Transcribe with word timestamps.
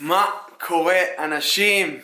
מה 0.00 0.30
קורה 0.66 1.00
אנשים? 1.18 2.00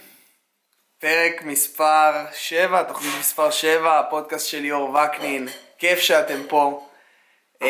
פרק 1.01 1.43
מספר 1.43 2.11
7, 2.33 2.83
תוכנית 2.83 3.13
מספר 3.19 3.51
7, 3.51 3.99
הפודקאסט 3.99 4.47
של 4.47 4.59
ליאור 4.59 4.91
וקנין, 4.95 5.49
כיף 5.79 5.99
שאתם 5.99 6.41
פה. 6.49 6.87
Um, 7.63 7.67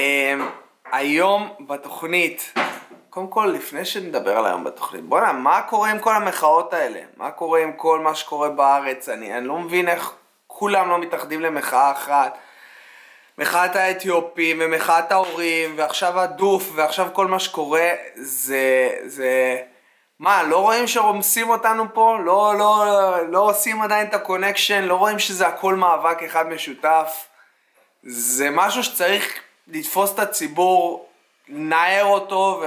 היום 0.93 1.55
בתוכנית, 1.61 2.55
קודם 3.11 3.29
כל 3.29 3.53
לפני 3.57 3.85
שנדבר 3.85 4.39
על 4.39 4.47
היום 4.47 4.65
בתוכנית, 4.65 5.05
בוא'נה, 5.05 5.33
מה 5.33 5.63
קורה 5.63 5.91
עם 5.91 5.99
כל 5.99 6.15
המחאות 6.15 6.75
האלה? 6.75 7.01
מה 7.17 7.31
קורה 7.31 7.63
עם 7.63 7.73
כל 7.73 8.01
מה 8.01 8.15
שקורה 8.15 8.49
בארץ? 8.49 9.09
אני, 9.09 9.39
אני 9.39 9.47
לא 9.47 9.59
מבין 9.59 9.89
איך 9.89 10.13
כולם 10.47 10.89
לא 10.89 10.99
מתאחדים 10.99 11.41
למחאה 11.41 11.93
אחת. 11.93 12.39
מחאת 13.39 13.77
האתיופים 13.77 14.59
ומחאת 14.61 15.13
ההורים 15.13 15.75
ועכשיו 15.77 16.21
הדוף 16.21 16.71
ועכשיו 16.75 17.09
כל 17.13 17.27
מה 17.27 17.39
שקורה 17.39 17.91
זה, 18.15 18.91
זה, 19.05 19.63
מה, 20.23 20.43
לא 20.43 20.59
רואים 20.59 20.87
שרומסים 20.87 21.51
אותנו 21.51 21.95
פה? 21.95 22.19
לא, 22.25 22.55
לא, 22.59 22.87
לא 23.29 23.39
עושים 23.39 23.83
עדיין 23.83 24.07
את 24.07 24.15
ה 24.15 24.20
connection? 24.20 24.83
לא 24.85 24.95
רואים 24.95 25.19
שזה 25.19 25.47
הכל 25.47 25.75
מאבק 25.75 26.23
אחד 26.23 26.49
משותף? 26.49 27.27
זה 28.03 28.51
משהו 28.51 28.83
שצריך 28.83 29.41
לתפוס 29.69 30.15
את 30.15 30.19
הציבור, 30.19 31.09
לנער 31.49 32.05
אותו 32.05 32.63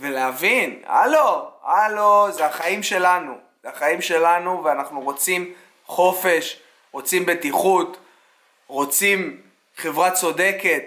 ולהבין, 0.00 0.82
הלו, 0.86 1.50
הלו, 1.62 2.32
זה 2.32 2.46
החיים 2.46 2.82
שלנו, 2.82 3.34
זה 3.62 3.68
החיים 3.68 4.02
שלנו 4.02 4.64
ואנחנו 4.64 5.00
רוצים 5.00 5.52
חופש, 5.86 6.60
רוצים 6.92 7.26
בטיחות, 7.26 7.96
רוצים 8.66 9.40
חברה 9.76 10.10
צודקת, 10.10 10.84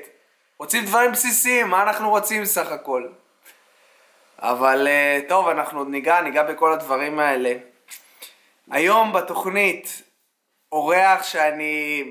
רוצים 0.58 0.86
דברים 0.86 1.12
בסיסיים, 1.12 1.68
מה 1.68 1.84
אנחנו 1.84 2.10
רוצים 2.10 2.46
סך 2.46 2.72
הכל? 2.72 3.08
אבל 4.40 4.88
אה, 4.88 5.20
טוב, 5.28 5.48
אנחנו 5.48 5.80
עוד 5.80 5.88
ניגע, 5.90 6.22
ניגע 6.22 6.44
בכל 6.44 6.74
הדברים 6.74 7.20
האלה. 7.20 7.54
היום 8.72 9.14
בתוכנית 9.14 10.02
אורח 10.72 11.24
שאני 11.24 12.04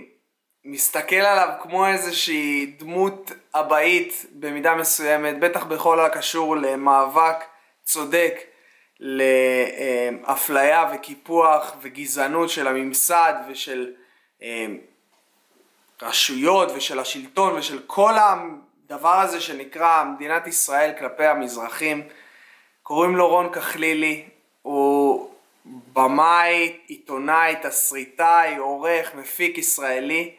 מסתכל 0.64 1.16
עליו 1.16 1.48
כמו 1.62 1.86
איזושהי 1.86 2.66
דמות 2.78 3.32
אבאית 3.54 4.26
במידה 4.32 4.74
מסוימת, 4.74 5.38
בטח 5.38 5.64
בכל 5.64 6.00
הקשור 6.00 6.56
למאבק 6.56 7.44
צודק, 7.84 8.34
לאפליה 9.00 10.90
וקיפוח 10.94 11.76
וגזענות 11.82 12.50
של 12.50 12.66
הממסד 12.66 13.34
ושל 13.48 13.92
אה, 14.42 14.66
רשויות 16.02 16.72
ושל 16.76 16.98
השלטון 16.98 17.54
ושל 17.54 17.82
כל 17.86 18.14
הדבר 18.90 19.20
הזה 19.20 19.40
שנקרא 19.40 20.04
מדינת 20.04 20.46
ישראל 20.46 20.92
כלפי 20.98 21.26
המזרחים. 21.26 22.08
קוראים 22.82 23.16
לו 23.16 23.28
רון 23.28 23.52
כחלילי, 23.52 24.24
הוא 24.62 25.30
במאי, 25.92 26.78
עיתונאי, 26.86 27.54
תסריטאי, 27.62 28.56
עורך, 28.56 29.14
מפיק 29.14 29.58
ישראלי. 29.58 30.34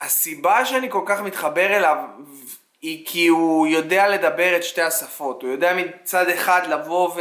והסיבה 0.00 0.64
שאני 0.64 0.90
כל 0.90 1.02
כך 1.06 1.20
מתחבר 1.20 1.76
אליו 1.76 1.96
היא 2.82 3.06
כי 3.06 3.26
הוא 3.26 3.66
יודע 3.66 4.08
לדבר 4.08 4.56
את 4.56 4.64
שתי 4.64 4.82
השפות. 4.82 5.42
הוא 5.42 5.50
יודע 5.50 5.74
מצד 5.74 6.28
אחד 6.28 6.66
לבוא 6.66 7.14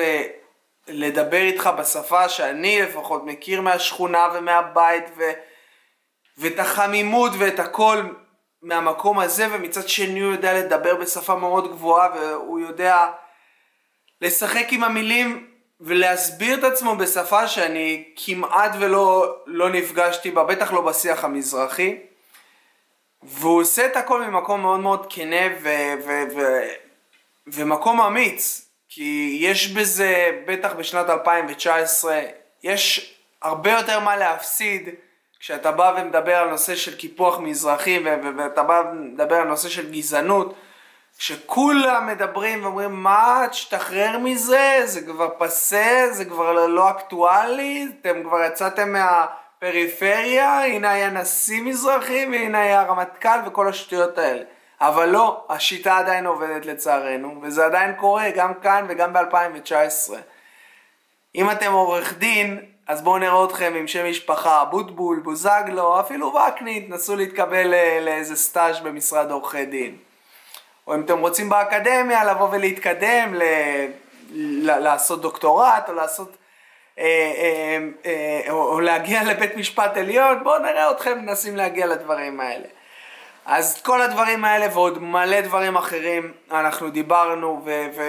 ולדבר 0.88 1.42
איתך 1.42 1.70
בשפה 1.78 2.30
שאני 2.30 2.82
לפחות 2.82 3.26
מכיר 3.26 3.62
מהשכונה 3.62 4.28
ומהבית 4.34 5.04
ו... 5.18 5.24
ואת 6.40 6.59
החמימות 6.59 7.32
ואת 7.38 7.59
הכל 7.59 8.04
מהמקום 8.62 9.20
הזה, 9.20 9.48
ומצד 9.52 9.90
שני 9.90 10.20
הוא 10.20 10.32
יודע 10.32 10.54
לדבר 10.54 10.95
בשפה 10.95 11.36
מאוד 11.36 11.72
גבוהה 11.72 12.09
והוא 12.16 12.59
יודע 12.59 13.06
לשחק 14.22 14.67
עם 14.72 14.84
המילים 14.84 15.48
ולהסביר 15.82 16.60
את 16.60 16.64
עצמו 16.64 16.95
בשפה 16.95 17.48
שאני 17.48 18.04
כמעט 18.16 18.72
ולא 18.80 19.36
לא 19.45 19.70
נפגשתי 19.70 20.32
בה, 20.32 20.44
בטח 20.44 20.73
לא 20.73 20.82
בשיח 20.82 21.23
המזרחי. 21.23 21.98
והוא 23.23 23.61
עושה 23.61 23.86
את 23.86 23.95
הכל 23.95 24.26
ממקום 24.26 24.61
מאוד 24.61 24.80
מאוד 24.80 25.06
כנה 25.10 25.48
ו- 25.61 25.94
ו- 26.06 26.23
ו- 26.36 26.70
ומקום 27.48 28.02
אמיץ, 28.02 28.70
כי 28.89 29.38
יש 29.42 29.67
בזה, 29.71 30.42
בטח 30.48 30.73
בשנת 30.73 31.10
2019, 31.10 32.21
יש 32.64 33.16
הרבה 33.42 33.71
יותר 33.71 34.00
מה 34.00 34.17
להפסיד 34.17 34.89
כשאתה 35.39 35.72
בא 35.72 35.94
ומדבר 35.98 36.36
על 36.36 36.50
נושא 36.50 36.76
של 36.76 36.98
קיפוח 36.98 37.39
מזרחי 37.39 38.04
ואתה 38.38 38.64
בא 38.64 38.83
ומדבר 38.92 39.36
על 39.36 39.48
נושא 39.48 39.70
של 39.70 39.92
גזענות, 39.92 40.55
שכולם 41.17 42.08
מדברים 42.08 42.64
ואומרים 42.64 43.04
מה, 43.04 43.45
תשתחרר 43.52 44.17
מזה, 44.17 44.82
זה 44.86 45.02
כבר 45.02 45.30
פסה, 45.38 46.08
זה 46.11 46.26
כבר 46.26 46.67
לא 46.67 46.89
אקטואלי, 46.89 47.88
אתם 48.02 48.23
כבר 48.23 48.44
יצאתם 48.44 48.94
מהפריפריה, 48.94 50.66
הנה 50.66 50.92
היה 50.92 51.10
נשיא 51.10 51.61
מזרחי 51.61 52.26
והנה 52.32 52.61
היה 52.61 52.83
רמטכ"ל 52.83 53.39
וכל 53.45 53.67
השטויות 53.67 54.17
האלה. 54.17 54.44
אבל 54.82 55.10
לא, 55.10 55.45
השיטה 55.50 55.98
עדיין 55.98 56.26
עובדת 56.26 56.66
לצערנו, 56.66 57.39
וזה 57.42 57.66
עדיין 57.66 57.94
קורה 57.95 58.30
גם 58.36 58.54
כאן 58.54 58.86
וגם 58.89 59.14
ב-2019. 59.14 60.14
אם 61.36 61.52
אתם 61.52 61.71
עורך 61.71 62.14
דין, 62.17 62.66
אז 62.89 63.02
בואו 63.02 63.17
נראה 63.17 63.45
אתכם 63.45 63.73
עם 63.77 63.88
שם 63.88 64.10
משפחה, 64.10 64.66
בוטבול, 64.66 65.20
בוזגלו, 65.20 66.00
אפילו 66.00 66.33
וקנין, 66.33 66.86
תנסו 66.88 67.16
להתקבל 67.16 67.73
לאיזה 68.02 68.36
סטאז' 68.36 68.80
במשרד 68.80 69.32
עורכי 69.32 69.66
דין. 69.66 69.98
או 70.88 70.95
אם 70.95 71.02
אתם 71.02 71.20
רוצים 71.20 71.50
באקדמיה 71.50 72.23
לבוא 72.23 72.48
ולהתקדם, 72.52 73.33
ל... 73.33 73.44
ל... 74.32 74.80
לעשות 74.80 75.22
דוקטורט, 75.22 75.89
או 75.89 75.94
לעשות... 75.94 76.38
אה, 77.00 77.05
אה, 77.05 77.77
אה, 78.05 78.52
או, 78.52 78.80
להגיע 78.80 79.23
לבית 79.23 79.56
משפט 79.56 79.98
עליון, 79.98 80.44
בואו 80.44 80.60
נראה 80.60 80.92
אתכם 80.92 81.20
מנסים 81.20 81.56
להגיע 81.56 81.86
לדברים 81.86 82.39
האלה. 82.39 82.67
אז 83.45 83.82
כל 83.82 84.02
הדברים 84.02 84.45
האלה 84.45 84.67
ועוד 84.73 85.04
מלא 85.04 85.42
דברים 85.42 85.76
אחרים 85.76 86.33
אנחנו 86.52 86.89
דיברנו 86.89 87.61
ו... 87.66 87.88
ו... 87.95 88.04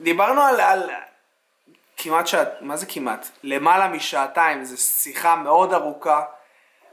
דיברנו 0.00 0.42
על, 0.42 0.60
על, 0.60 0.90
כמעט 1.96 2.26
שעת, 2.26 2.48
מה 2.60 2.76
זה 2.76 2.86
כמעט? 2.86 3.28
למעלה 3.42 3.88
משעתיים, 3.88 4.64
זו 4.64 4.76
שיחה 4.76 5.36
מאוד 5.36 5.72
ארוכה, 5.72 6.22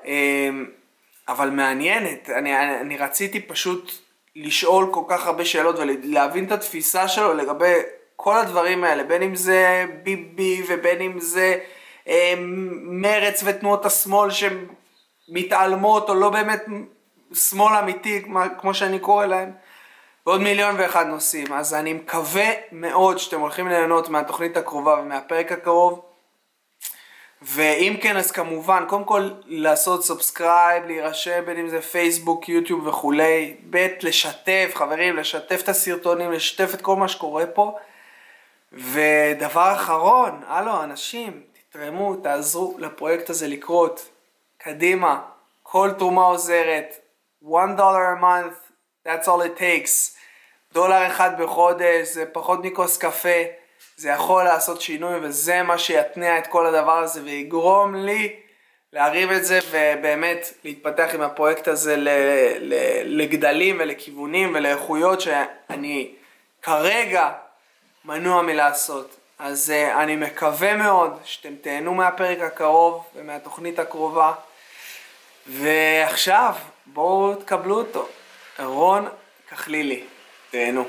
אמ, 0.06 0.66
אבל 1.28 1.50
מעניינת. 1.50 2.30
אני, 2.30 2.60
אני 2.82 2.98
רציתי 2.98 3.40
פשוט 3.40 3.92
לשאול 4.36 4.90
כל 4.92 5.04
כך 5.08 5.28
הרבה 5.28 5.46
שאלות 5.46 5.76
ולהבין 5.80 6.46
את 6.46 6.52
התפיסה 6.52 7.08
שלו 7.08 7.34
לגבי 7.34 7.74
כל 8.16 8.38
הדברים 8.38 8.84
האלה, 8.84 9.04
בין 9.04 9.22
אם 9.22 9.36
זה 9.36 9.86
ביבי 10.04 10.64
ובין 10.68 11.02
אם 11.02 11.20
זה 11.20 11.58
אה, 12.08 12.34
מרץ 12.84 13.44
ותנועות 13.46 13.86
השמאל 13.86 14.30
שמתעלמות 14.32 16.10
או 16.10 16.16
לא 16.16 16.30
באמת 16.30 16.64
שמאל 17.34 17.76
אמיתי 17.76 18.24
כמו 18.60 18.74
שאני 18.74 19.00
קורא 19.00 19.26
להם. 19.26 19.52
ועוד 20.26 20.42
מיליון 20.42 20.76
ואחד 20.80 21.08
נושאים. 21.08 21.54
אז 21.54 21.74
אני 21.74 21.94
מקווה 21.94 22.50
מאוד 22.72 23.18
שאתם 23.18 23.40
הולכים 23.40 23.68
ליהנות 23.68 24.10
מהתוכנית 24.10 24.58
הקרובה 24.58 25.00
ומהפרק 25.00 25.52
הקרוב. 25.52 26.02
ואם 27.42 27.98
כן, 28.02 28.18
אז 28.18 28.32
כמובן, 28.32 28.84
קודם 28.88 29.04
כל 29.04 29.30
לעשות 29.46 30.04
subscribe, 30.04 30.86
להירשם 30.86 31.46
בין 31.46 31.58
אם 31.58 31.68
זה 31.68 31.82
פייסבוק, 31.82 32.50
יוטיוב 32.50 32.88
וכולי. 32.88 33.56
ב', 33.70 33.88
לשתף, 34.02 34.72
חברים, 34.76 35.18
לשתף 35.18 35.62
את 35.64 35.70
הסרטונים, 35.70 36.32
לשתף 36.32 36.74
את 36.74 36.82
כל 36.82 36.96
מה 36.96 37.08
שקורה 37.08 37.46
פה. 37.46 37.78
ודבר 38.72 39.74
אחרון, 39.76 40.42
הלו, 40.48 40.84
אנשים, 40.84 41.44
תתרמו, 41.70 42.16
תעזרו 42.16 42.76
לפרויקט 42.80 43.30
הזה 43.30 43.48
לקרות. 43.48 44.10
קדימה, 44.58 45.22
כל 45.64 45.90
תרומה 45.98 46.22
עוזרת. 46.22 46.96
one 47.44 47.76
dollar 47.78 48.14
a 48.14 48.22
month, 48.22 48.58
that's 49.06 49.28
all 49.28 49.42
it 49.42 49.58
takes. 49.58 50.13
דולר 50.74 51.08
אחד 51.08 51.42
בחודש, 51.42 52.08
זה 52.08 52.26
פחות 52.26 52.60
מכוס 52.64 52.98
קפה, 52.98 53.44
זה 53.96 54.10
יכול 54.10 54.44
לעשות 54.44 54.82
שינוי 54.82 55.20
וזה 55.22 55.64
מה 55.64 55.78
שיתניע 55.78 56.38
את 56.38 56.48
כל 56.48 56.66
הדבר 56.66 56.98
הזה 56.98 57.22
ויגרום 57.24 57.96
לי 57.96 58.36
להרים 58.94 59.32
את 59.32 59.46
זה 59.46 59.60
ובאמת 59.72 60.54
להתפתח 60.64 61.10
עם 61.14 61.22
הפרויקט 61.22 61.68
הזה 61.68 61.96
לגדלים 63.06 63.78
ולכיוונים 63.80 64.52
ולאיכויות 64.56 65.22
שאני 65.22 66.12
כרגע 66.62 67.32
מנוע 68.06 68.42
מלעשות. 68.42 69.16
אז 69.40 69.74
uh, 69.76 69.98
אני 69.98 70.16
מקווה 70.16 70.76
מאוד 70.76 71.20
שאתם 71.24 71.56
תהנו 71.62 71.94
מהפרק 71.94 72.40
הקרוב 72.40 73.06
ומהתוכנית 73.16 73.80
הקרובה. 73.80 74.34
ועכשיו 75.48 76.54
בואו 76.86 77.36
תקבלו 77.36 77.78
אותו. 77.78 78.08
רון 78.60 79.08
כחלילי. 79.50 80.04
תהנו. 80.54 80.84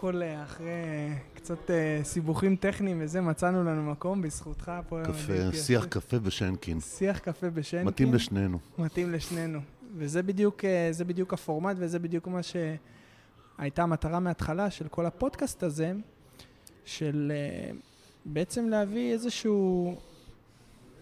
כל, 0.00 0.22
אה, 0.22 0.42
אחרי 0.42 0.66
אה, 0.66 1.14
קצת 1.34 1.70
אה, 1.70 2.00
סיבוכים 2.02 2.56
טכניים 2.56 2.98
וזה, 3.00 3.20
מצאנו 3.20 3.64
לנו 3.64 3.90
מקום 3.90 4.22
בזכותך 4.22 4.72
פה. 4.88 5.00
קפה, 5.04 5.52
שיח 5.52 5.84
קפה 5.84 6.18
בשנקין. 6.18 6.80
שיח 6.80 7.18
קפה 7.18 7.50
בשנקין. 7.50 7.88
מתאים 7.88 8.14
לשנינו. 8.14 8.58
מתאים 8.78 9.12
לשנינו. 9.12 9.60
וזה 9.96 10.22
בדיוק, 10.22 10.64
בדיוק 11.06 11.34
הפורמט, 11.34 11.76
וזה 11.78 11.98
בדיוק 11.98 12.28
מה 12.28 12.40
שהייתה 12.42 13.82
המטרה 13.82 14.20
מההתחלה 14.20 14.70
של 14.70 14.88
כל 14.88 15.06
הפודקאסט 15.06 15.62
הזה, 15.62 15.92
של 16.84 17.32
בעצם 18.24 18.68
להביא 18.68 19.12
איזשהו 19.12 19.94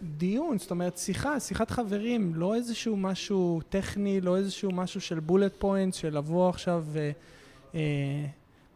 דיון, 0.01 0.57
זאת 0.57 0.71
אומרת 0.71 0.97
שיחה, 0.97 1.39
שיחת 1.39 1.71
חברים, 1.71 2.35
לא 2.35 2.55
איזשהו 2.55 2.97
משהו 2.97 3.61
טכני, 3.69 4.21
לא 4.21 4.37
איזשהו 4.37 4.71
משהו 4.71 5.01
של 5.01 5.19
בולט 5.19 5.53
פוינט, 5.59 5.93
של 5.93 6.17
לבוא 6.17 6.49
עכשיו 6.49 6.83
ו... 6.87 7.11
אה, 7.75 8.25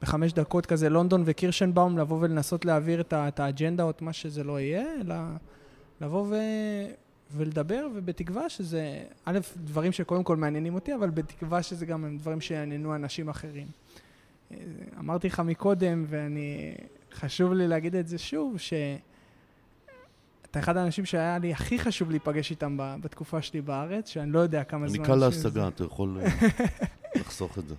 בחמש 0.01 0.33
דקות 0.33 0.65
כזה 0.65 0.89
לונדון 0.89 1.23
וקירשנבאום, 1.25 1.97
לבוא 1.97 2.17
ולנסות 2.21 2.65
להעביר 2.65 3.01
את, 3.01 3.13
את 3.13 3.39
האג'נדה 3.39 3.83
או 3.83 3.89
את 3.89 4.01
מה 4.01 4.13
שזה 4.13 4.43
לא 4.43 4.59
יהיה, 4.59 4.85
אלא 5.01 5.15
לבוא 6.01 6.27
ו... 6.29 6.35
ולדבר, 7.35 7.87
ובתקווה 7.95 8.49
שזה, 8.49 9.03
א', 9.25 9.39
דברים 9.57 9.91
שקודם 9.91 10.23
כל 10.23 10.35
מעניינים 10.35 10.75
אותי, 10.75 10.95
אבל 10.95 11.09
בתקווה 11.09 11.63
שזה 11.63 11.85
גם 11.85 12.17
דברים 12.17 12.41
שיעניינו 12.41 12.95
אנשים 12.95 13.29
אחרים. 13.29 13.67
אה, 14.51 14.57
אמרתי 14.99 15.27
לך 15.27 15.39
מקודם, 15.39 16.05
ואני, 16.07 16.73
חשוב 17.13 17.53
לי 17.53 17.67
להגיד 17.67 17.95
את 17.95 18.07
זה 18.07 18.17
שוב, 18.17 18.57
ש... 18.57 18.73
אתה 20.51 20.59
אחד 20.59 20.77
האנשים 20.77 21.05
שהיה 21.05 21.37
לי 21.37 21.51
הכי 21.51 21.79
חשוב 21.79 22.09
להיפגש 22.09 22.51
איתם 22.51 22.77
בתקופה 23.01 23.41
שלי 23.41 23.61
בארץ, 23.61 24.09
שאני 24.09 24.31
לא 24.31 24.39
יודע 24.39 24.63
כמה 24.63 24.87
זמן... 24.87 24.99
אני 24.99 25.07
קל 25.07 25.15
להשגה, 25.15 25.67
אתה 25.67 25.83
יכול 25.83 26.17
אה, 26.21 26.29
לחסוך 27.21 27.59
את 27.59 27.63
זה. 27.67 27.75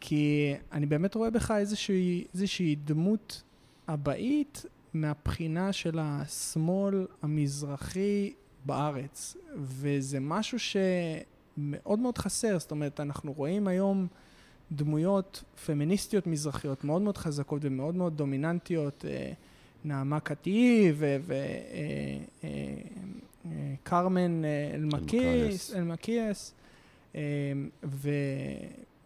כי 0.00 0.54
אני 0.72 0.86
באמת 0.86 1.14
רואה 1.14 1.30
בך 1.30 1.50
איזושהי, 1.50 2.24
איזושהי 2.34 2.76
דמות 2.84 3.42
אבאית 3.88 4.64
מהבחינה 4.94 5.72
של 5.72 5.98
השמאל 6.02 7.06
המזרחי 7.22 8.32
בארץ, 8.64 9.36
וזה 9.56 10.20
משהו 10.20 10.58
שמאוד 10.58 11.98
מאוד 11.98 12.18
חסר, 12.18 12.58
זאת 12.58 12.70
אומרת, 12.70 13.00
אנחנו 13.00 13.32
רואים 13.32 13.68
היום 13.68 14.06
דמויות 14.72 15.44
פמיניסטיות 15.66 16.26
מזרחיות 16.26 16.84
מאוד 16.84 17.02
מאוד 17.02 17.16
חזקות 17.16 17.64
ומאוד 17.64 17.94
מאוד 17.94 18.16
דומיננטיות. 18.16 19.04
אה, 19.08 19.32
נעמה 19.84 20.20
קטי 20.20 20.92
וקרמן 23.42 24.44
אה, 24.44 24.50
אה, 24.50 24.74
אלמקיאס, 24.74 26.54
אה, 27.14 27.20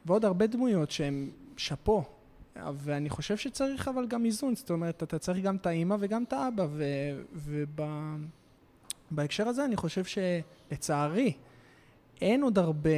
ועוד 0.06 0.24
הרבה 0.24 0.46
דמויות 0.46 0.90
שהן 0.90 1.30
שאפו. 1.56 2.04
ואני 2.74 3.10
חושב 3.10 3.36
שצריך 3.36 3.88
אבל 3.88 4.06
גם 4.06 4.24
איזון, 4.24 4.54
זאת 4.54 4.70
אומרת, 4.70 5.02
אתה 5.02 5.18
צריך 5.18 5.44
גם 5.44 5.56
את 5.56 5.66
האימא 5.66 5.96
וגם 6.00 6.22
את 6.22 6.32
האבא, 6.32 6.66
ובהקשר 9.10 9.48
הזה 9.48 9.64
אני 9.64 9.76
חושב 9.76 10.02
שלצערי, 10.04 11.32
אין 12.20 12.42
עוד 12.42 12.58
הרבה, 12.58 12.90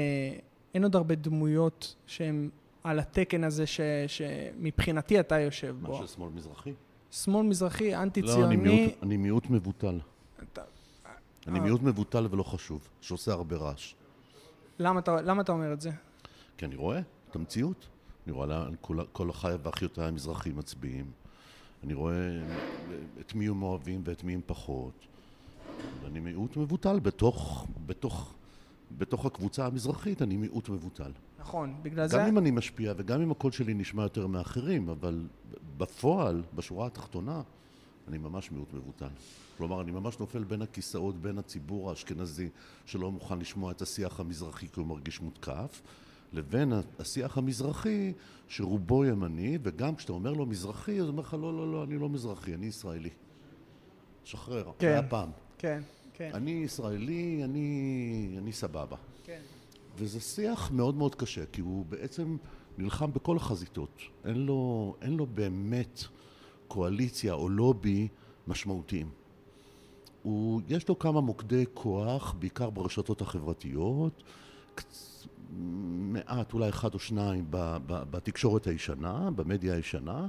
אין 0.75 0.83
עוד 0.83 0.97
הרבה 0.97 1.15
דמויות 1.15 1.95
שהן 2.07 2.51
על 2.85 2.99
התקן 2.99 3.45
הזה 3.45 3.67
ש, 3.67 3.81
שמבחינתי 4.07 5.21
אתה 5.21 5.41
יושב 5.41 5.77
מה 5.81 5.89
בו. 5.89 5.93
מה 5.93 5.99
של 5.99 6.07
שמאל 6.07 6.31
מזרחי? 6.31 6.73
שמאל 7.11 7.47
מזרחי, 7.47 7.97
אנטי-ציוני. 7.97 8.41
לא, 8.41 8.47
אני 8.47 8.57
מיעוט, 8.57 8.93
אני 9.03 9.17
מיעוט 9.17 9.51
מבוטל. 9.51 9.99
אתה... 10.53 10.63
אני 11.47 11.61
מיעוט 11.61 11.83
מבוטל 11.83 12.27
ולא 12.31 12.43
חשוב, 12.43 12.89
שעושה 13.01 13.33
הרבה 13.33 13.57
רעש. 13.57 13.95
למה 14.79 15.01
אתה, 15.01 15.21
למה 15.21 15.43
אתה 15.43 15.53
אומר 15.53 15.73
את 15.73 15.81
זה? 15.81 15.91
כי 16.57 16.65
אני 16.65 16.77
רואה 16.77 17.01
את 17.31 17.37
המציאות. 17.37 17.87
אני 18.27 18.33
רואה 18.33 18.47
לאן 18.47 18.75
כל, 18.81 18.99
כל 19.13 19.31
אחיי 19.31 19.57
ואחיותיי 19.63 20.09
המזרחים 20.09 20.57
מצביעים. 20.57 21.11
אני 21.85 21.95
רואה 21.95 22.43
את 23.21 23.35
מי 23.35 23.49
הם 23.49 23.63
אוהבים 23.63 24.03
ואת 24.05 24.25
מי 24.25 24.35
הם 24.35 24.41
פחות. 24.47 25.07
אני 26.07 26.21
מיעוט 26.21 26.57
מבוטל 26.57 27.01
בתוך, 27.01 27.67
בתוך, 27.87 28.35
בתוך 28.99 29.27
הקבוצה 29.27 29.67
המזרחית, 29.67 30.23
אני 30.23 30.37
מיעוט 30.37 30.69
מבוטל. 30.69 31.13
נכון, 31.39 31.75
בגלל 31.83 32.05
גם 32.05 32.09
זה... 32.09 32.19
גם 32.19 32.27
אם 32.27 32.39
אני 32.39 32.51
משפיע 32.51 32.93
וגם 32.97 33.21
אם 33.23 33.31
הקול 33.31 33.53
שלי 33.53 33.75
נשמע 33.75 34.03
יותר 34.03 34.27
מאחרים, 34.27 34.89
אבל 34.89 35.27
בפועל, 35.77 36.43
בשורה 36.55 36.87
התחתונה, 36.87 37.43
אני 38.09 38.19
ממש 38.19 38.53
מיעוט 38.53 38.73
מבוטל. 38.73 39.09
כלומר, 39.57 39.81
אני 39.81 39.91
ממש 39.91 40.19
נופל 40.19 40.45
בין 40.45 40.63
הכיסאות, 40.63 41.17
בין 41.17 41.39
הציבור 41.39 41.91
האשכנזי 41.91 42.49
שלא 42.87 43.13
מוכן 43.13 43.39
לשמוע 43.39 43.73
את 43.73 43.83
השיח 43.83 44.21
המזרחי 44.21 44.69
כי 44.69 44.81
הוא 44.81 44.87
מרגיש 44.87 45.21
מותקף, 45.21 45.83
לבין 46.37 46.73
השיח 46.99 47.39
המזרחי 47.39 48.13
שרובו 48.49 49.05
ימני, 49.05 49.59
וגם 49.63 49.97
כשאתה 49.97 50.13
אומר 50.13 50.33
לו 50.33 50.47
מזרחי, 50.47 50.93
אז 50.93 51.01
הוא 51.01 51.09
אומר 51.09 51.23
לך, 51.23 51.35
לא, 51.35 51.57
לא, 51.57 51.73
לא, 51.73 51.85
אני 51.85 51.99
לא 51.99 52.09
מזרחי, 52.09 52.55
אני 52.55 52.67
ישראלי. 52.67 53.11
שחרר, 54.25 54.73
כן, 54.79 54.87
היה 54.87 55.03
פעם. 55.03 55.31
כן, 55.59 55.83
כן. 56.15 56.31
אני 56.35 56.51
ישראלי, 56.51 57.41
אני, 57.45 58.35
אני 58.39 58.53
סבבה. 58.53 58.97
כן. 59.25 59.41
וזה 59.97 60.21
שיח 60.21 60.71
מאוד 60.71 60.95
מאוד 60.95 61.15
קשה, 61.15 61.47
כי 61.47 61.61
הוא 61.61 61.87
בעצם 61.87 62.37
נלחם 62.79 63.13
בכל 63.13 63.37
החזיתות. 63.37 64.01
אין 64.25 64.47
לו, 64.47 64.95
אין 65.03 65.17
לו 65.17 65.27
באמת 65.27 66.05
קואליציה 66.69 67.33
או 67.33 67.49
לובי 67.49 68.09
משמעותיים. 68.47 69.09
הוא, 70.23 70.61
יש 70.69 70.89
לו 70.89 70.99
כמה 70.99 71.21
מוקדי 71.21 71.65
כוח, 71.75 72.35
בעיקר 72.39 72.71
ברשתות 72.71 73.21
החברתיות, 73.21 74.23
מעט, 75.51 76.53
אולי 76.53 76.69
אחד 76.69 76.95
או 76.95 76.99
שניים 76.99 77.45
בתקשורת 77.87 78.67
הישנה, 78.67 79.31
במדיה 79.31 79.75
הישנה, 79.75 80.27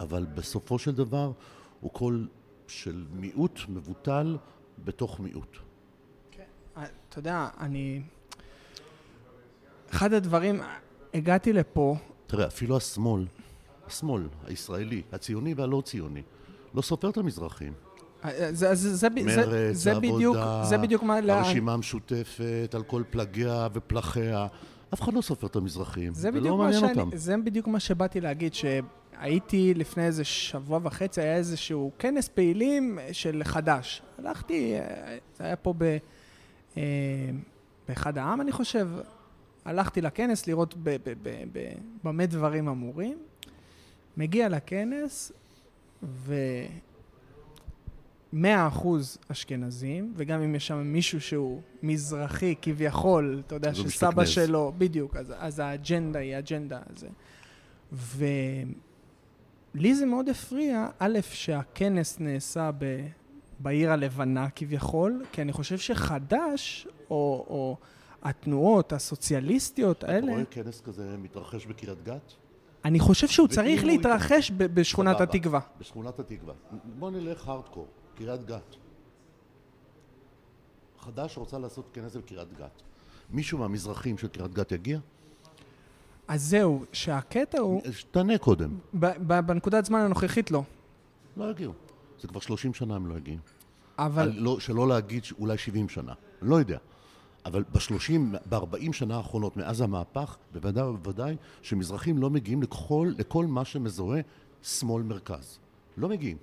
אבל 0.00 0.26
בסופו 0.34 0.78
של 0.78 0.94
דבר 0.94 1.32
הוא 1.80 1.90
קול 1.90 2.28
של 2.66 3.04
מיעוט 3.12 3.60
מבוטל 3.68 4.36
בתוך 4.84 5.20
מיעוט. 5.20 5.56
כן, 6.30 6.44
אתה 7.08 7.18
יודע, 7.18 7.48
אני... 7.60 8.02
אחד 9.90 10.12
הדברים, 10.12 10.60
הגעתי 11.14 11.52
לפה... 11.52 11.96
תראה, 12.26 12.46
אפילו 12.46 12.76
השמאל, 12.76 13.26
השמאל, 13.86 14.28
הישראלי, 14.46 15.02
הציוני 15.12 15.54
והלא 15.54 15.82
ציוני, 15.84 16.22
לא 16.74 16.82
סופר 16.82 17.10
את 17.10 17.16
המזרחים. 17.16 17.72
אה, 18.24 18.52
זה, 18.52 18.74
זה, 18.74 18.96
זה, 18.96 19.08
מרץ, 19.10 19.76
זה, 19.76 19.90
עבודה, 19.90 20.12
בדיוק, 20.12 20.36
זה 20.62 20.78
בדיוק 20.78 21.02
מה... 21.02 21.18
הרשימה 21.28 21.72
המשותפת, 21.72 22.74
על 22.74 22.82
כל 22.82 23.02
פלגיה 23.10 23.68
ופלחיה. 23.72 24.46
אף 24.94 25.02
אחד 25.02 25.12
לא 25.14 25.20
סופר 25.20 25.46
את 25.46 25.56
המזרחים, 25.56 26.14
זה, 26.14 26.30
זה 26.32 26.40
לא 26.40 26.56
מעניין 26.56 26.80
שאני, 26.80 27.00
אותם. 27.00 27.16
זה 27.16 27.36
בדיוק 27.36 27.66
מה 27.66 27.80
שבאתי 27.80 28.20
להגיד, 28.20 28.54
שהייתי 28.54 29.74
לפני 29.74 30.04
איזה 30.04 30.24
שבוע 30.24 30.78
וחצי, 30.82 31.20
היה 31.20 31.36
איזשהו 31.36 31.90
כנס 31.98 32.28
פעילים 32.28 32.98
של 33.12 33.42
חד"ש. 33.44 34.02
הלכתי, 34.18 34.74
אה, 34.74 35.16
זה 35.38 35.44
היה 35.44 35.56
פה 35.56 35.74
ב, 35.78 35.96
אה, 36.76 36.82
באחד 37.88 38.18
העם, 38.18 38.40
אני 38.40 38.52
חושב, 38.52 38.88
הלכתי 39.64 40.00
לכנס 40.00 40.46
לראות 40.46 40.74
במה 42.04 42.26
דברים 42.26 42.68
אמורים, 42.68 43.18
מגיע 44.16 44.48
לכנס, 44.48 45.32
ו... 46.02 46.34
מאה 48.32 48.68
אחוז 48.68 49.18
אשכנזים, 49.28 50.12
וגם 50.16 50.42
אם 50.42 50.54
יש 50.54 50.66
שם 50.66 50.82
מישהו 50.84 51.20
שהוא 51.20 51.60
מזרחי 51.82 52.54
כביכול, 52.62 53.42
אתה 53.46 53.54
יודע 53.54 53.74
שסבא 53.74 54.08
משתכנז. 54.08 54.28
שלו, 54.28 54.72
בדיוק, 54.78 55.16
אז, 55.16 55.32
אז 55.38 55.58
האג'נדה 55.58 56.18
היא 56.18 56.34
האג'נדה 56.34 56.80
הזה. 56.90 57.08
ולי 59.74 59.94
זה 59.94 60.06
מאוד 60.06 60.28
הפריע, 60.28 60.88
א', 60.98 61.18
שהכנס 61.30 62.20
נעשה 62.20 62.70
ב... 62.78 63.06
בעיר 63.58 63.92
הלבנה 63.92 64.50
כביכול, 64.50 65.24
כי 65.32 65.42
אני 65.42 65.52
חושב 65.52 65.78
שחד"ש, 65.78 66.86
או, 67.10 67.46
או 67.48 67.76
התנועות 68.22 68.92
הסוציאליסטיות 68.92 70.04
האלה... 70.04 70.18
אתה 70.18 70.32
רואה 70.32 70.44
כנס 70.44 70.80
כזה 70.80 71.16
מתרחש 71.18 71.66
בקריית 71.66 72.02
גת? 72.04 72.32
אני 72.84 73.00
חושב 73.00 73.28
שהוא 73.28 73.48
צריך 73.48 73.84
להתרחש 73.84 74.52
בשכונת 74.56 75.20
התקווה. 75.20 75.60
בשכונת 75.80 76.18
התקווה. 76.18 76.54
בוא 76.98 77.10
נלך 77.10 77.48
הארדקור, 77.48 77.86
קריית 78.16 78.44
גת. 78.44 78.76
חד"ש 81.00 81.38
רוצה 81.38 81.58
לעשות 81.58 81.88
כנס 81.92 82.16
בקריית 82.16 82.48
גת. 82.58 82.82
מישהו 83.30 83.58
מהמזרחים 83.58 84.18
של 84.18 84.28
קריית 84.28 84.54
גת 84.54 84.72
יגיע? 84.72 84.98
אז 86.28 86.42
זהו, 86.42 86.84
שהקטע 86.92 87.60
הוא... 87.60 87.82
תענה 88.10 88.38
קודם. 88.38 88.78
בנקודת 89.46 89.84
זמן 89.84 90.00
הנוכחית 90.00 90.50
לא. 90.50 90.62
לא 91.36 91.50
יגיעו. 91.50 91.72
זה 92.20 92.28
כבר 92.28 92.40
30 92.40 92.74
שנה 92.74 92.96
הם 92.96 93.06
לא 93.06 93.14
יגיעו. 93.14 93.38
אבל... 93.98 94.32
לא, 94.36 94.60
שלא 94.60 94.88
להגיד 94.88 95.22
אולי 95.38 95.58
70 95.58 95.88
שנה. 95.88 96.12
לא 96.42 96.56
יודע. 96.56 96.78
אבל 97.46 97.64
בשלושים, 97.72 98.34
בארבעים 98.46 98.92
שנה 98.92 99.16
האחרונות, 99.16 99.56
מאז 99.56 99.80
המהפך, 99.80 100.36
בוודאי 100.52 100.84
ובוודאי 100.84 101.36
שמזרחים 101.62 102.18
לא 102.18 102.30
מגיעים 102.30 102.62
לכל, 102.62 103.12
לכל 103.18 103.46
מה 103.46 103.64
שמזוהה 103.64 104.20
שמאל-מרכז. 104.62 105.58
לא 105.96 106.08
מגיעים. 106.08 106.36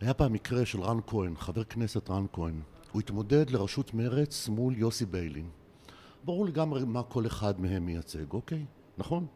היה 0.00 0.14
פעם 0.14 0.32
מקרה 0.32 0.66
של 0.66 0.80
רן 0.80 0.98
כהן, 1.06 1.34
חבר 1.36 1.64
כנסת 1.64 2.10
רן 2.10 2.26
כהן. 2.32 2.60
הוא 2.92 3.00
התמודד 3.00 3.50
לראשות 3.50 3.94
מרצ 3.94 4.48
מול 4.48 4.76
יוסי 4.76 5.06
ביילין. 5.06 5.48
ברור 6.24 6.46
לגמרי 6.46 6.84
מה 6.84 7.02
כל 7.02 7.26
אחד 7.26 7.60
מהם 7.60 7.86
מייצג, 7.86 8.32
אוקיי? 8.32 8.64
נכון? 8.98 9.26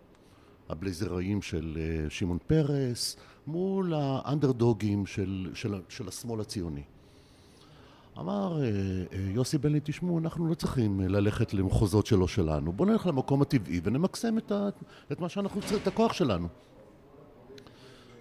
הבלייזראים 0.68 1.42
של 1.42 1.78
אה, 1.80 2.10
שמעון 2.10 2.38
פרס 2.46 3.16
מול 3.46 3.94
האנדרדוגים 3.94 5.06
של, 5.06 5.50
של, 5.54 5.74
של 5.88 6.08
השמאל 6.08 6.40
הציוני. 6.40 6.82
אמר 8.18 8.62
אה, 8.62 8.66
אה, 8.66 9.30
יוסי 9.34 9.58
בני, 9.58 9.80
תשמעו, 9.84 10.18
אנחנו 10.18 10.46
לא 10.46 10.54
צריכים 10.54 11.00
ללכת 11.00 11.54
למחוזות 11.54 12.06
שלא 12.06 12.28
שלנו, 12.28 12.72
בואו 12.72 12.88
נלך 12.88 13.06
למקום 13.06 13.42
הטבעי 13.42 13.80
ונמקסם 13.84 14.38
את, 14.38 14.52
ה, 14.52 14.68
את 15.12 15.20
מה 15.20 15.28
שאנחנו 15.28 15.60
צריכים, 15.60 15.78
את 15.82 15.86
הכוח 15.86 16.12
שלנו. 16.12 16.48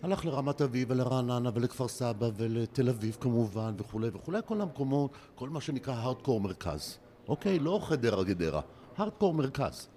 הלך 0.02 0.26
לרמת 0.26 0.62
אביב 0.62 0.92
ולרעננה 0.92 1.50
ולכפר 1.54 1.88
סבא 1.88 2.30
ולתל 2.38 2.90
אביב 2.90 3.18
כמובן 3.20 3.74
וכולי 3.78 4.10
וכולי, 4.14 4.40
כל 4.46 4.62
המקומות, 4.62 5.12
כל 5.36 5.50
מה 5.50 5.62
שנקרא 5.62 5.94
הארדקור 5.94 6.42
מרכז. 6.42 6.98
אוקיי? 7.28 7.60
לא 7.60 7.80
חדרה 7.84 8.24
גדרה, 8.24 8.62
הארדקור 8.98 9.34
מרכז. 9.34 9.88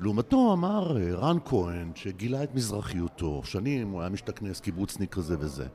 לעומתו 0.00 0.52
אמר 0.52 0.96
אה, 0.96 1.14
רן 1.14 1.36
כהן, 1.44 1.92
שגילה 1.94 2.42
את 2.42 2.54
מזרחיותו, 2.54 3.40
שנים 3.44 3.90
הוא 3.90 4.00
היה 4.00 4.10
משתכנס, 4.10 4.60
קיבוצניק 4.60 5.14
כזה 5.14 5.36
וזה. 5.38 5.66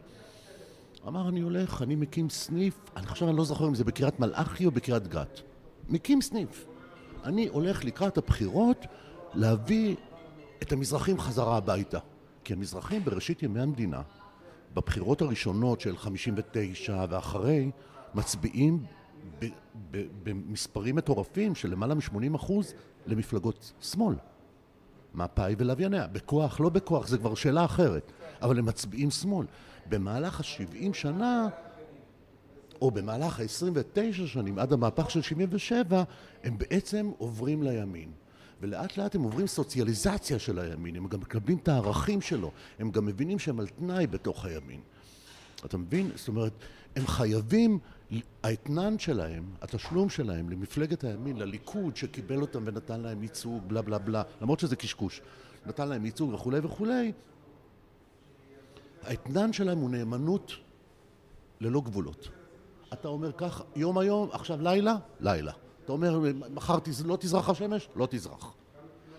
אמר, 1.07 1.29
אני 1.29 1.39
הולך, 1.39 1.81
אני 1.81 1.95
מקים 1.95 2.29
סניף, 2.29 2.79
אני 2.95 3.07
חושב, 3.07 3.25
אני 3.25 3.37
לא 3.37 3.43
זוכר 3.43 3.67
אם 3.67 3.75
זה 3.75 3.83
בקריית 3.83 4.19
מלאכי 4.19 4.65
או 4.65 4.71
בקריית 4.71 5.07
גת. 5.07 5.41
מקים 5.89 6.21
סניף. 6.21 6.65
אני 7.23 7.47
הולך 7.47 7.85
לקראת 7.85 8.17
הבחירות 8.17 8.85
להביא 9.33 9.95
את 10.63 10.71
המזרחים 10.71 11.19
חזרה 11.19 11.57
הביתה. 11.57 11.99
כי 12.43 12.53
המזרחים 12.53 13.03
בראשית 13.03 13.43
ימי 13.43 13.59
המדינה, 13.61 14.01
בבחירות 14.73 15.21
הראשונות 15.21 15.81
של 15.81 15.97
59 15.97 17.05
ואחרי, 17.09 17.71
מצביעים 18.15 18.85
במספרים 20.23 20.95
מטורפים 20.95 21.55
של 21.55 21.71
למעלה 21.71 21.95
מ-80 21.95 22.35
אחוז 22.35 22.73
למפלגות 23.05 23.73
שמאל. 23.81 24.15
מפא"י 25.13 25.55
ולווייניה. 25.57 26.07
בכוח, 26.07 26.59
לא 26.59 26.69
בכוח, 26.69 27.07
זה 27.07 27.17
כבר 27.17 27.35
שאלה 27.35 27.65
אחרת. 27.65 28.11
אבל 28.41 28.59
הם 28.59 28.65
מצביעים 28.65 29.11
שמאל. 29.11 29.45
במהלך 29.89 30.39
ה-70 30.39 30.93
שנה, 30.93 31.47
או 32.81 32.91
במהלך 32.91 33.39
ה-29 33.39 34.25
שנים, 34.25 34.59
עד 34.59 34.73
המהפך 34.73 35.11
של 35.11 35.21
77, 35.21 36.03
הם 36.43 36.57
בעצם 36.57 37.11
עוברים 37.17 37.63
לימין. 37.63 38.11
ולאט 38.63 38.97
לאט 38.97 39.15
הם 39.15 39.23
עוברים 39.23 39.47
סוציאליזציה 39.47 40.39
של 40.39 40.59
הימין, 40.59 40.95
הם 40.95 41.07
גם 41.07 41.19
מקבלים 41.19 41.57
את 41.57 41.67
הערכים 41.67 42.21
שלו, 42.21 42.51
הם 42.79 42.91
גם 42.91 43.05
מבינים 43.05 43.39
שהם 43.39 43.59
על 43.59 43.67
תנאי 43.67 44.07
בתוך 44.07 44.45
הימין. 44.45 44.81
אתה 45.65 45.77
מבין? 45.77 46.11
זאת 46.15 46.27
אומרת, 46.27 46.53
הם 46.95 47.07
חייבים, 47.07 47.79
האתנן 48.43 48.99
שלהם, 48.99 49.43
התשלום 49.61 50.09
שלהם 50.09 50.49
למפלגת 50.49 51.03
הימין, 51.03 51.37
לליכוד 51.37 51.95
שקיבל 51.95 52.41
אותם 52.41 52.63
ונתן 52.65 52.99
להם 52.99 53.23
ייצוג, 53.23 53.63
בלה 53.67 53.81
בלה 53.81 53.97
בלה, 53.97 54.23
למרות 54.41 54.59
שזה 54.59 54.75
קשקוש, 54.75 55.21
נתן 55.65 55.87
להם 55.87 56.05
ייצוג 56.05 56.33
וכולי 56.33 56.59
וכולי, 56.63 57.11
האתנן 59.03 59.53
שלהם 59.53 59.77
הוא 59.77 59.89
נאמנות 59.89 60.51
ללא 61.61 61.81
גבולות. 61.81 62.29
אתה 62.93 63.07
אומר 63.07 63.31
כך, 63.31 63.61
יום 63.75 63.97
היום, 63.97 64.29
עכשיו 64.31 64.61
לילה, 64.61 64.95
לילה. 65.19 65.62
אתה 65.83 65.91
אומר, 65.91 66.19
מחר 66.53 66.77
לא 67.05 67.17
תזרח 67.19 67.49
השמש? 67.49 67.89
לא 67.95 68.07
תזרח. 68.09 68.53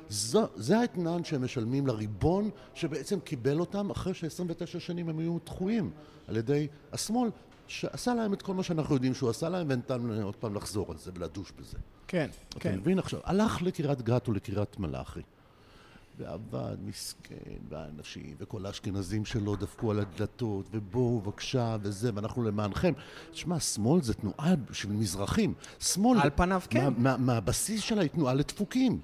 זו, 0.08 0.46
זה 0.56 0.78
האתנן 0.78 1.24
שהם 1.24 1.44
משלמים 1.44 1.86
לריבון 1.86 2.50
שבעצם 2.74 3.20
קיבל 3.20 3.60
אותם 3.60 3.90
אחרי 3.90 4.14
ש-29 4.14 4.80
שנים 4.80 5.08
הם 5.08 5.18
היו 5.18 5.38
דחויים 5.46 5.90
על 6.28 6.36
ידי 6.36 6.68
השמאל 6.92 7.30
שעשה 7.66 8.14
להם 8.14 8.34
את 8.34 8.42
כל 8.42 8.54
מה 8.54 8.62
שאנחנו 8.62 8.94
יודעים 8.94 9.14
שהוא 9.14 9.30
עשה 9.30 9.48
להם 9.48 9.66
וניתן 9.70 10.22
עוד 10.22 10.36
פעם 10.36 10.54
לחזור 10.54 10.90
על 10.90 10.98
זה 10.98 11.10
ולדוש 11.14 11.52
בזה. 11.58 11.78
כן, 12.08 12.30
אתה 12.48 12.60
כן. 12.60 12.70
אתה 12.70 12.78
מבין 12.78 12.98
עכשיו? 12.98 13.20
הלך 13.24 13.62
לקריית 13.62 14.02
גת 14.02 14.28
או 14.28 14.32
לקריית 14.32 14.78
מלאכי 14.78 15.20
ועבד 16.18 16.76
מסכן, 16.84 17.58
והאנשים, 17.68 18.34
וכל 18.38 18.66
האשכנזים 18.66 19.24
שלו 19.24 19.56
דפקו 19.56 19.90
על 19.90 20.00
הדלתות, 20.00 20.66
ובואו 20.72 21.20
בבקשה, 21.20 21.76
וזה, 21.82 22.10
ואנחנו 22.14 22.42
למענכם. 22.42 22.92
תשמע, 23.30 23.60
שמאל 23.60 24.02
זה 24.02 24.14
תנועה 24.14 24.56
בשביל 24.56 24.96
מזרחים. 24.96 25.54
שמאל... 25.80 26.20
על 26.20 26.30
פניו 26.34 26.62
כן. 26.70 26.84
מה, 26.84 26.90
מה, 26.98 27.16
מהבסיס 27.16 27.82
שלה 27.82 28.02
היא 28.02 28.10
תנועה 28.10 28.34
לדפוקים. 28.34 29.00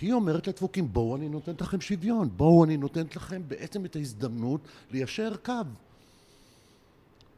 היא 0.00 0.12
אומרת 0.12 0.46
לדפוקים, 0.46 0.92
בואו 0.92 1.16
אני 1.16 1.28
נותנת 1.28 1.60
לכם 1.60 1.80
שוויון, 1.80 2.28
בואו 2.36 2.64
אני 2.64 2.76
נותנת 2.76 3.16
לכם 3.16 3.42
בעצם 3.48 3.84
את 3.84 3.96
ההזדמנות 3.96 4.60
ליישר 4.90 5.36
קו. 5.36 5.52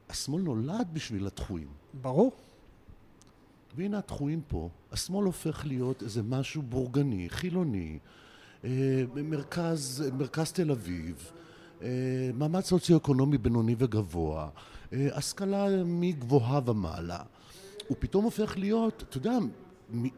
השמאל 0.08 0.42
נולד 0.42 0.88
בשביל 0.92 1.26
הדחויים. 1.26 1.68
ברור. 2.00 2.32
והנה 3.76 3.98
הדחויים 3.98 4.40
פה, 4.48 4.68
השמאל 4.92 5.24
הופך 5.24 5.66
להיות 5.66 6.02
איזה 6.02 6.22
משהו 6.22 6.62
בורגני, 6.62 7.30
חילוני, 7.30 7.98
מרכז, 9.14 10.04
מרכז 10.18 10.52
תל 10.52 10.70
אביב, 10.70 11.32
אה, 11.82 11.88
מעמד 12.34 12.60
סוציו-אקונומי 12.60 13.38
בינוני 13.38 13.74
וגבוה, 13.78 14.48
אה, 14.92 15.08
השכלה 15.12 15.66
מגבוהה 15.84 16.60
ומעלה. 16.66 17.20
הוא 17.88 17.96
פתאום 18.00 18.24
הופך 18.24 18.58
להיות, 18.58 19.04
אתה 19.08 19.16
יודע, 19.16 19.38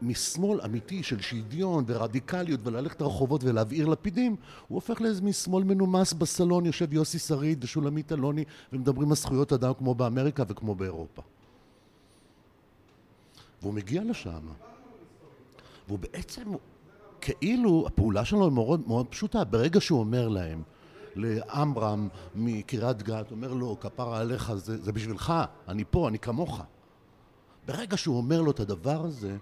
משמאל 0.01 0.61
אמיתי 0.65 1.03
של 1.03 1.21
שוויון 1.21 1.83
ורדיקליות 1.87 2.59
וללכת 2.63 3.01
לרחובות 3.01 3.43
ולהבעיר 3.43 3.87
לפידים, 3.87 4.35
הוא 4.67 4.75
הופך 4.75 5.01
לאיזה 5.01 5.21
משמאל 5.21 5.63
מנומס 5.63 6.13
בסלון, 6.13 6.65
יושב 6.65 6.93
יוסי 6.93 7.19
שריד 7.19 7.63
ושולמית 7.63 8.11
אלוני 8.11 8.43
ומדברים 8.73 9.09
על 9.09 9.15
זכויות 9.15 9.53
אדם 9.53 9.73
כמו 9.73 9.95
באמריקה 9.95 10.43
וכמו 10.47 10.75
באירופה. 10.75 11.21
והוא 13.61 13.73
מגיע 13.73 14.03
לשם, 14.03 14.41
והוא 15.87 15.99
בעצם, 15.99 16.43
כאילו, 17.21 17.83
הפעולה 17.87 18.25
שלו 18.25 18.51
מאוד, 18.51 18.81
מאוד 18.87 19.07
פשוטה. 19.07 19.43
ברגע 19.43 19.81
שהוא 19.81 19.99
אומר 19.99 20.27
להם, 20.27 20.63
לעמרם 21.15 22.07
מקריית 22.35 23.03
גת, 23.03 23.31
אומר 23.31 23.53
לו, 23.53 23.79
כפרה 23.79 24.19
עליך, 24.19 24.53
זה, 24.53 24.77
זה 24.77 24.91
בשבילך, 24.91 25.33
אני 25.67 25.83
פה, 25.89 26.07
אני 26.07 26.19
כמוך. 26.19 26.61
ברגע 27.67 27.97
שהוא 27.97 28.17
אומר 28.17 28.41
לו 28.41 28.51
את 28.51 28.59
הדבר 28.59 29.05
הזה, 29.05 29.37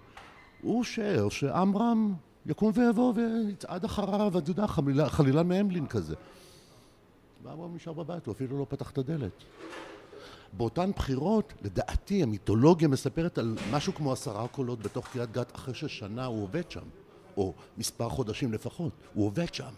הוא 0.62 0.84
שער 0.84 1.28
שעמרם 1.28 2.14
יקום 2.46 2.72
ויבוא 2.74 3.12
ויצעד 3.16 3.84
אחריו, 3.84 4.38
אתה 4.38 4.50
יודע, 4.50 4.66
חלילה, 4.66 5.08
חלילה 5.08 5.42
מהמלין 5.42 5.86
כזה. 5.86 6.14
ועמרם 7.42 7.74
נשאר 7.74 7.92
בבית, 7.92 8.26
הוא 8.26 8.32
אפילו 8.32 8.58
לא 8.58 8.66
פתח 8.68 8.90
את 8.90 8.98
הדלת. 8.98 9.44
באותן 10.52 10.90
בחירות, 10.96 11.52
לדעתי, 11.62 12.22
המיתולוגיה 12.22 12.88
מספרת 12.88 13.38
על 13.38 13.56
משהו 13.72 13.94
כמו 13.94 14.12
עשרה 14.12 14.48
קולות 14.48 14.82
בתוך 14.82 15.06
קריית 15.06 15.32
גת 15.32 15.56
אחרי 15.56 15.74
ששנה 15.74 16.24
הוא 16.24 16.42
עובד 16.42 16.70
שם, 16.70 16.84
או 17.38 17.52
מספר 17.78 18.08
חודשים 18.08 18.52
לפחות, 18.52 18.92
הוא 19.14 19.26
עובד 19.26 19.54
שם. 19.54 19.70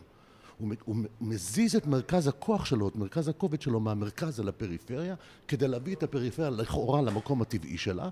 הוא, 0.59 0.73
הוא 0.85 0.97
מזיז 1.21 1.77
את 1.77 1.87
מרכז 1.87 2.27
הכוח 2.27 2.65
שלו, 2.65 2.89
את 2.89 2.97
מרכז 2.97 3.29
הכובד 3.29 3.63
שלו 3.63 3.81
מהמרכז 3.81 4.41
אל 4.41 4.49
הפריפריה, 4.49 5.15
כדי 5.49 5.69
להביא 5.69 5.95
את 5.95 6.03
הפריפריה 6.03 6.51
לכאורה 6.51 7.03
למקום 7.03 7.43
הטבעי 7.43 7.79
שלה, 7.79 8.09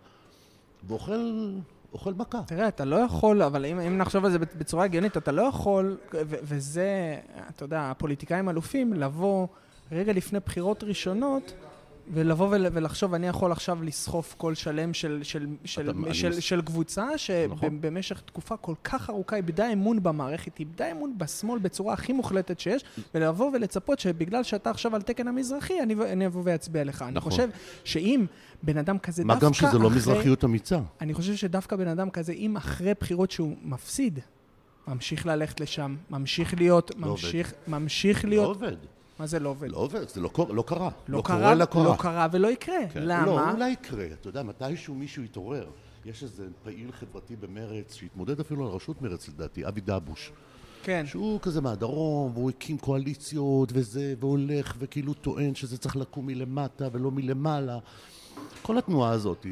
ואוכל 0.87 1.51
אוכל 1.93 2.15
מכה. 2.15 2.43
תראה, 2.47 2.69
אתה 2.69 2.85
לא 2.85 2.97
יכול, 2.97 3.43
אבל 3.43 3.67
אם, 3.67 3.81
אם 3.81 3.99
נחשוב 3.99 4.25
על 4.25 4.31
זה 4.31 4.39
בצורה 4.39 4.85
הגיונית, 4.85 5.17
אתה 5.17 5.33
לא 5.33 5.43
יכול, 5.43 5.97
ו- 6.15 6.37
וזה, 6.43 7.19
אתה 7.49 7.65
יודע, 7.65 7.91
הפוליטיקאים 7.91 8.49
אלופים, 8.49 8.93
לבוא 8.93 9.47
רגע 9.93 10.13
לפני 10.13 10.41
בחירות 10.41 10.85
ראשונות, 10.85 11.53
ולבוא 12.13 12.49
ול, 12.51 12.67
ולחשוב, 12.73 13.15
אני 13.15 13.27
יכול 13.29 13.53
עכשיו 13.53 13.83
לסחוף 13.83 14.35
קול 14.39 14.55
שלם 14.55 14.95
של, 14.95 15.21
של, 15.23 15.47
של, 15.65 15.91
אתה- 15.91 16.15
של, 16.15 16.33
אני- 16.33 16.41
של 16.41 16.63
קבוצה 16.63 17.07
נכון. 17.49 17.69
שבמשך 17.81 18.21
תקופה 18.21 18.57
כל 18.57 18.75
כך 18.85 19.11
ארוכה 19.11 19.37
איבדה 19.37 19.73
אמון 19.73 20.03
במערכת, 20.03 20.61
איבדה 20.61 20.91
אמון 20.93 21.19
בשמאל 21.19 21.59
בצורה 21.59 21.95
הכי 21.95 22.13
מוחלטת 22.13 22.61
שיש, 22.61 22.85
ולבוא 23.15 23.51
ולצפות 23.55 23.99
שבגלל 23.99 24.43
שאתה 24.43 24.71
עכשיו 24.71 24.95
על 24.95 25.03
תקן 25.03 25.29
המזרחי, 25.29 25.81
אני, 25.83 25.95
אני 26.13 26.27
אבוא 26.27 26.43
ואצביע 26.45 26.85
לך. 26.85 27.03
אני 27.03 27.13
נכון. 27.13 27.31
חושב 27.31 27.49
שאם 27.85 28.25
בן 28.63 28.79
אדם 28.79 28.99
כזה 28.99 29.25
מה 29.25 29.35
דווקא 29.35 29.47
גם 29.47 29.53
שזה 29.55 29.79
לא 29.79 29.87
אחרי- 29.87 29.97
מזרחיות 29.97 30.45
אמיצה. 30.45 30.79
אני 31.01 31.15
חושב 31.15 31.35
שדווקא 31.37 31.77
בן 31.77 31.89
אדם 31.89 32.11
כזה, 32.11 32.33
אם 32.33 32.57
אחרי 32.57 32.93
בחירות 33.01 33.31
שהוא 33.31 33.57
מפסיד, 33.63 34.19
ממשיך 34.89 35.27
ללכת 35.27 35.61
לשם, 35.61 35.97
ממשיך 36.11 36.55
להיות, 36.55 36.91
לא 36.99 37.11
ממשיך, 37.11 37.53
ממשיך 37.69 38.25
לא 38.25 38.31
להיות, 38.31 38.47
עובד. 38.57 38.77
מה 39.19 39.27
זה 39.27 39.39
לא 39.39 39.49
עובד? 39.49 39.69
לא 39.71 39.77
עובד, 39.77 40.09
זה 40.09 40.21
לא, 40.21 40.29
קור- 40.29 40.55
לא 40.55 40.63
קרה. 40.67 40.91
לא 41.09 41.23
קורה, 41.23 41.39
קרה, 41.39 41.55
לא 41.55 41.65
קרה. 41.65 41.85
לא 41.85 41.95
קרה 41.99 42.27
ולא 42.33 42.49
יקרה. 42.49 42.77
כן. 42.93 43.03
למה? 43.03 43.27
לא, 43.27 43.51
אולי 43.51 43.71
יקרה. 43.71 44.07
אתה 44.21 44.29
יודע, 44.29 44.43
מתישהו 44.43 44.95
מישהו 44.95 45.23
יתעורר. 45.23 45.67
יש 46.05 46.23
איזה 46.23 46.47
פעיל 46.65 46.93
חברתי 46.93 47.37
במרץ, 47.37 47.95
שהתמודד 47.95 48.41
אפילו 48.41 48.67
על 48.67 48.73
ראשות 48.73 49.03
מרץ 49.03 49.29
לדעתי, 49.29 49.69
אבי 49.69 49.81
דבוש. 49.81 50.33
כן. 50.83 51.05
שהוא 51.07 51.41
כזה 51.41 51.61
מהדרום, 51.61 52.33
והוא 52.35 52.51
הקים 52.51 52.79
קואליציות 52.79 53.71
וזה, 53.75 54.15
והולך 54.21 54.75
וכאילו 54.79 55.15
טוען 55.15 55.55
שזה 55.55 55.79
צריך 55.79 55.97
לקום 55.97 56.27
מלמטה 56.27 56.89
ולא 56.93 57.11
מלמעלה. 57.11 57.79
כל 58.63 58.79
התנועה 58.79 59.11
הזאת. 59.11 59.47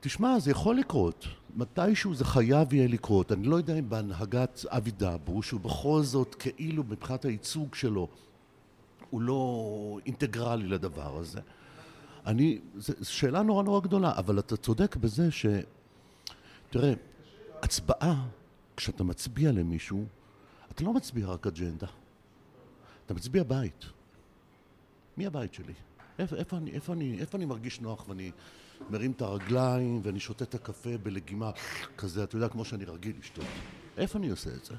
תשמע, 0.00 0.38
זה 0.38 0.50
יכול 0.50 0.76
לקרות. 0.76 1.26
מתישהו 1.54 2.14
זה 2.14 2.24
חייב 2.24 2.72
יהיה 2.72 2.88
לקרות. 2.88 3.32
אני 3.32 3.46
לא 3.46 3.56
יודע 3.56 3.78
אם 3.78 3.88
בהנהגת 3.88 4.64
אבי 4.68 4.90
דבוש, 4.90 5.50
הוא 5.50 5.60
בכל 5.60 6.02
זאת 6.02 6.34
כאילו 6.34 6.84
מבחינת 6.88 7.24
הייצוג 7.24 7.74
שלו, 7.74 8.08
הוא 9.10 9.20
לא 9.20 9.98
אינטגרלי 10.06 10.66
לדבר 10.66 11.16
הזה. 11.16 11.40
אני, 12.26 12.58
זו 12.76 13.14
שאלה 13.14 13.42
נורא 13.42 13.62
נורא 13.62 13.80
גדולה, 13.80 14.12
אבל 14.16 14.38
אתה 14.38 14.56
צודק 14.56 14.96
בזה 14.96 15.30
ש... 15.30 15.46
תראה, 16.70 16.92
הצבעה, 17.62 18.26
כשאתה 18.76 19.04
מצביע 19.04 19.52
למישהו, 19.52 20.04
אתה 20.70 20.84
לא 20.84 20.92
מצביע 20.92 21.26
רק 21.26 21.46
אג'נדה. 21.46 21.86
אתה 23.06 23.14
מצביע 23.14 23.42
בית. 23.42 23.84
מי 25.16 25.26
הבית 25.26 25.54
שלי? 25.54 25.72
איפה, 26.18 26.36
איפה, 26.36 26.56
אני, 26.56 26.70
איפה, 26.70 26.92
אני, 26.92 27.20
איפה 27.20 27.38
אני 27.38 27.44
מרגיש 27.44 27.80
נוח 27.80 28.08
ואני 28.08 28.30
מרים 28.90 29.10
את 29.10 29.22
הרגליים 29.22 30.00
ואני 30.04 30.20
שותה 30.20 30.44
את 30.44 30.54
הקפה 30.54 30.90
בלגימה 31.02 31.50
כזה, 31.98 32.22
אתה 32.24 32.36
יודע, 32.36 32.48
כמו 32.48 32.64
שאני 32.64 32.84
רגיל 32.84 33.12
לשתות. 33.20 33.44
איפה 33.98 34.18
אני 34.18 34.28
עושה 34.30 34.50
את 34.60 34.64
זה? 34.64 34.74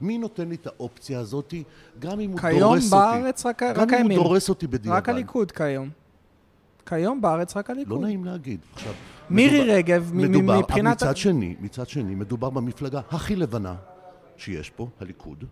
מי 0.00 0.18
נותן 0.18 0.48
לי 0.48 0.54
את 0.54 0.66
האופציה 0.66 1.20
הזאת, 1.20 1.54
גם 1.98 2.20
אם 2.20 2.30
הוא 2.30 2.38
כיום 2.40 2.58
דורס 2.60 2.90
בארץ 2.90 3.46
אותי? 3.46 3.64
רק- 3.64 3.76
גם 3.76 3.82
רק 3.82 3.88
אם 3.92 3.96
הימין. 3.98 4.18
הוא 4.18 4.24
דורס 4.26 4.48
אותי 4.48 4.66
בדיעבד. 4.66 4.96
רק 4.96 5.08
הליכוד 5.08 5.52
כיום. 5.52 5.90
כיום 6.86 7.20
בארץ 7.20 7.56
רק 7.56 7.70
הליכוד. 7.70 7.92
לא 8.00 8.06
נעים 8.06 8.24
להגיד. 8.24 8.60
עכשיו, 8.74 8.92
מירי 9.30 9.58
מדובר- 9.60 9.72
רגב, 9.74 10.10
מדובר, 10.14 10.58
מבחינת... 10.58 10.96
מצד 11.02 11.16
שני, 11.16 11.56
מצד 11.60 11.88
שני, 11.88 12.14
מדובר 12.14 12.50
במפלגה 12.50 13.00
הכי 13.10 13.36
לבנה 13.36 13.74
שיש 14.36 14.70
פה, 14.70 14.88
הליכוד. 15.00 15.44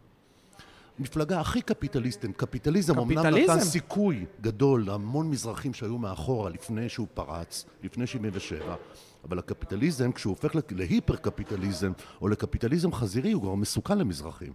מפלגה 0.98 1.40
הכי 1.40 1.62
קפיטליסטית. 1.62 2.36
קפיטליזם 2.36 2.98
אמנם 2.98 3.14
קפיטליזם? 3.22 3.52
נתן 3.52 3.64
סיכוי 3.64 4.24
גדול 4.40 4.86
להמון 4.86 5.30
מזרחים 5.30 5.74
שהיו 5.74 5.98
מאחורה 5.98 6.50
לפני 6.50 6.88
שהוא 6.88 7.06
פרץ, 7.14 7.64
לפני 7.82 8.06
77, 8.06 8.76
אבל 9.24 9.38
הקפיטליזם, 9.38 10.12
כשהוא 10.12 10.30
הופך 10.30 10.54
לה- 10.54 10.60
להיפר 10.70 11.16
קפיטליזם 11.16 11.92
או 12.20 12.28
לקפיטליזם 12.28 12.92
חזירי, 12.92 13.32
הוא 13.32 13.42
כבר 13.42 13.54
מסוכן 13.54 13.98
למזרחים. 13.98 14.52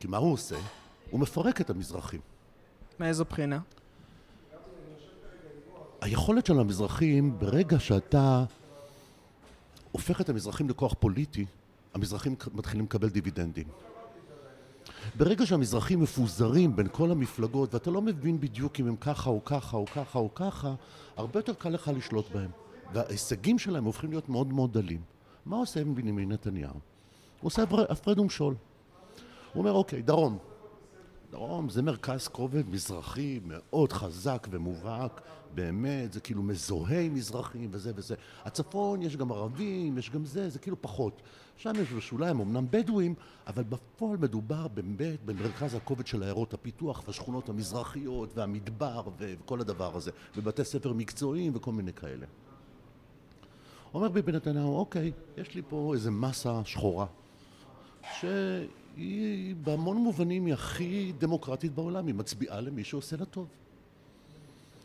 כי 0.00 0.06
מה 0.08 0.16
הוא 0.16 0.32
עושה? 0.32 0.56
הוא 1.10 1.20
מפרק 1.20 1.60
את 1.60 1.70
המזרחים. 1.70 2.20
מאיזו 3.00 3.24
בחינה? 3.24 3.58
היכולת 6.00 6.46
של 6.46 6.58
המזרחים, 6.60 7.38
ברגע 7.38 7.78
שאתה 7.78 8.44
הופך 9.92 10.20
את 10.20 10.28
המזרחים 10.28 10.68
לכוח 10.68 10.94
פוליטי, 11.00 11.46
המזרחים 11.94 12.34
מתחילים 12.54 12.84
לקבל 12.84 13.08
דיבידנדים. 13.08 13.66
ברגע 15.16 15.46
שהמזרחים 15.46 16.00
מפוזרים 16.00 16.76
בין 16.76 16.86
כל 16.92 17.10
המפלגות, 17.10 17.74
ואתה 17.74 17.90
לא 17.90 18.02
מבין 18.02 18.40
בדיוק 18.40 18.80
אם 18.80 18.86
הם 18.88 18.96
ככה 18.96 19.30
או 19.30 19.44
ככה 19.44 19.76
או 19.76 19.86
ככה 19.86 20.18
או 20.18 20.34
ככה, 20.34 20.74
הרבה 21.16 21.38
יותר 21.38 21.54
קל 21.54 21.68
לך 21.68 21.90
לשלוט 21.96 22.30
בהם. 22.32 22.50
וההישגים 22.92 23.58
שלהם 23.58 23.84
הופכים 23.84 24.10
להיות 24.10 24.28
מאוד 24.28 24.52
מאוד 24.52 24.72
דלים. 24.72 25.00
מה 25.46 25.56
עושה 25.56 25.84
בנימין 25.84 26.32
נתניהו? 26.32 26.72
הוא 26.72 26.80
עושה 27.42 27.62
הפרד- 27.62 28.18
ומשול. 28.18 28.54
הוא 29.52 29.60
אומר, 29.60 29.72
אוקיי, 29.72 30.02
דרום. 30.02 30.38
דרום 31.34 31.68
זה 31.68 31.82
מרכז 31.82 32.28
כובד 32.28 32.68
מזרחי 32.68 33.40
מאוד 33.44 33.92
חזק 33.92 34.46
ומובהק, 34.50 35.20
באמת, 35.54 36.12
זה 36.12 36.20
כאילו 36.20 36.42
מזוהה 36.42 37.00
עם 37.00 37.14
מזרחים 37.14 37.68
וזה 37.72 37.92
וזה. 37.96 38.14
הצפון 38.44 39.02
יש 39.02 39.16
גם 39.16 39.32
ערבים, 39.32 39.98
יש 39.98 40.10
גם 40.10 40.24
זה, 40.24 40.50
זה 40.50 40.58
כאילו 40.58 40.82
פחות. 40.82 41.22
שם 41.56 41.72
יש 41.82 41.92
בשוליים 41.92 42.40
אמנם 42.40 42.66
בדואים, 42.70 43.14
אבל 43.46 43.62
בפועל 43.62 44.16
מדובר 44.16 44.68
באמת 44.68 45.24
במרכז 45.24 45.74
הכובד 45.74 46.06
של 46.06 46.22
עיירות 46.22 46.54
הפיתוח 46.54 47.02
והשכונות 47.06 47.48
המזרחיות 47.48 48.30
והמדבר 48.34 49.02
וכל 49.18 49.60
הדבר 49.60 49.96
הזה, 49.96 50.10
ובתי 50.36 50.64
ספר 50.64 50.92
מקצועיים 50.92 51.52
וכל 51.54 51.72
מיני 51.72 51.92
כאלה. 51.92 52.26
אומר 53.94 54.08
ביבי 54.08 54.32
נתניהו, 54.32 54.76
אוקיי, 54.76 55.12
יש 55.36 55.54
לי 55.54 55.62
פה 55.68 55.94
איזה 55.94 56.10
מסה 56.10 56.60
שחורה, 56.64 57.06
שהיא 58.94 59.54
בהמון 59.64 59.96
מובנים 59.96 60.46
היא 60.46 60.54
הכי 60.54 61.12
דמוקרטית 61.18 61.74
בעולם, 61.74 62.06
היא 62.06 62.14
מצביעה 62.14 62.60
למי 62.60 62.84
שעושה 62.84 63.16
לה 63.16 63.24
טוב. 63.24 63.46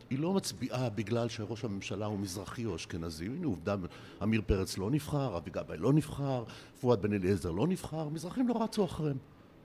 היא 0.09 0.19
לא 0.19 0.33
מצביעה 0.33 0.89
בגלל 0.89 1.29
שראש 1.29 1.65
הממשלה 1.65 2.05
הוא 2.05 2.19
מזרחי 2.19 2.65
או 2.65 2.75
אשכנזי, 2.75 3.25
הנה 3.25 3.47
עובדה, 3.47 3.75
עמיר 4.21 4.41
פרץ 4.45 4.77
לא 4.77 4.91
נבחר, 4.91 5.37
אבי 5.37 5.51
גבאי 5.51 5.77
לא 5.77 5.93
נבחר, 5.93 6.43
פואד 6.81 7.01
בן 7.01 7.13
אליעזר 7.13 7.51
לא 7.51 7.67
נבחר, 7.67 8.09
מזרחים 8.09 8.47
לא 8.47 8.63
רצו 8.63 8.85
אחריהם. 8.85 9.17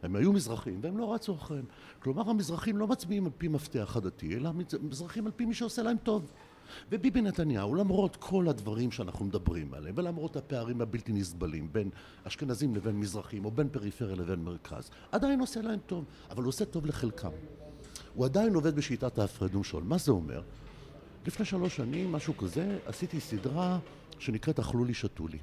הם 0.03 0.17
היו 0.17 0.33
מזרחים 0.33 0.79
והם 0.83 0.99
לא 0.99 1.15
רצו 1.15 1.35
אחריהם. 1.35 1.65
כלומר 1.99 2.31
המזרחים 2.31 2.77
לא 2.77 2.87
מצביעים 2.87 3.25
על 3.25 3.33
פי 3.39 3.49
מפתח 3.49 3.97
עדתי, 3.97 4.37
אלא 4.37 4.51
מזרחים 4.83 5.27
על 5.27 5.33
פי 5.37 5.45
מי 5.45 5.55
שעושה 5.55 5.83
להם 5.83 5.97
טוב. 6.03 6.31
וביבי 6.93 7.21
נתניהו, 7.21 7.75
למרות 7.75 8.17
כל 8.17 8.49
הדברים 8.49 8.91
שאנחנו 8.91 9.25
מדברים 9.25 9.75
עליהם, 9.75 9.95
ולמרות 9.99 10.37
הפערים 10.37 10.81
הבלתי 10.81 11.13
נסבלים 11.13 11.69
בין 11.73 11.91
אשכנזים 12.25 12.75
לבין 12.75 13.01
מזרחים, 13.01 13.45
או 13.45 13.51
בין 13.51 13.69
פריפריה 13.69 14.17
לבין 14.17 14.45
מרכז, 14.45 14.91
עדיין 15.13 15.41
עושה 15.41 15.63
להם 15.63 15.79
טוב, 15.87 16.05
אבל 16.31 16.43
הוא 16.43 16.49
עושה 16.49 16.65
טוב 16.65 16.87
לחלקם. 16.87 17.31
הוא 18.15 18.25
עדיין 18.25 18.55
עובד 18.55 18.77
בשיטת 18.77 19.19
ההפרד 19.19 19.55
ומשול. 19.55 19.83
מה 19.83 19.99
זה 19.99 20.13
אומר? 20.13 20.43
לפני 21.27 21.47
שלוש 21.47 21.77
שנים, 21.77 22.13
משהו 22.13 22.37
כזה, 22.37 22.79
עשיתי 22.87 23.21
סדרה 23.21 23.79
שנקראת 24.19 24.59
אכלו 24.59 24.85
לי 24.85 24.95
שתו 24.95 25.29
לי. 25.29 25.39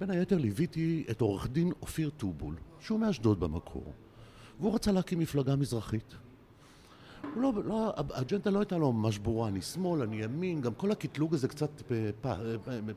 בין 0.00 0.10
היתר 0.10 0.38
ליוויתי 0.38 1.04
את 1.10 1.20
עורך 1.20 1.48
דין 1.48 1.72
אופיר 1.82 2.10
טובול, 2.16 2.54
שהוא 2.80 3.00
מאשדוד 3.00 3.40
במקור, 3.40 3.92
והוא 4.60 4.74
רצה 4.74 4.92
להקים 4.92 5.18
מפלגה 5.18 5.56
מזרחית. 5.56 6.14
הוא 7.36 7.42
לא, 7.42 7.52
לא, 7.64 7.94
האג'נדה 8.14 8.50
לא 8.50 8.58
הייתה 8.58 8.76
לו 8.76 8.92
ממש 8.92 9.18
ברורה, 9.18 9.48
אני 9.48 9.62
שמאל, 9.62 10.02
אני 10.02 10.22
ימין, 10.22 10.60
גם 10.60 10.74
כל 10.74 10.90
הקטלוג 10.90 11.34
הזה 11.34 11.48
קצת 11.48 11.82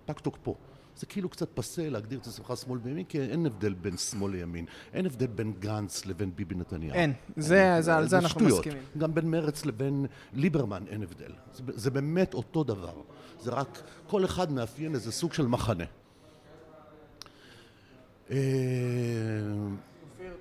פג 0.06 0.14
תוקפו. 0.22 0.56
זה 0.98 1.06
כאילו 1.06 1.30
קצת 1.30 1.50
פסה 1.54 1.90
להגדיר 1.90 2.20
את 2.20 2.28
עצמך 2.28 2.54
שמאל 2.66 2.80
וימין, 2.84 3.06
כי 3.06 3.22
אין 3.22 3.46
הבדל 3.46 3.74
בין 3.74 3.98
שמאל 3.98 4.32
לימין. 4.32 4.66
אין 4.94 5.06
הבדל 5.06 5.28
בין 5.28 5.54
גנץ 5.60 6.06
לבין 6.06 6.32
ביבי 6.36 6.56
נתניהו. 6.56 6.96
אין, 6.96 7.14
זה, 7.38 7.78
זה, 7.80 7.96
על 7.96 8.08
זה 8.08 8.18
אנחנו 8.18 8.40
שטויות. 8.40 8.60
מסכימים. 8.60 8.84
גם 8.98 9.14
בין 9.14 9.32
מרץ 9.32 9.66
לבין 9.66 10.06
ליברמן 10.34 10.84
אין 10.88 11.04
הבדל. 11.04 11.32
זה, 11.54 11.64
זה 11.68 11.92
באמת 11.92 12.34
אותו 12.34 12.64
דבר. 12.64 12.94
זה 13.40 13.52
רק, 13.52 13.82
כל 14.08 14.26
אחד 14.26 14.52
מאפיין 14.52 14.96
איזה 14.96 15.12
סוג 15.12 15.34
של 15.34 15.48
מחנה. 15.48 15.86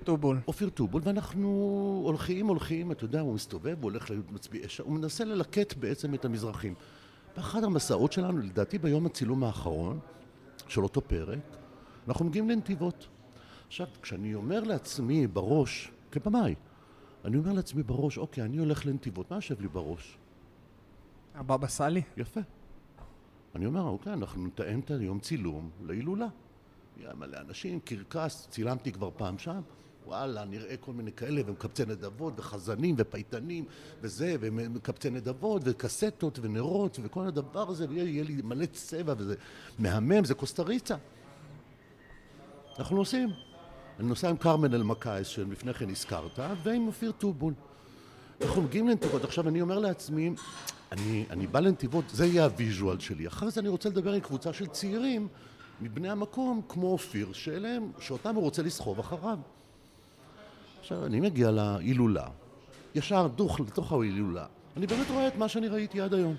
טובול. 0.09 0.39
אופיר 0.47 0.69
טובול, 0.69 1.01
ואנחנו 1.05 1.47
הולכים, 2.05 2.47
הולכים, 2.47 2.91
אתה 2.91 3.05
יודע, 3.05 3.19
הוא 3.19 3.33
מסתובב, 3.33 3.75
הוא 3.81 3.91
הולך 3.91 4.11
למצביעי 4.11 4.69
ש... 4.69 4.79
הוא 4.79 4.93
מנסה 4.93 5.25
ללקט 5.25 5.77
בעצם 5.77 6.13
את 6.13 6.25
המזרחים. 6.25 6.73
באחד 7.35 7.63
המסעות 7.63 8.11
שלנו, 8.11 8.37
לדעתי 8.37 8.77
ביום 8.77 9.05
הצילום 9.05 9.43
האחרון 9.43 9.99
של 10.67 10.83
אותו 10.83 11.01
פרק, 11.01 11.39
אנחנו 12.07 12.25
מגיעים 12.25 12.49
לנתיבות. 12.49 13.07
עכשיו, 13.67 13.87
כשאני 14.01 14.35
אומר 14.35 14.63
לעצמי 14.63 15.27
בראש, 15.27 15.91
כבמאי, 16.11 16.55
אני 17.25 17.37
אומר 17.37 17.53
לעצמי 17.53 17.83
בראש, 17.83 18.17
אוקיי, 18.17 18.43
אני 18.43 18.57
הולך 18.57 18.85
לנתיבות, 18.85 19.31
מה 19.31 19.37
יושב 19.37 19.61
לי 19.61 19.67
בראש? 19.67 20.17
הבבא 21.35 21.67
סאלי? 21.67 22.01
יפה. 22.17 22.41
אני 23.55 23.65
אומר, 23.65 23.81
אוקיי, 23.81 24.13
אנחנו 24.13 24.45
נתאם 24.45 24.79
את 24.79 24.91
היום 24.91 25.19
צילום 25.19 25.69
להילולה. 25.85 26.27
היה 26.99 27.13
מלא 27.15 27.37
אנשים, 27.37 27.79
קרקס, 27.79 28.47
צילמתי 28.49 28.91
כבר 28.91 29.09
פעם 29.17 29.37
שם, 29.37 29.61
וואלה, 30.05 30.45
נראה 30.45 30.77
כל 30.77 30.91
מיני 30.91 31.11
כאלה, 31.11 31.41
ומקבצי 31.45 31.85
נדבות, 31.85 32.33
וחזנים, 32.37 32.95
ופייטנים, 32.97 33.65
וזה, 34.01 34.35
ומקבצי 34.39 35.09
נדבות, 35.09 35.61
וקסטות, 35.65 36.39
ונרות, 36.41 36.99
וכל 37.03 37.27
הדבר 37.27 37.69
הזה, 37.69 37.85
ויהיה 37.89 38.23
לי 38.23 38.41
מלא 38.43 38.65
צבע, 38.65 39.13
וזה 39.17 39.35
מהמם, 39.79 40.25
זה 40.25 40.33
קוסטה 40.33 40.63
ריצה. 40.63 40.95
אנחנו 42.79 42.95
נוסעים. 42.95 43.29
אני 43.99 44.07
נוסע 44.07 44.29
עם 44.29 44.37
קרמן 44.37 44.73
אלמקייס, 44.73 45.27
שלפני 45.27 45.73
כן 45.73 45.89
הזכרת, 45.89 46.39
ועם 46.63 46.87
אופיר 46.87 47.11
טובול. 47.11 47.53
אנחנו 48.41 48.61
מגיעים 48.61 48.87
לנתיבות, 48.87 49.23
עכשיו 49.23 49.47
אני 49.47 49.61
אומר 49.61 49.79
לעצמי, 49.79 50.33
אני, 50.91 51.25
אני 51.29 51.47
בא 51.47 51.59
לנתיבות, 51.59 52.05
זה 52.09 52.25
יהיה 52.25 52.43
הוויז'ואל 52.43 52.99
שלי. 52.99 53.27
אחרי 53.27 53.51
זה 53.51 53.61
אני 53.61 53.69
רוצה 53.69 53.89
לדבר 53.89 54.13
עם 54.13 54.19
קבוצה 54.19 54.53
של 54.53 54.67
צעירים 54.67 55.27
מבני 55.81 56.09
המקום, 56.09 56.61
כמו 56.69 56.87
אופיר, 56.87 57.33
שאליהם, 57.33 57.91
שאותם 57.99 58.35
הוא 58.35 58.43
רוצה 58.43 58.61
לסחוב 58.61 58.99
אחריו. 58.99 59.39
עכשיו, 60.91 61.05
אני 61.05 61.19
מגיע 61.19 61.51
להילולה, 61.51 62.27
ישר 62.95 63.27
דוך 63.27 63.59
לתוך 63.59 63.91
ההילולה. 63.91 64.45
אני 64.77 64.87
באמת 64.87 65.09
רואה 65.09 65.27
את 65.27 65.35
מה 65.35 65.47
שאני 65.47 65.67
ראיתי 65.67 66.01
עד 66.01 66.13
היום. 66.13 66.35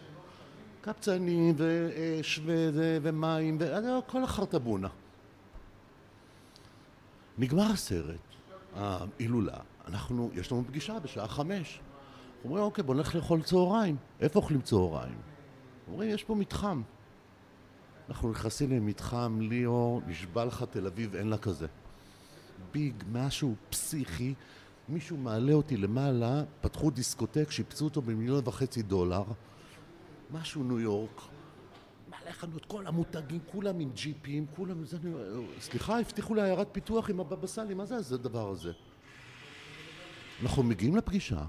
קפצנים 0.81 1.55
ואש 1.57 2.41
וזה, 2.45 2.99
ומים, 3.03 3.59
וכל 3.61 4.23
החרטבונה. 4.23 4.89
נגמר 7.39 7.63
הסרט, 7.63 8.21
ההילולה, 8.77 9.57
אנחנו, 9.87 10.31
יש 10.35 10.53
לנו 10.53 10.65
פגישה 10.67 10.99
בשעה 10.99 11.29
חמש. 11.29 11.81
אומרים, 12.45 12.65
אוקיי, 12.65 12.85
בוא 12.85 12.95
נלך 12.95 13.15
לאכול 13.15 13.43
צהריים. 13.43 13.97
איפה 14.21 14.39
אוכלים 14.39 14.61
צהריים? 14.61 15.19
אומרים, 15.89 16.11
יש 16.11 16.25
פה 16.25 16.35
מתחם. 16.35 16.83
אנחנו 18.09 18.31
נכנסים 18.31 18.71
למתחם 18.71 19.39
ליאור, 19.41 20.01
נשבע 20.07 20.45
לך 20.45 20.65
תל 20.71 20.87
אביב, 20.87 21.17
אין 21.17 21.29
לה 21.29 21.39
כזה. 21.39 21.67
ביג, 22.73 22.95
משהו 23.13 23.55
פסיכי, 23.71 24.35
מישהו 24.89 25.17
מעלה 25.17 25.53
אותי 25.53 25.77
למעלה, 25.77 26.43
פתחו 26.61 26.91
דיסקוטק, 26.91 27.51
שיפצו 27.51 27.85
אותו 27.85 28.03
במיליון 28.03 28.43
וחצי 28.45 28.83
דולר, 28.83 29.23
משהו 30.31 30.65
ניו 30.65 30.81
יורק, 30.81 31.21
מלא 32.09 32.33
חנות, 32.33 32.65
כל 32.65 32.87
המותגים, 32.87 33.41
כולם 33.53 33.81
עם 33.81 33.91
ג'יפים, 33.95 34.47
כולם... 34.57 34.85
זה, 34.85 34.99
סליחה, 35.61 36.01
הבטיחו 36.01 36.35
לי 36.35 36.43
עיירת 36.43 36.69
פיתוח 36.73 37.11
עם 37.11 37.21
הבבא 37.21 37.47
סאלי, 37.47 37.75
מה 37.75 37.85
זה 37.85 38.15
הדבר 38.15 38.51
הזה? 38.51 38.73
אנחנו 40.43 40.63
מגיעים 40.63 40.97
לפגישה, 40.97 41.45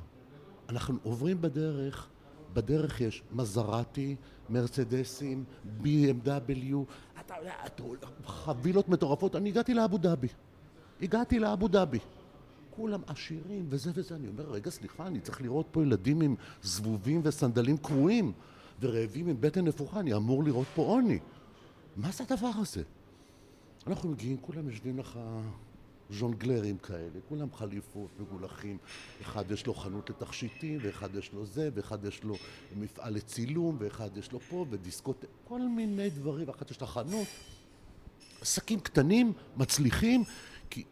אנחנו 0.69 0.99
עוברים 1.03 1.41
בדרך 1.41 2.09
בדרך 2.53 3.01
יש 3.01 3.23
מזרטי, 3.31 4.15
מרצדסים, 4.49 5.43
BMW, 5.83 6.75
אתה 7.19 7.33
יודע, 7.39 7.53
חבילות 8.25 8.89
מטורפות. 8.89 9.35
אני 9.35 9.49
הגעתי 9.49 9.73
לאבו 9.73 9.97
דאבי. 9.97 10.27
הגעתי 11.01 11.39
לאבו 11.39 11.67
דאבי. 11.67 11.99
כולם 12.69 13.01
עשירים 13.07 13.65
וזה 13.69 13.91
וזה. 13.93 14.15
אני 14.15 14.27
אומר, 14.27 14.51
רגע, 14.51 14.71
סליחה, 14.71 15.07
אני 15.07 15.21
צריך 15.21 15.41
לראות 15.41 15.65
פה 15.71 15.83
ילדים 15.83 16.21
עם 16.21 16.35
זבובים 16.63 17.21
וסנדלים 17.23 17.77
קרועים 17.77 18.31
ורעבים 18.79 19.27
עם 19.27 19.41
בטן 19.41 19.65
נפוחה, 19.65 19.99
אני 19.99 20.13
אמור 20.13 20.43
לראות 20.43 20.67
פה 20.75 20.81
עוני. 20.81 21.19
מה 21.95 22.11
זה 22.11 22.23
הדבר 22.29 22.51
הזה? 22.55 22.83
אנחנו 23.87 24.09
מגיעים, 24.09 24.37
כולם 24.37 24.69
יושבים 24.69 24.99
לך 24.99 25.19
ז'ונגלרים 26.09 26.77
כאלה, 26.77 27.19
כולם 27.29 27.53
חליפות, 27.53 28.09
מגולחים. 28.19 28.77
אחד 29.21 29.51
יש 29.51 29.67
לו 29.67 29.73
חנות 29.73 30.09
לתכשיטים, 30.09 30.79
ואחד 30.81 31.15
יש 31.15 31.33
לו 31.33 31.45
זה, 31.45 31.69
ואחד 31.73 32.05
יש 32.05 32.23
לו 32.23 32.35
מפעל 32.75 33.13
לצילום, 33.13 33.77
ואחד 33.79 34.17
יש 34.17 34.31
לו 34.31 34.39
פה, 34.39 34.65
ודיסקוט... 34.69 35.25
כל 35.43 35.61
מיני 35.61 36.09
דברים, 36.09 36.47
ואחת 36.47 36.71
יש 36.71 36.81
לה 36.81 36.87
חנות. 36.87 37.27
עסקים 38.41 38.79
קטנים, 38.79 39.33
מצליחים, 39.57 40.23
כי... 40.69 40.83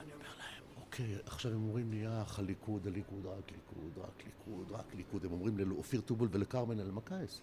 אני 0.00 0.12
אומר 0.12 0.24
להם, 0.38 0.62
אוקיי, 1.00 1.16
עכשיו 1.26 1.52
הם 1.52 1.62
אומרים 1.62 1.92
לי, 1.92 2.04
אח, 2.22 2.38
הליכוד, 2.38 2.86
הליכוד, 2.86 3.26
רק 3.26 3.52
ליכוד, 3.52 3.98
רק 3.98 4.24
ליכוד, 4.26 4.70
רק 4.70 4.94
ליכוד. 4.94 5.24
הם 5.24 5.32
אומרים 5.32 5.58
לאופיר 5.58 6.00
טובול 6.00 6.28
ולכרמן 6.32 6.80
אלמקייס. 6.80 7.40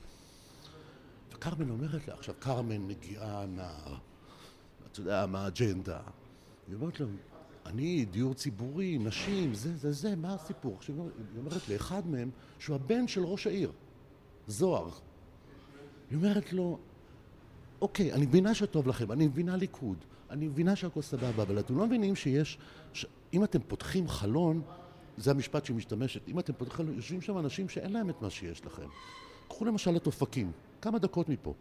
וכרמן 1.31 1.69
אומרת 1.69 2.07
לה, 2.07 2.13
עכשיו 2.13 2.35
כרמן 2.41 2.87
מגיעה 2.87 3.45
מה... 3.45 3.97
אתה 4.91 4.99
יודע, 4.99 5.25
מהאג'נדה. 5.25 5.99
היא 6.67 6.75
אומרת 6.75 6.99
לו, 6.99 7.07
אני, 7.65 8.05
דיור 8.05 8.33
ציבורי, 8.33 8.97
נשים, 8.97 9.53
זה, 9.53 9.77
זה, 9.77 9.91
זה, 9.91 10.15
מה 10.15 10.33
הסיפור? 10.33 10.75
עכשיו 10.77 10.95
היא 10.95 11.39
אומרת 11.39 11.69
לאחד 11.69 12.07
מהם, 12.07 12.29
שהוא 12.59 12.75
הבן 12.75 13.07
של 13.07 13.23
ראש 13.23 13.47
העיר, 13.47 13.71
זוהר. 14.47 14.89
היא 16.09 16.17
אומרת 16.17 16.53
לו, 16.53 16.79
אוקיי, 17.81 18.13
אני 18.13 18.25
מבינה 18.25 18.55
שטוב 18.55 18.87
לכם, 18.87 19.11
אני 19.11 19.27
מבינה 19.27 19.55
ליכוד, 19.55 19.97
אני 20.29 20.47
מבינה 20.47 20.75
שהכל 20.75 21.01
סבבה, 21.01 21.43
אבל 21.43 21.59
אתם 21.59 21.77
לא 21.77 21.87
מבינים 21.87 22.15
שיש, 22.15 22.57
ש... 22.93 23.05
אם 23.35 23.43
אתם 23.43 23.59
פותחים 23.67 24.07
חלון, 24.07 24.61
זה 25.17 25.31
המשפט 25.31 25.65
שהיא 25.65 25.77
משתמשת, 25.77 26.27
אם 26.27 26.39
אתם 26.39 26.53
פותחים 26.53 26.77
חלון, 26.77 26.95
יושבים 26.95 27.21
שם 27.21 27.37
אנשים 27.37 27.69
שאין 27.69 27.93
להם 27.93 28.09
את 28.09 28.21
מה 28.21 28.29
שיש 28.29 28.65
לכם. 28.65 28.87
קחו 29.47 29.65
למשל 29.65 29.95
את 29.95 30.07
אופקים, 30.07 30.51
כמה 30.81 30.99
דקות 30.99 31.29
מפה. 31.29 31.53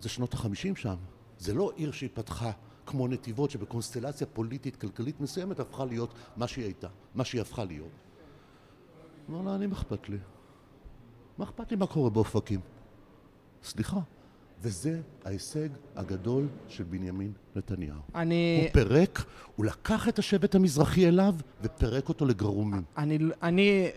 זה 0.00 0.08
שנות 0.08 0.34
החמישים 0.34 0.76
שם. 0.76 0.96
זה 1.38 1.54
לא 1.54 1.72
עיר 1.76 1.92
שהיא 1.92 2.10
פתחה 2.14 2.50
כמו 2.86 3.08
נתיבות, 3.08 3.50
שבקונסטלציה 3.50 4.26
פוליטית, 4.26 4.76
כלכלית 4.76 5.20
מסוימת, 5.20 5.60
הפכה 5.60 5.84
להיות 5.84 6.14
מה 6.36 6.48
שהיא 6.48 6.64
הייתה, 6.64 6.88
מה 7.14 7.24
שהיא 7.24 7.40
הפכה 7.40 7.64
להיות. 7.64 7.90
אמר 9.30 9.42
לה, 9.42 9.54
אני, 9.54 9.66
מה 9.66 9.74
אכפת 9.74 10.08
לי? 10.08 10.18
מה 11.38 11.44
אכפת 11.44 11.70
לי 11.70 11.76
מה 11.76 11.86
קורה 11.86 12.10
באופקים? 12.10 12.60
סליחה. 13.62 14.00
וזה 14.62 15.00
ההישג 15.24 15.68
הגדול 15.96 16.46
של 16.68 16.84
בנימין 16.84 17.32
נתניהו. 17.56 17.96
אני, 18.14 18.60
הוא 18.62 18.72
פירק, 18.72 19.24
הוא 19.56 19.66
לקח 19.66 20.08
את 20.08 20.18
השבט 20.18 20.54
המזרחי 20.54 21.08
אליו 21.08 21.34
ופירק 21.62 22.08
אותו 22.08 22.26
לגרומים. 22.26 22.82
אני, 22.98 23.18
אני, 23.42 23.88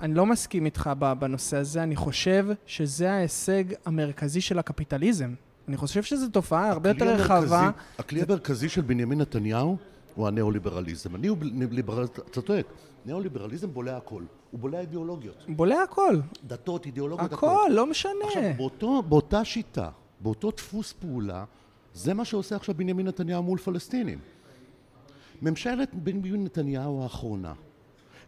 אני 0.00 0.14
לא 0.14 0.26
מסכים 0.26 0.64
איתך 0.64 0.90
בנושא 1.18 1.56
הזה, 1.56 1.82
אני 1.82 1.96
חושב 1.96 2.46
שזה 2.66 3.12
ההישג 3.12 3.64
המרכזי 3.86 4.40
של 4.40 4.58
הקפיטליזם. 4.58 5.34
אני 5.68 5.76
חושב 5.76 6.02
שזו 6.02 6.28
תופעה 6.28 6.70
הרבה 6.70 6.88
יותר 6.90 7.04
הכלי 7.08 7.22
רחבה. 7.22 7.58
המרכזי- 7.60 7.78
הכלי 7.98 8.22
המרכזי 8.22 8.68
של 8.68 8.80
בנימין 8.80 9.20
נתניהו 9.20 9.76
הוא 10.14 10.28
הניאו-ליברליזם. 10.28 11.14
הניאו-ליברליזם, 11.14 12.12
אתה 12.12 12.40
צודק, 12.42 12.66
ניאו-ליברליזם 13.06 13.72
בולע 13.72 13.96
הכל. 13.96 14.22
הוא 14.50 14.60
בולע 14.60 14.80
אידיאולוגיות. 14.80 15.44
בולע 15.48 15.82
הכל. 15.82 16.16
דתות, 16.46 16.86
אידיאולוגיות, 16.86 17.32
הכל, 17.32 17.68
לא 17.70 17.86
משנה. 17.86 18.12
עכשיו, 18.26 18.42
באותו, 18.56 19.02
באותה 19.02 19.44
שיטה, 19.44 19.88
באותו 20.20 20.50
דפוס 20.50 20.92
פעולה, 20.92 21.44
זה 21.94 22.14
מה 22.14 22.24
שעושה 22.24 22.56
עכשיו 22.56 22.74
בנימין 22.74 23.06
נתניהו 23.06 23.42
מול 23.42 23.58
פלסטינים. 23.58 24.18
ממשלת 25.42 25.94
בנימין 25.94 26.44
נתניהו 26.44 27.02
האחרונה 27.02 27.54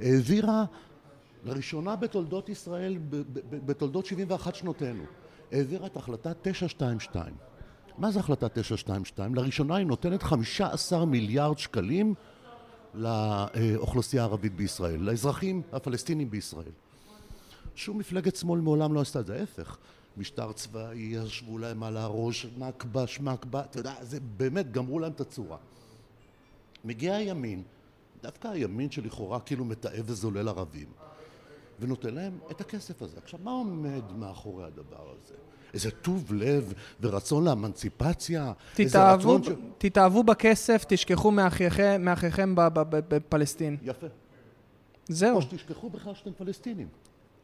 העבירה 0.00 0.64
לראשונה 1.44 1.96
בתולדות 1.96 2.48
ישראל, 2.48 2.98
בתולדות 3.50 4.07
71 4.07 4.55
שנותינו, 4.55 5.05
העבירה 5.53 5.87
את 5.87 5.96
החלטה 5.96 6.33
922. 6.42 7.35
מה 7.98 8.11
זה 8.11 8.20
החלטה 8.20 8.48
922? 8.48 9.35
לראשונה 9.35 9.76
היא 9.76 9.87
נותנת 9.87 10.22
15 10.22 11.05
מיליארד 11.05 11.59
שקלים 11.59 12.14
לאוכלוסייה 12.94 14.22
הערבית 14.22 14.55
בישראל, 14.55 15.00
לאזרחים 15.00 15.62
הפלסטינים 15.72 16.31
בישראל. 16.31 16.72
שום 17.74 17.98
מפלגת 17.98 18.37
שמאל 18.37 18.61
מעולם 18.61 18.94
לא 18.94 19.00
עשתה 19.00 19.20
את 19.20 19.26
זה, 19.26 19.40
ההפך. 19.40 19.79
משטר 20.16 20.53
צבאי, 20.53 20.96
ישבו 20.99 21.59
להם 21.59 21.83
על 21.83 21.96
הראש, 21.96 22.46
נכבה, 22.59 23.07
שמכבה, 23.07 23.61
אתה 23.61 23.79
יודע, 23.79 23.94
זה 24.03 24.18
באמת, 24.37 24.73
גמרו 24.73 24.99
להם 24.99 25.12
את 25.12 25.20
הצורה. 25.20 25.57
מגיע 26.85 27.14
הימין, 27.14 27.62
דווקא 28.23 28.49
הימין 28.49 28.90
שלכאורה 28.90 29.40
כאילו 29.40 29.64
מתעב 29.64 30.05
וזולל 30.07 30.49
ערבים, 30.49 30.87
ונותן 31.81 32.14
להם 32.14 32.38
את 32.51 32.61
הכסף 32.61 33.03
הזה. 33.03 33.16
עכשיו, 33.23 33.40
מה 33.42 33.51
עומד 33.51 34.03
מאחורי 34.18 34.64
הדבר 34.64 35.11
הזה? 35.23 35.35
איזה 35.75 35.90
טוב 35.90 36.33
לב 36.35 36.73
ורצון 37.01 37.44
לאמנציפציה? 37.44 38.53
תתאהבו, 38.75 39.44
ש- 39.44 39.49
תתאהבו 39.79 40.23
בכסף, 40.25 40.85
תשכחו 40.88 41.31
מאחיכם, 41.31 42.03
מאחיכם 42.05 42.55
ב- 42.55 42.61
ב- 42.61 42.81
ב- 42.96 43.14
בפלסטין. 43.14 43.77
יפה. 43.83 44.07
זהו. 45.09 45.37
או 45.37 45.42
שתשכחו 45.42 45.90
בכלל 45.90 46.14
שאתם 46.14 46.31
פלסטינים. 46.38 46.88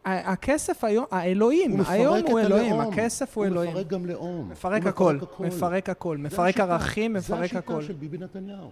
הכסף 0.07 0.85
היום, 0.85 1.05
האלוהים, 1.11 1.73
הוא 1.73 1.87
היום 1.89 2.19
הוא 2.27 2.41
אלוהים, 2.41 2.75
הלאום. 2.75 2.93
הכסף 2.93 3.37
הוא 3.37 3.45
אלוהים. 3.45 3.71
הוא 3.71 3.81
מפרק 3.81 3.87
גם 3.93 4.07
לאום. 4.07 4.49
מפרק 4.49 4.83
הוא 4.83 4.89
הכל, 4.89 5.19
מפרק 5.39 5.89
הכל, 5.89 6.17
זה 6.17 6.23
מפרק. 6.23 6.61
ערכים, 6.61 7.13
מפרק 7.13 7.53
זה 7.53 7.59
הכל. 7.59 7.75
השיטה 7.75 7.87
של 7.87 7.99
ביבי 7.99 8.19
נתניהו. 8.19 8.71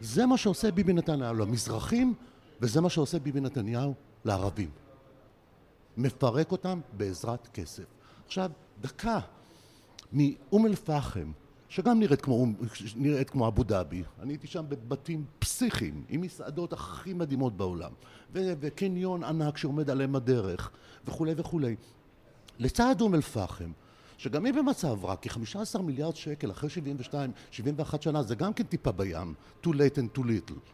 זה 0.00 0.26
מה 0.26 0.36
שעושה 0.36 0.70
ביבי 0.70 0.92
נתניהו 0.92 1.34
למזרחים, 1.34 2.14
וזה 2.60 2.80
מה 2.80 2.90
שעושה 2.90 3.18
ביבי 3.18 3.40
נתניהו 3.40 3.94
לערבים. 4.24 4.70
מפרק 5.96 6.52
אותם 6.52 6.80
בעזרת 6.92 7.48
כסף. 7.52 7.84
עכשיו, 8.26 8.50
דקה 8.80 9.18
מאום 10.12 10.66
אל-פחם, 10.66 11.32
שגם 11.74 12.00
נראית 12.00 12.20
כמו, 12.20 12.46
נראית 12.96 13.30
כמו 13.30 13.48
אבו 13.48 13.62
דאבי, 13.62 14.02
אני 14.22 14.32
הייתי 14.32 14.46
שם 14.46 14.64
בבתים 14.68 15.24
פסיכיים, 15.38 16.04
עם 16.08 16.20
מסעדות 16.20 16.72
הכי 16.72 17.12
מדהימות 17.12 17.56
בעולם, 17.56 17.92
ו- 18.32 18.52
וקניון 18.60 19.24
ענק 19.24 19.56
שעומד 19.56 19.90
על 19.90 20.02
אם 20.02 20.16
הדרך, 20.16 20.70
וכולי 21.06 21.32
וכולי. 21.36 21.76
לצד 22.58 23.00
אום 23.00 23.14
אל-פחם, 23.14 23.72
שגם 24.18 24.44
היא 24.44 24.54
במצב 24.54 25.04
רע, 25.04 25.16
כי 25.16 25.28
15 25.28 25.82
מיליארד 25.82 26.16
שקל 26.16 26.50
אחרי 26.50 26.70
72, 26.70 27.30
71 27.50 28.02
שנה, 28.02 28.22
זה 28.22 28.34
גם 28.34 28.52
כן 28.52 28.64
טיפה 28.64 28.92
בים, 28.92 29.34
too 29.64 29.68
late 29.68 29.96
and 29.96 30.18
too 30.18 30.22
little. 30.22 30.70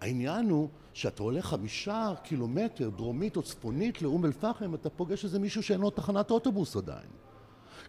העניין 0.00 0.50
הוא 0.50 0.68
שאתה 0.92 1.22
הולך 1.22 1.46
חמישה 1.46 2.12
קילומטר 2.22 2.90
דרומית 2.90 3.36
או 3.36 3.42
צפונית 3.42 4.02
לאום 4.02 4.24
אל-פחם, 4.24 4.74
אתה 4.74 4.90
פוגש 4.90 5.24
איזה 5.24 5.38
מישהו 5.38 5.62
שאין 5.62 5.80
לו 5.80 5.90
תחנת 5.90 6.30
אוטובוס 6.30 6.76
עדיין. 6.76 7.08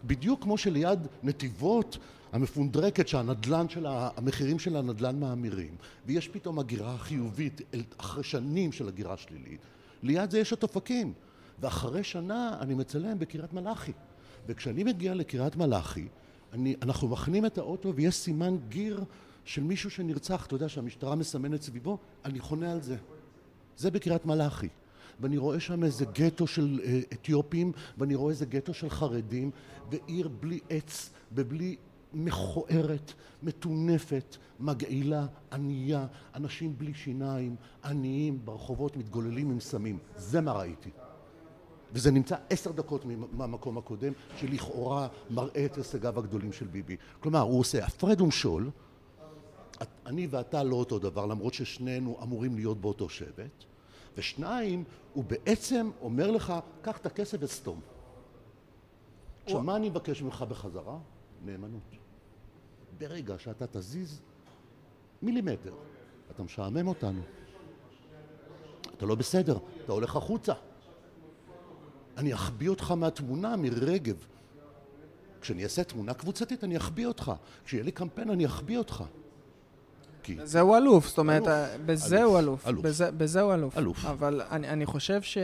בדיוק 0.06 0.42
כמו 0.42 0.58
שליד 0.58 0.98
נתיבות 1.22 1.98
המפונדרקת 2.32 3.08
שהנדלן 3.08 3.68
של 3.68 3.86
ה... 3.86 4.08
המחירים 4.16 4.58
של 4.58 4.76
הנדלן 4.76 5.20
מאמירים. 5.20 5.76
ויש 6.06 6.28
פתאום 6.28 6.58
הגירה 6.58 6.98
חיובית 6.98 7.60
אחרי 7.96 8.22
שנים 8.22 8.72
של 8.72 8.88
הגירה 8.88 9.16
שלילית. 9.16 9.60
ליד 10.02 10.30
זה 10.30 10.38
יש 10.38 10.52
את 10.52 10.62
אופקים. 10.62 11.12
ואחרי 11.60 12.04
שנה 12.04 12.58
אני 12.60 12.74
מצלם 12.74 13.18
בקריית 13.18 13.52
מלאכי. 13.52 13.92
וכשאני 14.46 14.84
מגיע 14.84 15.14
לקריית 15.14 15.56
מלאכי 15.56 16.08
אני, 16.54 16.74
אנחנו 16.82 17.08
מכנים 17.08 17.46
את 17.46 17.58
האוטו 17.58 17.94
ויש 17.94 18.14
סימן 18.14 18.56
גיר 18.68 19.04
של 19.44 19.62
מישהו 19.62 19.90
שנרצח. 19.90 20.46
אתה 20.46 20.54
יודע 20.54 20.68
שהמשטרה 20.68 21.14
מסמנת 21.14 21.62
סביבו? 21.62 21.98
אני 22.24 22.40
חונה 22.40 22.72
על 22.72 22.82
זה. 22.82 22.96
זה 23.76 23.90
בקריית 23.90 24.26
מלאכי. 24.26 24.68
ואני 25.20 25.36
רואה 25.36 25.60
שם 25.60 25.84
איזה 25.84 26.04
גטו 26.04 26.46
של 26.46 26.80
אה, 26.84 27.00
אתיופים, 27.12 27.72
ואני 27.98 28.14
רואה 28.14 28.30
איזה 28.30 28.46
גטו 28.46 28.74
של 28.74 28.90
חרדים, 28.90 29.50
ועיר 29.90 30.28
בלי 30.28 30.60
עץ 30.68 31.10
ובלי 31.32 31.76
מכוערת, 32.14 33.12
מטונפת, 33.42 34.36
מגעילה, 34.60 35.26
ענייה, 35.52 36.06
אנשים 36.34 36.78
בלי 36.78 36.94
שיניים, 36.94 37.56
עניים, 37.84 38.38
ברחובות 38.44 38.96
מתגוללים 38.96 39.50
עם 39.50 39.60
סמים. 39.60 39.98
זה 40.16 40.40
מה 40.40 40.52
ראיתי. 40.52 40.90
וזה 41.92 42.10
נמצא 42.10 42.36
עשר 42.50 42.72
דקות 42.72 43.04
מהמקום 43.32 43.78
הקודם, 43.78 44.12
שלכאורה 44.36 45.08
מראה 45.30 45.64
את 45.64 45.76
הישגיו 45.76 46.18
הגדולים 46.18 46.52
של 46.52 46.66
ביבי. 46.66 46.96
כלומר, 47.20 47.40
הוא 47.40 47.60
עושה 47.60 47.84
הפרד 47.84 48.20
ומשול, 48.20 48.70
אני 50.06 50.26
ואתה 50.30 50.62
לא 50.62 50.76
אותו 50.76 50.98
דבר, 50.98 51.26
למרות 51.26 51.54
ששנינו 51.54 52.18
אמורים 52.22 52.54
להיות 52.54 52.80
באותו 52.80 53.08
שבט, 53.08 53.64
ושניים, 54.16 54.84
הוא 55.12 55.24
בעצם 55.24 55.90
אומר 56.00 56.30
לך, 56.30 56.54
קח 56.82 56.96
את 56.98 57.06
הכסף 57.06 57.38
וסתום. 57.40 57.80
עכשיו, 59.44 59.62
מה 59.62 59.76
אני 59.76 59.88
מבקש 59.90 60.22
ממך 60.22 60.44
בחזרה? 60.48 60.98
נאמנות. 61.44 61.96
ברגע 62.98 63.38
שאתה 63.38 63.66
תזיז 63.66 64.20
מילימטר, 65.22 65.74
אתה 66.30 66.42
משעמם 66.42 66.88
אותנו. 66.88 67.20
אתה 68.96 69.06
לא 69.06 69.14
בסדר, 69.14 69.58
אתה 69.84 69.92
הולך 69.92 70.16
החוצה. 70.16 70.52
אני 72.16 72.34
אחביא 72.34 72.68
אותך 72.68 72.90
מהתמונה, 72.90 73.56
מרגב. 73.56 74.26
כשאני 75.40 75.64
אעשה 75.64 75.84
תמונה 75.84 76.14
קבוצתית, 76.14 76.64
אני 76.64 76.76
אחביא 76.76 77.06
אותך. 77.06 77.32
כשיהיה 77.64 77.84
לי 77.84 77.92
קמפיין, 77.92 78.30
אני 78.30 78.46
אחביא 78.46 78.78
אותך. 78.78 79.04
כי... 80.24 80.34
בזה 80.34 80.60
הוא 80.60 80.76
אלוף, 80.76 81.08
זאת 81.08 81.18
אומרת, 81.18 81.48
אלוף. 81.48 81.80
בזה 81.86 82.16
אלוף. 82.16 82.28
הוא 82.28 82.38
אלוף. 82.38 82.66
אלוף. 82.66 82.84
בזה, 82.84 83.10
בזה 83.10 83.40
הוא 83.40 83.54
אלוף. 83.54 83.78
אלוף. 83.78 84.04
אבל 84.04 84.40
אני, 84.50 84.68
אני 84.68 84.86
חושב 84.86 85.22
ש... 85.22 85.38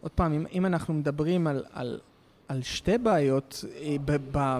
עוד 0.00 0.10
פעם, 0.12 0.32
אם, 0.32 0.46
אם 0.52 0.66
אנחנו 0.66 0.94
מדברים 0.94 1.46
על, 1.46 1.64
על, 1.72 2.00
על 2.48 2.62
שתי 2.62 2.98
בעיות 2.98 3.64
אה, 3.80 3.96
ב, 4.04 4.16
ב, 4.32 4.58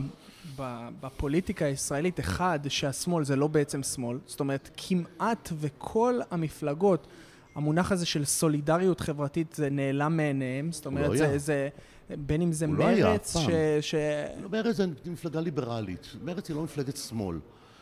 ב, 0.57 0.88
בפוליטיקה 1.01 1.64
הישראלית, 1.64 2.21
אחד, 2.21 2.59
שהשמאל 2.69 3.25
זה 3.25 3.37
לא 3.37 3.47
בעצם 3.47 3.83
שמאל, 3.83 4.19
זאת 4.27 4.41
אומרת, 4.41 4.71
כמעט 4.77 5.49
וכל 5.61 6.21
המפלגות, 6.31 7.07
המונח 7.55 7.93
הזה 7.93 8.07
של 8.07 8.25
סולידריות 8.25 9.01
חברתית 9.01 9.53
זה 9.53 9.71
נעלם 9.71 10.17
מעיניהם, 10.17 10.73
זאת 10.73 10.87
אומרת, 10.87 11.11
לא 11.11 11.17
זה, 11.17 11.38
זה, 11.38 11.69
בין 12.11 12.43
אם 12.43 12.53
זה 12.53 12.67
לא 12.67 12.73
מרץ, 12.73 13.37
ש... 13.37 13.51
ש... 13.81 13.95
לא, 14.43 14.49
מרץ 14.53 14.77
זה 14.77 14.87
מפלגה 15.07 15.41
ליברלית, 15.41 16.17
מרץ 16.25 16.49
היא 16.49 16.57
לא 16.57 16.62
מפלגת 16.62 16.97
שמאל. 16.97 17.37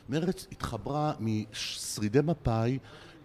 מרץ 0.09 0.47
התחברה 0.53 1.12
משרידי 1.21 2.21
מפא"י, 2.21 2.79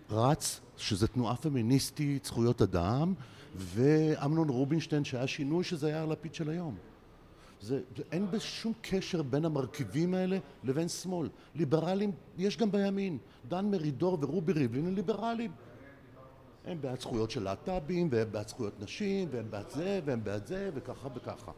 רץ, 0.10 0.62
שזה 0.78 1.08
תנועה 1.08 1.36
פמיניסטית, 1.36 2.26
זכויות 2.26 2.62
אדם, 2.62 3.14
ואמנון 3.56 4.50
רובינשטיין, 4.50 5.04
שהיה 5.04 5.28
שינוי 5.28 5.64
שזה 5.64 5.88
היה 5.88 6.02
הלפיד 6.02 6.34
של 6.34 6.50
היום. 6.50 6.76
זה, 7.62 7.82
זה, 7.98 8.04
אין 8.12 8.32
בשום 8.32 8.74
קשר 8.82 9.22
בין 9.22 9.46
המרכיבים 9.46 10.14
האלה 10.14 10.38
לבין 10.64 10.88
שמאל. 10.88 11.30
ליברלים 11.56 12.12
יש 12.38 12.58
גם 12.58 12.72
בימין. 12.72 13.18
דן 13.48 13.66
מרידור 13.66 14.18
ורובי 14.22 14.54
ריבלין 14.54 14.88
הם 14.88 14.96
ליברלים. 14.96 15.52
הם 16.66 16.82
בעד 16.82 17.00
זכויות 17.00 17.32
של 17.32 17.44
להט"בים, 17.44 18.08
והם 18.12 18.32
בעד 18.32 18.48
זכויות 18.48 18.80
נשים, 18.80 19.28
והם 19.32 19.52
בעד 19.52 19.70
זה, 19.70 20.00
והם 20.06 20.24
בעד 20.24 20.46
זה, 20.46 20.70
וככה 20.74 21.08
וככה. 21.16 21.52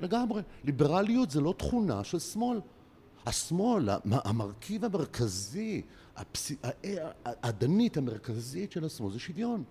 לגמרי. 0.00 0.42
ליברליות 0.64 1.30
זה 1.30 1.40
לא 1.40 1.54
תכונה 1.58 2.04
של 2.04 2.18
שמאל. 2.18 2.60
השמאל, 3.26 3.88
המרכיב 4.10 4.84
המרכזי, 4.84 5.82
האדנית 7.24 7.96
המרכזית 7.96 8.72
של 8.72 8.84
השמאל 8.84 9.12
זה 9.12 9.18
שוויון. 9.18 9.64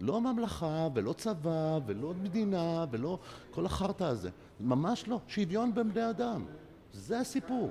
לא 0.00 0.20
ממלכה 0.20 0.88
ולא 0.94 1.12
צבא 1.12 1.78
ולא 1.86 2.14
מדינה 2.22 2.84
ולא 2.90 3.18
כל 3.50 3.66
החרטא 3.66 4.04
הזה. 4.04 4.30
ממש 4.60 5.08
לא. 5.08 5.20
שוויון 5.28 5.74
בין 5.74 5.92
בני 5.92 6.10
אדם. 6.10 6.44
זה 6.92 7.20
הסיפור. 7.20 7.70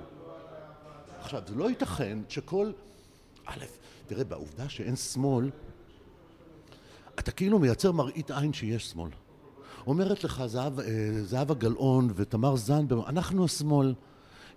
עכשיו, 1.20 1.42
זה 1.48 1.54
לא 1.54 1.68
ייתכן 1.70 2.18
שכל... 2.28 2.72
א', 3.46 3.64
תראה, 4.06 4.24
בעובדה 4.24 4.68
שאין 4.68 4.96
שמאל, 4.96 5.50
אתה 7.18 7.30
כאילו 7.30 7.58
מייצר 7.58 7.92
מראית 7.92 8.30
עין 8.30 8.52
שיש 8.52 8.90
שמאל. 8.90 9.10
אומרת 9.86 10.24
לך 10.24 10.42
זהב, 10.46 10.80
אה, 10.80 10.86
זהבה 11.22 11.54
גלאון 11.54 12.10
ותמר 12.14 12.56
זנדברג, 12.56 13.08
אנחנו 13.08 13.44
השמאל. 13.44 13.94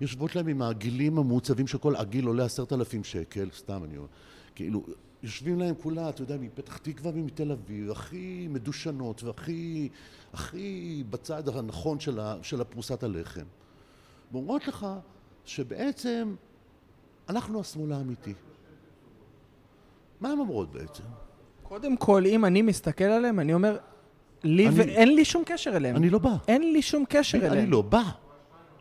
יושבות 0.01 0.35
להם 0.35 0.47
עם 0.47 0.61
העגילים 0.61 1.17
המעוצבים 1.17 1.67
שכל 1.67 1.95
עגיל 1.95 2.25
עולה 2.25 2.45
עשרת 2.45 2.73
אלפים 2.73 3.03
שקל, 3.03 3.49
סתם 3.53 3.83
אני 3.83 3.97
אומר, 3.97 4.07
כאילו, 4.55 4.83
יושבים 5.23 5.59
להם 5.59 5.75
כולה, 5.83 6.09
אתה 6.09 6.21
יודע, 6.21 6.37
מפתח 6.37 6.77
תקווה 6.77 7.11
ומתל 7.15 7.51
אביב, 7.51 7.91
הכי 7.91 8.47
מדושנות 8.49 9.23
והכי 9.23 9.89
הכי 10.33 11.03
בצד 11.09 11.49
הנכון 11.49 11.99
של, 11.99 12.19
ה, 12.19 12.35
של 12.41 12.61
הפרוסת 12.61 13.03
הלחם. 13.03 13.45
ואומרות 14.31 14.67
לך 14.67 14.87
שבעצם 15.45 16.35
אנחנו 17.29 17.59
השמאל 17.59 17.91
האמיתי. 17.91 18.33
מה 20.21 20.31
הן 20.31 20.39
אומרות 20.39 20.71
בעצם? 20.71 21.03
קודם 21.63 21.97
כל, 21.97 22.23
אם 22.25 22.45
אני 22.45 22.61
מסתכל 22.61 23.03
עליהם, 23.03 23.39
אני 23.39 23.53
אומר, 23.53 23.77
לי 24.43 24.67
אני, 24.67 24.75
ואין 24.77 25.15
לי 25.15 25.25
שום 25.25 25.43
קשר 25.45 25.75
אליהם. 25.75 25.95
אני 25.95 26.09
לא 26.09 26.19
בא. 26.19 26.35
אין 26.47 26.73
לי 26.73 26.81
שום 26.81 27.03
קשר 27.09 27.37
אני, 27.37 27.47
אליהם. 27.47 27.63
אני 27.63 27.71
לא 27.71 27.81
בא. 27.81 28.03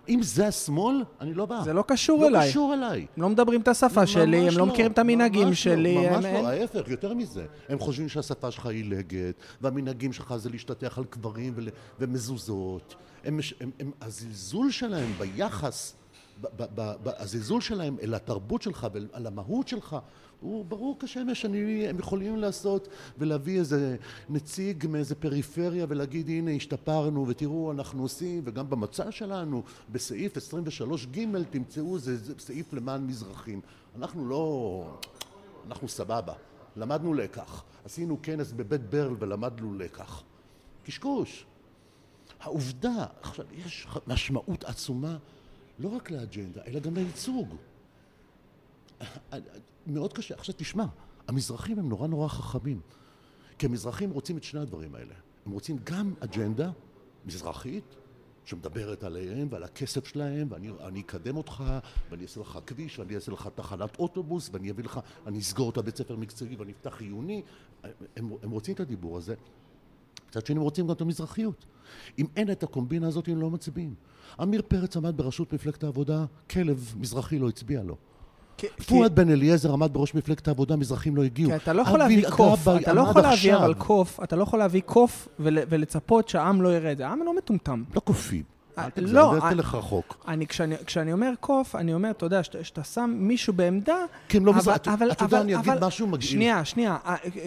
אם 0.09 0.23
זה 0.23 0.47
השמאל, 0.47 1.05
אני 1.21 1.35
לא 1.35 1.47
בא. 1.47 1.61
זה 1.65 1.73
לא 1.73 1.85
קשור 1.87 2.21
לא 2.21 2.29
אליי. 2.29 2.47
לא 2.47 2.51
קשור 2.51 2.75
אליי. 2.75 3.07
הם 3.17 3.23
לא 3.23 3.29
מדברים 3.29 3.61
את 3.61 3.69
השפה 3.69 4.07
שלי, 4.07 4.39
הם 4.39 4.47
לא, 4.47 4.59
לא 4.59 4.67
מכירים 4.67 4.93
את 4.93 4.99
המנהגים 4.99 5.49
ממש 5.49 5.63
שלי. 5.63 5.95
לא, 5.95 6.11
ממש 6.11 6.25
הם... 6.25 6.45
לא, 6.45 6.49
ההפך, 6.49 6.89
יותר 6.89 7.15
מזה. 7.15 7.47
הם 7.69 7.79
חושבים 7.79 8.09
שהשפה 8.09 8.51
שלך 8.51 8.67
עילגת, 8.67 9.35
והמנהגים 9.61 10.13
שלך 10.13 10.37
זה 10.37 10.51
להשתטח 10.51 10.99
על 10.99 11.05
קברים 11.05 11.53
ול... 11.57 11.69
ומזוזות. 12.01 12.95
הם, 13.25 13.41
הם, 13.61 13.71
הם, 13.81 13.91
הזלזול 14.01 14.71
שלהם 14.71 15.13
ביחס, 15.19 15.95
ב, 16.41 16.47
ב, 16.57 16.67
ב, 16.75 16.93
ב, 17.03 17.11
הזלזול 17.19 17.61
שלהם 17.61 17.97
אל 18.03 18.15
התרבות 18.15 18.63
שלך 18.63 18.87
ועל 18.93 19.27
המהות 19.27 19.69
שלך, 19.69 19.97
הוא 20.43 20.65
ברור 20.65 20.97
כשמש, 21.01 21.45
אני, 21.45 21.89
הם 21.89 21.99
יכולים 21.99 22.37
לעשות 22.37 22.89
ולהביא 23.19 23.59
איזה 23.59 23.97
נציג 24.29 24.87
מאיזה 24.89 25.15
פריפריה 25.15 25.87
ולהגיד 25.89 26.29
הנה 26.29 26.51
השתפרנו 26.51 27.29
ותראו 27.29 27.73
אנחנו 27.73 28.03
עושים 28.03 28.43
וגם 28.45 28.71
במצע 28.71 29.13
שלנו 29.13 29.63
בסעיף 29.89 30.37
23 30.37 31.07
ג' 31.07 31.43
תמצאו 31.51 31.97
איזה 31.97 32.35
סעיף 32.39 32.73
למען 32.73 33.07
מזרחים. 33.07 33.61
אנחנו 33.97 34.29
לא... 34.29 34.85
אנחנו 35.67 35.89
סבבה. 35.89 36.35
למדנו 36.77 37.15
לקח. 37.15 37.65
עשינו 37.85 38.19
כנס 38.23 38.53
בבית 38.53 38.91
ברל 38.91 39.15
ולמדנו 39.19 39.75
לקח. 39.75 40.23
קשקוש. 40.85 41.47
העובדה, 42.41 43.07
עכשיו 43.21 43.45
יש 43.53 43.87
משמעות 44.07 44.65
עצומה 44.65 45.17
לא 45.79 45.89
רק 45.89 46.11
לאג'נדה 46.11 46.61
אלא 46.67 46.81
גם 46.81 46.95
לייצוג 46.95 47.57
מאוד 49.87 50.13
קשה. 50.13 50.35
עכשיו 50.35 50.55
תשמע, 50.59 50.85
המזרחים 51.29 51.79
הם 51.79 51.89
נורא 51.89 52.07
נורא 52.07 52.29
חכמים. 52.29 52.81
כי 53.59 53.67
המזרחים 53.67 54.11
רוצים 54.11 54.37
את 54.37 54.43
שני 54.43 54.61
הדברים 54.61 54.95
האלה. 54.95 55.15
הם 55.47 55.53
רוצים 55.53 55.77
גם 55.85 56.15
אג'נדה 56.21 56.71
מזרחית, 57.27 57.97
שמדברת 58.45 59.05
עליהם 59.05 59.49
ועל 59.51 59.63
הכסף 59.63 60.07
שלהם, 60.07 60.49
ואני 60.51 61.01
אקדם 61.01 61.37
אותך, 61.37 61.65
ואני 62.11 62.23
אעשה 62.23 62.41
לך 62.41 62.59
כביש, 62.67 62.99
ואני 62.99 63.15
אעשה 63.15 63.33
לך 63.33 63.49
תחנת 63.55 63.99
אוטובוס, 63.99 64.51
ואני 64.53 64.71
אביא 64.71 64.85
לך, 64.85 65.01
אני 65.27 65.39
אסגור 65.39 65.71
את 65.71 65.77
הבית 65.77 65.97
ספר 65.97 66.17
מקצועי 66.17 66.57
ואני 66.57 66.73
אפתח 66.73 67.01
עיוני. 67.01 67.43
הם, 68.17 68.31
הם 68.43 68.51
רוצים 68.51 68.75
את 68.75 68.81
הדיבור 68.81 69.19
הזה. 69.19 69.35
מצד 70.29 70.47
שני 70.47 70.57
הם 70.57 70.63
רוצים 70.63 70.87
גם 70.87 70.93
את 70.93 71.01
המזרחיות. 71.01 71.65
אם 72.19 72.27
אין 72.37 72.53
את 72.53 72.63
הקומבינה 72.63 73.09
הזאת, 73.09 73.29
הם 73.29 73.41
לא 73.41 73.51
מצביעים. 73.51 73.95
עמיר 74.41 74.63
פרץ 74.69 74.97
עמד 74.97 75.17
בראשות 75.17 75.53
מפלגת 75.53 75.85
העבודה, 75.85 76.25
כלב 76.51 76.95
מזרחי 76.99 77.39
לא 77.39 77.49
הצביע 77.49 77.83
לו. 77.83 77.97
פואד 78.89 79.17
בן 79.17 79.31
אליעזר 79.31 79.73
עמד 79.73 79.93
בראש 79.93 80.15
מפלגת 80.15 80.49
העבודה, 80.49 80.77
מזרחים 80.77 81.17
לא 81.17 81.23
הגיעו. 81.23 81.51
כי 81.51 81.57
אתה 81.57 81.73
לא 81.73 81.83
יכול 81.83 81.99
להביא 81.99 82.31
קוף, 82.31 82.69
אתה 82.69 82.93
לא 82.93 83.01
יכול 83.01 83.23
להביא 83.23 83.57
אבל 83.57 83.75
קוף, 83.75 84.21
אתה 84.25 84.37
לא 84.37 84.43
יכול 84.43 84.59
להביא 84.59 84.81
קוף 84.81 85.29
ולצפות 85.39 86.29
שהעם 86.29 86.63
לא 86.63 86.77
ירד. 86.77 87.03
העם 87.03 87.21
לא 87.25 87.37
מטומטם. 87.37 87.83
לא 87.95 88.01
קופים. 88.01 88.52
אל 88.79 88.91
תגזר, 88.91 89.13
לא, 89.13 89.35
אל 89.35 89.51
תלך 89.51 89.75
רחוק. 89.75 90.25
אני, 90.29 90.47
כשאני, 90.47 90.77
כשאני 90.87 91.13
אומר 91.13 91.33
קוף, 91.41 91.77
אני 91.77 91.95
אומר, 91.95 92.11
אתה 92.11 92.27
יודע, 92.27 92.43
שאתה 92.43 92.85
שם 92.85 93.15
מישהו 93.17 93.53
בעמדה... 93.53 93.97
כן, 94.29 94.43
לא 94.43 94.55
מזרח, 94.55 94.77
אתה 94.77 94.91
יודע, 95.21 95.41
אני 95.41 95.57
אגיד 95.57 95.85
משהו 95.85 96.07
מגעיל. 96.07 96.31
שנייה, 96.31 96.65
שנייה, 96.65 96.99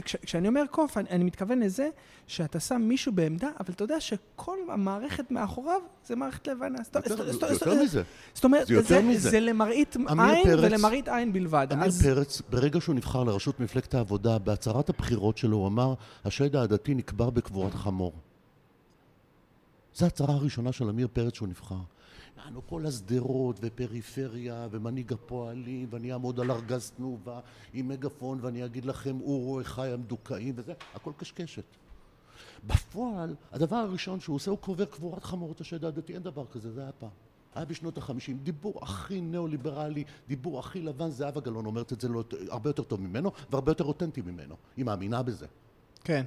כש, 0.06 0.16
כשאני 0.16 0.48
אומר 0.48 0.64
קוף, 0.72 0.98
אני, 0.98 1.10
אני 1.10 1.24
מתכוון 1.24 1.60
לזה 1.60 1.90
שאתה 2.28 2.60
שם 2.60 2.82
מישהו 2.82 3.12
בעמדה, 3.12 3.50
אבל 3.60 3.74
אתה 3.74 3.84
יודע 3.84 4.00
שכל 4.00 4.58
המערכת 4.70 5.32
מאחוריו 5.32 5.80
זה 6.08 6.16
מערכת 6.16 6.48
לבנה. 6.48 6.80
יותר, 7.10 7.52
יותר 7.52 7.84
מזה. 7.84 8.04
זאת 8.34 8.44
אומרת, 8.44 8.68
זה, 9.18 9.40
למראית 9.40 9.96
עין 9.96 10.60
ולמראית 10.60 11.08
עין 11.08 11.34
בלבד. 11.34 11.68
עמיר. 11.72 11.92
פרץ, 12.04 12.42
ברגע 12.50 12.82
שהוא 12.82 12.96
נבחר 12.96 13.24
לראשות 13.24 13.60
מפלגת 13.60 13.94
העבודה, 13.94 14.38
בהצהרת 14.38 14.90
הבחירות 14.90 15.38
שלו 15.38 15.58
הוא 15.58 15.68
אמר, 15.68 15.94
השד 16.26 16.56
העדתי 16.56 16.94
נקבר 16.94 17.30
בקבורת 17.30 17.74
חמור. 17.74 18.14
זו 19.96 20.06
ההצהרה 20.06 20.34
הראשונה 20.34 20.72
של 20.72 20.90
עמיר 20.90 21.08
פרץ 21.14 21.34
שהוא 21.34 21.48
נבחר. 21.48 21.76
יענו 22.38 22.68
כל 22.68 22.86
השדרות 22.86 23.60
ופריפריה 23.62 24.68
ומנהיג 24.72 25.14
הפועלים 25.14 25.88
ואני 25.90 26.14
אעמוד 26.14 26.40
על 26.40 26.52
ארגז 26.52 26.92
תנובה 26.98 27.40
עם 27.74 27.88
מגפון 27.88 28.40
ואני 28.42 28.66
אגיד 28.66 28.86
לכם 28.86 29.22
אורו 29.22 29.62
אחי 29.62 29.88
המדוכאים 29.88 30.54
וזה, 30.58 30.74
הכל 30.96 31.12
קשקשת. 31.18 31.64
בפועל, 32.68 33.36
הדבר 33.52 33.76
הראשון 33.76 34.20
שהוא 34.20 34.36
עושה 34.36 34.52
הוא 34.52 34.60
קובר 34.60 34.86
קבורת 34.86 35.24
חמורות 35.24 35.62
השד 35.62 35.86
הדתי, 35.86 36.14
אין 36.14 36.24
דבר 36.24 36.46
כזה, 36.52 36.72
זה 36.72 36.82
היה 36.82 36.92
פעם. 36.92 37.10
היה 37.56 37.66
בשנות 37.66 37.98
החמישים, 37.98 38.38
דיבור 38.38 38.80
הכי 38.82 39.22
ניאו-ליברלי, 39.22 40.04
דיבור 40.28 40.60
הכי 40.60 40.82
לבן, 40.82 41.10
זהבה 41.10 41.42
גלאון 41.42 41.66
אומרת 41.66 41.94
את 41.94 42.02
זה 42.02 42.08
לא, 42.08 42.24
הרבה 42.50 42.70
יותר 42.70 42.84
טוב 42.84 43.02
ממנו 43.02 43.32
והרבה 43.50 43.72
יותר 43.72 43.84
אותנטי 43.84 44.22
ממנו, 44.22 44.56
היא 44.78 44.86
מאמינה 44.86 45.24
בזה. 45.24 45.46
כן. 46.04 46.26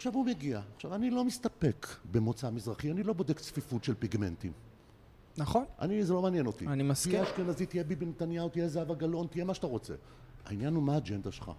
עכשיו 0.00 0.14
הוא 0.14 0.26
מגיע. 0.26 0.60
עכשיו, 0.76 0.94
אני 0.94 1.10
לא 1.10 1.24
מסתפק 1.24 1.86
במוצא 2.12 2.50
מזרחי, 2.50 2.90
אני 2.90 3.02
לא 3.02 3.12
בודק 3.12 3.38
צפיפות 3.38 3.84
של 3.84 3.94
פיגמנטים. 3.94 4.52
נכון. 5.36 5.64
אני, 5.80 6.04
זה 6.04 6.12
לא 6.12 6.22
מעניין 6.22 6.46
אותי. 6.46 6.66
אני 6.66 6.82
מסכים. 6.82 7.12
תהיה 7.12 7.22
אשכנזי, 7.22 7.66
תהיה 7.66 7.84
ביבי 7.84 8.06
נתניהו, 8.06 8.48
תהיה 8.48 8.68
זהבה 8.68 8.94
גלאון, 8.94 9.26
תהיה 9.26 9.44
מה 9.44 9.54
שאתה 9.54 9.66
רוצה. 9.66 9.94
העניין 10.44 10.74
הוא 10.74 10.82
מה 10.82 10.94
האג'נדה 10.94 11.32
שלך. 11.32 11.50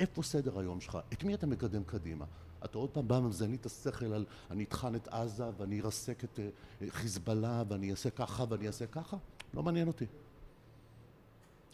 איפה 0.00 0.22
סדר 0.22 0.58
היום 0.58 0.80
שלך? 0.80 0.98
את 1.12 1.24
מי 1.24 1.34
אתה 1.34 1.46
מקדם 1.46 1.84
קדימה? 1.84 2.24
אתה 2.64 2.78
עוד 2.78 2.90
פעם 2.90 3.08
בא 3.08 3.14
ומזיין 3.14 3.50
לי 3.50 3.56
את 3.56 3.66
השכל 3.66 4.12
על 4.12 4.24
אני 4.50 4.64
אטחן 4.64 4.94
את 4.94 5.08
עזה 5.08 5.44
ואני 5.58 5.80
ארסק 5.80 6.24
את 6.24 6.38
uh, 6.38 6.84
חיזבאללה 6.90 7.62
ואני 7.68 7.90
אעשה 7.90 8.10
ככה 8.10 8.44
ואני 8.48 8.66
אעשה 8.66 8.86
ככה? 8.86 9.16
לא 9.54 9.62
מעניין 9.62 9.88
אותי. 9.88 10.06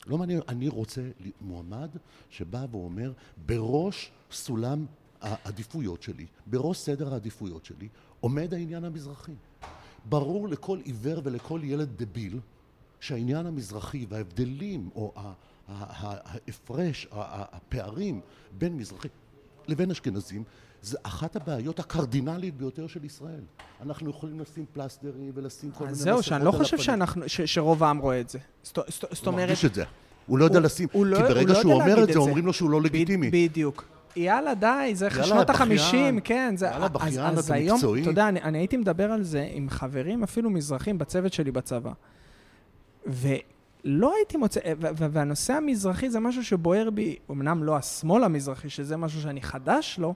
לא 0.07 0.18
מעניין, 0.18 0.40
אני 0.48 0.68
רוצה 0.68 1.03
מועמד 1.40 1.90
שבא 2.31 2.66
ואומר, 2.70 3.12
בראש 3.46 4.12
סולם 4.31 4.87
העדיפויות 5.24 6.02
שלי, 6.02 6.26
בראש 6.46 6.78
סדר 6.78 7.12
העדיפויות 7.12 7.64
שלי, 7.64 7.88
עומד 8.20 8.54
העניין 8.54 8.84
המזרחי. 8.84 9.32
ברור 10.04 10.48
לכל 10.48 10.78
עיוור 10.84 11.20
ולכל 11.24 11.60
ילד 11.62 11.88
דביל 11.96 12.40
שהעניין 13.00 13.46
המזרחי 13.46 14.06
וההבדלים 14.08 14.90
או 14.94 15.12
ההפרש, 15.68 17.06
הפערים 17.12 18.20
בין 18.58 18.76
מזרחי 18.76 19.08
לבין 19.68 19.90
אשכנזים 19.90 20.44
זה 20.82 20.98
אחת 21.02 21.37
הבעיות 21.37 21.80
הקרדינלית 21.80 22.56
ביותר 22.56 22.87
של 22.87 23.04
ישראל. 23.04 23.40
אנחנו 23.80 24.10
יכולים 24.10 24.40
לשים 24.40 24.64
פלסטרים 24.72 25.30
ולשים 25.34 25.70
כל 25.70 25.84
מיני 25.84 25.92
מסכות 25.92 26.08
על 26.08 26.12
הפנים. 26.12 26.14
זהו, 26.14 26.22
שאני 26.22 26.44
לא 26.44 26.52
חושב 26.52 26.78
שאנחנו, 26.78 27.28
ש, 27.28 27.40
שרוב 27.40 27.82
העם 27.84 27.98
רואה 27.98 28.20
את 28.20 28.28
זה. 28.28 28.38
זאת 28.64 28.78
אומרת... 28.87 29.24
הוא 29.26 29.34
מרגיש 29.34 29.64
את 29.64 29.74
זה. 29.74 29.84
הוא 30.26 30.38
לא 30.38 30.44
יודע 30.44 30.60
לשים, 30.60 30.88
כי 30.88 30.98
לא- 31.04 31.20
ברגע 31.20 31.52
לא 31.52 31.60
שהוא 31.60 31.72
אומר 31.72 32.02
את 32.02 32.08
זה, 32.12 32.18
אומרים 32.18 32.46
לו 32.46 32.52
שהוא 32.52 32.70
לא 32.70 32.82
לגיטימי. 32.82 33.30
בדיוק. 33.30 33.93
יאללה, 34.16 34.55
די, 34.55 34.90
זה 34.92 35.11
שנות 35.11 35.50
החמישים, 35.50 36.20
כן. 36.20 36.55
זה, 36.57 36.66
יאללה, 36.66 36.88
בכיין 36.88 37.38
אתה 37.38 37.55
מקצועי. 37.74 38.03
אתה 38.03 38.11
יודע, 38.11 38.29
אני, 38.29 38.42
אני 38.42 38.59
הייתי 38.59 38.77
מדבר 38.77 39.12
על 39.12 39.22
זה 39.22 39.48
עם 39.53 39.70
חברים, 39.70 40.22
אפילו 40.22 40.50
מזרחים, 40.50 40.98
בצוות 40.98 41.33
שלי 41.33 41.50
בצבא. 41.50 41.92
ולא 43.07 44.14
הייתי 44.16 44.37
מוצא, 44.37 44.61
והנושא 44.81 45.53
המזרחי 45.53 46.11
זה 46.11 46.20
משהו 46.20 46.44
שבוער 46.44 46.90
בי, 46.90 47.16
אמנם 47.31 47.64
לא 47.64 47.77
השמאל 47.77 48.24
המזרחי, 48.24 48.68
שזה 48.68 48.96
משהו 48.96 49.20
שאני 49.20 49.42
חדש 49.42 49.98
לו, 49.98 50.14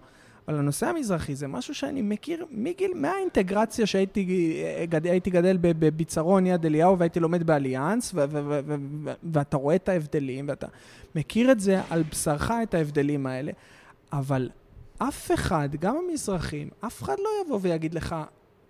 אבל 0.49 0.59
הנושא 0.59 0.87
המזרחי 0.87 1.35
זה 1.35 1.49
משהו 1.49 1.75
שאני 1.75 2.03
מכיר 2.03 2.47
מגיל, 2.51 2.91
מהאינטגרציה 2.95 3.87
שהייתי 3.87 4.55
גד, 4.89 5.07
גדל 5.29 5.57
בביצרון 5.61 6.47
יד 6.47 6.67
אליהו 6.67 6.99
והייתי 6.99 7.21
לומד 7.21 7.47
באליאנס, 7.47 8.15
ואתה 9.33 9.57
רואה 9.57 9.75
את 9.75 9.89
ההבדלים, 9.89 10.49
ואתה 10.49 10.67
מכיר 11.15 11.53
את 11.53 11.61
זה 11.61 11.81
על 11.91 12.03
בשרך, 12.11 12.51
את 12.63 12.75
ההבדלים 12.75 13.27
האלה. 13.27 13.53
אבל 14.12 14.51
אף 14.99 15.31
אחד, 15.35 15.68
גם 15.81 15.97
המזרחים, 15.97 16.71
אף 16.81 17.03
אחד 17.03 17.16
לא 17.18 17.29
יבוא 17.44 17.59
ויגיד 17.62 17.94
לך, 17.94 18.16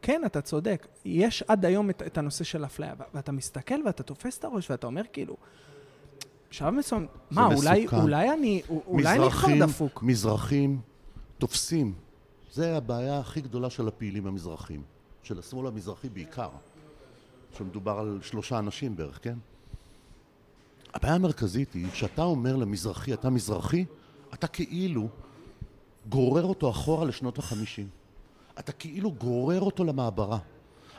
כן, 0.03 0.23
אתה 0.27 0.41
צודק, 0.41 0.87
יש 1.05 1.43
עד 1.49 1.65
היום 1.65 1.91
את, 1.91 2.03
את 2.07 2.19
הנושא 2.19 2.45
של 2.45 2.65
אפליה, 2.65 2.95
ואתה 3.15 3.33
מסתכל 3.33 3.75
ואתה 3.87 4.03
תופס 4.03 4.39
את 4.39 4.45
הראש 4.45 4.71
ואתה 4.71 4.87
אומר 4.87 5.03
כאילו, 5.13 5.37
בשלב 6.51 6.75
מסוים, 6.75 7.07
מה, 7.31 7.47
אולי, 7.55 7.87
אולי 7.93 8.33
אני, 8.33 8.63
אולי 8.87 9.19
אני 9.19 9.31
כבר 9.31 9.67
דפוק. 9.67 10.03
מזרחים 10.03 10.81
תופסים, 11.39 11.95
זה 12.53 12.77
הבעיה 12.77 13.19
הכי 13.19 13.41
גדולה 13.41 13.71
של 13.71 13.89
הפעילים 13.89 14.27
המזרחים, 14.27 14.83
של 15.23 15.39
השמאל 15.39 15.67
המזרחי 15.67 16.09
בעיקר, 16.09 16.49
שמדובר 17.59 17.99
על 17.99 18.19
שלושה 18.23 18.59
אנשים 18.59 18.97
בערך, 18.97 19.19
כן? 19.23 19.39
הבעיה 20.95 21.15
המרכזית 21.15 21.73
היא, 21.73 21.91
כשאתה 21.91 22.23
אומר 22.23 22.57
למזרחי, 22.57 23.15
אתה 23.15 23.31
מזרחי, 23.31 23.85
אתה 24.35 24.47
כאילו 24.47 25.09
גורר 26.09 26.45
אותו 26.45 26.71
אחורה 26.71 27.05
לשנות 27.05 27.39
החמישים. 27.39 27.89
אתה 28.59 28.73
כאילו 28.73 29.13
גורר 29.13 29.61
אותו 29.61 29.85
למעברה. 29.85 30.39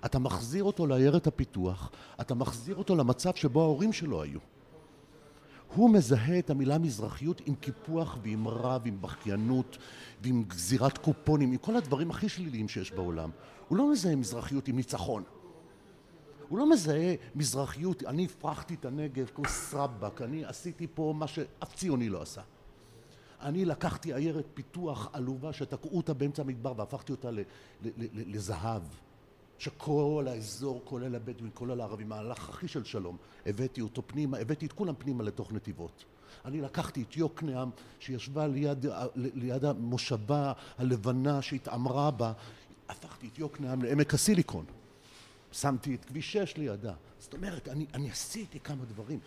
אתה 0.06 0.19
מחזיר 0.19 0.63
אותו 0.63 0.88
לעיירת 0.88 1.28
הפיתוח, 1.28 1.91
אתה 2.22 2.36
מחזיר 2.36 2.76
אותו 2.76 2.95
למצב 2.95 3.36
שבו 3.36 3.62
ההורים 3.62 3.93
שלו 3.93 4.24
היו. 4.24 4.39
הוא 5.76 5.89
מזהה 5.89 6.39
את 6.39 6.50
המילה 6.50 6.78
מזרחיות 6.78 7.41
עם 7.45 7.56
קיפוח 7.56 8.17
ועם 8.24 8.48
רע 8.48 8.78
ועם 8.84 9.02
בכיינות 9.02 9.78
ועם 10.22 10.43
גזירת 10.48 10.98
קופונים, 10.98 11.52
עם 11.52 11.58
כל 11.58 11.76
הדברים 11.76 12.10
הכי 12.10 12.30
שליליים 12.30 12.67
שיש 12.67 12.91
בעולם. 12.91 13.30
הוא 13.67 13.78
לא 13.78 13.91
מזהה 13.91 14.15
מזרחיות 14.15 14.67
עם 14.67 14.76
ניצחון. 14.76 15.24
הוא 16.50 16.60
לא 16.60 16.69
מזהה 16.69 17.13
מזרחיות, 17.36 18.04
אני 18.04 18.26
הפרחתי 18.26 18.74
את 18.74 18.86
הנגב 18.86 19.30
כמו 19.36 19.45
סרבק, 19.48 20.22
אני 20.22 20.45
עשיתי 20.45 20.88
פה 20.93 21.13
מה 21.17 21.28
שאף 21.28 21.76
ציוני 21.76 22.10
לא 22.10 22.22
עשה. 22.22 22.41
אני 23.41 23.65
לקחתי 23.65 24.13
עיירת 24.13 24.45
פיתוח 24.54 25.10
עלובה 25.13 25.54
שתקעו 25.54 25.97
אותה 25.97 26.13
באמצע 26.13 26.41
המדבר 26.41 26.73
והפכתי 26.78 27.12
אותה 27.12 27.30
לזהב. 28.13 28.82
שכל 29.58 30.25
האזור, 30.30 30.82
כולל 30.86 31.15
הבדואים, 31.15 31.52
כולל 31.54 31.82
הערבים, 31.82 32.10
מהלך 32.10 32.49
הכי 32.49 32.67
של 32.67 32.84
שלום, 32.84 33.17
הבאתי 33.45 33.82
אותו 33.82 34.02
פנימה, 34.08 34.38
הבאתי 34.38 34.65
את 34.65 34.73
כולם 34.73 34.93
פנימה 34.97 35.23
לתוך 35.23 35.54
נתיבות. 35.54 36.06
אני 36.45 36.62
לקחתי 36.62 37.02
את 37.02 37.17
יוקנעם, 37.17 37.69
שישבה 37.99 38.47
ליד, 38.47 38.86
ליד 39.15 39.65
המושבה 39.65 40.54
הלבנה 40.78 41.41
שהתעמרה 41.41 42.12
בה, 42.12 42.34
הפכתי 42.89 43.28
את 43.28 43.39
יוקנעם 43.39 43.84
לעמק 43.84 44.13
הסיליקון. 44.13 44.65
שמתי 45.52 45.95
את 45.95 46.06
כביש 46.06 46.34
6 46.34 46.58
לידה. 46.58 46.93
זאת 47.19 47.34
אומרת, 47.34 47.67
אני, 47.67 47.86
אני 47.93 48.12
עשיתי 48.12 48.60
כמה 48.60 48.86
דברים. 48.86 49.19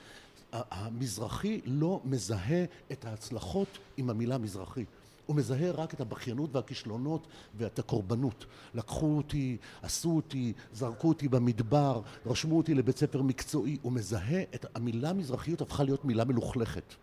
המזרחי 0.52 1.60
לא 1.64 2.00
מזהה 2.04 2.64
את 2.92 3.04
ההצלחות 3.04 3.78
עם 3.96 4.10
המילה 4.10 4.38
מזרחי. 4.38 4.84
הוא 5.26 5.36
מזהה 5.36 5.70
רק 5.70 5.94
את 5.94 6.00
הבכיינות 6.00 6.56
והכישלונות 6.56 7.26
ואת 7.56 7.78
הקורבנות. 7.78 8.46
לקחו 8.74 9.16
אותי, 9.16 9.56
עשו 9.82 10.10
אותי, 10.10 10.52
זרקו 10.72 11.08
אותי 11.08 11.28
במדבר, 11.28 12.00
רשמו 12.26 12.56
אותי 12.56 12.74
לבית 12.74 12.98
ספר 12.98 13.22
מקצועי. 13.22 13.78
הוא 13.82 13.92
מזהה 13.92 14.42
את 14.54 14.66
המילה 14.74 15.12
מזרחיות 15.12 15.60
הפכה 15.60 15.84
להיות 15.84 16.04
מילה 16.04 16.24
מלוכלכת. 16.24 16.94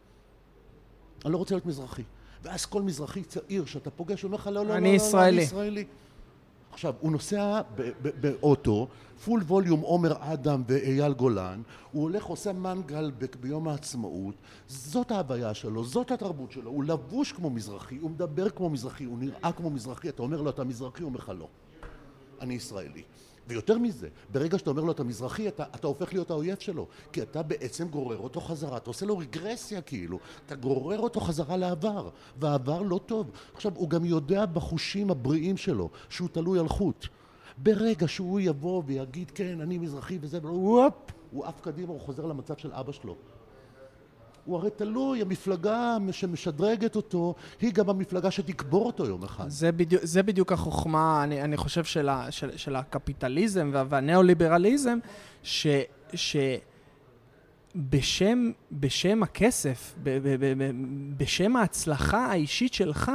אני 1.25 1.33
לא 1.33 1.37
רוצה 1.37 1.55
להיות 1.55 1.65
מזרחי. 1.65 2.03
ואז 2.43 2.65
כל 2.65 2.81
מזרחי 2.81 3.23
צעיר 3.23 3.65
שאתה 3.65 3.89
פוגש, 3.91 4.21
הוא 4.21 4.29
אומר 4.29 4.37
לך 4.37 4.47
לא, 4.47 4.53
לא, 4.53 4.63
לא, 4.63 4.69
לא, 4.69 4.77
אני 4.77 4.89
ישראלי. 5.41 5.85
עכשיו, 6.79 6.93
הוא 6.99 7.11
נוסע 7.11 7.61
באוטו, 8.21 8.87
פול 9.25 9.41
ווליום 9.41 9.79
עומר 9.81 10.13
אדם 10.19 10.63
ואייל 10.67 11.13
גולן, 11.13 11.61
הוא 11.91 12.03
הולך 12.03 12.25
עושה 12.25 12.53
מנגל 12.53 13.11
ביום 13.39 13.67
העצמאות, 13.67 14.35
זאת 14.67 15.11
ההוויה 15.11 15.53
שלו, 15.53 15.83
זאת 15.83 16.11
התרבות 16.11 16.51
שלו, 16.51 16.71
הוא 16.71 16.83
לבוש 16.83 17.31
כמו 17.31 17.49
מזרחי, 17.49 17.97
הוא 17.97 18.11
מדבר 18.11 18.49
כמו 18.49 18.69
מזרחי, 18.69 19.03
הוא 19.03 19.17
נראה 19.17 19.51
כמו 19.51 19.69
מזרחי, 19.69 20.09
אתה 20.09 20.21
אומר 20.21 20.41
לו 20.41 20.49
אתה 20.49 20.63
מזרחי, 20.63 21.01
הוא 21.01 21.07
אומר 21.07 21.19
לך 21.19 21.31
לא, 21.39 21.47
אני 22.41 22.53
ישראלי. 22.53 23.03
ויותר 23.49 23.77
מזה, 23.77 24.07
ברגע 24.31 24.57
שאתה 24.57 24.69
אומר 24.69 24.83
לו 24.83 24.91
אתה 24.91 25.03
מזרחי, 25.03 25.47
אתה, 25.47 25.63
אתה 25.75 25.87
הופך 25.87 26.13
להיות 26.13 26.31
האויב 26.31 26.57
שלו, 26.59 26.87
כי 27.11 27.21
אתה 27.21 27.43
בעצם 27.43 27.87
גורר 27.87 28.17
אותו 28.17 28.41
חזרה, 28.41 28.77
אתה 28.77 28.89
עושה 28.89 29.05
לו 29.05 29.17
רגרסיה 29.17 29.81
כאילו, 29.81 30.19
אתה 30.45 30.55
גורר 30.55 30.99
אותו 30.99 31.19
חזרה 31.19 31.57
לעבר, 31.57 32.09
והעבר 32.39 32.81
לא 32.81 32.99
טוב. 33.05 33.31
עכשיו, 33.53 33.71
הוא 33.75 33.89
גם 33.89 34.05
יודע 34.05 34.45
בחושים 34.45 35.11
הבריאים 35.11 35.57
שלו 35.57 35.89
שהוא 36.09 36.29
תלוי 36.31 36.59
על 36.59 36.67
חוט. 36.67 37.07
ברגע 37.57 38.07
שהוא 38.07 38.39
יבוא 38.39 38.83
ויגיד 38.85 39.31
כן, 39.31 39.61
אני 39.61 39.77
מזרחי 39.77 40.17
וזה, 40.21 40.39
הוא 40.43 41.45
עף 41.45 41.61
קדימה, 41.61 41.91
הוא 41.91 42.01
חוזר 42.01 42.25
למצב 42.25 42.57
של 42.57 42.71
אבא 42.73 42.91
שלו. 42.91 43.15
הוא 44.45 44.57
הרי 44.57 44.69
תלוי, 44.69 45.21
המפלגה 45.21 45.97
שמשדרגת 46.11 46.95
אותו, 46.95 47.35
היא 47.61 47.73
גם 47.73 47.89
המפלגה 47.89 48.31
שתקבור 48.31 48.85
אותו 48.85 49.05
יום 49.05 49.23
אחד. 49.23 49.49
זה 49.49 49.71
בדיוק, 49.71 50.05
זה 50.05 50.23
בדיוק 50.23 50.51
החוכמה, 50.51 51.23
אני, 51.23 51.41
אני 51.41 51.57
חושב, 51.57 51.83
של, 51.83 52.09
ה, 52.09 52.31
של, 52.31 52.57
של 52.57 52.75
הקפיטליזם 52.75 53.69
וה, 53.73 53.83
והניאו-ליברליזם, 53.89 54.99
ש... 55.43 55.67
ש 56.13 56.35
בשם, 57.75 58.51
בשם 58.71 59.23
הכסף, 59.23 59.95
ב, 60.03 60.09
ב, 60.09 60.35
ב, 60.45 60.63
ב, 60.63 60.71
בשם 61.17 61.55
ההצלחה 61.55 62.25
האישית 62.25 62.73
שלך, 62.73 63.11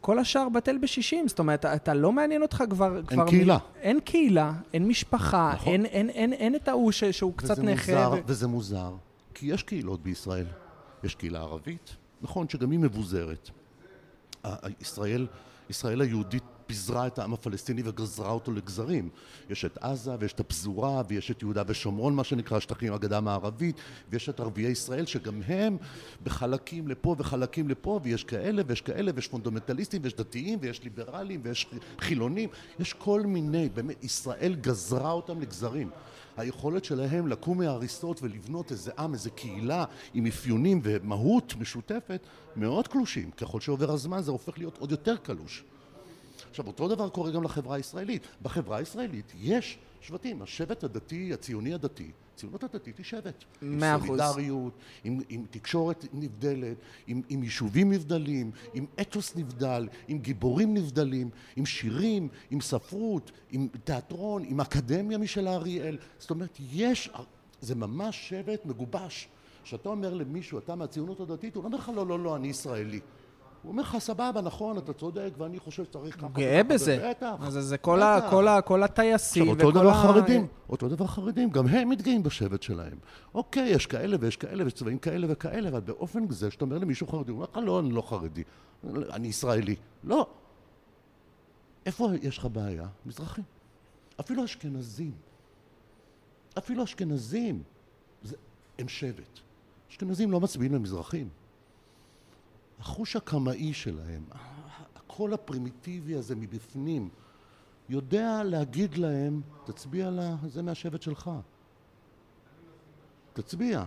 כל 0.00 0.18
השאר 0.18 0.48
בטל 0.48 0.78
בשישים. 0.78 1.28
זאת 1.28 1.38
אומרת, 1.38 1.64
אתה 1.64 1.94
לא 1.94 2.12
מעניין 2.12 2.42
אותך 2.42 2.64
כבר... 2.70 2.96
אין 2.96 3.04
כבר 3.04 3.26
קהילה. 3.26 3.56
מ... 3.56 3.60
אין 3.80 4.00
קהילה, 4.00 4.52
אין 4.72 4.88
משפחה, 4.88 5.52
נכון. 5.54 5.72
אין, 5.72 5.86
אין, 5.86 6.10
אין, 6.10 6.32
אין 6.32 6.54
את 6.54 6.68
ההוא 6.68 6.92
שהוא 6.92 7.32
קצת 7.36 7.58
נכה. 7.58 7.92
מוזר, 7.92 8.12
ו... 8.12 8.20
וזה 8.26 8.48
מוזר. 8.48 8.94
כי 9.34 9.46
יש 9.46 9.62
קהילות 9.62 10.02
בישראל. 10.02 10.46
יש 11.04 11.14
קהילה 11.14 11.40
ערבית, 11.40 11.96
נכון 12.22 12.48
שגם 12.48 12.70
היא 12.70 12.78
מבוזרת. 12.78 13.50
ישראל, 14.80 15.26
ישראל 15.70 16.00
היהודית 16.00 16.42
פיזרה 16.66 17.06
את 17.06 17.18
העם 17.18 17.32
הפלסטיני 17.32 17.82
וגזרה 17.84 18.30
אותו 18.30 18.52
לגזרים. 18.52 19.08
יש 19.50 19.64
את 19.64 19.78
עזה 19.80 20.12
ויש 20.20 20.32
את 20.32 20.40
הפזורה 20.40 21.02
ויש 21.08 21.30
את 21.30 21.42
יהודה 21.42 21.62
ושומרון 21.66 22.14
מה 22.14 22.24
שנקרא 22.24 22.60
שטחים 22.60 22.92
הגדה 22.92 23.18
המערבית 23.18 23.76
ויש 24.10 24.28
את 24.28 24.40
ערביי 24.40 24.66
ישראל 24.66 25.06
שגם 25.06 25.42
הם 25.46 25.76
בחלקים 26.22 26.88
לפה 26.88 27.16
וחלקים 27.18 27.68
לפה 27.68 28.00
ויש 28.02 28.24
כאלה 28.24 28.62
ויש 28.66 28.80
כאלה 28.80 29.12
ויש 29.14 29.28
פונדמנטליסטים 29.28 30.02
ויש 30.04 30.14
דתיים 30.14 30.58
ויש 30.62 30.82
ליברלים 30.82 31.40
ויש 31.44 31.66
חילונים 31.98 32.48
יש 32.78 32.92
כל 32.92 33.20
מיני 33.20 33.68
באמת 33.68 34.04
ישראל 34.04 34.54
גזרה 34.60 35.10
אותם 35.10 35.40
לגזרים 35.40 35.90
היכולת 36.36 36.84
שלהם 36.84 37.28
לקום 37.28 37.58
מההריסות 37.58 38.22
ולבנות 38.22 38.72
איזה 38.72 38.92
עם, 38.98 39.12
איזה 39.12 39.30
קהילה 39.30 39.84
עם 40.14 40.26
אפיונים 40.26 40.80
ומהות 40.82 41.54
משותפת 41.58 42.26
מאוד 42.56 42.88
קלושים. 42.88 43.30
ככל 43.30 43.60
שעובר 43.60 43.90
הזמן 43.90 44.22
זה 44.22 44.30
הופך 44.30 44.58
להיות 44.58 44.78
עוד 44.78 44.90
יותר 44.90 45.16
קלוש. 45.16 45.64
עכשיו 46.50 46.66
אותו 46.66 46.88
דבר 46.88 47.08
קורה 47.08 47.30
גם 47.30 47.42
לחברה 47.42 47.76
הישראלית. 47.76 48.26
בחברה 48.42 48.76
הישראלית 48.76 49.32
יש 49.40 49.78
שבטים, 50.06 50.42
השבט 50.42 50.84
הדתי, 50.84 51.32
הציוני 51.32 51.74
הדתי, 51.74 52.10
הציונות 52.34 52.64
הדתית 52.64 52.98
היא 52.98 53.04
שבט. 53.04 53.44
מאה 53.62 53.96
אחוז. 53.96 54.10
עם 54.10 54.26
סולידריות, 54.26 54.72
עם, 55.04 55.20
עם 55.28 55.44
תקשורת 55.50 56.04
נבדלת, 56.12 56.76
עם, 57.06 57.22
עם 57.28 57.42
יישובים 57.42 57.92
נבדלים, 57.92 58.50
עם 58.74 58.86
אתוס 59.00 59.36
נבדל, 59.36 59.88
עם 60.08 60.18
גיבורים 60.18 60.74
נבדלים, 60.74 61.30
עם 61.56 61.66
שירים, 61.66 62.28
עם 62.50 62.60
ספרות, 62.60 63.32
עם 63.50 63.68
תיאטרון, 63.84 64.44
עם 64.44 64.60
אקדמיה 64.60 65.18
משל 65.18 65.46
האריאל. 65.46 65.98
זאת 66.18 66.30
אומרת, 66.30 66.58
יש, 66.72 67.10
זה 67.60 67.74
ממש 67.74 68.28
שבט 68.28 68.66
מגובש. 68.66 69.28
כשאתה 69.64 69.88
אומר 69.88 70.14
למישהו, 70.14 70.58
אתה 70.58 70.74
מהציונות 70.74 71.20
הדתית, 71.20 71.54
הוא 71.56 71.62
לא 71.62 71.66
אומר 71.66 71.78
לך, 71.78 71.92
לא, 71.94 72.06
לא, 72.06 72.18
לא, 72.18 72.36
אני 72.36 72.48
ישראלי. 72.48 73.00
הוא 73.64 73.70
אומר 73.72 73.82
לך, 73.82 73.96
סבבה, 73.98 74.40
נכון, 74.40 74.78
אתה 74.78 74.92
צודק, 74.92 75.30
ואני 75.38 75.58
חושב 75.58 75.84
שצריך 75.84 76.16
ככה. 76.16 76.26
הוא 76.26 76.34
גאה 76.34 76.60
וככה." 76.64 76.74
בזה. 76.74 77.10
בטח. 77.10 77.34
אז 77.40 77.52
זה 77.54 77.78
כל 77.78 78.02
ה-. 78.02 78.20
כל 78.30 78.48
ה- 78.48 78.60
כל 78.60 78.82
הטייסים 78.82 79.42
עכשיו, 79.42 79.56
אותו 79.56 79.68
וכל 79.68 79.78
דבר 79.80 79.90
ה... 79.90 80.02
חרדים, 80.02 80.46
אותו 80.68 80.88
דבר 80.88 81.06
חרדים, 81.06 81.50
גם 81.50 81.66
הם 81.66 81.88
מתגאים 81.88 82.22
בשבט 82.22 82.62
שלהם. 82.62 82.98
אוקיי, 83.34 83.68
יש 83.68 83.86
כאלה 83.86 84.16
ויש 84.20 84.36
כאלה, 84.36 84.64
ויש 84.64 84.72
צבעים 84.72 84.98
כאלה 84.98 85.26
וכאלה, 85.30 85.68
אבל 85.68 85.80
באופן 85.80 86.30
זה 86.30 86.50
שאתה 86.50 86.64
אומר 86.64 86.78
למישהו 86.78 87.06
חרדי, 87.06 87.30
הוא 87.30 87.36
אומר 87.36 87.46
לך, 87.52 87.58
לא, 87.66 87.80
אני 87.80 87.90
לא 87.92 88.02
חרדי, 88.02 88.42
אני 89.12 89.28
ישראלי. 89.28 89.76
לא. 90.04 90.26
איפה 91.86 92.08
יש 92.22 92.38
לך 92.38 92.48
בעיה? 92.52 92.86
מזרחי. 93.06 93.42
אפילו 94.20 94.44
אשכנזים. 94.44 95.12
אפילו 96.58 96.84
אשכנזים. 96.84 97.62
זה, 98.22 98.36
הם 98.78 98.88
שבט. 98.88 99.40
אשכנזים 99.90 100.30
לא 100.30 100.40
מצביעים 100.40 100.74
למזרחים. 100.74 101.28
החוש 102.80 103.16
הקמאי 103.16 103.72
שלהם, 103.72 104.22
הקול 104.96 105.34
הפרימיטיבי 105.34 106.14
הזה 106.14 106.36
מבפנים, 106.36 107.08
יודע 107.88 108.42
להגיד 108.44 108.96
להם, 108.96 109.40
תצביע 109.64 110.10
לה, 110.10 110.36
זה 110.46 110.62
מהשבט 110.62 111.02
שלך. 111.02 111.30
תצביע. 113.32 113.84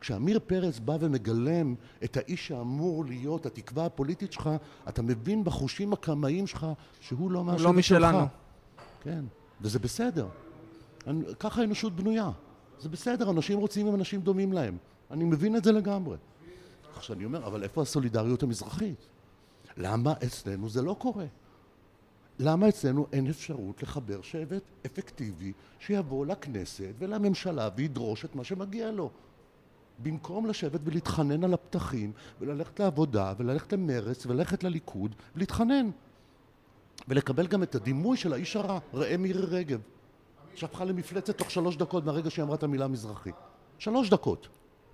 כשעמיר 0.00 0.40
פרץ 0.46 0.78
בא 0.78 0.96
ומגלם 1.00 1.74
את 2.04 2.16
האיש 2.16 2.46
שאמור 2.46 3.04
להיות 3.04 3.46
התקווה 3.46 3.86
הפוליטית 3.86 4.32
שלך, 4.32 4.50
אתה 4.88 5.02
מבין 5.02 5.44
בחושים 5.44 5.92
הקמאיים 5.92 6.46
שלך 6.46 6.66
שהוא 7.00 7.30
לא 7.30 7.44
מהשבט 7.44 7.60
שלך. 7.60 7.70
לא 7.70 7.78
משלנו. 7.78 8.26
כן, 9.00 9.24
וזה 9.60 9.78
בסדר. 9.78 10.26
אני, 11.06 11.24
ככה 11.38 11.60
האנושות 11.60 11.96
בנויה. 11.96 12.30
זה 12.80 12.88
בסדר, 12.88 13.30
אנשים 13.30 13.58
רוצים 13.58 13.86
עם 13.86 13.94
אנשים 13.94 14.20
דומים 14.20 14.52
להם. 14.52 14.76
אני 15.10 15.24
מבין 15.24 15.56
את 15.56 15.64
זה 15.64 15.72
לגמרי. 15.72 16.16
עכשיו 16.96 17.16
אני 17.16 17.24
אומר, 17.24 17.46
אבל 17.46 17.62
איפה 17.62 17.82
הסולידריות 17.82 18.42
המזרחית? 18.42 19.06
למה 19.76 20.12
אצלנו 20.12 20.68
זה 20.68 20.82
לא 20.82 20.96
קורה? 20.98 21.26
למה 22.38 22.68
אצלנו 22.68 23.06
אין 23.12 23.28
אפשרות 23.28 23.82
לחבר 23.82 24.22
שבט 24.22 24.62
אפקטיבי 24.86 25.52
שיבוא 25.78 26.26
לכנסת 26.26 26.94
ולממשלה 26.98 27.68
וידרוש 27.76 28.24
את 28.24 28.36
מה 28.36 28.44
שמגיע 28.44 28.90
לו? 28.90 29.10
במקום 30.02 30.46
לשבת 30.46 30.80
ולהתחנן 30.84 31.44
על 31.44 31.54
הפתחים 31.54 32.12
וללכת 32.40 32.80
לעבודה 32.80 33.34
וללכת 33.38 33.72
למרץ 33.72 34.26
וללכת 34.26 34.64
לליכוד 34.64 35.14
ולהתחנן 35.36 35.90
ולקבל 37.08 37.46
גם 37.46 37.62
את 37.62 37.74
הדימוי 37.74 38.16
של 38.16 38.32
האיש 38.32 38.56
הרע, 38.56 38.78
ראה 38.94 39.16
מירי 39.16 39.42
רגב 39.42 39.80
שהפכה 40.54 40.84
למפלצת 40.84 41.38
תוך 41.38 41.50
שלוש 41.50 41.76
דקות 41.76 42.04
מהרגע 42.04 42.30
שהיא 42.30 42.42
אמרה 42.42 42.54
את 42.54 42.62
המילה 42.62 42.88
מזרחי. 42.88 43.30
שלוש 43.78 44.10
דקות. 44.10 44.48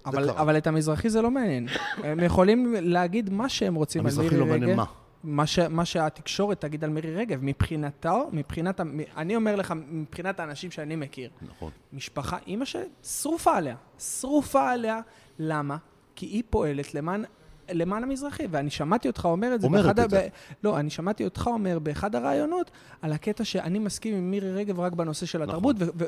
אבל. 0.07 0.31
אבל 0.31 0.57
את 0.57 0.67
המזרחי 0.67 1.11
זה 1.11 1.23
לא 1.23 1.31
מעניין. 1.31 1.69
הם 1.97 2.21
יכולים 2.21 2.75
להגיד 2.81 3.31
מה 3.31 3.49
שהם 3.49 3.75
רוצים 3.75 4.07
על 4.07 4.13
מירי 4.13 4.27
רגב. 4.27 4.33
המזרחי 4.33 4.51
לא 4.51 4.59
מעניין 4.59 4.77
מה. 4.77 4.85
מה, 5.25 5.47
ש, 5.47 5.59
מה 5.59 5.85
שהתקשורת 5.85 6.61
תגיד 6.61 6.85
על 6.85 6.91
מירי 6.91 7.15
רגב. 7.15 7.39
מבחינתו, 7.43 8.29
מבחינת, 8.33 8.81
אני 9.17 9.37
אומר 9.37 9.57
לך, 9.57 9.75
מבחינת 9.91 10.41
האנשים 10.41 10.71
שאני 10.71 10.97
מכיר, 10.97 11.31
נכון. 11.43 11.71
משפחה, 11.93 12.37
אימא 12.47 12.65
ששרופה 12.65 13.57
עליה. 13.57 13.77
שרופה 13.99 14.71
עליה. 14.71 15.01
למה? 15.39 15.77
כי 16.17 16.27
היא 16.27 16.43
פועלת 16.51 16.95
למען... 16.95 17.25
למען 17.73 18.03
המזרחי, 18.03 18.47
ואני 18.51 18.71
שמעתי 18.71 19.09
אותך 19.09 19.25
אומר 19.25 19.55
את 19.55 19.61
זה 19.61 19.67
אומרת. 19.67 19.99
את 19.99 20.11
זה. 20.11 20.21
ב... 20.21 20.29
לא, 20.65 20.79
אני 20.79 20.91
שמעתי 20.91 21.25
אותך 21.25 21.47
אומר 21.47 21.79
באחד 21.79 22.15
הראיונות 22.15 22.71
על 23.03 23.13
הקטע 23.13 23.45
שאני 23.45 23.79
מסכים 23.79 24.15
עם 24.15 24.31
מירי 24.31 24.53
רגב 24.53 24.81
רק 24.81 24.93
בנושא 24.93 25.27
של 25.27 25.43
התרבות, 25.43 25.77
נכון. 25.77 25.89
ו- 25.95 26.03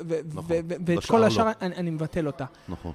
ו- 0.48 0.60
ואת 0.68 0.80
בשאר 0.82 1.00
כל 1.00 1.18
לא. 1.18 1.26
השאר 1.26 1.50
אני, 1.60 1.74
אני 1.74 1.90
מבטל 1.90 2.26
אותה. 2.26 2.44
נכון. 2.68 2.92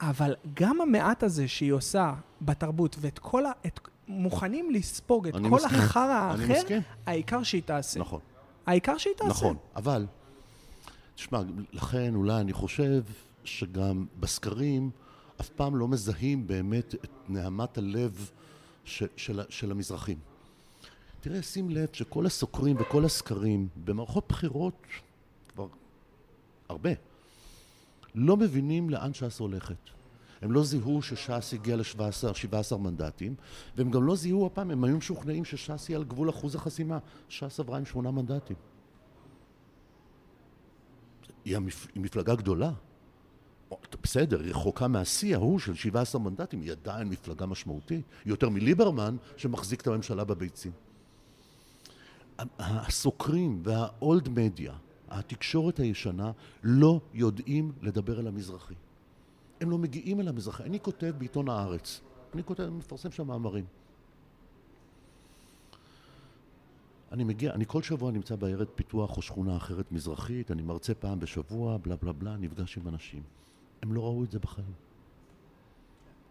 אבל 0.00 0.34
גם 0.54 0.80
המעט 0.80 1.22
הזה 1.22 1.48
שהיא 1.48 1.72
עושה 1.72 2.14
בתרבות, 2.40 2.96
ואת 3.00 3.18
כל 3.18 3.46
ה... 3.46 3.52
את... 3.66 3.80
מוכנים 4.08 4.70
לספוג 4.70 5.28
את 5.28 5.34
כל 5.34 5.40
מסכים. 5.40 5.78
החרא 5.78 6.12
האחר, 6.12 6.52
מסכים. 6.52 6.82
העיקר 7.06 7.42
שהיא 7.42 7.62
תעשה. 7.62 8.00
נכון. 8.00 8.20
העיקר 8.66 8.98
שהיא 8.98 9.14
תעשה. 9.14 9.30
נכון, 9.30 9.56
אבל, 9.76 10.06
תשמע, 11.14 11.42
לכן 11.72 12.14
אולי 12.14 12.40
אני 12.40 12.52
חושב 12.52 13.02
שגם 13.44 14.06
בסקרים 14.20 14.90
אף 15.40 15.48
פעם 15.48 15.76
לא 15.76 15.88
מזהים 15.88 16.46
באמת 16.46 16.94
את 16.94 17.10
נהמת 17.28 17.78
הלב 17.78 18.30
של, 18.84 19.06
של, 19.16 19.40
של 19.48 19.70
המזרחים. 19.70 20.18
תראה, 21.20 21.42
שים 21.42 21.70
לב 21.70 21.88
שכל 21.92 22.26
הסוקרים 22.26 22.76
וכל 22.80 23.04
הסקרים 23.04 23.68
במערכות 23.84 24.24
בחירות 24.28 24.86
כבר 25.48 25.66
הרבה, 26.68 26.90
לא 28.14 28.36
מבינים 28.36 28.90
לאן 28.90 29.14
ש"ס 29.14 29.38
הולכת. 29.38 29.76
הם 30.42 30.52
לא 30.52 30.64
זיהו 30.64 31.02
שש"ס 31.02 31.54
הגיע 31.54 31.76
ל-17 31.76 32.76
מנדטים, 32.76 33.34
והם 33.76 33.90
גם 33.90 34.04
לא 34.04 34.16
זיהו 34.16 34.46
הפעם, 34.46 34.70
הם 34.70 34.84
היו 34.84 34.96
משוכנעים 34.96 35.44
שש"ס 35.44 35.88
היא 35.88 35.96
על 35.96 36.04
גבול 36.04 36.30
אחוז 36.30 36.54
החסימה. 36.54 36.98
ש"ס 37.28 37.60
עברה 37.60 37.78
עם 37.78 37.86
שמונה 37.86 38.10
מנדטים. 38.10 38.56
היא, 41.44 41.56
המפ... 41.56 41.86
היא 41.94 42.02
מפלגה 42.02 42.34
גדולה. 42.34 42.72
בסדר, 44.02 44.40
היא 44.40 44.50
רחוקה 44.50 44.88
מהשיא 44.88 45.34
ההוא 45.34 45.58
של 45.58 45.74
17 45.74 46.20
מנדטים, 46.20 46.60
היא 46.60 46.72
עדיין 46.72 47.08
מפלגה 47.08 47.46
משמעותית. 47.46 48.04
היא 48.24 48.30
יותר 48.30 48.48
מליברמן 48.48 49.16
שמחזיק 49.36 49.80
את 49.80 49.86
הממשלה 49.86 50.24
בביצים. 50.24 50.72
הסוקרים 52.58 53.60
והאולד 53.64 54.28
מדיה, 54.28 54.74
התקשורת 55.18 55.78
הישנה, 55.78 56.32
לא 56.62 57.00
יודעים 57.14 57.72
לדבר 57.82 58.18
על 58.18 58.26
המזרחי. 58.26 58.74
הם 59.60 59.70
לא 59.70 59.78
מגיעים 59.78 60.20
אל 60.20 60.28
המזרחי. 60.28 60.62
אני 60.62 60.80
כותב 60.80 61.14
בעיתון 61.18 61.48
הארץ, 61.48 62.00
אני 62.34 62.44
כותב, 62.44 62.68
מפרסם 62.68 63.10
שם 63.10 63.26
מאמרים. 63.26 63.64
אני 67.12 67.24
מגיע, 67.24 67.52
אני 67.52 67.64
כל 67.66 67.82
שבוע 67.82 68.12
נמצא 68.12 68.36
בעיירת 68.36 68.68
פיתוח 68.74 69.16
או 69.16 69.22
שכונה 69.22 69.56
אחרת 69.56 69.92
מזרחית, 69.92 70.50
אני 70.50 70.62
מרצה 70.62 70.94
פעם 70.94 71.20
בשבוע, 71.20 71.76
בלה 71.76 71.96
בלה 71.96 72.12
בלה, 72.12 72.36
נפגש 72.36 72.78
עם 72.78 72.88
אנשים. 72.88 73.22
הם 73.82 73.92
לא 73.92 74.00
ראו 74.04 74.24
את 74.24 74.30
זה 74.30 74.38
בחיים. 74.38 74.72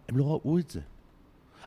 הם 0.10 0.18
לא 0.18 0.24
ראו 0.24 0.60
את 0.60 0.70
זה. 0.70 0.82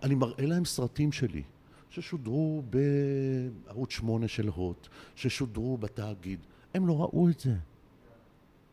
אני 0.02 0.14
מראה 0.14 0.46
להם 0.46 0.64
סרטים 0.64 1.12
שלי, 1.12 1.42
ששודרו 1.90 2.62
בערוץ 2.70 3.90
שמונה 3.90 4.28
של 4.28 4.48
הוט, 4.48 4.88
ששודרו 5.14 5.78
בתאגיד. 5.78 6.40
הם 6.76 6.86
לא 6.86 7.00
ראו 7.00 7.28
את 7.28 7.40
זה. 7.40 7.54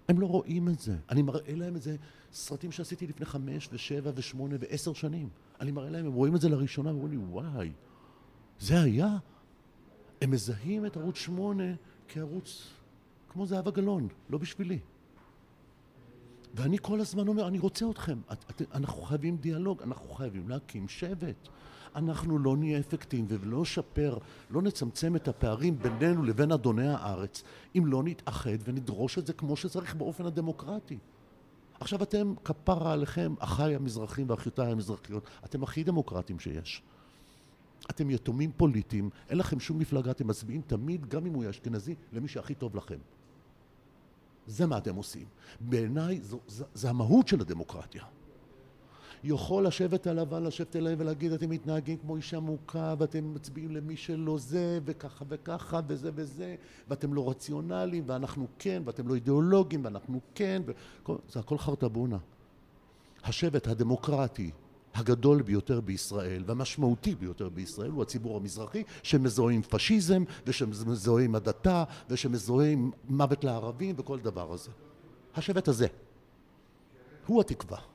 הם 0.10 0.20
לא 0.20 0.26
רואים 0.26 0.70
את 0.70 0.80
זה. 0.80 0.96
אני 1.10 1.22
מראה 1.22 1.56
להם 1.56 1.76
את 1.76 1.82
זה, 1.82 1.96
סרטים 2.34 2.72
שעשיתי 2.72 3.08
לפני 3.08 3.26
חמש 3.26 3.70
ושבע 3.72 4.12
ושמונה 4.16 4.56
ועשר 4.60 4.94
שנים. 4.94 5.30
אני 5.60 5.72
מראה 5.72 5.90
להם, 5.90 6.06
הם 6.06 6.14
רואים 6.14 6.36
את 6.36 6.42
זה 6.42 6.50
לראשונה, 6.50 6.90
ואומרים 6.90 7.12
לי, 7.12 7.18
וואי, 7.18 7.72
זה 8.60 8.82
היה? 8.82 9.18
הם 10.22 10.32
מזהים 10.32 10.86
את 10.86 10.98
ערוץ 10.98 11.16
שמונה 11.16 11.74
כערוץ 12.08 12.70
כמו 13.30 13.46
זהבה 13.46 13.72
גלאון, 13.72 14.08
לא 14.30 14.38
בשבילי. 14.38 14.80
ואני 16.54 16.78
כל 16.82 17.00
הזמן 17.00 17.28
אומר, 17.28 17.48
אני 17.48 17.60
רוצה 17.60 17.90
אתכם, 17.90 18.20
את, 18.32 18.46
את, 18.50 18.62
אנחנו 18.74 19.02
חייבים 19.02 19.38
דיאלוג, 19.38 19.82
אנחנו 19.82 20.10
חייבים 20.10 20.50
להקים 20.50 20.88
שבט. 20.88 21.48
אנחנו 21.96 22.40
לא 22.40 22.58
נהיה 22.58 22.80
אפקטיביים 22.80 23.42
ולא 23.42 23.62
נשפר, 23.62 24.18
לא 24.50 24.62
נצמצם 24.62 25.16
את 25.16 25.28
הפערים 25.28 25.80
בינינו 25.80 26.24
לבין 26.24 26.52
אדוני 26.52 26.88
הארץ, 26.88 27.44
אם 27.78 27.86
לא 27.86 28.04
נתאחד 28.04 28.58
ונדרוש 28.64 29.18
את 29.18 29.28
זה 29.28 29.34
כמו 29.34 29.56
שצריך 29.56 29.96
באופן 29.96 30.26
הדמוקרטי. 30.26 30.98
עכשיו 31.80 32.04
אתם, 32.04 32.34
כפרה 32.44 32.94
עליכם, 32.94 33.34
אחיי 33.40 33.76
המזרחים 33.76 34.30
ואחיותיי 34.30 34.72
המזרחיות, 34.72 35.28
אתם 35.46 35.64
הכי 35.64 35.84
דמוקרטים 35.84 36.40
שיש. 36.40 36.84
אתם 37.90 38.10
יתומים 38.10 38.52
פוליטיים, 38.58 39.10
אין 39.30 39.38
לכם 39.38 39.60
שום 39.60 39.80
מפלגה, 39.80 40.12
אתם 40.12 40.28
מצביעים 40.28 40.62
תמיד, 40.68 41.06
גם 41.06 41.26
אם 41.26 41.34
הוא 41.34 41.50
אשכנזי, 41.50 41.96
למי 42.14 42.28
שהכי 42.28 42.56
טוב 42.56 42.76
לכם. 42.76 42.98
זה 44.48 44.66
מה 44.66 44.78
אתם 44.78 44.96
עושים. 44.96 45.26
בעיניי 45.60 46.22
זה 46.74 46.90
המהות 46.90 47.28
של 47.28 47.42
הדמוקרטיה. 47.42 48.04
יכול 49.24 49.68
לשבת 49.68 50.08
הלבן, 50.08 50.44
לשבת 50.44 50.76
אליהם 50.76 51.00
ולהגיד 51.00 51.32
אתם 51.32 51.50
מתנהגים 51.50 51.98
כמו 51.98 52.16
אישה 52.16 52.40
מוכה 52.40 52.94
ואתם 52.98 53.34
מצביעים 53.34 53.72
למי 53.72 53.98
שלא 53.98 54.38
זה 54.38 54.80
וככה 54.86 55.26
וככה 55.30 55.80
וזה 55.88 56.12
וזה 56.16 56.56
ואתם 56.88 57.14
לא 57.14 57.30
רציונליים 57.30 58.04
ואנחנו 58.08 58.48
כן 58.60 58.84
ואתם 58.86 59.08
לא 59.08 59.16
אידיאולוגים 59.16 59.86
ואנחנו 59.86 60.20
כן 60.36 60.62
וכל, 60.66 61.16
זה 61.30 61.40
הכל 61.40 61.58
חרטבונה. 61.58 62.18
השבט 63.24 63.68
הדמוקרטי 63.68 64.52
הגדול 64.94 65.42
ביותר 65.42 65.82
בישראל 65.82 66.44
והמשמעותי 66.46 67.16
ביותר 67.16 67.50
בישראל 67.50 67.92
הוא 67.92 68.02
הציבור 68.02 68.38
המזרחי 68.38 68.84
שמזוהה 69.04 69.54
עם 69.54 69.62
פשיזם 69.62 70.24
ושמזוהה 70.48 71.24
עם 71.24 71.36
הדתה 71.36 71.84
ושמזוהה 72.10 72.70
עם 72.70 72.92
מוות 73.10 73.44
לערבים 73.44 73.96
וכל 73.98 74.20
דבר 74.20 74.54
הזה. 74.54 74.72
השבט 75.36 75.68
הזה 75.68 75.88
הוא 77.28 77.42
התקווה. 77.42 77.93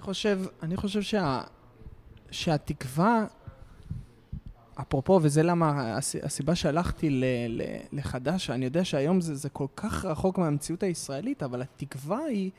חושב, 0.00 0.40
אני 0.62 0.76
חושב 0.76 1.02
שה, 1.02 1.42
שהתקווה, 2.30 3.26
אפרופו, 4.80 5.20
וזה 5.22 5.42
למה 5.42 5.96
הס, 5.96 6.16
הסיבה 6.22 6.54
שהלכתי 6.54 7.10
ל, 7.10 7.24
ל, 7.48 7.62
לחדש, 7.92 8.50
אני 8.50 8.64
יודע 8.64 8.84
שהיום 8.84 9.20
זה, 9.20 9.34
זה 9.34 9.48
כל 9.48 9.66
כך 9.76 10.04
רחוק 10.04 10.38
מהמציאות 10.38 10.82
הישראלית, 10.82 11.42
אבל 11.42 11.62
התקווה 11.62 12.18
היא 12.18 12.50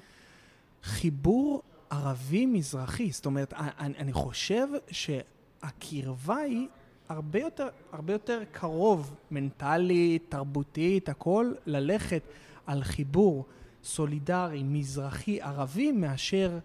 חיבור 0.84 1.62
ערבי-מזרחי. 1.90 3.12
זאת 3.12 3.26
אומרת, 3.26 3.54
אני, 3.54 3.94
אני 3.98 4.14
חושב 4.14 4.68
שהקרבה 4.92 6.38
היא 6.38 6.68
הרבה 7.10 7.40
יותר, 7.40 7.68
הרבה 7.92 8.14
יותר 8.14 8.42
קרוב, 8.52 9.16
מנטלית, 9.32 10.26
תרבותית, 10.30 11.10
הכל, 11.10 11.52
ללכת 11.66 12.22
על 12.66 12.84
חיבור 12.84 13.46
סולידרי, 13.84 14.64
מזרחי, 14.64 15.42
ערבי, 15.42 15.92
מאשר 15.92 16.60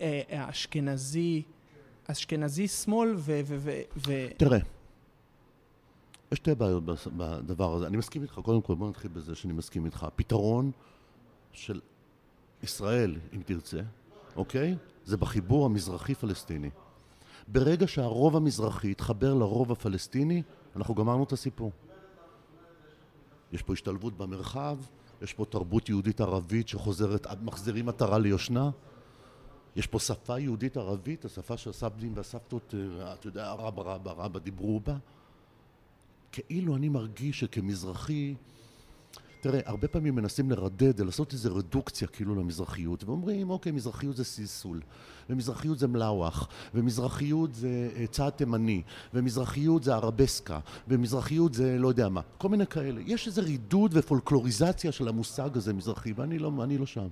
אה, 0.00 0.22
אשכנזי, 0.50 1.42
אשכנזי 2.06 2.68
שמאל 2.68 3.14
ו... 3.16 3.70
תראה, 4.36 4.58
יש 6.32 6.38
שתי 6.38 6.54
בעיות 6.54 6.82
בדבר 7.16 7.74
הזה. 7.74 7.86
אני 7.86 7.96
מסכים 7.96 8.22
איתך, 8.22 8.40
קודם 8.42 8.62
כל 8.62 8.74
בוא 8.74 8.88
נתחיל 8.88 9.10
בזה 9.10 9.34
שאני 9.34 9.52
מסכים 9.52 9.84
איתך. 9.84 10.04
הפתרון 10.04 10.70
של 11.52 11.80
ישראל, 12.62 13.16
אם 13.32 13.42
תרצה, 13.42 13.80
אוקיי? 14.36 14.76
זה 15.04 15.16
בחיבור 15.16 15.66
המזרחי-פלסטיני. 15.66 16.70
ברגע 17.48 17.86
שהרוב 17.86 18.36
המזרחי 18.36 18.90
יתחבר 18.90 19.34
לרוב 19.34 19.72
הפלסטיני, 19.72 20.42
אנחנו 20.76 20.94
גמרנו 20.94 21.24
את 21.24 21.32
הסיפור. 21.32 21.72
יש 23.52 23.62
פה 23.62 23.72
השתלבות 23.72 24.18
במרחב, 24.18 24.78
יש 25.22 25.34
פה 25.34 25.44
תרבות 25.44 25.88
יהודית 25.88 26.20
ערבית 26.20 26.68
שחוזרת, 26.68 27.26
מחזירים 27.42 27.88
עטרה 27.88 28.18
ליושנה. 28.18 28.70
יש 29.78 29.86
פה 29.86 29.98
שפה 29.98 30.38
יהודית 30.38 30.76
ערבית, 30.76 31.24
השפה 31.24 31.56
שהסבים 31.56 32.12
והסבתות, 32.14 32.74
אה, 32.74 33.12
אתה 33.12 33.26
יודע, 33.26 33.52
רבא 33.52 33.82
רבא 33.82 34.12
רבא 34.12 34.38
דיברו 34.38 34.80
בה. 34.80 34.96
כאילו 36.32 36.76
אני 36.76 36.88
מרגיש 36.88 37.40
שכמזרחי 37.40 38.34
תראה, 39.40 39.60
הרבה 39.64 39.88
פעמים 39.88 40.14
מנסים 40.14 40.50
לרדד, 40.50 41.00
לעשות 41.00 41.32
איזו 41.32 41.54
רדוקציה 41.54 42.08
כאילו 42.08 42.34
למזרחיות, 42.34 43.04
ואומרים, 43.04 43.50
אוקיי, 43.50 43.72
מזרחיות 43.72 44.16
זה 44.16 44.24
סיסול, 44.24 44.80
ומזרחיות 45.30 45.78
זה 45.78 45.88
מלאווח, 45.88 46.48
ומזרחיות 46.74 47.54
זה 47.54 47.90
אה, 47.96 48.06
צעד 48.06 48.32
תימני, 48.32 48.82
ומזרחיות 49.14 49.84
זה 49.84 49.94
ערבסקה, 49.94 50.60
ומזרחיות 50.88 51.54
זה 51.54 51.78
לא 51.78 51.88
יודע 51.88 52.08
מה, 52.08 52.20
כל 52.38 52.48
מיני 52.48 52.66
כאלה. 52.66 53.00
יש 53.06 53.26
איזה 53.26 53.42
רידוד 53.42 53.90
ופולקלוריזציה 53.94 54.92
של 54.92 55.08
המושג 55.08 55.56
הזה, 55.56 55.72
מזרחי, 55.72 56.12
ואני 56.12 56.38
לא, 56.38 56.52
לא 56.78 56.86
שם. 56.86 57.08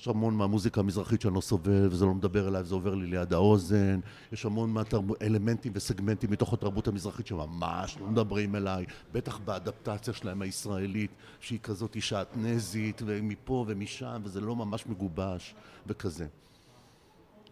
יש 0.00 0.08
המון 0.08 0.34
מהמוזיקה 0.34 0.80
המזרחית 0.80 1.20
שאני 1.20 1.34
לא 1.34 1.40
סובל 1.40 1.88
וזה 1.90 2.04
לא 2.04 2.14
מדבר 2.14 2.48
אליי 2.48 2.62
וזה 2.62 2.74
עובר 2.74 2.94
לי 2.94 3.06
ליד 3.06 3.32
האוזן. 3.32 4.00
יש 4.32 4.46
המון 4.46 4.74
אלמנטים 5.22 5.72
וסגמנטים 5.74 6.30
מתוך 6.30 6.52
התרבות 6.52 6.88
המזרחית 6.88 7.26
שממש 7.26 7.98
לא 8.00 8.06
מדברים 8.06 8.56
אליי 8.56 8.84
בטח 9.12 9.38
באדפטציה 9.38 10.14
שלהם 10.14 10.42
הישראלית 10.42 11.10
שהיא 11.40 11.58
כזאת 11.62 12.02
שעטנזית 12.02 13.02
ומפה 13.06 13.64
ומשם 13.68 14.20
וזה 14.24 14.40
לא 14.40 14.56
ממש 14.56 14.86
מגובש 14.86 15.54
וכזה. 15.86 16.26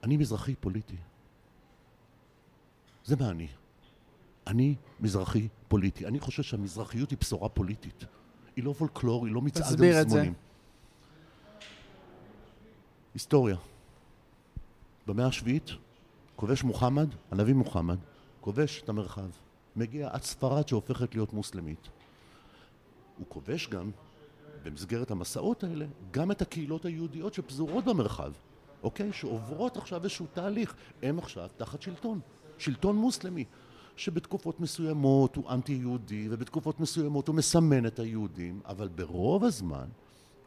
אני 0.02 0.16
מזרחי 0.16 0.54
פוליטי. 0.54 0.96
זה 3.04 3.16
מה 3.20 3.30
אני. 3.30 3.48
אני 4.46 4.74
מזרחי 5.00 5.48
פוליטי. 5.68 6.06
אני 6.06 6.20
חושב 6.20 6.42
שהמזרחיות 6.42 7.10
היא 7.10 7.18
בשורה 7.20 7.48
פוליטית. 7.48 8.04
היא 8.56 8.64
לא 8.64 8.72
פולקלור, 8.72 9.26
היא 9.26 9.34
לא 9.34 9.42
מצעד 9.42 9.62
המזמונים. 9.62 9.92
תסביר 9.92 10.00
את 10.00 10.10
זה. 10.10 10.47
היסטוריה. 13.18 13.56
במאה 15.06 15.26
השביעית 15.26 15.70
כובש 16.36 16.64
מוחמד, 16.64 17.08
הנביא 17.30 17.54
מוחמד, 17.54 17.96
כובש 18.40 18.82
את 18.84 18.88
המרחב. 18.88 19.28
מגיע 19.76 20.08
עד 20.12 20.22
ספרד 20.22 20.68
שהופכת 20.68 21.14
להיות 21.14 21.32
מוסלמית. 21.32 21.88
הוא 23.18 23.26
כובש 23.28 23.68
גם, 23.68 23.90
במסגרת 24.64 25.10
המסעות 25.10 25.64
האלה, 25.64 25.86
גם 26.10 26.30
את 26.30 26.42
הקהילות 26.42 26.84
היהודיות 26.84 27.34
שפזורות 27.34 27.84
במרחב, 27.84 28.32
אוקיי? 28.82 29.12
שעוברות 29.12 29.76
עכשיו 29.76 30.02
איזשהו 30.02 30.26
תהליך. 30.32 30.74
הם 31.02 31.18
עכשיו 31.18 31.48
תחת 31.56 31.82
שלטון, 31.82 32.20
שלטון 32.58 32.96
מוסלמי, 32.96 33.44
שבתקופות 33.96 34.60
מסוימות 34.60 35.36
הוא 35.36 35.50
אנטי-יהודי 35.50 36.28
ובתקופות 36.30 36.80
מסוימות 36.80 37.28
הוא 37.28 37.36
מסמן 37.36 37.86
את 37.86 37.98
היהודים, 37.98 38.60
אבל 38.64 38.88
ברוב 38.88 39.44
הזמן 39.44 39.86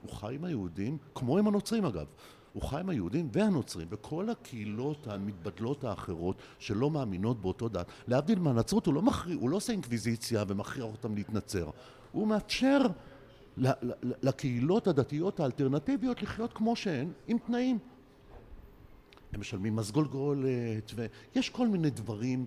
הוא 0.02 0.12
חי 0.12 0.36
עם 0.36 0.46
היהודים, 0.46 0.98
כמו 1.16 1.38
עם 1.38 1.48
הנוצרים 1.48 1.86
אגב. 1.86 2.06
הוא 2.54 2.64
חי 2.64 2.80
עם 2.80 2.90
היהודים 2.90 3.30
והנוצרים 3.32 3.88
וכל 3.92 4.30
הקהילות 4.30 5.08
המתבדלות 5.08 5.84
האחרות 5.84 6.36
שלא 6.60 6.90
מאמינות 6.92 7.42
באותו 7.42 7.70
דת. 7.70 7.88
להבדיל 8.08 8.40
מהנצרות 8.40 8.86
הוא 8.86 8.94
לא 8.94 9.02
מכריע, 9.02 9.36
הוא 9.36 9.50
לא 9.50 9.56
עושה 9.56 9.74
אינקוויזיציה 9.74 10.44
ומכריח 10.48 10.86
אותם 10.86 11.16
להתנצר. 11.16 11.70
הוא 12.12 12.28
מאפשר 12.28 12.82
לקהילות 14.22 14.88
הדתיות 14.88 15.40
האלטרנטיביות 15.40 16.22
לחיות 16.22 16.54
כמו 16.54 16.76
שהן, 16.76 17.12
עם 17.28 17.38
תנאים. 17.38 17.80
הם 19.34 19.40
משלמים 19.40 19.76
מס 19.76 19.92
גולגולת, 19.92 20.92
ויש 20.96 21.50
כל 21.50 21.68
מיני 21.68 21.90
דברים 21.90 22.46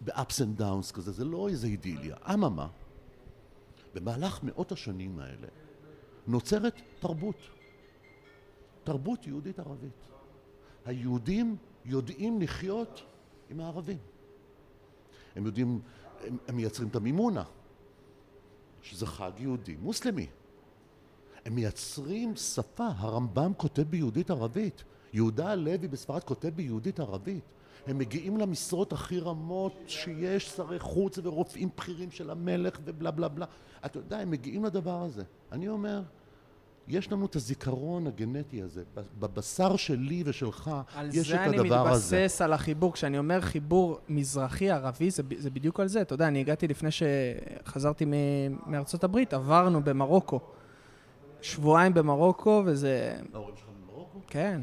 ב-ups 0.00 0.38
and 0.38 0.60
downs 0.60 0.92
כזה, 0.92 1.12
זה 1.12 1.24
לא 1.24 1.48
איזה 1.48 1.66
אידיליה. 1.66 2.16
אממה, 2.34 2.68
במהלך 3.94 4.40
מאות 4.42 4.72
השנים 4.72 5.18
האלה 5.18 5.48
נוצרת 6.26 6.80
תרבות. 7.00 7.61
תרבות 8.84 9.26
יהודית 9.26 9.58
ערבית. 9.58 10.08
היהודים 10.84 11.56
יודעים 11.84 12.40
לחיות 12.40 13.02
עם 13.50 13.60
הערבים. 13.60 13.98
הם 15.36 15.46
יודעים, 15.46 15.80
הם, 16.20 16.36
הם 16.48 16.56
מייצרים 16.56 16.88
את 16.88 16.96
המימונה, 16.96 17.44
שזה 18.82 19.06
חג 19.06 19.30
יהודי 19.38 19.76
מוסלמי. 19.76 20.26
הם 21.44 21.54
מייצרים 21.54 22.36
שפה, 22.36 22.88
הרמב"ם 22.96 23.52
כותב 23.56 23.82
ביהודית 23.82 24.30
ערבית, 24.30 24.84
יהודה 25.12 25.50
הלוי 25.50 25.78
בספרד 25.78 26.24
כותב 26.24 26.48
ביהודית 26.48 27.00
ערבית. 27.00 27.44
הם 27.86 27.98
מגיעים 27.98 28.36
למשרות 28.36 28.92
הכי 28.92 29.20
רמות 29.20 29.72
שיש, 29.86 30.48
שרי 30.48 30.78
חוץ 30.78 31.18
ורופאים 31.22 31.68
בכירים 31.76 32.10
של 32.10 32.30
המלך 32.30 32.80
ובלה 32.84 33.10
בלה 33.10 33.28
בלה. 33.28 33.46
אתה 33.86 33.98
יודע, 33.98 34.18
הם 34.18 34.30
מגיעים 34.30 34.64
לדבר 34.64 35.02
הזה. 35.02 35.22
אני 35.52 35.68
אומר, 35.68 36.02
יש 36.88 37.12
לנו 37.12 37.26
את 37.26 37.36
הזיכרון 37.36 38.06
הגנטי 38.06 38.62
הזה, 38.62 38.82
בבשר 39.18 39.76
שלי 39.76 40.22
ושלך 40.26 40.70
יש 41.12 41.32
את 41.32 41.38
הדבר 41.48 41.88
הזה. 41.88 41.90
על 41.90 41.96
זה 41.96 42.16
אני 42.16 42.24
מתבסס 42.24 42.42
על 42.42 42.52
החיבור, 42.52 42.92
כשאני 42.92 43.18
אומר 43.18 43.40
חיבור 43.40 43.98
מזרחי-ערבי, 44.08 45.10
זה, 45.10 45.22
זה 45.36 45.50
בדיוק 45.50 45.80
על 45.80 45.88
זה. 45.88 46.00
אתה 46.00 46.14
יודע, 46.14 46.28
אני 46.28 46.40
הגעתי 46.40 46.68
לפני 46.68 46.88
שחזרתי 46.90 48.04
מארצות 48.66 49.04
הברית, 49.04 49.34
עברנו 49.34 49.84
במרוקו. 49.84 50.40
שבועיים 51.42 51.94
במרוקו, 51.94 52.62
וזה... 52.66 53.18
ההורים 53.34 53.56
שלך 53.56 53.66
במרוקו? 53.82 54.20
כן. 54.26 54.60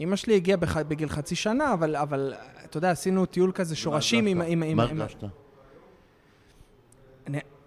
אימא 0.00 0.16
שלי 0.16 0.36
הגיעה 0.36 0.56
בח... 0.56 0.76
בגיל 0.76 1.08
חצי 1.08 1.34
שנה, 1.34 1.72
אבל, 1.72 1.96
אבל 1.96 2.34
אתה 2.64 2.76
יודע, 2.76 2.90
עשינו 2.90 3.26
טיול 3.26 3.52
כזה 3.52 3.76
שורשים 3.76 4.26
עם... 4.26 4.76
מה 4.76 4.82
הרגשת? 4.82 5.24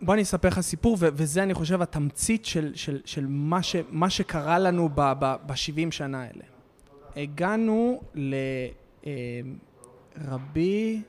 בוא 0.02 0.14
אני 0.14 0.22
אספר 0.22 0.47
לך 0.47 0.60
סיפור, 0.62 0.97
ו- 0.99 1.08
וזה 1.14 1.43
אני 1.43 1.54
חושב 1.54 1.82
התמצית 1.82 2.45
של, 2.45 2.72
של, 2.76 3.02
של 3.06 3.26
מה, 3.30 3.64
ש- 3.64 3.76
מה 3.89 4.10
שקרה 4.10 4.60
לנו 4.60 4.89
ב-70 4.95 5.45
ב- 5.88 5.91
שנה 5.91 6.22
האלה. 6.24 6.43
הגענו 7.16 8.02
לרבי, 10.18 11.02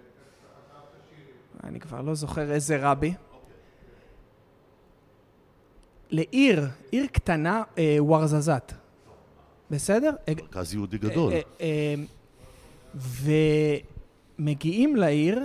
אה, 1.64 1.68
אני 1.68 1.80
כבר 1.80 2.00
לא 2.00 2.14
זוכר 2.14 2.52
איזה 2.52 2.90
רבי, 2.90 3.14
לעיר, 6.10 6.68
עיר 6.90 7.06
קטנה, 7.06 7.62
אה, 7.78 7.96
וורזזת. 7.98 8.72
בסדר? 9.70 10.10
מרכז 10.28 10.74
יהודי 10.74 10.98
גדול. 10.98 11.32
אה, 11.32 11.40
אה, 11.60 11.94
אה, 12.94 13.76
ומגיעים 14.38 14.96
לעיר, 14.96 15.40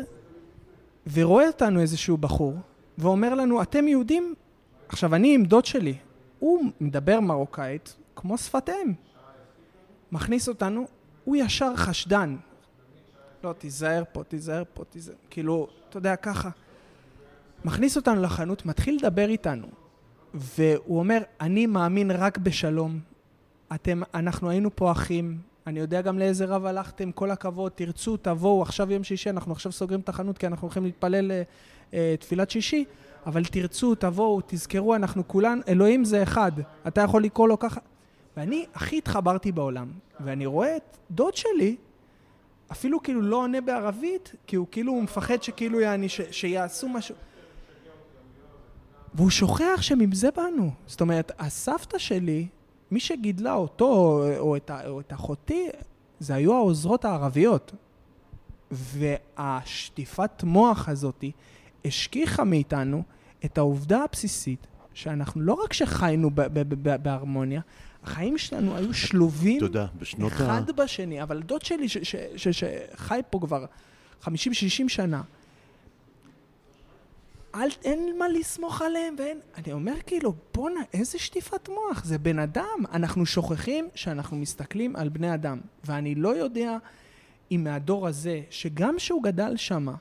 ורואה 1.14 1.48
אותנו 1.48 1.80
איזשהו 1.82 2.18
בחור, 2.18 2.54
ואומר 2.98 3.36
לנו, 3.36 3.62
אתם 3.62 3.88
יהודים? 3.88 4.36
עכשיו, 4.90 5.16
אני 5.16 5.36
עם 5.36 5.46
דוד 5.46 5.66
שלי, 5.66 5.98
הוא 6.40 6.66
מדבר 6.82 7.20
מרוקאית 7.20 7.96
כמו 8.16 8.38
שפת 8.38 8.70
אם. 8.70 8.94
מכניס 10.12 10.48
אותנו, 10.48 10.88
הוא 11.24 11.36
ישר 11.36 11.76
חשדן. 11.76 12.36
לא, 13.44 13.54
תיזהר 13.54 14.04
פה, 14.12 14.24
תיזהר 14.24 14.64
פה, 14.74 14.84
תיזהר... 14.84 15.16
כאילו, 15.30 15.68
אתה 15.90 15.98
יודע, 15.98 16.16
ככה. 16.16 16.50
מכניס 17.66 17.98
אותנו 17.98 18.22
לחנות, 18.22 18.66
מתחיל 18.66 18.98
לדבר 19.00 19.30
איתנו. 19.30 19.68
והוא 20.34 21.00
אומר, 21.00 21.22
אני 21.42 21.66
מאמין 21.66 22.12
רק 22.12 22.38
בשלום. 22.38 23.00
אתם, 23.76 24.02
אנחנו 24.14 24.50
היינו 24.50 24.76
פה 24.76 24.92
אחים, 24.92 25.38
אני 25.68 25.80
יודע 25.80 26.02
גם 26.02 26.20
לאיזה 26.20 26.46
רב 26.46 26.66
הלכתם, 26.66 27.12
כל 27.12 27.32
הכבוד, 27.32 27.72
תרצו, 27.76 28.18
תבואו, 28.18 28.62
עכשיו 28.62 28.92
יום 28.92 29.04
שישי, 29.04 29.30
אנחנו 29.30 29.52
עכשיו 29.52 29.72
סוגרים 29.72 30.00
את 30.00 30.10
החנות 30.10 30.38
כי 30.38 30.48
אנחנו 30.48 30.66
הולכים 30.66 30.84
להתפלל 30.84 31.32
אה, 31.32 31.42
אה, 31.94 32.16
תפילת 32.20 32.52
שישי, 32.52 32.86
אבל 33.26 33.46
תרצו, 33.46 33.96
תבואו, 33.96 34.42
תזכרו, 34.48 34.96
אנחנו 34.96 35.28
כולן, 35.28 35.60
אלוהים 35.68 36.06
זה 36.06 36.24
אחד, 36.24 36.52
אתה 36.88 37.02
יכול 37.02 37.24
לקרוא 37.24 37.48
לו 37.48 37.60
ככה. 37.60 37.80
ואני 38.38 38.66
הכי 38.74 38.98
התחברתי 38.98 39.52
בעולם, 39.52 39.88
ואני 40.20 40.46
רואה 40.46 40.78
את 40.78 40.98
דוד 41.12 41.36
שלי, 41.36 41.76
אפילו 42.72 43.04
כאילו 43.04 43.22
לא 43.22 43.36
עונה 43.36 43.62
בערבית, 43.62 44.36
כי 44.48 44.56
הוא 44.56 44.68
כאילו 44.72 44.94
הוא 44.94 45.04
מפחד 45.04 45.44
שכאילו 45.44 45.80
יעני, 45.80 46.10
ש, 46.10 46.22
שיעשו 46.32 46.90
משהו. 46.90 47.16
והוא 49.14 49.30
שוכח 49.30 49.82
שמזה 49.82 50.30
באנו. 50.36 50.72
זאת 50.86 51.02
אומרת, 51.02 51.32
הסבתא 51.40 51.98
שלי 51.98 52.48
מי 52.92 53.00
שגידלה 53.00 53.54
אותו 53.54 53.86
או, 54.38 54.56
את, 54.56 54.70
ה- 54.70 54.88
או 54.88 55.00
את 55.00 55.14
אחותי, 55.14 55.68
זה 56.20 56.36
היו 56.36 56.54
העוזרות 56.54 57.06
הערביות. 57.06 57.72
והשטיפת 58.72 60.44
מוח 60.44 60.90
הזאתי 60.90 61.32
השכיחה 61.86 62.44
מאיתנו 62.44 63.04
את 63.46 63.58
העובדה 63.58 64.04
הבסיסית 64.04 64.68
שאנחנו 64.94 65.42
לא 65.42 65.54
רק 65.64 65.74
שחיינו 65.74 66.30
בהרמוניה, 67.02 67.62
החיים 68.04 68.38
שלנו 68.38 68.76
היו 68.76 68.94
שלובים 68.94 69.62
יודע, 69.62 69.86
בשנות 70.00 70.32
ה... 70.32 70.36
אחד 70.36 70.72
בשני, 70.72 71.24
אבל 71.24 71.42
דוד 71.42 71.62
שלי 71.62 71.88
שחי 72.52 73.20
פה 73.30 73.40
כבר 73.40 73.66
50-60 74.24 74.28
שנה, 74.88 75.22
אל, 77.56 77.70
אין 77.84 78.18
מה 78.20 78.28
לסמוך 78.28 78.82
עליהם, 78.82 79.16
ואין... 79.20 79.40
אני 79.56 79.74
אומר 79.74 79.94
כאילו, 80.06 80.34
בואנה, 80.54 80.80
איזה 80.94 81.20
שטיפת 81.20 81.70
מוח, 81.70 82.04
זה 82.04 82.18
בן 82.18 82.40
אדם. 82.40 82.84
אנחנו 82.92 83.26
שוכחים 83.26 83.90
שאנחנו 83.96 84.38
מסתכלים 84.38 84.96
על 84.96 85.10
בני 85.10 85.34
אדם, 85.34 85.60
ואני 85.86 86.16
לא 86.16 86.30
יודע 86.30 86.78
אם 87.52 87.64
מהדור 87.64 88.08
הזה, 88.08 88.42
שגם 88.50 89.00
שהוא 89.00 89.24
גדל 89.24 89.58
שמה, 89.58 89.96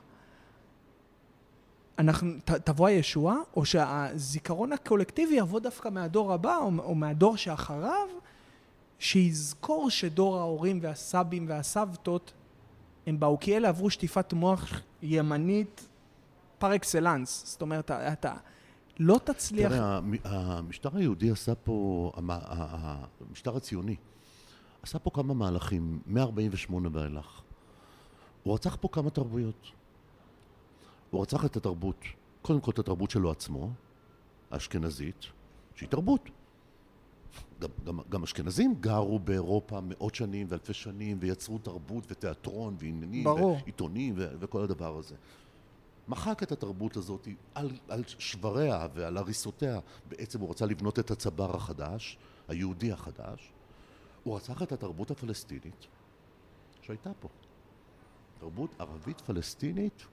אנחנו, 1.99 2.31
ת, 2.45 2.51
תבוא 2.51 2.87
הישועה, 2.87 3.37
או 3.55 3.65
שהזיכרון 3.65 4.73
הקולקטיבי 4.73 5.35
יבוא 5.35 5.59
דווקא 5.59 5.89
מהדור 5.89 6.33
הבא, 6.33 6.57
או, 6.57 6.71
או 6.79 6.95
מהדור 6.95 7.37
שאחריו, 7.37 8.07
שיזכור 8.99 9.89
שדור 9.89 10.37
ההורים 10.37 10.79
והסבים 10.81 11.45
והסבתות 11.49 12.33
הם 13.07 13.19
באו, 13.19 13.39
כי 13.39 13.57
אלה 13.57 13.69
עברו 13.69 13.89
שטיפת 13.89 14.33
מוח 14.33 14.81
ימנית 15.01 15.87
פר 16.59 16.75
אקסלנס. 16.75 17.43
זאת 17.51 17.61
אומרת, 17.61 17.91
אתה, 17.91 18.33
לא 18.99 19.19
תצליח... 19.23 19.71
תראה, 19.71 19.97
המ- 19.97 20.13
המשטר 20.23 20.89
היהודי 20.97 21.31
עשה 21.31 21.55
פה, 21.55 22.11
המשטר 23.29 23.55
הציוני, 23.57 23.95
עשה 24.83 24.99
פה 24.99 25.09
כמה 25.13 25.33
מהלכים, 25.33 25.99
מ-48 26.05 26.73
ואילך. 26.91 27.41
הוא 28.43 28.53
רצח 28.53 28.77
פה 28.81 28.87
כמה 28.91 29.09
תרבויות. 29.09 29.67
הוא 31.11 31.21
רצח 31.21 31.45
את 31.45 31.57
התרבות, 31.57 32.01
קודם 32.41 32.61
כל 32.61 32.71
את 32.71 32.79
התרבות 32.79 33.11
שלו 33.11 33.31
עצמו, 33.31 33.69
האשכנזית, 34.51 35.25
שהיא 35.75 35.89
תרבות. 35.89 36.29
גם, 37.59 37.69
גם, 37.85 37.99
גם 38.09 38.23
אשכנזים 38.23 38.75
גרו 38.79 39.19
באירופה 39.19 39.79
מאות 39.83 40.15
שנים 40.15 40.47
ואלפי 40.49 40.73
שנים 40.73 41.17
ויצרו 41.21 41.57
תרבות 41.57 42.03
ותיאטרון 42.11 42.75
ועניינים 42.79 43.23
ברור. 43.23 43.57
ועיתונים 43.63 44.13
ו- 44.17 44.27
וכל 44.39 44.61
הדבר 44.63 44.97
הזה. 44.97 45.15
מחק 46.07 46.43
את 46.43 46.51
התרבות 46.51 46.97
הזאת 46.97 47.27
על, 47.55 47.69
על 47.89 48.03
שבריה 48.07 48.87
ועל 48.93 49.17
הריסותיה. 49.17 49.79
בעצם 50.09 50.39
הוא 50.39 50.49
רצה 50.49 50.65
לבנות 50.65 50.99
את 50.99 51.11
הצבר 51.11 51.55
החדש, 51.55 52.17
היהודי 52.47 52.91
החדש. 52.91 53.51
הוא 54.23 54.35
רצח 54.35 54.61
את 54.61 54.71
התרבות 54.71 55.11
הפלסטינית 55.11 55.87
שהייתה 56.81 57.11
פה. 57.19 57.27
תרבות 58.39 58.75
ערבית 58.79 59.21
פלסטינית. 59.21 60.05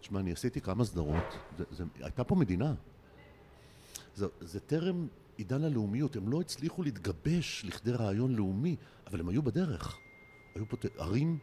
תשמע, 0.00 0.20
אני 0.20 0.32
עשיתי 0.32 0.60
כמה 0.60 0.84
סדרות. 0.84 1.24
זה, 1.58 1.64
זה, 1.70 1.84
הייתה 2.00 2.24
פה 2.24 2.34
מדינה. 2.34 2.74
זה, 4.14 4.26
זה 4.40 4.60
טרם 4.60 5.06
עידן 5.36 5.64
הלאומיות. 5.64 6.16
הם 6.16 6.28
לא 6.28 6.40
הצליחו 6.40 6.82
להתגבש 6.82 7.64
לכדי 7.64 7.92
רעיון 7.92 8.34
לאומי, 8.34 8.76
אבל 9.06 9.20
הם 9.20 9.28
היו 9.28 9.42
בדרך. 9.42 9.98
היו 10.54 10.68
פה 10.68 10.76
ערים, 10.98 11.38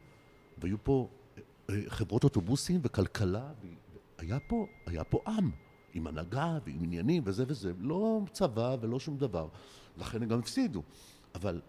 והיו 0.58 0.78
פה 0.84 1.10
חברות 1.88 2.24
אוטובוסים 2.24 2.80
וכלכלה. 2.84 3.52
היה 4.18 4.40
פה, 4.40 4.66
היה 4.86 5.04
פה 5.04 5.20
עם, 5.28 5.52
עם 5.94 6.08
הנהגה 6.08 6.58
ועם 6.66 6.84
עניינים 6.84 7.24
וזה 7.26 7.44
וזה. 7.48 7.72
לא 7.80 8.22
צבא 8.32 8.76
ולא 8.82 9.00
שום 9.00 9.18
דבר. 9.18 9.48
לכן 9.98 10.24
הם 10.24 10.30
גם 10.30 10.40
הפסידו. 10.40 10.82
אבל 11.36 11.62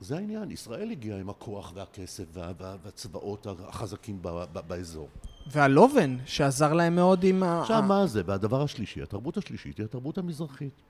זה 0.00 0.16
העניין. 0.16 0.50
ישראל 0.50 0.90
הגיעה 0.90 1.18
עם 1.18 1.30
הכוח 1.30 1.72
והכסף 1.74 2.24
וה, 2.32 2.52
וה, 2.58 2.76
והצבאות 2.82 3.46
החזקים 3.46 4.18
ב, 4.22 4.28
ב, 4.28 4.58
באזור. 4.68 5.08
והלובן, 5.46 6.16
שעזר 6.26 6.72
להם 6.72 6.94
מאוד 6.94 7.24
עם 7.24 7.42
ה... 7.42 7.60
עכשיו, 7.60 7.82
מה 7.82 8.06
זה? 8.06 8.22
והדבר 8.26 8.62
השלישי, 8.62 9.02
התרבות 9.02 9.36
השלישית 9.36 9.78
היא 9.78 9.84
התרבות 9.84 10.18
המזרחית. 10.18 10.82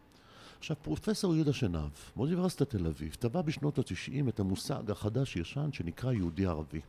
עכשיו, 0.59 0.77
פרופסור 0.83 1.35
יהודה 1.35 1.53
שנהב, 1.53 1.91
מאוניברסיטת 2.17 2.71
תל 2.71 2.87
אביב, 2.87 3.15
טבע 3.15 3.43
בשנות 3.43 3.79
ה-90 3.79 4.29
את 4.29 4.41
המושג 4.41 4.91
החדש-ישן 4.91 5.73
שנקרא 5.73 6.13
יהודי 6.13 6.47
ערבי. 6.47 6.81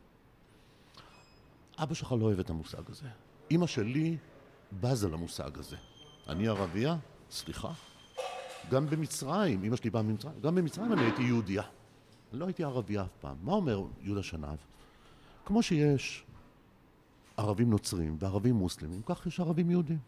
אבא 1.82 1.94
שלך 1.94 2.12
לא 2.12 2.24
אוהב 2.24 2.38
את 2.38 2.50
המושג 2.50 2.82
הזה. 2.88 3.08
אימא 3.50 3.66
שלי 3.66 4.16
בזה 4.80 5.08
למושג 5.08 5.58
הזה. 5.58 5.76
אני 6.28 6.48
ערבייה? 6.48 6.96
סליחה. 7.30 7.72
גם 8.70 8.86
במצרים, 8.86 9.64
אימא 9.64 9.76
שלי 9.76 9.90
באה 9.90 10.02
ממצרים, 10.02 10.40
גם 10.40 10.54
במצרים 10.54 10.92
אני 10.92 11.02
הייתי 11.02 11.22
יהודייה. 11.22 11.62
אני 12.32 12.40
לא 12.40 12.46
הייתי 12.46 12.64
ערבייה 12.64 13.02
אף 13.02 13.08
פעם. 13.20 13.36
מה 13.42 13.52
אומר 13.52 13.82
יהודה 14.02 14.22
שנהב? 14.22 14.58
כמו 15.46 15.62
שיש 15.62 16.24
ערבים 17.36 17.70
נוצרים 17.70 18.16
וערבים 18.18 18.54
מוסלמים, 18.54 19.02
כך 19.06 19.26
יש 19.26 19.40
ערבים 19.40 19.70
יהודים. 19.70 19.98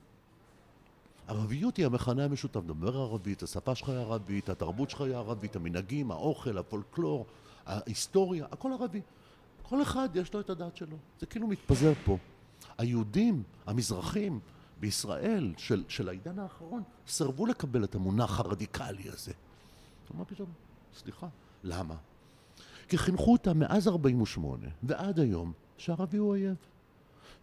ערביות 1.28 1.76
היא 1.76 1.86
המכנה 1.86 2.24
המשותף, 2.24 2.60
דבר 2.60 2.96
ערבית, 2.96 3.42
השפה 3.42 3.74
שלך 3.74 3.88
היא 3.88 3.98
ערבית, 3.98 4.48
התרבות 4.48 4.90
שלך 4.90 5.00
היא 5.00 5.14
ערבית, 5.14 5.56
המנהגים, 5.56 6.10
האוכל, 6.10 6.58
הפולקלור, 6.58 7.26
ההיסטוריה, 7.66 8.46
הכל 8.52 8.72
ערבי. 8.72 9.00
כל 9.68 9.82
אחד 9.82 10.08
יש 10.14 10.34
לו 10.34 10.40
את 10.40 10.50
הדת 10.50 10.76
שלו. 10.76 10.96
זה 11.20 11.26
כאילו 11.26 11.46
מתפזר 11.46 11.92
פה. 12.04 12.18
היהודים, 12.78 13.42
המזרחים, 13.66 14.40
בישראל 14.80 15.54
של, 15.56 15.84
של 15.88 16.08
העידן 16.08 16.38
האחרון, 16.38 16.82
סירבו 17.06 17.46
לקבל 17.46 17.84
את 17.84 17.94
המונח 17.94 18.40
הרדיקלי 18.40 19.08
הזה. 19.08 19.32
מה 20.14 20.24
פתאום? 20.24 20.48
סליחה. 20.94 21.28
למה? 21.64 21.94
כי 22.88 22.98
חינכו 22.98 23.32
אותם 23.32 23.58
מאז 23.58 23.88
48' 23.88 24.68
ועד 24.82 25.20
היום 25.20 25.52
שערבי 25.78 26.16
הוא 26.16 26.28
אויב. 26.28 26.56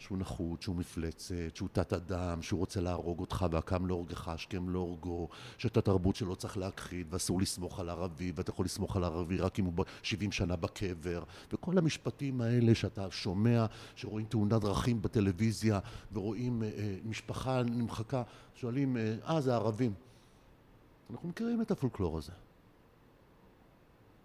שהוא 0.02 0.18
נחות, 0.18 0.62
שהוא 0.62 0.76
מפלצת, 0.76 1.36
שהוא 1.56 1.70
תת 1.72 1.94
אדם, 1.94 2.42
שהוא 2.42 2.60
רוצה 2.60 2.82
להרוג 2.82 3.20
אותך 3.20 3.46
והקם 3.52 3.88
להורגך 3.88 4.28
השכם 4.28 4.70
להורגו, 4.70 5.28
שאת 5.58 5.78
התרבות 5.78 6.16
שלו 6.16 6.36
צריך 6.36 6.58
להכחיד 6.58 7.08
ואסור 7.10 7.42
לסמוך 7.42 7.80
על 7.80 7.90
ערבי 7.90 8.32
ואתה 8.36 8.50
יכול 8.50 8.66
לסמוך 8.66 8.96
על 8.96 9.04
ערבי 9.04 9.38
רק 9.38 9.60
אם 9.60 9.66
הוא 9.66 9.74
ב- 9.76 9.82
70 10.04 10.32
שנה 10.32 10.56
בקבר 10.56 11.24
וכל 11.54 11.78
המשפטים 11.78 12.42
האלה 12.42 12.76
שאתה 12.76 13.12
שומע, 13.12 13.66
שרואים 13.96 14.26
תאונת 14.26 14.62
דרכים 14.62 15.02
בטלוויזיה 15.02 15.80
ורואים 16.14 16.64
אה, 16.64 16.70
אה, 16.78 16.96
משפחה 17.06 17.64
נמחקה, 17.64 18.24
שואלים, 18.56 18.98
אה, 18.98 19.16
אה, 19.28 19.42
זה 19.42 19.56
ערבים. 19.56 19.94
אנחנו 21.12 21.30
מכירים 21.30 21.62
את 21.62 21.72
הפולקלור 21.72 22.18
הזה. 22.18 22.32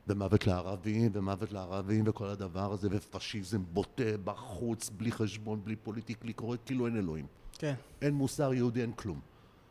ומוות 0.09 0.47
לערבים, 0.47 1.11
ומוות 1.15 1.53
לערבים, 1.53 2.05
וכל 2.07 2.27
הדבר 2.27 2.73
הזה, 2.73 2.89
ופשיזם 2.91 3.63
בוטה 3.73 4.17
בחוץ, 4.25 4.91
בלי 4.91 5.13
חשבון, 5.13 5.61
בלי 5.65 5.77
פוליטיקלי 5.77 6.33
קורט, 6.33 6.61
כאילו 6.65 6.87
אין 6.87 6.97
אלוהים. 6.97 7.27
כן. 7.59 7.67
אין 7.67 7.77
אין 8.03 8.15
מוסר 8.15 8.55
יהודי, 8.55 8.83
אין 8.83 8.93
כלום. 8.93 9.21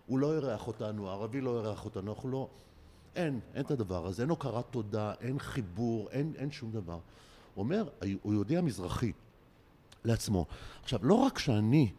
הוא 0.05 0.19
לא 0.19 0.33
אירח 0.33 0.67
אותנו, 0.67 1.09
הערבי 1.09 1.41
לא 1.41 1.59
אירח 1.59 1.85
אותנו, 1.85 2.13
אנחנו 2.13 2.29
לא... 2.29 2.49
אין, 3.15 3.39
אין 3.53 3.65
את 3.65 3.71
הדבר 3.71 4.07
הזה, 4.07 4.21
אין 4.21 4.29
הוקרת 4.29 4.65
תודה, 4.71 5.13
אין 5.21 5.39
חיבור, 5.39 6.09
אין, 6.11 6.33
אין 6.35 6.51
שום 6.51 6.71
דבר. 6.71 6.99
הוא 7.53 7.63
אומר, 7.63 7.89
הוא 8.21 8.33
יהודי 8.33 8.57
המזרחי 8.57 9.11
לעצמו. 10.03 10.45
עכשיו, 10.83 10.99
לא 11.03 11.13
רק 11.13 11.39
שאני 11.39 11.91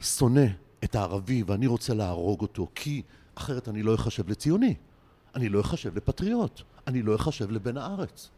שונא 0.00 0.46
את 0.84 0.94
הערבי 0.94 1.42
ואני 1.46 1.66
רוצה 1.66 1.94
להרוג 1.94 2.40
אותו, 2.40 2.68
כי 2.74 3.02
אחרת 3.34 3.68
אני 3.68 3.82
לא 3.82 3.94
אחשב 3.94 4.28
לציוני, 4.28 4.74
אני 5.34 5.48
לא 5.48 5.60
אחשב 5.60 5.96
לפטריוט, 5.96 6.60
אני 6.86 7.02
לא 7.02 7.14
אחשב 7.14 7.50
לבן 7.50 7.76
הארץ. 7.76 8.30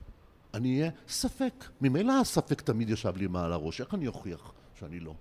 אני 0.55 0.81
אהיה 0.81 0.91
ספק. 1.09 1.65
ממילא 1.81 2.21
הספק 2.21 2.61
תמיד 2.61 2.91
ישב 2.91 3.17
לי 3.17 3.27
מעל 3.27 3.53
הראש. 3.53 3.81
איך 3.81 3.95
אני 3.95 4.07
אוכיח 4.07 4.53
שאני 4.79 5.01
לא? 5.01 5.15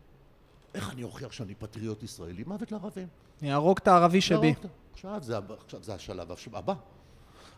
איך 0.74 0.92
אני 0.92 1.04
אוכיח 1.04 1.32
שאני 1.32 1.56
פטריוט 1.56 2.04
ישראלי? 2.04 2.44
מוות 2.48 2.72
לערבים. 2.72 3.08
יהרוג 3.42 3.78
את 3.82 3.88
הערבי 3.88 4.22
שבי. 4.22 4.54
עכשיו 4.94 5.20
זה, 5.24 5.38
עכשיו 5.38 5.84
זה 5.84 5.94
השלב 5.94 6.32
הבא. 6.54 6.74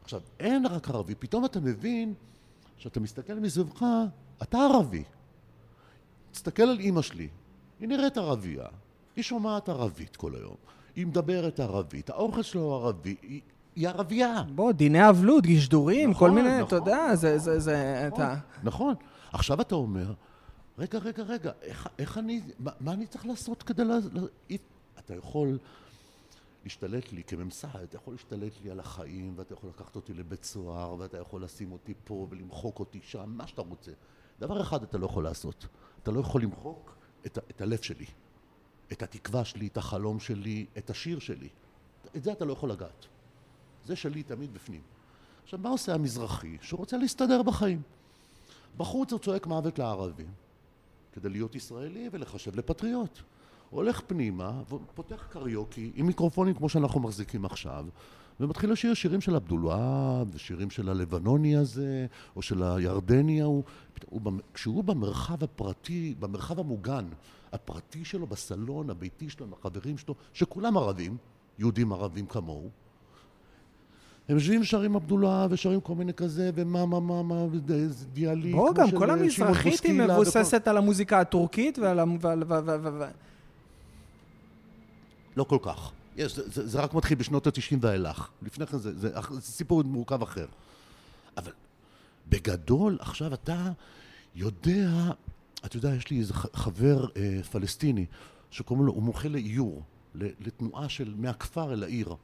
עכשיו, 0.03 0.21
אין 0.39 0.65
רק 0.65 0.89
ערבי, 0.89 1.15
פתאום 1.15 1.45
אתה 1.45 1.59
מבין, 1.59 2.13
כשאתה 2.77 2.99
מסתכל 2.99 3.33
מסביבך, 3.33 3.85
אתה 4.43 4.57
ערבי. 4.57 5.03
תסתכל 6.31 6.63
על 6.63 6.79
אימא 6.79 7.01
שלי, 7.01 7.27
היא 7.79 7.87
נראית 7.87 8.17
ערבייה, 8.17 8.65
היא 9.15 9.23
שומעת 9.23 9.69
ערבית 9.69 10.15
כל 10.15 10.35
היום, 10.35 10.55
היא 10.95 11.07
מדברת 11.07 11.59
ערבית, 11.59 12.09
האוכל 12.09 12.41
שלו 12.41 12.75
ערבי, 12.75 13.15
היא, 13.21 13.41
היא 13.77 13.87
ערבייה. 13.89 14.43
בוא, 14.55 14.71
דיני 14.71 15.09
אבלות, 15.09 15.43
גשדורים, 15.45 16.13
כל 16.13 16.25
נכון, 16.25 16.35
מיני, 16.35 16.55
אתה 16.57 16.63
נכון. 16.65 16.77
יודע, 16.77 17.15
זה, 17.15 17.37
זה, 17.37 17.59
זה, 17.59 18.07
נכון, 18.07 18.23
אתה... 18.23 18.35
נכון. 18.63 18.95
עכשיו 19.31 19.61
אתה 19.61 19.75
אומר, 19.75 20.13
רגע, 20.77 20.99
רגע, 20.99 21.23
רגע, 21.23 21.51
איך, 21.61 21.87
איך 21.99 22.17
אני, 22.17 22.41
מה, 22.59 22.71
מה 22.79 22.93
אני 22.93 23.07
צריך 23.07 23.25
לעשות 23.25 23.63
כדי 23.63 23.83
ל... 23.83 23.91
ל 24.13 24.27
אי- 24.49 24.57
אתה 24.99 25.15
יכול 25.15 25.59
להשתלט 26.63 27.11
לי 27.11 27.23
כממסד, 27.23 27.75
אתה 27.83 27.95
יכול 27.97 28.13
להשתלט 28.13 28.53
לי 28.63 28.71
על 28.71 28.79
החיים, 28.79 29.33
ואתה 29.35 29.53
יכול 29.53 29.69
לקחת 29.69 29.95
אותי 29.95 30.13
לבית 30.13 30.43
סוהר, 30.43 30.95
ואתה 30.99 31.17
יכול 31.17 31.43
לשים 31.43 31.71
אותי 31.71 31.93
פה 32.03 32.27
ולמחוק 32.29 32.79
אותי 32.79 32.99
שם, 33.03 33.33
מה 33.37 33.47
שאתה 33.47 33.61
רוצה. 33.61 33.91
דבר 34.39 34.61
אחד 34.61 34.83
אתה 34.83 34.97
לא 34.97 35.05
יכול 35.05 35.23
לעשות, 35.23 35.67
אתה 36.03 36.11
לא 36.11 36.19
יכול 36.19 36.41
למחוק 36.41 36.95
את, 37.25 37.37
את 37.49 37.61
הלב 37.61 37.81
שלי, 37.81 38.05
את 38.91 39.01
התקווה 39.03 39.45
שלי, 39.45 39.67
את 39.67 39.77
החלום 39.77 40.19
שלי, 40.19 40.65
את 40.77 40.89
השיר 40.89 41.19
שלי. 41.19 41.49
את 42.15 42.23
זה 42.23 42.31
אתה 42.31 42.45
לא 42.45 42.53
יכול 42.53 42.71
לגעת. 42.71 43.05
זה 43.87 43.95
שלי 43.95 44.23
תמיד 44.23 44.53
בפנים. 44.53 44.81
עכשיו, 45.43 45.59
מה 45.63 45.69
עושה 45.69 45.93
המזרחי 45.93 46.57
שרוצה 46.61 46.97
להסתדר 46.97 47.43
בחיים? 47.43 47.81
בחוץ 48.77 49.11
הוא 49.11 49.19
צועק 49.19 49.47
מוות 49.47 49.79
לערבים, 49.79 50.27
כדי 51.13 51.29
להיות 51.29 51.55
ישראלי 51.55 52.09
ולחשב 52.11 52.55
לפטריוט. 52.55 53.19
הולך 53.69 54.01
פנימה, 54.07 54.61
ופותח 54.69 55.27
קריוקי 55.29 55.91
עם 55.95 56.07
מיקרופונים 56.07 56.53
כמו 56.53 56.69
שאנחנו 56.69 56.99
מחזיקים 56.99 57.45
עכשיו, 57.45 57.85
ומתחיל 58.39 58.71
לשיר 58.71 58.93
שירים 58.93 59.21
של 59.21 59.35
עבדולוהב, 59.35 60.27
ושירים 60.35 60.69
של 60.69 60.89
הלבנוני 60.89 61.57
הזה, 61.57 62.07
או 62.35 62.41
של 62.41 62.63
הירדני 62.63 63.41
ההוא. 63.41 63.63
הוא, 64.05 64.21
כשהוא 64.53 64.83
במרחב 64.83 65.43
הפרטי, 65.43 66.15
במרחב 66.19 66.59
המוגן, 66.59 67.05
הפרטי 67.51 68.05
שלו, 68.05 68.27
בסלון 68.27 68.89
הביתי 68.89 69.29
שלו, 69.29 69.45
עם 69.45 69.53
החברים 69.53 69.97
שלו, 69.97 70.15
שכולם 70.33 70.77
ערבים, 70.77 71.17
יהודים 71.59 71.93
ערבים 71.93 72.25
כמוהו, 72.25 72.69
הם 74.29 74.35
יושבים 74.35 74.61
ושרים 74.61 74.95
עבדוללה 74.95 75.47
ושרים 75.49 75.81
כל 75.81 75.95
מיני 75.95 76.13
כזה, 76.13 76.51
ומה, 76.55 76.85
מה, 76.85 76.99
מה, 76.99 77.23
מה, 77.23 77.45
דיאלי. 78.13 78.51
בוא, 78.51 78.73
גם 78.73 78.91
כל 78.91 79.09
המזרחית 79.09 79.83
היא 79.83 79.93
מבוססת 79.93 80.67
על 80.67 80.77
המוזיקה 80.77 81.19
הטורקית 81.19 81.79
ועל... 81.79 81.99
לא 85.37 85.43
כל 85.43 85.57
כך. 85.61 85.91
יש, 86.17 86.35
זה, 86.35 86.49
זה, 86.49 86.67
זה 86.67 86.79
רק 86.79 86.93
מתחיל 86.93 87.17
בשנות 87.17 87.47
התשעים 87.47 87.79
ואילך. 87.83 88.29
לפני 88.41 88.65
כן 88.65 88.77
זה, 88.77 88.99
זה, 88.99 89.09
זה 89.29 89.41
סיפור 89.41 89.83
מורכב 89.83 90.21
אחר. 90.21 90.45
אבל 91.37 91.51
בגדול, 92.29 92.97
עכשיו 93.01 93.33
אתה 93.33 93.71
יודע, 94.35 94.89
אתה 95.65 95.77
יודע, 95.77 95.95
יש 95.95 96.09
לי 96.09 96.19
איזה 96.19 96.33
חבר 96.33 97.05
אה, 97.17 97.39
פלסטיני 97.51 98.05
שקוראים 98.51 98.85
לו, 98.85 98.93
הוא 98.93 99.03
מומחה 99.03 99.27
לאיור, 99.27 99.83
לתנועה 100.15 100.89
של 100.89 101.13
מהכפר 101.17 101.73
אל 101.73 101.83
העיר. 101.83 102.15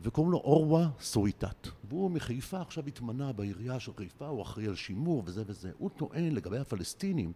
וקוראים 0.00 0.32
לו 0.32 0.38
אורווה 0.38 0.90
סויטת. 1.00 1.68
והוא 1.88 2.10
מחיפה 2.10 2.60
עכשיו 2.60 2.86
התמנה 2.86 3.32
בעירייה 3.32 3.80
של 3.80 3.92
חיפה, 3.96 4.26
הוא 4.26 4.42
אחראי 4.42 4.66
על 4.66 4.74
שימור 4.74 5.22
וזה 5.26 5.42
וזה. 5.46 5.70
הוא 5.78 5.90
טוען 5.96 6.34
לגבי 6.34 6.58
הפלסטינים, 6.58 7.32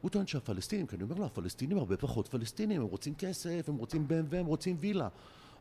הוא 0.00 0.10
טוען 0.10 0.26
שהפלסטינים, 0.26 0.86
כי 0.86 0.96
אני 0.96 1.02
אומר 1.02 1.16
לו, 1.16 1.24
הפלסטינים 1.24 1.78
הרבה 1.78 1.96
פחות 1.96 2.28
פלסטינים, 2.28 2.80
הם 2.80 2.86
רוצים 2.86 3.14
כסף, 3.14 3.68
הם 3.68 3.76
רוצים 3.76 4.08
בן 4.08 4.24
והם 4.28 4.46
רוצים 4.46 4.76
וילה. 4.80 5.08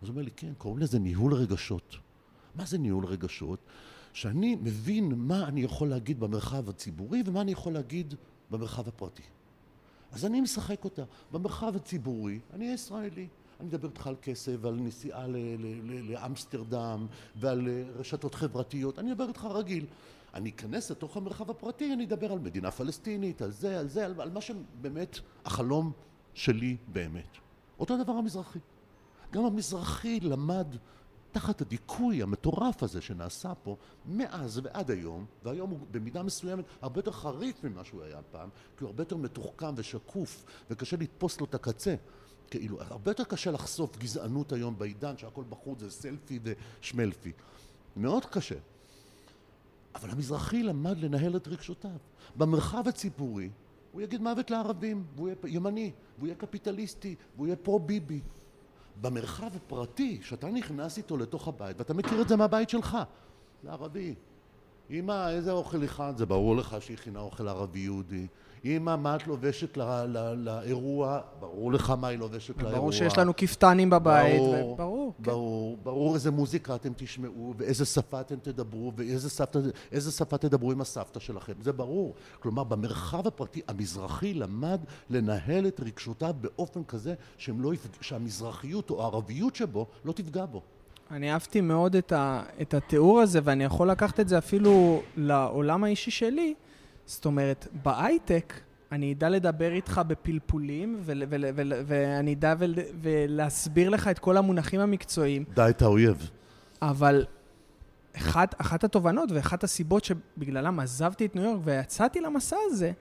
אז 0.02 0.08
הוא 0.08 0.10
אומר 0.10 0.22
לי, 0.22 0.32
כן, 0.32 0.54
קוראים 0.58 0.80
לזה 0.80 1.00
ניהול 1.00 1.34
רגשות. 1.34 1.96
מה 2.56 2.66
זה 2.66 2.78
ניהול 2.78 3.06
רגשות? 3.06 3.60
שאני 4.14 4.56
מבין 4.56 5.14
מה 5.16 5.48
אני 5.48 5.62
יכול 5.62 5.90
להגיד 5.90 6.20
במרחב 6.20 6.70
הציבורי 6.70 7.24
ומה 7.26 7.42
אני 7.42 7.52
יכול 7.52 7.74
להגיד 7.74 8.14
במרחב 8.52 8.88
הפרטי. 8.88 9.24
אז 10.12 10.26
אני 10.26 10.42
משחק 10.42 10.84
אותה. 10.84 11.04
במרחב 11.32 11.76
הציבורי, 11.76 12.40
אני 12.54 12.66
ישראלי. 12.66 13.28
אני 13.64 13.68
מדבר 13.70 13.88
איתך 13.88 14.08
על 14.08 14.16
כסף 14.22 14.56
ועל 14.62 14.76
נסיעה 14.76 15.26
לאמסטרדם 16.10 17.08
ועל 17.36 17.68
אה, 17.68 17.84
רשתות 17.96 18.36
חברתיות, 18.36 19.00
אני 19.00 19.12
מדבר 19.12 19.28
איתך 19.28 19.48
רגיל. 19.52 19.86
אני 20.34 20.50
אכנס 20.50 20.92
לתוך 20.92 21.18
המרחב 21.18 21.50
הפרטי, 21.50 21.94
אני 21.94 22.06
אדבר 22.06 22.32
על 22.32 22.40
מדינה 22.40 22.72
פלסטינית, 22.72 23.42
על 23.42 23.52
זה, 23.52 23.80
על 23.80 23.88
זה, 23.88 24.06
על, 24.06 24.22
על 24.22 24.32
מה 24.32 24.42
שבאמת 24.42 25.20
החלום 25.46 25.92
שלי 26.34 26.78
באמת. 26.88 27.38
אותו 27.80 28.04
דבר 28.04 28.12
המזרחי. 28.12 28.60
גם 29.32 29.46
המזרחי 29.46 30.20
למד 30.20 30.68
תחת 31.32 31.62
הדיכוי 31.62 32.24
המטורף 32.24 32.84
הזה 32.84 33.02
שנעשה 33.02 33.54
פה 33.56 33.76
מאז 34.06 34.60
ועד 34.64 34.92
היום, 34.92 35.26
והיום 35.44 35.70
הוא 35.70 35.80
במידה 35.92 36.24
מסוימת 36.24 36.66
הרבה 36.82 37.00
יותר 37.00 37.12
חריף 37.12 37.64
ממה 37.64 37.84
שהוא 37.84 38.04
היה 38.04 38.22
פעם, 38.32 38.50
כי 38.78 38.84
הוא 38.84 38.88
הרבה 38.88 39.02
יותר 39.02 39.18
מתוחכם 39.18 39.74
ושקוף 39.76 40.46
וקשה 40.70 40.98
לתפוס 40.98 41.40
לו 41.40 41.46
את 41.46 41.56
הקצה. 41.56 41.96
כאילו, 42.60 42.82
הרבה 42.82 43.12
יותר 43.12 43.24
קשה 43.24 43.52
לחשוף 43.52 43.98
גזענות 43.98 44.54
היום 44.54 44.80
בעידן 44.80 45.18
שהכל 45.18 45.44
בחוץ 45.50 45.80
זה 45.80 45.92
סלפי 45.92 46.40
ושמלפי. 46.44 47.32
מאוד 47.98 48.26
קשה. 48.26 48.56
אבל 49.96 50.10
המזרחי 50.10 50.64
למד 50.64 50.98
לנהל 50.98 51.36
את 51.36 51.48
רגשותיו. 51.48 51.98
במרחב 52.36 52.88
הציבורי 52.88 53.50
הוא 53.92 54.02
יגיד 54.02 54.22
מוות 54.22 54.52
לערבים, 54.52 55.04
והוא 55.16 55.28
יהיה 55.28 55.38
ימני, 55.46 55.92
והוא 56.18 56.28
יהיה 56.28 56.36
קפיטליסטי, 56.36 57.16
והוא 57.36 57.48
יהיה 57.48 57.56
פרו-ביבי. 57.56 58.20
במרחב 59.02 59.50
הפרטי, 59.56 60.20
שאתה 60.24 60.48
נכנס 60.48 60.98
איתו 60.98 61.18
לתוך 61.18 61.48
הבית, 61.48 61.78
ואתה 61.80 61.94
מכיר 61.94 62.22
את 62.22 62.28
זה 62.28 62.36
מהבית 62.36 62.70
שלך, 62.70 62.98
לערבי. 63.64 64.16
אמא, 64.90 65.30
איזה 65.30 65.52
אוכל 65.52 65.84
הכנת? 65.84 66.18
זה 66.18 66.26
ברור 66.26 66.56
לך 66.56 66.76
שהיא 66.80 66.98
הכינה 66.98 67.20
אוכל 67.20 67.48
ערבי-יהודי. 67.48 68.28
אמא, 68.66 68.96
מה 68.96 69.16
את 69.16 69.28
לובשת 69.28 69.78
לאירוע? 70.36 71.20
ברור 71.40 71.74
לך 71.74 71.90
מה 71.90 72.08
היא 72.08 72.20
לובשת 72.20 72.58
לאירוע. 72.58 72.80
ברור 72.80 72.92
שיש 72.92 73.18
לנו 73.18 73.36
כפתנים 73.38 73.90
בבית. 73.90 74.40
ברור, 74.40 74.78
ברור, 74.78 75.14
כן. 75.18 75.24
ברור, 75.24 75.78
ברור 75.84 76.16
איזה 76.16 76.32
מוזיקה 76.32 76.76
אתם 76.76 76.90
תשמעו, 76.96 77.54
ואיזה 77.58 77.86
שפה 77.86 78.22
אתם 78.22 78.36
תדברו, 78.36 78.94
ואיזה 78.96 79.30
סבתא, 79.30 79.60
שפה 80.12 80.38
תדברו 80.38 80.72
עם 80.72 80.82
הסבתא 80.82 81.20
שלכם. 81.20 81.54
זה 81.62 81.72
ברור. 81.72 82.14
כלומר, 82.40 82.64
במרחב 82.64 83.28
הפרטי, 83.28 83.62
המזרחי 83.68 84.34
למד 84.34 84.80
לנהל 85.10 85.68
את 85.68 85.80
רגשותיו 85.80 86.36
באופן 86.42 86.84
כזה 86.84 87.14
לא, 87.48 87.72
שהמזרחיות 88.02 88.90
או 88.90 89.02
הערביות 89.02 89.56
שבו 89.56 89.88
לא 90.06 90.12
תפגע 90.12 90.46
בו. 90.46 90.62
אני 91.12 91.34
אהבתי 91.34 91.62
מאוד 91.62 91.96
את, 91.96 92.12
ה, 92.12 92.44
את 92.62 92.74
התיאור 92.74 93.22
הזה, 93.22 93.40
ואני 93.44 93.64
יכול 93.64 93.90
לקחת 93.90 94.20
את 94.20 94.28
זה 94.28 94.38
אפילו 94.38 95.02
לעולם 95.18 95.84
האישי 95.84 96.12
שלי. 96.12 96.54
זאת 97.06 97.26
אומרת, 97.26 97.68
בהייטק 97.84 98.54
אני 98.92 99.14
אדע 99.14 99.30
לדבר 99.30 99.72
איתך 99.72 100.02
בפלפולים, 100.08 101.00
ואני 101.86 102.34
אדע 102.34 102.54
ולהסביר 103.02 103.90
לך 103.90 104.08
את 104.08 104.20
כל 104.20 104.38
המונחים 104.38 104.80
המקצועיים. 104.80 105.44
דע 105.54 105.70
את 105.70 105.82
האויב. 105.82 106.30
אבל 106.82 107.26
אחת, 108.18 108.62
אחת 108.62 108.84
התובנות 108.84 109.32
ואחת 109.32 109.64
הסיבות 109.64 110.04
שבגללם 110.04 110.80
עזבתי 110.80 111.26
את 111.26 111.36
ניו 111.36 111.44
יורק 111.44 111.60
ויצאתי 111.64 112.22
למסע 112.22 112.58
הזה, 112.66 112.92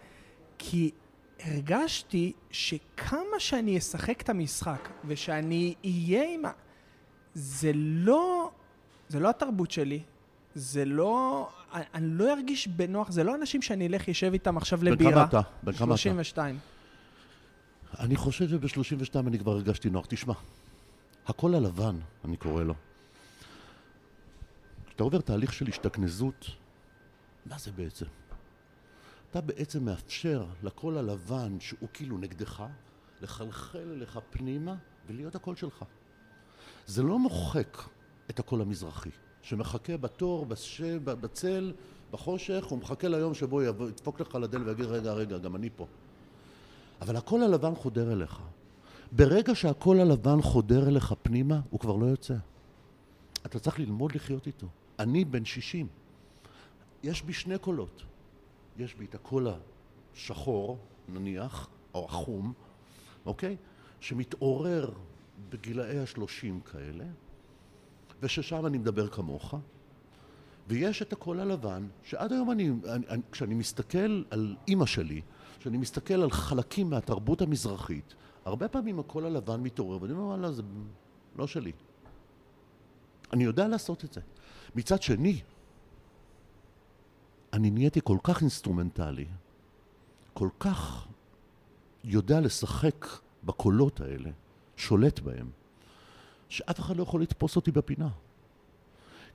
כי 0.59 0.91
הרגשתי 1.45 2.33
שכמה 2.51 3.39
שאני 3.39 3.79
אשחק 3.79 4.21
את 4.21 4.29
המשחק 4.29 4.89
ושאני 5.05 5.75
אהיה 5.85 6.35
עם 6.35 6.45
ה... 6.45 6.51
זה 7.35 7.71
לא... 7.75 8.51
זה 9.09 9.21
לא 9.21 9.31
התרבות 9.31 9.71
שלי, 9.71 10.03
זה 10.55 10.85
לא... 10.85 11.49
אני, 11.73 12.07
לא 12.07 12.33
ארגיש 12.33 12.69
בנוח, 12.69 13.11
זה 13.11 13.25
לא 13.25 13.35
אנשים 13.35 13.63
שאני 13.63 13.87
אלך, 13.87 14.09
יושב 14.09 14.33
איתם 14.33 14.57
עכשיו 14.57 14.85
לבירה. 14.85 15.11
בן 15.11 15.17
כמה 15.17 15.25
אתה? 15.25 15.41
בן 15.63 15.73
כמה 15.73 15.95
אתה? 15.95 16.03
32. 16.03 16.59
אני 17.99 18.17
חושב 18.17 18.49
שב-32 18.49 19.19
אני 19.27 19.39
כבר 19.39 19.53
הרגשתי 19.53 19.91
נוח. 19.91 20.07
תשמע, 20.09 20.35
הקול 21.27 21.55
הלבן, 21.55 21.97
אני 22.25 22.37
קורא 22.37 22.63
לו. 22.63 22.75
כשאתה 24.87 25.03
עובר 25.03 25.21
תהליך 25.21 25.53
של 25.53 25.69
השתכנזות, 25.69 26.47
מה 27.47 27.59
זה 27.59 27.73
בעצם? 27.73 28.07
אתה 29.31 29.41
בעצם 29.41 29.85
מאפשר 29.85 30.47
לקול 30.63 30.99
הלבן, 30.99 31.61
שהוא 31.61 31.89
כאילו 31.93 32.19
נגדך, 32.19 32.65
לחלחל 33.21 33.93
אליך 33.93 34.19
פנימה 34.31 34.75
ולהיות 35.07 35.35
הקול 35.35 35.57
שלך. 35.57 35.85
זה 36.87 37.03
לא 37.03 37.19
מוחק 37.19 37.79
את 38.31 38.39
הקול 38.39 38.61
המזרחי. 38.61 39.11
שמחכה 39.43 39.97
בתור, 39.97 40.47
בצל, 41.05 41.73
בחושך, 42.11 42.65
הוא 42.65 42.79
מחכה 42.79 43.09
ליום 43.09 43.35
שבו 43.35 43.63
יבוא, 43.63 43.89
ידפוק 43.89 44.21
לך 44.21 44.35
לדלת 44.35 44.67
ויגיד 44.67 44.85
רגע, 44.85 45.13
רגע, 45.13 45.39
גם 45.39 45.57
אני 45.57 45.71
פה. 45.77 45.87
אבל 47.01 47.17
הקול 47.17 47.43
הלבן 47.43 47.75
חודר 47.75 48.13
אליך. 48.13 48.39
ברגע 49.13 49.55
שהקול 49.55 50.01
הלבן 50.01 50.43
חודר 50.43 50.89
אליך 50.89 51.15
פנימה, 51.23 51.61
הוא 51.71 51.81
כבר 51.81 51.97
לא 51.97 52.07
יוצא. 52.07 52.35
אתה 53.47 53.59
צריך 53.59 53.79
ללמוד 53.79 54.15
לחיות 54.15 54.47
איתו. 54.47 54.67
אני 54.99 55.25
בן 55.25 55.45
שישים. 55.45 55.87
יש 57.03 57.23
בי 57.23 57.33
שני 57.33 57.59
קולות. 57.59 58.03
יש 58.79 58.95
בי 58.95 59.05
את 59.05 59.15
הקול 59.15 59.49
השחור, 60.15 60.79
נניח, 61.09 61.69
או 61.95 62.05
החום, 62.05 62.53
אוקיי? 63.27 63.57
שמתעורר 64.01 64.91
בגילאי 65.49 65.99
השלושים 65.99 66.61
כאלה, 66.61 67.05
וששם 68.23 68.67
אני 68.67 68.79
מדבר 68.79 69.09
כמוך, 69.09 69.55
ויש 70.69 71.03
את 71.03 71.13
הקול 71.13 71.41
הלבן, 71.41 71.87
שעד 72.03 72.33
היום 72.33 72.51
אני, 72.51 72.71
אני, 72.89 73.07
אני 73.09 73.23
כשאני 73.33 73.55
מסתכל 73.55 74.23
על 74.31 74.57
אימא 74.69 74.87
שלי, 74.87 75.21
כשאני 75.59 75.79
מסתכל 75.79 76.15
על 76.15 76.31
חלקים 76.31 76.91
מהתרבות 76.91 77.43
המזרחית, 77.43 78.15
הרבה 78.45 78.69
פעמים 78.69 78.99
הקול 78.99 79.27
הלבן 79.27 79.61
מתעורר, 79.61 80.03
ואני 80.03 80.13
אומר, 80.13 80.25
וואלה, 80.25 80.53
זה 80.53 80.63
לא 81.37 81.47
שלי. 81.47 81.73
אני 83.33 83.45
יודע 83.45 83.69
לעשות 83.69 84.05
את 84.05 84.13
זה. 84.13 84.21
מצד 84.75 85.03
שני, 85.03 85.41
אני 87.53 87.71
נהייתי 87.71 88.01
כל 88.05 88.19
כך 88.23 88.41
אינסטרומנטלי, 88.41 89.27
כל 90.35 90.49
כך 90.61 91.07
יודע 92.05 92.41
לשחק 92.41 93.07
בקולות 93.45 94.01
האלה, 94.01 94.31
שולט 94.77 95.21
בהם, 95.21 95.51
שאף 96.53 96.81
אחד 96.81 96.97
לא 96.97 97.03
יכול 97.03 97.23
לתפוס 97.23 97.57
אותי 97.57 97.73
בפינה. 97.73 98.09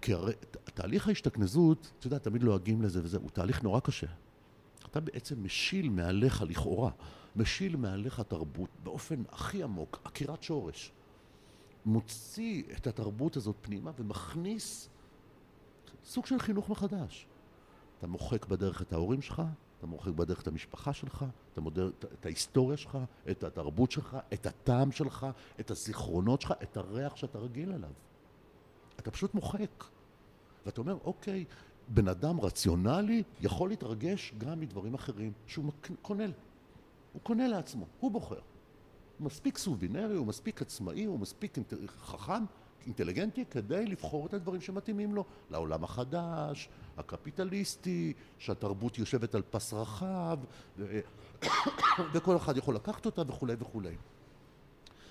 כי 0.02 0.14
הרי 0.14 0.34
תהליך 0.64 1.08
ההשתכנזות, 1.08 1.92
אתה 2.00 2.08
יודע, 2.08 2.18
תמיד 2.18 2.44
לועגים 2.44 2.82
לזה 2.82 3.00
וזה, 3.04 3.18
הוא 3.18 3.30
תהליך 3.30 3.64
נורא 3.64 3.80
קשה. 3.80 4.08
אתה 4.86 5.00
בעצם 5.00 5.44
משיל 5.44 5.90
מעליך, 5.90 6.42
לכאורה, 6.42 6.92
משיל 7.36 7.76
מעליך 7.76 8.20
תרבות 8.20 8.70
באופן 8.84 9.24
הכי 9.30 9.64
עמוק, 9.64 10.00
עקירת 10.04 10.44
שורש. 10.44 10.92
מוציא 11.86 12.64
את 12.78 12.88
התרבות 12.88 13.38
הזאת 13.38 13.56
פנימה 13.62 13.92
ומכניס 14.00 14.90
סוג 16.06 16.26
של 16.26 16.40
חינוך 16.40 16.70
מחדש. 16.70 17.28
אתה 17.98 18.08
מוחק 18.08 18.46
בדרך 18.46 18.82
את 18.82 18.94
ההורים 18.94 19.22
שלך, 19.22 19.42
אתה 19.78 19.88
מוחק 19.88 20.12
בדרך 20.12 20.42
את 20.42 20.48
המשפחה 20.48 20.94
שלך, 20.94 21.26
אתה 21.54 21.62
מודד 21.62 21.84
את 22.14 22.26
ההיסטוריה 22.26 22.78
שלך, 22.78 22.98
את 23.32 23.44
התרבות 23.44 23.92
שלך, 23.92 24.18
את 24.34 24.46
הטעם 24.46 24.92
שלך, 24.92 25.28
את 25.60 25.72
הזיכרונות 25.72 26.42
שלך, 26.42 26.54
את 26.64 26.78
הריח 26.78 27.16
שאתה 27.16 27.40
רגיל 27.40 27.72
אליו. 27.72 27.92
אתה 29.00 29.12
פשוט 29.12 29.34
מוחק. 29.34 29.84
ואתה 30.66 30.82
אומר, 30.82 30.98
אוקיי, 31.06 31.46
בן 31.88 32.08
אדם 32.08 32.40
רציונלי 32.40 33.24
יכול 33.42 33.70
להתרגש 33.70 34.34
גם 34.38 34.60
מדברים 34.60 34.94
אחרים 34.94 35.32
שהוא 35.48 35.72
קונה. 36.02 36.26
הוא 37.14 37.22
קונה 37.22 37.48
לעצמו, 37.48 37.86
הוא 38.00 38.12
בוחר. 38.12 38.40
הוא 39.18 39.26
מספיק 39.26 39.58
סובינרי, 39.58 40.16
הוא 40.16 40.28
מספיק 40.28 40.62
עצמאי, 40.62 41.06
הוא 41.06 41.20
מספיק 41.20 41.58
חכם, 41.88 42.44
אינטליגנטי, 42.86 43.46
כדי 43.46 43.86
לבחור 43.86 44.26
את 44.26 44.34
הדברים 44.34 44.62
שמתאימים 44.62 45.16
לו, 45.16 45.26
לעולם 45.50 45.84
החדש, 45.84 46.70
הקפיטליסטי, 46.98 48.14
שהתרבות 48.38 48.98
יושבת 48.98 49.36
על 49.36 49.42
פס 49.50 49.74
רחב, 49.74 50.40
ו... 50.78 51.00
וכל 52.14 52.38
אחד 52.38 52.58
יכול 52.58 52.76
לקחת 52.76 53.06
אותה 53.06 53.22
וכולי 53.28 53.56
וכולי. 53.60 53.96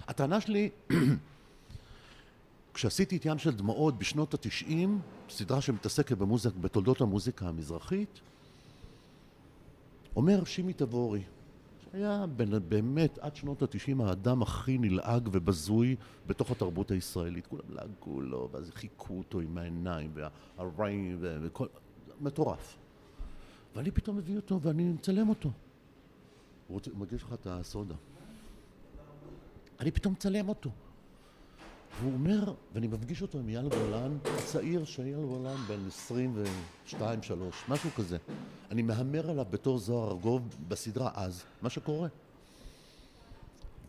הטענה 0.09 0.41
שלי, 0.41 0.71
כשעשיתי 2.75 3.17
את 3.17 3.25
ים 3.25 3.39
של 3.39 3.51
דמעות 3.51 3.99
בשנות 3.99 4.35
התשעים, 4.35 5.01
סדרה 5.31 5.61
שמתעסקת 5.61 6.17
במוזיק, 6.19 6.55
בתולדות 6.55 7.01
המוזיקה 7.01 7.49
המזרחית, 7.49 8.21
אומר 10.17 10.45
שימי 10.45 10.73
תבורי, 10.73 11.23
שהיה 11.97 12.27
באמת 12.69 13.19
עד 13.19 13.37
שנות 13.37 13.63
התשעים 13.63 14.01
האדם 14.01 14.43
הכי 14.43 14.79
נלעג 14.79 15.29
ובזוי 15.33 15.97
בתוך 16.27 16.51
התרבות 16.51 16.91
הישראלית. 16.91 17.47
כולם 17.47 17.63
לעגו 17.69 18.21
לו, 18.21 18.49
ואז 18.53 18.71
חיכו 18.71 19.19
אותו 19.19 19.41
עם 19.41 19.59
העיניים, 19.59 20.13
והרעים, 20.15 21.19
וכל... 21.21 21.67
מטורף. 22.21 22.77
ואני 23.75 23.91
פתאום 23.91 24.17
מביא 24.17 24.37
אותו 24.37 24.61
ואני 24.61 24.85
מצלם 24.85 25.29
אותו. 25.29 25.51
הוא 26.69 26.81
מגיש 26.95 27.23
לך 27.23 27.33
את 27.33 27.47
הסודה. 27.47 27.95
אני 29.81 29.91
פתאום 29.91 30.13
מצלם 30.13 30.49
אותו. 30.49 30.71
והוא 32.01 32.13
אומר, 32.13 32.55
ואני 32.75 32.87
מפגיש 32.87 33.23
אותו 33.23 33.39
עם 33.39 33.49
אייל 33.49 33.69
גולן, 33.69 34.19
צעיר 34.45 34.85
שאייל 34.85 35.21
גולן 35.21 35.57
בן 35.57 35.89
22-3, 36.91 36.95
משהו 37.69 37.91
כזה. 37.91 38.17
אני 38.71 38.83
מהמר 38.83 39.31
עליו 39.31 39.47
בתור 39.51 39.79
זוהר 39.79 40.11
ארגוב 40.11 40.57
בסדרה 40.69 41.11
אז, 41.15 41.43
מה 41.63 41.71
שקורה. 41.71 42.09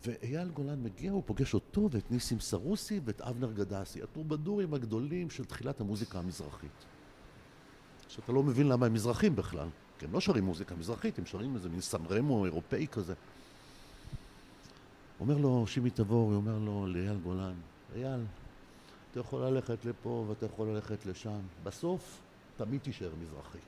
ואייל 0.06 0.48
גולן 0.48 0.82
מגיע, 0.82 1.12
הוא 1.12 1.22
פוגש 1.26 1.54
אותו 1.54 1.88
ואת 1.90 2.10
ניסים 2.10 2.40
סרוסי 2.40 3.00
ואת 3.04 3.20
אבנר 3.20 3.52
גדסי, 3.52 4.02
הטרובדורים 4.02 4.74
הגדולים 4.74 5.30
של 5.30 5.44
תחילת 5.44 5.80
המוזיקה 5.80 6.18
המזרחית. 6.18 6.84
שאתה 8.08 8.32
לא 8.32 8.42
מבין 8.42 8.68
למה 8.68 8.86
הם 8.86 8.92
מזרחים 8.92 9.36
בכלל, 9.36 9.68
כי 9.98 10.04
הם 10.04 10.12
לא 10.12 10.20
שרים 10.20 10.44
מוזיקה 10.44 10.74
מזרחית, 10.74 11.18
הם 11.18 11.26
שרים 11.26 11.54
איזה 11.54 11.68
מין 11.68 11.80
סמרמו 11.80 12.44
אירופאי 12.44 12.86
כזה. 12.92 13.14
אומר 15.20 15.38
לו 15.38 15.66
שימי 15.66 15.90
תבור, 15.90 16.26
הוא 16.28 16.36
אומר 16.36 16.58
לו 16.58 16.86
לאייל 16.86 17.16
גולן, 17.16 17.47
אייל, 17.94 18.20
אתה 19.10 19.20
יכול 19.20 19.44
ללכת 19.44 19.84
לפה 19.84 20.24
ואתה 20.28 20.46
יכול 20.46 20.68
ללכת 20.68 21.06
לשם, 21.06 21.40
בסוף 21.62 22.20
תמיד 22.56 22.80
תישאר 22.80 23.10
מזרחי. 23.22 23.58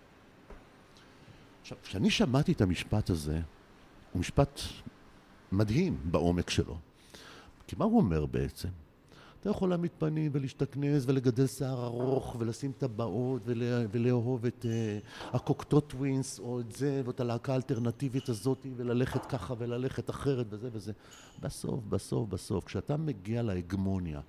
עכשיו, 1.61 1.79
כשאני 1.83 2.11
שמעתי 2.11 2.53
את 2.53 2.61
המשפט 2.61 3.11
הזה, 3.11 3.41
הוא 4.13 4.21
משפט 4.21 4.61
מדהים 5.53 6.01
בעומק 6.05 6.51
שלו. 6.51 6.79
כי 7.67 7.77
מה 7.79 7.85
הוא 7.85 8.01
אומר 8.01 8.27
בעצם? 8.27 8.69
אתה 9.41 9.51
יכול 9.51 9.69
להעמיד 9.69 9.91
פנים 9.99 10.31
ולהשתכנז 10.35 11.09
ולגדל 11.09 11.47
שיער 11.47 11.85
ארוך 11.85 12.37
ולשים 12.39 12.73
טבעות 12.79 13.43
ולאהוב 13.93 14.47
את 14.47 14.65
uh, 14.65 15.37
הקוקטו 15.37 15.81
טווינס 15.81 16.39
או 16.39 16.61
את 16.61 16.73
זה 16.73 17.03
ואת 17.05 17.21
הלהקה 17.21 17.53
האלטרנטיבית 17.53 18.29
הזאת 18.29 18.67
וללכת 18.77 19.27
ככה 19.27 19.55
וללכת 19.59 20.11
אחרת 20.11 20.47
וזה 20.51 20.69
וזה. 20.73 20.93
בסוף, 21.41 21.81
בסוף, 21.89 22.29
בסוף, 22.29 22.65
כשאתה 22.65 22.97
מגיע 22.97 23.43
להגמוניה, 23.43 24.21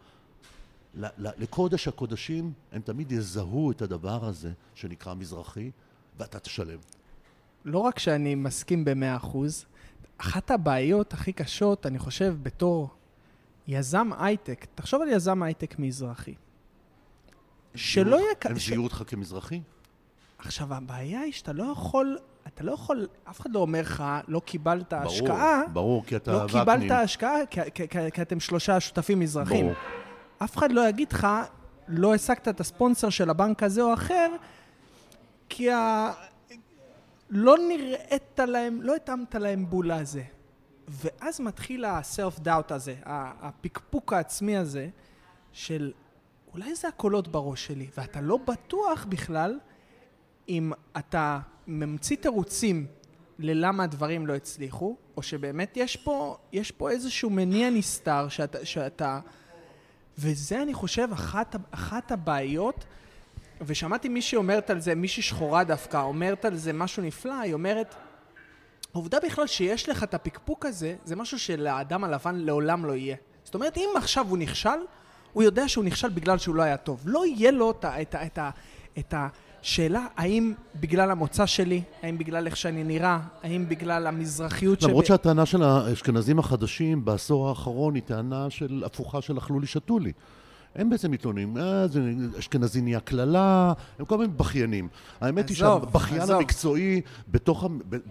לקודש 1.18 1.88
הקודשים, 1.88 2.54
הם 2.72 2.82
תמיד 2.82 3.12
יזהו 3.12 3.72
את 3.72 3.82
הדבר 3.82 4.26
הזה 4.26 4.52
שנקרא 4.76 5.14
מזרחי 5.14 5.72
ואתה 6.20 6.40
תשלם. 6.40 6.80
לא 7.66 7.80
רק 7.80 8.00
שאני 8.00 8.36
מסכים 8.36 8.86
במאה 8.86 9.16
אחוז, 9.16 9.66
אחת 10.18 10.52
הבעיות 10.52 11.14
הכי 11.14 11.34
קשות, 11.34 11.86
אני 11.86 12.00
חושב, 12.00 12.36
בתור 12.44 12.90
יזם 13.72 14.10
הייטק, 14.20 14.66
תחשוב 14.76 15.02
על 15.02 15.10
יזם 15.10 15.44
הייטק 15.44 15.80
מזרחי. 15.80 16.34
שלא 17.76 18.16
יהיה... 18.16 18.28
הם 18.44 18.60
זיהו 18.60 18.84
אותך 18.84 19.04
כמזרחי? 19.08 19.62
עכשיו, 20.38 20.74
הבעיה 20.74 21.20
היא 21.20 21.34
שאתה 21.34 21.54
לא 21.54 21.64
יכול, 21.72 22.18
אתה 22.48 22.64
לא 22.64 22.72
יכול, 22.72 23.08
אף 23.30 23.40
אחד 23.40 23.52
לא 23.54 23.60
אומר 23.60 23.82
לך, 23.82 24.04
לא 24.28 24.40
קיבלת 24.40 24.94
ברור, 24.94 25.06
השקעה. 25.06 25.62
ברור, 25.74 26.06
כי 26.06 26.16
אתה 26.16 26.32
לא 26.32 26.38
וקנים. 26.38 26.60
קיבלת 26.60 26.92
השקעה, 26.92 27.46
כי, 27.50 27.62
כי, 27.74 27.88
כי, 27.88 28.12
כי 28.14 28.22
אתם 28.22 28.40
שלושה 28.40 28.80
שותפים 28.80 29.20
מזרחים. 29.20 29.66
ברור. 29.66 29.78
אף 30.44 30.58
אחד 30.58 30.72
לא 30.72 30.90
יגיד 30.90 31.12
לך, 31.12 31.28
לא 31.88 32.14
השגת 32.16 32.48
את 32.48 32.60
הספונסר 32.60 33.10
של 33.10 33.30
הבנק 33.30 33.64
הזה 33.64 33.82
או 33.82 33.94
אחר, 33.94 34.32
כי 35.50 35.72
ה... 35.72 36.12
לא 37.30 37.58
נראית 37.68 38.40
להם, 38.40 38.82
לא 38.82 38.96
התאמת 38.96 39.36
להם 39.36 39.70
בול 39.70 39.92
לזה. 39.92 40.24
ואז 40.92 41.42
מתחיל 41.42 41.86
ה-self-doubt 41.86 42.74
הזה, 42.74 42.96
הפקפוק 43.06 44.14
העצמי 44.14 44.58
הזה, 44.58 44.90
של 45.54 45.92
אולי 46.54 46.76
זה 46.76 46.88
הקולות 46.88 47.28
בראש 47.28 47.66
שלי, 47.66 47.88
ואתה 47.98 48.22
לא 48.22 48.38
בטוח 48.38 49.06
בכלל 49.10 49.60
אם 50.50 50.72
אתה 50.98 51.40
ממציא 51.68 52.18
תירוצים 52.18 52.88
ללמה 53.40 53.84
הדברים 53.84 54.28
לא 54.28 54.36
הצליחו, 54.36 54.96
או 55.18 55.24
שבאמת 55.24 55.78
יש 55.78 55.96
פה, 55.98 56.38
יש 56.52 56.72
פה 56.72 56.90
איזשהו 56.90 57.30
מניע 57.30 57.70
נסתר 57.70 58.30
שאתה, 58.30 58.66
שאתה... 58.66 59.20
וזה 60.18 60.62
אני 60.62 60.74
חושב 60.74 61.08
אחת, 61.14 61.56
אחת 61.72 62.12
הבעיות, 62.12 62.86
ושמעתי 63.62 64.10
מישהי 64.10 64.36
אומרת 64.36 64.70
על 64.70 64.80
זה, 64.80 64.96
מישהי 64.96 65.24
שחורה 65.24 65.64
דווקא, 65.64 66.02
אומרת 66.02 66.46
על 66.46 66.56
זה 66.56 66.74
משהו 66.74 67.04
נפלא, 67.04 67.40
היא 67.40 67.54
אומרת, 67.54 67.96
העובדה 68.94 69.18
בכלל 69.26 69.48
שיש 69.48 69.90
לך 69.90 70.04
את 70.04 70.14
הפקפוק 70.14 70.66
הזה, 70.66 70.96
זה 71.06 71.16
משהו 71.16 71.40
שלאדם 71.40 72.04
הלבן 72.04 72.36
לעולם 72.36 72.86
לא 72.86 72.94
יהיה. 72.94 73.16
זאת 73.44 73.56
אומרת, 73.56 73.78
אם 73.78 73.90
עכשיו 73.98 74.26
הוא 74.30 74.38
נכשל, 74.38 74.70
הוא 75.34 75.44
יודע 75.44 75.70
שהוא 75.70 75.86
נכשל 75.86 76.10
בגלל 76.10 76.38
שהוא 76.38 76.56
לא 76.56 76.62
היה 76.62 76.78
טוב. 76.78 77.02
לא 77.06 77.26
יהיה 77.26 77.52
לו 77.52 77.72
את, 77.72 77.86
את, 77.86 78.16
את, 78.16 78.40
את 79.00 79.14
השאלה 79.18 80.06
האם 80.18 80.54
בגלל 80.76 81.12
המוצא 81.12 81.46
שלי, 81.46 81.82
האם 82.04 82.18
בגלל 82.18 82.46
איך 82.46 82.58
שאני 82.58 82.84
נראה, 82.84 83.20
האם 83.44 83.70
בגלל 83.70 84.08
המזרחיות. 84.08 84.84
למרות 84.84 85.06
שב... 85.06 85.14
שהטענה 85.14 85.46
של 85.46 85.64
האשכנזים 85.64 86.40
החדשים 86.40 87.06
בעשור 87.06 87.50
האחרון 87.50 87.96
היא 87.96 88.04
טענה 88.04 88.50
של 88.50 88.84
הפוכה 88.86 89.22
של 89.22 89.38
אכלו 89.38 89.60
לי 89.60 89.68
שתו 89.68 90.00
לי. 90.00 90.12
הם 90.76 90.90
בעצם 90.90 91.12
מתלוננים, 91.12 91.58
אה, 91.58 91.88
זה 91.88 92.02
אשכנזי 92.40 92.82
נהיה 92.82 93.00
קללה, 93.00 93.74
הם 94.00 94.06
כל 94.06 94.18
מיני 94.18 94.34
בכיינים. 94.38 94.88
האמת 95.22 95.50
היא 95.50 95.58
שהבכיין 95.58 96.32
המקצועי 96.32 97.02
בתוך, 97.28 97.66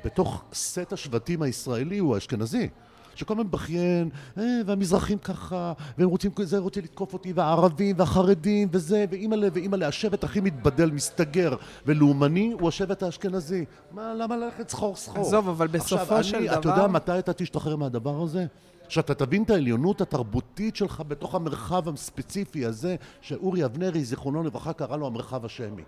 בתוך 0.05 0.45
סט 0.53 0.93
השבטים 0.93 1.43
הישראלי 1.43 1.99
הוא 1.99 2.15
האשכנזי. 2.15 2.69
שכל 3.15 3.35
הזמן 3.35 3.51
בכיין, 3.51 4.09
אה, 4.39 4.45
והמזרחים 4.67 5.19
ככה, 5.19 5.73
והם 5.99 6.09
רוצים, 6.09 6.31
זה 6.43 6.59
רוצה 6.59 6.81
לתקוף 6.81 7.13
אותי, 7.13 7.33
והערבים, 7.33 7.97
והחרדים, 7.99 8.69
וזה, 8.73 9.05
ואימא'לה, 9.11 9.49
ואימא'לה, 9.53 9.89
השבט 9.89 10.25
הכי 10.25 10.41
מתבדל, 10.41 10.91
מסתגר 10.91 11.57
ולאומני, 11.87 12.53
הוא 12.61 12.69
השבט 12.69 13.03
האשכנזי. 13.03 13.65
מה, 13.93 14.15
למה 14.15 14.37
ללכת 14.37 14.69
סחור 14.69 14.97
סחור? 14.97 15.27
עזוב, 15.27 15.49
אבל 15.49 15.67
בסופו 15.67 16.17
אני, 16.17 16.25
של 16.25 16.47
דבר... 16.47 16.59
אתה 16.59 16.69
יודע 16.69 16.87
מתי 16.87 17.19
אתה 17.19 17.33
תשתחרר 17.33 17.77
מהדבר 17.77 18.23
הזה? 18.23 18.47
שאתה 18.91 19.15
תבין 19.15 19.43
את 19.43 19.51
העליונות 19.51 20.01
התרבותית 20.01 20.77
שלך 20.77 21.03
בתוך 21.09 21.35
המרחב 21.35 21.89
הספציפי 21.89 22.67
הזה, 22.67 22.97
שאורי 23.21 23.65
אבנרי, 23.65 24.05
זיכרונו 24.05 24.43
לברכה, 24.43 24.73
קרא 24.73 24.97
לו 24.97 25.07
המרחב 25.07 25.45
השמי. 25.45 25.83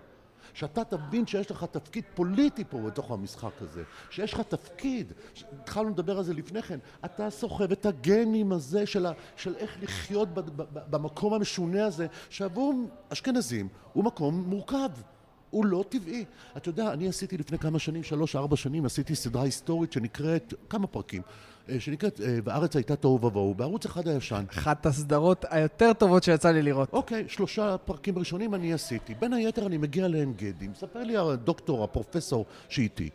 שאתה 0.53 0.83
תבין 0.83 1.27
שיש 1.27 1.51
לך 1.51 1.65
תפקיד 1.71 2.03
פוליטי 2.15 2.63
פה 2.69 2.77
בתוך 2.77 3.11
המשחק 3.11 3.61
הזה, 3.61 3.83
שיש 4.09 4.33
לך 4.33 4.41
תפקיד, 4.41 5.13
התחלנו 5.61 5.89
לדבר 5.89 6.17
על 6.17 6.23
זה 6.23 6.33
לפני 6.33 6.61
כן, 6.61 6.79
אתה 7.05 7.29
סוחב 7.29 7.71
את 7.71 7.85
הגנים 7.85 8.51
הזה 8.51 8.85
של, 8.85 9.05
ה, 9.05 9.11
של 9.35 9.55
איך 9.55 9.77
לחיות 9.81 10.33
ב, 10.33 10.39
ב, 10.39 10.61
ב, 10.73 10.79
במקום 10.89 11.33
המשונה 11.33 11.85
הזה, 11.85 12.07
שעבור 12.29 12.73
אשכנזים 13.09 13.67
הוא 13.93 14.03
מקום 14.03 14.43
מורכב. 14.47 14.89
הוא 15.49 15.65
לא 15.65 15.83
טבעי. 15.89 16.25
אתה 16.57 16.69
יודע, 16.69 16.93
אני 16.93 17.07
עשיתי 17.07 17.37
לפני 17.37 17.57
כמה 17.57 17.79
שנים, 17.79 18.03
שלוש, 18.03 18.35
ארבע 18.35 18.55
שנים, 18.55 18.85
עשיתי 18.85 19.15
סדרה 19.15 19.43
היסטורית 19.43 19.91
שנקראת, 19.91 20.53
כמה 20.69 20.87
פרקים, 20.87 21.21
שנקראת 21.79 22.21
אה, 22.21 22.37
"והארץ 22.43 22.75
הייתה 22.75 22.95
תוהו 22.95 23.25
ובוהו", 23.25 23.53
בערוץ 23.53 23.85
אחד 23.85 24.07
הישן. 24.07 24.43
אחת 24.49 24.85
הסדרות 24.85 25.45
היותר 25.49 25.93
טובות 25.93 26.23
שיצא 26.23 26.51
לי 26.51 26.61
לראות. 26.61 26.93
אוקיי, 26.93 27.25
שלושה 27.27 27.77
פרקים 27.77 28.19
ראשונים 28.19 28.55
אני 28.55 28.73
עשיתי. 28.73 29.13
בין 29.15 29.33
היתר 29.33 29.67
אני 29.67 29.77
מגיע 29.77 30.07
לעין 30.07 30.33
גדי, 30.33 30.67
מספר 30.67 31.03
לי 31.03 31.17
הדוקטור, 31.17 31.83
הפרופסור 31.83 32.45
שאיתי, 32.69 33.09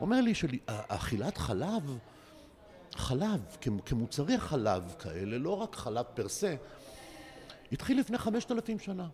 אומר 0.00 0.20
לי 0.20 0.34
שאכילת 0.34 1.38
חלב, 1.38 1.98
חלב, 2.94 3.40
כמוצרי 3.86 4.38
חלב 4.38 4.94
כאלה, 4.98 5.38
לא 5.38 5.60
רק 5.62 5.76
חלב 5.76 6.04
פר 6.14 6.28
סה, 6.28 6.54
התחיל 7.72 8.00
לפני 8.00 8.18
חמשת 8.18 8.52
אלפים 8.52 8.78
שנה. 8.78 9.06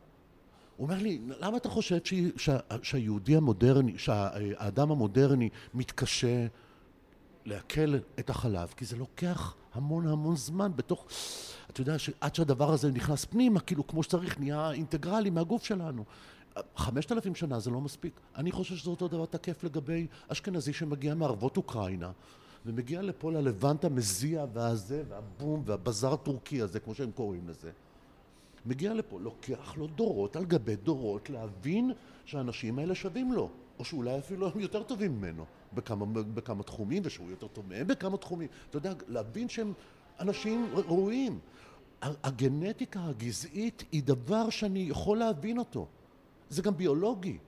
הוא 0.77 0.89
אומר 0.89 1.03
לי, 1.03 1.21
למה 1.41 1.57
אתה 1.57 1.69
חושב 1.69 1.99
ש... 2.05 2.15
שה... 2.37 2.57
שהיהודי 2.83 3.37
המודרני, 3.37 3.99
שהאדם 3.99 4.91
המודרני 4.91 5.49
מתקשה 5.75 6.47
לעכל 7.45 7.95
את 8.19 8.31
החלב? 8.31 8.75
כי 8.77 8.85
זה 8.85 8.97
לוקח 8.97 9.55
המון 9.75 10.09
המון 10.09 10.37
זמן 10.37 10.73
בתוך... 10.77 11.07
אתה 11.71 11.81
יודע 11.81 11.99
שעד 11.99 12.35
שהדבר 12.35 12.73
הזה 12.73 12.91
נכנס 12.91 13.25
פנימה, 13.25 13.61
כאילו 13.61 13.87
כמו 13.87 14.03
שצריך, 14.03 14.41
נהיה 14.41 14.73
אינטגרלי 14.73 15.31
מהגוף 15.31 15.65
שלנו. 15.65 16.05
חמשת 16.77 17.13
אלפים 17.13 17.35
שנה 17.35 17.61
זה 17.61 17.71
לא 17.71 17.81
מספיק. 17.81 18.21
אני 18.37 18.53
חושב 18.53 18.77
שזה 18.77 18.91
אותו 18.91 19.09
דבר 19.09 19.27
תקף 19.27 19.65
לגבי 19.65 20.07
אשכנזי 20.29 20.73
שמגיע 20.73 21.15
מערבות 21.15 21.57
אוקראינה 21.57 22.11
ומגיע 22.67 23.03
לפה 23.03 23.33
ללבנט 23.33 23.85
המזיע 23.85 24.45
והזה 24.53 25.03
והבום 25.09 25.63
והבזאר 25.67 26.13
הטורקי 26.13 26.63
הזה, 26.63 26.81
כמו 26.81 26.95
שהם 26.95 27.11
קוראים 27.11 27.49
לזה. 27.49 27.71
מגיע 28.67 28.95
לפה, 28.95 29.21
לוקח 29.21 29.77
לו 29.77 29.87
דורות 29.87 30.37
על 30.37 30.45
גבי 30.45 30.77
דורות 30.77 31.31
להבין 31.31 31.93
שהאנשים 32.25 32.79
האלה 32.79 32.95
שווים 32.95 33.33
לו, 33.33 33.51
או 33.79 33.85
שאולי 33.85 34.19
אפילו 34.19 34.49
הם 34.49 34.61
יותר 34.61 34.83
טובים 34.83 35.19
ממנו 35.19 35.45
בכמה, 35.75 36.07
בכמה 36.07 36.63
תחומים, 36.63 37.03
ושהוא 37.05 37.31
יותר 37.31 37.47
טוב 37.47 37.69
מהם 37.69 37.87
בכמה 37.87 38.17
תחומים. 38.17 38.49
אתה 38.71 38.77
יודע, 38.77 38.93
להבין 39.09 39.49
שהם 39.49 39.73
אנשים 40.21 40.67
ראויים. 40.75 41.39
הגנטיקה 42.03 43.05
הגזעית 43.05 43.85
היא 43.93 44.03
דבר 44.03 44.51
שאני 44.51 44.87
יכול 44.91 45.19
להבין 45.19 45.59
אותו. 45.59 45.87
זה 46.51 46.63
גם 46.63 46.77
ביולוגי. 46.77 47.39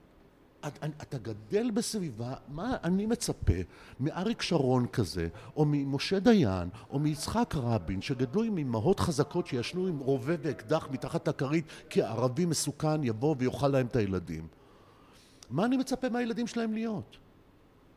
אתה, 0.66 0.86
אתה 1.02 1.18
גדל 1.18 1.70
בסביבה, 1.70 2.34
מה 2.48 2.76
אני 2.84 3.06
מצפה 3.06 3.52
מאריק 4.00 4.42
שרון 4.42 4.86
כזה, 4.86 5.28
או 5.56 5.64
ממשה 5.68 6.18
דיין, 6.18 6.68
או 6.90 6.98
מיצחק 6.98 7.54
רבין, 7.56 8.02
שגדלו 8.02 8.42
עם 8.42 8.58
אמהות 8.58 9.00
חזקות 9.00 9.46
שישנו 9.46 9.86
עם 9.86 9.98
רובה 9.98 10.34
ואקדח 10.42 10.88
מתחת 10.90 11.28
לכרית, 11.28 11.64
כי 11.90 12.02
הערבי 12.02 12.44
מסוכן 12.46 13.04
יבוא 13.04 13.34
ויאכל 13.38 13.68
להם 13.68 13.86
את 13.86 13.96
הילדים. 13.96 14.46
מה 15.50 15.64
אני 15.64 15.76
מצפה 15.76 16.08
מהילדים 16.08 16.46
שלהם 16.46 16.72
להיות? 16.72 17.16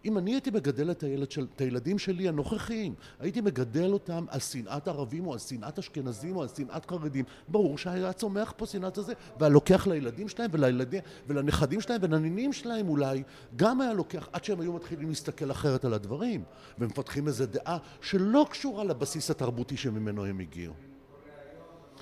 אם 0.05 0.17
אני 0.17 0.31
הייתי 0.31 0.49
מגדל 0.49 0.91
את, 0.91 1.03
הילד 1.03 1.31
של, 1.31 1.47
את 1.55 1.61
הילדים 1.61 1.99
שלי 1.99 2.27
הנוכחיים, 2.27 2.93
הייתי 3.19 3.41
מגדל 3.41 3.93
אותם 3.93 4.25
על 4.29 4.39
שנאת 4.39 4.87
ערבים 4.87 5.27
או 5.27 5.33
על 5.33 5.39
שנאת 5.39 5.79
אשכנזים 5.79 6.35
או 6.35 6.41
על 6.41 6.47
שנאת 6.47 6.85
חרדים, 6.85 7.25
ברור 7.47 7.77
שהיה 7.77 8.13
צומח 8.13 8.53
פה 8.57 8.65
שנאת 8.65 8.97
הזה, 8.97 9.13
והיה 9.39 9.49
לוקח 9.49 9.87
לילדים 9.87 10.29
שלהם 10.29 10.49
ולילדים, 10.53 11.01
ולנכדים 11.27 11.81
שלהם 11.81 12.01
ולנינים 12.03 12.53
שלהם 12.53 12.89
אולי, 12.89 13.23
גם 13.55 13.81
היה 13.81 13.93
לוקח 13.93 14.29
עד 14.33 14.43
שהם 14.43 14.59
היו 14.59 14.73
מתחילים 14.73 15.09
להסתכל 15.09 15.51
אחרת 15.51 15.85
על 15.85 15.93
הדברים, 15.93 16.43
ומפתחים 16.79 17.27
איזו 17.27 17.45
דעה 17.45 17.77
שלא 18.01 18.45
קשורה 18.49 18.83
לבסיס 18.83 19.31
התרבותי 19.31 19.77
שממנו 19.77 20.25
הם 20.25 20.39
הגיעו. 20.39 20.73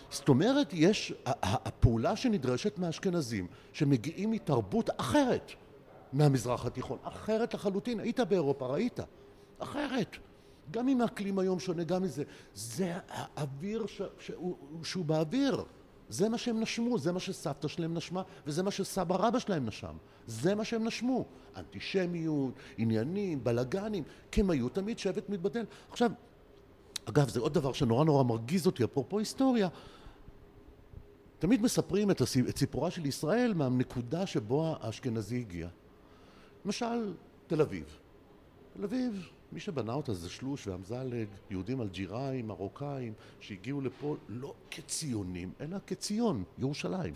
זאת 0.09 0.29
אומרת, 0.29 0.69
יש, 0.73 1.13
הפעולה 1.25 2.15
שנדרשת 2.15 2.77
מהאשכנזים, 2.77 3.47
שמגיעים 3.73 4.31
מתרבות 4.31 4.89
אחרת, 4.97 5.51
מהמזרח 6.13 6.65
התיכון. 6.65 6.97
אחרת 7.03 7.53
לחלוטין. 7.53 7.99
היית 7.99 8.19
באירופה, 8.19 8.67
ראית. 8.67 8.99
אחרת. 9.59 10.17
גם 10.71 10.87
אם 10.87 11.01
האקלים 11.01 11.39
היום 11.39 11.59
שונה, 11.59 11.83
גם 11.83 12.03
מזה. 12.03 12.23
זה 12.53 12.93
האוויר 13.07 13.85
ש... 13.87 14.01
שהוא, 14.19 14.55
שהוא 14.83 15.05
באוויר. 15.05 15.63
זה 16.09 16.29
מה 16.29 16.37
שהם 16.37 16.59
נשמו, 16.59 16.99
זה 16.99 17.11
מה 17.11 17.19
שסבתא 17.19 17.67
שלהם 17.67 17.93
נשמה, 17.93 18.23
וזה 18.47 18.63
מה 18.63 18.71
שסבא 18.71 19.15
רבא 19.15 19.39
שלהם 19.39 19.65
נשם. 19.65 19.95
זה 20.27 20.55
מה 20.55 20.65
שהם 20.65 20.87
נשמו. 20.87 21.25
אנטישמיות, 21.55 22.53
עניינים, 22.77 23.43
בלאגנים, 23.43 24.03
כי 24.31 24.41
הם 24.41 24.49
היו 24.49 24.69
תמיד 24.69 24.99
שבט 24.99 25.29
מתבדל. 25.29 25.65
עכשיו, 25.91 26.11
אגב, 27.05 27.29
זה 27.29 27.39
עוד 27.39 27.53
דבר 27.53 27.73
שנורא 27.73 28.05
נורא 28.05 28.23
מרגיז 28.23 28.65
אותי, 28.65 28.83
אפרופו 28.83 29.19
היסטוריה. 29.19 29.67
תמיד 31.39 31.61
מספרים 31.61 32.11
את 32.11 32.21
סיפורה 32.55 32.91
של 32.91 33.05
ישראל 33.05 33.53
מהנקודה 33.53 34.25
שבו 34.25 34.75
האשכנזי 34.81 35.37
הגיע. 35.39 35.67
למשל, 36.65 37.13
תל 37.47 37.61
אביב. 37.61 37.97
תל 38.73 38.83
אביב, 38.83 39.29
מי 39.51 39.59
שבנה 39.59 39.93
אותה 39.93 40.13
זה 40.13 40.29
שלוש 40.29 40.67
ואמזלג, 40.67 41.27
יהודים 41.49 41.81
אלג'יראים, 41.81 42.47
מרוקאים, 42.47 43.13
שהגיעו 43.39 43.81
לפה 43.81 44.15
לא 44.29 44.53
כציונים, 44.71 45.51
אלא 45.61 45.77
כציון, 45.87 46.43
ירושלים. 46.57 47.13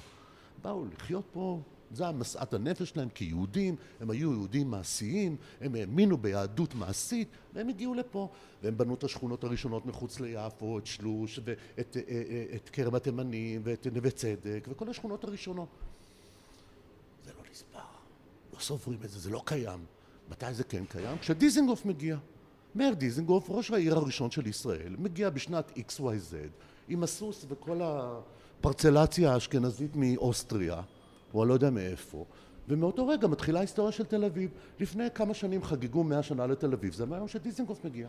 באו 0.61 0.85
לחיות 0.85 1.25
פה, 1.31 1.61
זה 1.91 2.07
המשאת 2.07 2.53
הנפש 2.53 2.89
שלהם 2.89 3.09
כיהודים, 3.09 3.75
הם 3.99 4.09
היו 4.09 4.31
יהודים 4.31 4.71
מעשיים, 4.71 5.35
הם 5.61 5.75
האמינו 5.75 6.17
ביהדות 6.17 6.75
מעשית, 6.75 7.27
והם 7.53 7.69
הגיעו 7.69 7.93
לפה. 7.93 8.29
והם 8.63 8.77
בנו 8.77 8.93
את 8.93 9.03
השכונות 9.03 9.43
הראשונות 9.43 9.85
מחוץ 9.85 10.19
ליפו, 10.19 10.77
את 10.77 10.85
שלוש, 10.85 11.39
ואת 11.43 11.97
אה, 11.97 12.01
אה, 12.09 12.45
את 12.55 12.69
כרם 12.69 12.95
התימנים, 12.95 13.61
ואת 13.63 13.87
נווה 13.93 14.11
צדק, 14.11 14.67
וכל 14.71 14.89
השכונות 14.89 15.23
הראשונות. 15.23 15.69
לא 18.59 18.63
סופרים 18.63 18.99
את 19.05 19.09
זה, 19.09 19.19
זה 19.19 19.29
לא 19.29 19.41
קיים. 19.45 19.85
מתי 20.29 20.53
זה 20.53 20.63
כן 20.63 20.85
קיים? 20.85 21.17
כשדיזינגוף 21.17 21.85
מגיע. 21.85 22.17
מאיר 22.75 22.93
דיזינגוף, 22.93 23.49
ראש 23.49 23.71
העיר 23.71 23.95
הראשון 23.95 24.31
של 24.31 24.47
ישראל, 24.47 24.95
מגיע 24.97 25.29
בשנת 25.29 25.71
XYZ 25.77 26.35
עם 26.87 27.03
הסוס 27.03 27.45
וכל 27.49 27.81
הפרצלציה 27.83 29.33
האשכנזית 29.33 29.91
מאוסטריה, 29.95 30.81
או 31.33 31.43
אני 31.43 31.49
לא 31.49 31.53
יודע 31.53 31.69
מאיפה, 31.69 32.25
ומאותו 32.67 33.07
רגע 33.07 33.27
מתחילה 33.27 33.59
ההיסטוריה 33.59 33.91
של 33.91 34.05
תל 34.05 34.25
אביב. 34.25 34.51
לפני 34.79 35.03
כמה 35.15 35.33
שנים 35.33 35.63
חגגו 35.63 36.03
מאה 36.03 36.23
שנה 36.23 36.47
לתל 36.47 36.73
אביב, 36.73 36.93
זה 36.93 37.05
מהיום 37.05 37.27
שדיזינגוף 37.27 37.85
מגיע. 37.85 38.07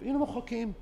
והנה 0.00 0.18
מוחקים. 0.18 0.72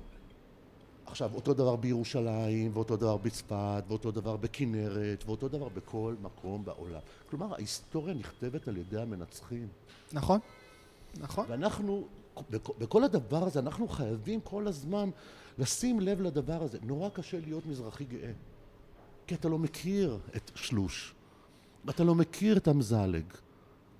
עכשיו, 1.09 1.31
אותו 1.33 1.53
דבר 1.53 1.75
בירושלים, 1.75 2.71
ואותו 2.73 2.95
דבר 2.95 3.17
בצפת, 3.17 3.83
ואותו 3.87 4.11
דבר 4.11 4.37
בכנרת, 4.37 5.23
ואותו 5.25 5.47
דבר 5.47 5.69
בכל 5.69 6.15
מקום 6.21 6.65
בעולם. 6.65 6.99
כלומר, 7.29 7.53
ההיסטוריה 7.53 8.13
נכתבת 8.13 8.67
על 8.67 8.77
ידי 8.77 9.01
המנצחים. 9.01 9.67
נכון, 10.13 10.39
נכון. 11.19 11.45
ואנחנו, 11.49 12.07
בכל 12.51 13.03
הדבר 13.03 13.43
הזה, 13.43 13.59
אנחנו 13.59 13.87
חייבים 13.87 14.39
כל 14.43 14.67
הזמן 14.67 15.09
לשים 15.57 15.99
לב 15.99 16.21
לדבר 16.21 16.63
הזה. 16.63 16.77
נורא 16.81 17.09
קשה 17.09 17.39
להיות 17.39 17.65
מזרחי 17.65 18.05
גאה, 18.05 18.31
כי 19.27 19.35
אתה 19.35 19.49
לא 19.49 19.57
מכיר 19.59 20.17
את 20.35 20.51
שלוש, 20.55 21.13
ואתה 21.85 22.03
לא 22.03 22.15
מכיר 22.15 22.57
את 22.57 22.67
אמזלג. 22.67 23.23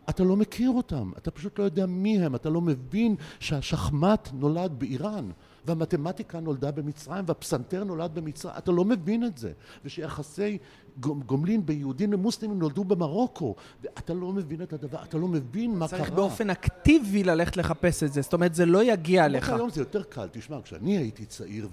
אתה 0.10 0.24
לא 0.24 0.36
מכיר 0.36 0.70
אותם, 0.70 1.12
אתה 1.18 1.32
פשוט 1.32 1.60
לא 1.60 1.64
יודע 1.64 1.86
מי 1.86 2.20
הם, 2.20 2.36
אתה 2.36 2.50
לא 2.50 2.62
מבין 2.62 3.16
שהשחמט 3.40 4.30
נולד 4.34 4.80
באיראן. 4.80 5.32
והמתמטיקה 5.70 6.40
נולדה 6.40 6.72
במצרים 6.72 7.24
והפסנתר 7.28 7.84
נולד 7.84 8.16
במצרים, 8.16 8.56
אתה 8.58 8.72
לא 8.72 8.86
מבין 8.86 9.24
את 9.24 9.38
זה. 9.38 9.52
ושיחסי 9.86 10.58
גומלין 11.00 11.66
ביהודים 11.66 12.14
למוסלמים 12.14 12.60
נולדו 12.60 12.84
במרוקו, 12.84 13.56
ואתה 13.84 14.14
לא 14.14 14.34
מבין 14.34 14.62
את 14.62 14.74
הדבר, 14.74 15.04
אתה 15.04 15.18
לא 15.18 15.28
מבין 15.28 15.76
מה 15.76 15.88
קרה. 15.88 16.00
צריך 16.00 16.12
באופן 16.12 16.50
אקטיבי 16.50 17.24
ללכת 17.24 17.58
לחפש 17.58 18.04
את 18.04 18.14
זה, 18.14 18.22
זאת 18.22 18.34
אומרת 18.34 18.56
זה 18.56 18.66
לא 18.66 18.84
יגיע 18.84 19.26
אליך. 19.26 19.50
היום 19.50 19.70
זה 19.70 19.82
יותר 19.82 20.04
קל, 20.04 20.28
תשמע, 20.32 20.62
כשאני 20.62 20.98
הייתי 20.98 21.26
צעיר 21.26 21.68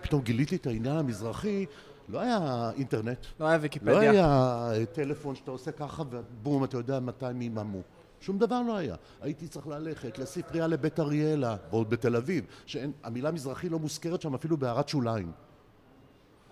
ופתאום 0.00 0.22
גיליתי 0.22 0.56
את 0.56 0.66
העניין 0.66 0.96
המזרחי, 0.96 1.66
לא 2.08 2.20
היה 2.20 2.70
אינטרנט. 2.76 3.18
לא 3.40 3.46
היה 3.46 3.58
ויקיפדיה. 3.60 3.94
לא 3.94 4.00
היה 4.00 4.86
טלפון 4.92 5.34
שאתה 5.34 5.50
עושה 5.50 5.72
ככה 5.72 6.02
ובום, 6.10 6.64
אתה 6.64 6.76
יודע 6.76 7.00
מתי 7.00 7.26
מי 7.34 7.44
יממו. 7.44 7.80
שום 8.22 8.38
דבר 8.38 8.62
לא 8.62 8.76
היה. 8.76 8.96
הייתי 9.20 9.48
צריך 9.48 9.66
ללכת 9.66 10.18
לספרייה 10.18 10.66
לבית 10.66 11.00
אריאלה, 11.00 11.56
ועוד 11.70 11.90
בתל 11.90 12.16
אביב, 12.16 12.44
שהמילה 12.66 13.30
מזרחי 13.30 13.68
לא 13.68 13.78
מוזכרת 13.78 14.22
שם 14.22 14.34
אפילו 14.34 14.56
בהערת 14.56 14.88
שוליים. 14.88 15.32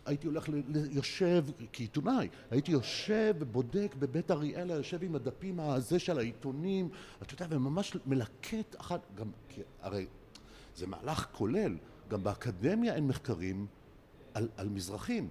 הייתי 0.06 0.26
הולך 0.26 0.48
יושב, 0.90 1.44
כעיתונאי, 1.72 2.28
הייתי 2.50 2.72
יושב 2.72 3.34
ובודק 3.38 3.94
בבית 3.98 4.30
אריאלה, 4.30 4.74
יושב 4.74 5.02
עם 5.02 5.14
הדפים 5.14 5.60
הזה 5.60 5.98
של 5.98 6.18
העיתונים, 6.18 6.88
אתה 7.22 7.34
יודע, 7.34 7.46
וממש 7.56 7.96
מלקט 8.06 8.76
אחת, 8.80 9.00
גם, 9.14 9.30
כי 9.48 9.60
הרי 9.80 10.06
זה 10.76 10.86
מהלך 10.86 11.26
כולל, 11.32 11.76
גם 12.08 12.24
באקדמיה 12.24 12.94
אין 12.94 13.06
מחקרים 13.06 13.66
על, 14.34 14.48
על 14.56 14.68
מזרחים. 14.68 15.28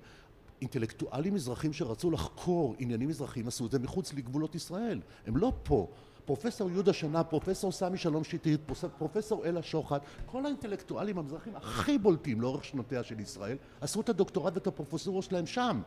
אינטלקטואלים 0.62 1.34
מזרחים 1.34 1.74
שרצו 1.74 2.12
לחקור 2.12 2.76
עניינים 2.80 3.10
מזרחיים 3.10 3.48
עשו 3.48 3.66
את 3.66 3.72
זה 3.72 3.80
מחוץ 3.80 4.14
לגבולות 4.14 4.56
ישראל, 4.56 5.02
הם 5.28 5.38
לא 5.38 5.54
פה. 5.64 5.88
פרופסור 6.30 6.70
יהודה 6.70 6.94
שנה, 6.94 7.24
פרופסור 7.24 7.72
סמי 7.72 7.98
שלום 7.98 8.24
שטרית, 8.24 8.62
פרופסור 8.98 9.46
אלה 9.46 9.62
שוחט, 9.62 10.02
כל 10.26 10.46
האינטלקטואלים 10.46 11.18
המזרחים 11.18 11.56
הכי 11.56 11.98
בולטים 11.98 12.42
לאורך 12.42 12.66
שנותיה 12.66 13.04
של 13.04 13.20
ישראל, 13.20 13.58
עשו 13.82 14.02
את 14.02 14.10
הדוקטורט 14.10 14.54
ואת 14.54 14.68
הפרופסורה 14.68 15.22
שלהם 15.22 15.46
שם. 15.46 15.82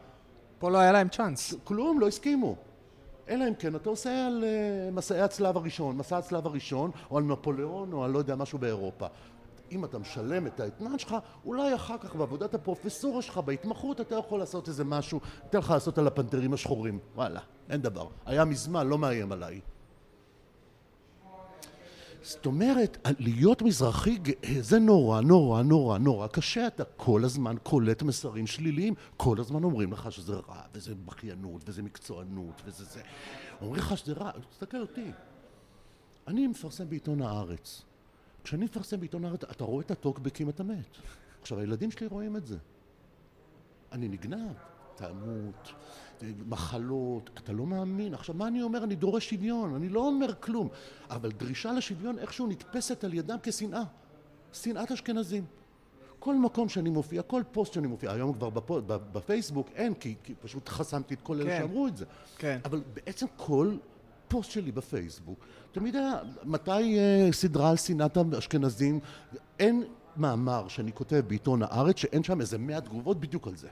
פה 0.59 0.71
לא 0.71 0.79
היה 0.79 0.93
להם 0.93 1.09
צ'אנס. 1.09 1.55
כלום, 1.65 2.01
לא 2.01 2.09
הסכימו. 2.09 2.57
אלא 3.29 3.49
אם 3.49 3.55
כן 3.55 3.77
אתה 3.77 3.91
עושה 3.91 4.27
על 4.27 4.45
uh, 4.45 4.95
מסעי 4.95 5.21
הצלב 5.21 5.57
הראשון, 5.57 5.97
מסע 5.97 6.19
הצלב 6.19 6.47
הראשון, 6.47 6.91
או 7.11 7.19
על 7.19 7.25
נפוליאון, 7.25 7.93
או 7.93 8.05
על 8.05 8.11
לא 8.11 8.19
יודע 8.19 8.37
משהו 8.37 8.59
באירופה. 8.59 9.07
אם 9.73 9.85
אתה 9.85 9.99
משלם 9.99 10.47
את 10.47 10.61
האתנן 10.61 10.99
שלך, 10.99 11.17
אולי 11.45 11.75
אחר 11.75 11.99
כך 11.99 12.17
בעבודת 12.17 12.55
הפרופסורה 12.55 13.23
שלך, 13.23 13.39
בהתמחות, 13.39 14.01
אתה 14.01 14.15
יכול 14.15 14.39
לעשות 14.39 14.69
איזה 14.69 14.85
משהו, 14.85 15.21
אתן 15.51 15.59
לך 15.59 15.71
לעשות 15.71 15.99
על 15.99 16.07
הפנתרים 16.07 16.53
השחורים. 16.53 16.99
וואלה, 17.15 17.41
אין 17.71 17.83
דבר. 17.83 18.07
היה 18.27 18.45
מזמן, 18.45 18.87
לא 18.87 18.99
מאיים 18.99 19.33
עליי. 19.33 19.61
זאת 22.23 22.47
אומרת, 22.47 23.09
להיות 23.19 23.63
מזרחי 23.63 24.17
גאה 24.17 24.63
זה 24.63 24.79
נורא, 24.79 25.21
נורא, 25.21 25.63
נורא, 25.63 25.99
נורא 25.99 26.27
קשה. 26.27 26.67
אתה 26.67 26.85
כל 26.97 27.25
הזמן 27.25 27.57
קולט 27.63 28.03
מסרים 28.03 28.47
שליליים, 28.47 28.95
כל 29.17 29.41
הזמן 29.41 29.65
אומרים 29.65 29.93
לך 29.93 30.13
שזה 30.13 30.35
רע, 30.35 30.63
וזה 30.75 30.95
בכיינות, 30.95 31.63
וזה 31.67 31.83
מקצוענות, 31.83 32.63
וזה 32.65 32.85
זה. 32.85 33.03
אומרים 33.61 33.83
לך 33.83 33.99
שזה 33.99 34.13
רע, 34.13 34.31
תסתכל 34.51 34.81
אותי. 34.81 35.11
אני 36.29 36.47
מפרסם 36.47 36.89
בעיתון 36.89 37.23
הארץ. 37.23 37.83
כשאני 38.45 38.65
מפרסם 38.65 39.01
בעיתון 39.01 39.25
הארץ, 39.25 39.45
אתה 39.45 39.65
רואה 39.65 39.85
את 39.85 39.91
הטוקבקים, 39.91 40.49
אתה 40.49 40.63
מת. 40.63 40.97
עכשיו, 41.41 41.59
הילדים 41.59 41.91
שלי 41.91 42.07
רואים 42.07 42.37
את 42.37 42.47
זה. 42.47 42.57
אני 43.93 44.09
נגנב, 44.09 44.53
תמות, 44.95 45.73
מחלות, 46.47 47.31
אתה 47.35 47.53
לא 47.53 47.67
מאמין. 47.67 48.15
עכשיו, 48.15 48.35
מה 48.35 48.47
אני 48.47 48.63
אומר? 48.63 48.85
אני 48.85 48.95
דורש 48.95 49.31
שוויון, 49.31 49.75
אני 49.75 49.89
לא 49.89 50.01
אומר 50.07 50.35
כלום. 50.41 50.69
אבל 51.11 51.33
דרישה 51.33 51.73
לשוויון 51.73 52.19
איכשהו 52.19 52.47
נתפסת 52.47 53.05
על 53.05 53.15
ידם 53.15 53.37
כשנאה. 53.43 53.83
שנאת 54.53 54.93
אשכנזים. 54.93 55.45
כל 56.19 56.35
מקום 56.35 56.69
שאני 56.69 56.91
מופיע, 56.91 57.23
כל 57.23 57.43
פוסט 57.53 57.73
שאני 57.73 57.87
מופיע, 57.87 58.13
היום 58.13 58.33
כבר 58.33 58.51
בפו, 58.51 58.81
בפייסבוק 58.87 59.69
אין, 59.75 59.95
כי, 59.95 60.15
כי 60.23 60.35
פשוט 60.35 60.69
חסמתי 60.69 61.15
את 61.15 61.21
כל 61.23 61.41
אלה 61.41 61.51
כן. 61.51 61.59
שאמרו 61.59 61.87
את 61.87 61.97
זה. 61.97 62.05
כן. 62.39 62.59
אבל 62.65 62.83
בעצם 62.95 63.27
כל 63.37 63.77
פוסט 64.29 64.51
שלי 64.51 64.73
בפייסבוק, 64.73 65.47
תמיד 65.73 65.97
היה, 65.97 66.15
מתי 66.45 66.99
אה, 66.99 67.29
סדרה 67.33 67.71
על 67.71 67.77
שנאת 67.77 68.17
האשכנזים, 68.33 69.01
אין 69.59 69.85
מאמר 70.17 70.69
שאני 70.69 70.93
כותב 70.93 71.23
בעיתון 71.27 71.63
הארץ 71.63 71.97
שאין 71.97 72.25
שם 72.25 72.41
איזה 72.41 72.59
מאה 72.59 72.81
תגובות 72.81 73.21
בדיוק 73.21 73.49
על 73.49 73.57
זה. 73.57 73.69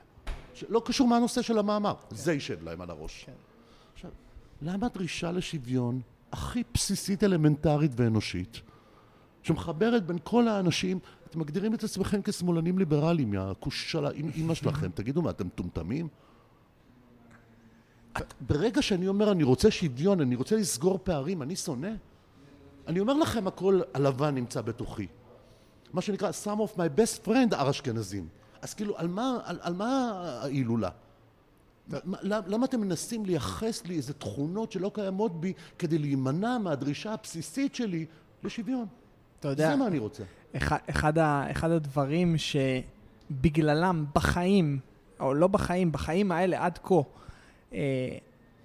לא 0.68 0.82
קשור 0.84 1.08
מה 1.08 1.16
הנושא 1.16 1.42
של 1.42 1.58
המאמר, 1.58 1.94
כן. 2.08 2.16
זה 2.16 2.32
יישב 2.32 2.62
להם 2.62 2.80
על 2.80 2.90
הראש. 2.90 3.24
כן. 3.24 3.32
עכשיו, 3.94 4.10
למה 4.62 4.86
הדרישה 4.86 5.32
לשוויון 5.32 6.00
הכי 6.32 6.62
בסיסית, 6.74 7.24
אלמנטרית 7.24 7.92
ואנושית, 7.96 8.60
שמחברת 9.42 10.06
בין 10.06 10.18
כל 10.24 10.48
האנשים, 10.48 10.98
אתם 11.26 11.40
מגדירים 11.40 11.74
את 11.74 11.84
עצמכם 11.84 12.22
כשמאלנים 12.22 12.78
ליברליים, 12.78 13.30
מהכוש 13.30 13.92
של 13.92 14.06
האימא 14.06 14.54
שלכם, 14.54 14.90
תגידו 14.94 15.22
מה, 15.22 15.30
אתם 15.30 15.46
מטומטמים? 15.46 16.08
ברגע 18.40 18.82
שאני 18.82 19.08
אומר 19.08 19.32
אני 19.32 19.42
רוצה 19.42 19.70
שוויון, 19.70 20.20
אני 20.20 20.34
רוצה 20.34 20.56
לסגור 20.56 20.98
פערים, 21.02 21.42
אני 21.42 21.56
שונא? 21.56 21.90
אני 22.86 23.00
אומר 23.00 23.14
לכם 23.14 23.46
הכל 23.46 23.80
הלבן 23.94 24.34
נמצא 24.34 24.60
בתוכי. 24.60 25.06
מה 25.92 26.00
שנקרא 26.00 26.30
some 26.44 26.58
of 26.58 26.76
my 26.76 26.98
best 26.98 27.26
friend 27.26 27.54
are 27.54 27.70
אשכנזים. 27.70 28.28
אז 28.62 28.74
כאילו, 28.74 28.98
על 28.98 29.08
מה, 29.08 29.38
על, 29.44 29.58
על 29.62 29.74
מה 29.74 30.12
ההילולה? 30.42 30.90
למה 32.22 32.66
אתם 32.66 32.80
מנסים 32.80 33.24
לייחס 33.24 33.86
לי 33.86 33.96
איזה 33.96 34.12
תכונות 34.14 34.72
שלא 34.72 34.90
קיימות 34.94 35.40
בי 35.40 35.52
כדי 35.78 35.98
להימנע 35.98 36.58
מהדרישה 36.58 37.12
הבסיסית 37.12 37.74
שלי 37.74 38.06
לשוויון? 38.42 38.86
אתה 39.40 39.48
יודע, 39.48 39.70
זה 39.70 39.76
מה 39.76 39.86
אני 39.86 39.98
רוצה. 39.98 40.22
אחד, 40.56 40.78
אחד, 40.90 41.18
ה, 41.18 41.50
אחד 41.50 41.70
הדברים 41.70 42.34
שבגללם 42.38 44.04
בחיים, 44.14 44.78
או 45.20 45.34
לא 45.34 45.46
בחיים, 45.46 45.92
בחיים 45.92 46.32
האלה 46.32 46.64
עד 46.64 46.78
כה, 46.82 46.94
אה, 47.72 47.78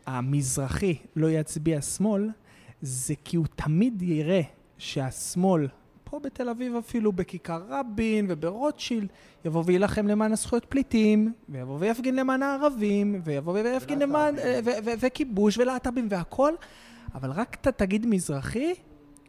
המזרחי 0.06 0.98
לא 1.16 1.30
יצביע 1.30 1.82
שמאל, 1.82 2.30
זה 2.82 3.14
כי 3.24 3.38
הוא 3.38 3.46
תמיד 3.56 4.02
יראה 4.02 4.42
שהשמאל 4.78 5.68
פה 6.16 6.20
בתל 6.24 6.50
אביב 6.50 6.76
אפילו, 6.76 7.12
בכיכר 7.12 7.62
רבין 7.70 8.26
וברוטשילד, 8.30 9.08
יבוא 9.46 9.64
ויילחם 9.66 10.08
למען 10.08 10.32
הזכויות 10.32 10.66
פליטים, 10.66 11.34
ויבוא 11.50 11.78
ויפגין 11.80 12.16
למען 12.16 12.44
הערבים, 12.44 13.22
ויבוא 13.24 13.54
ויפגין 13.54 14.00
למען... 14.00 14.40
אה, 14.40 14.60
וכיבוש 15.00 15.58
ולהט"בים 15.58 16.08
והכל, 16.10 16.54
אבל 17.16 17.32
רק 17.32 17.58
אתה 17.62 17.72
תגיד 17.72 18.06
מזרחי, 18.06 18.74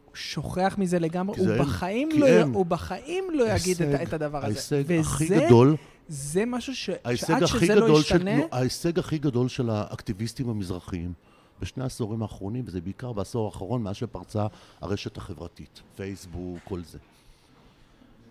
הוא 0.04 0.14
שוכח 0.14 0.74
מזה 0.78 0.98
לגמרי, 0.98 1.38
הוא 1.38 1.48
בחיים, 1.58 2.08
לא, 2.16 2.42
הוא 2.54 2.66
בחיים 2.66 3.24
לא 3.32 3.44
יגיד 3.48 3.82
את, 3.82 4.00
את 4.02 4.12
הדבר 4.12 4.38
הזה. 4.38 4.46
ההישג 4.46 4.92
הכי 4.92 5.28
גדול... 5.28 5.76
זה 6.08 6.44
משהו 6.46 6.74
ש... 6.74 6.90
שעד 7.14 7.46
שזה 7.46 7.74
לא 7.74 8.00
ישתנה... 8.00 8.40
ההישג 8.52 8.98
הכי 8.98 9.18
גדול 9.18 9.48
של 9.48 9.70
האקטיביסטים 9.70 10.48
המזרחיים 10.48 11.12
בשני 11.60 11.82
העשורים 11.82 12.22
האחרונים, 12.22 12.64
וזה 12.66 12.80
בעיקר 12.80 13.12
בעשור 13.12 13.46
האחרון, 13.46 13.82
מאז 13.82 13.96
שפרצה 13.96 14.46
הרשת 14.80 15.16
החברתית, 15.16 15.82
פייסבוק, 15.96 16.58
כל 16.64 16.82
זה. 16.84 16.98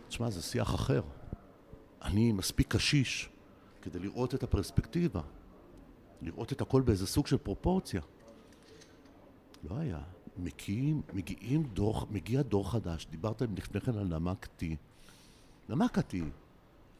תשמע, 0.07 0.29
זה 0.29 0.41
שיח 0.41 0.75
אחר. 0.75 1.01
אני 2.01 2.31
מספיק 2.31 2.75
קשיש 2.75 3.29
כדי 3.81 3.99
לראות 3.99 4.35
את 4.35 4.43
הפרספקטיבה, 4.43 5.21
לראות 6.21 6.51
את 6.51 6.61
הכל 6.61 6.81
באיזה 6.81 7.07
סוג 7.07 7.27
של 7.27 7.37
פרופורציה. 7.37 8.01
לא 9.69 9.77
היה. 9.77 9.99
מגיעים, 10.37 11.01
מגיעים 11.13 11.63
דור, 11.63 12.07
מגיע 12.11 12.41
דור 12.41 12.71
חדש, 12.71 13.07
דיברת 13.11 13.41
לפני 13.57 13.81
כן 13.81 13.97
על 13.97 14.07
נמק 14.07 14.47
T. 14.59 14.63
נמק 15.69 15.97
T, 15.97 16.15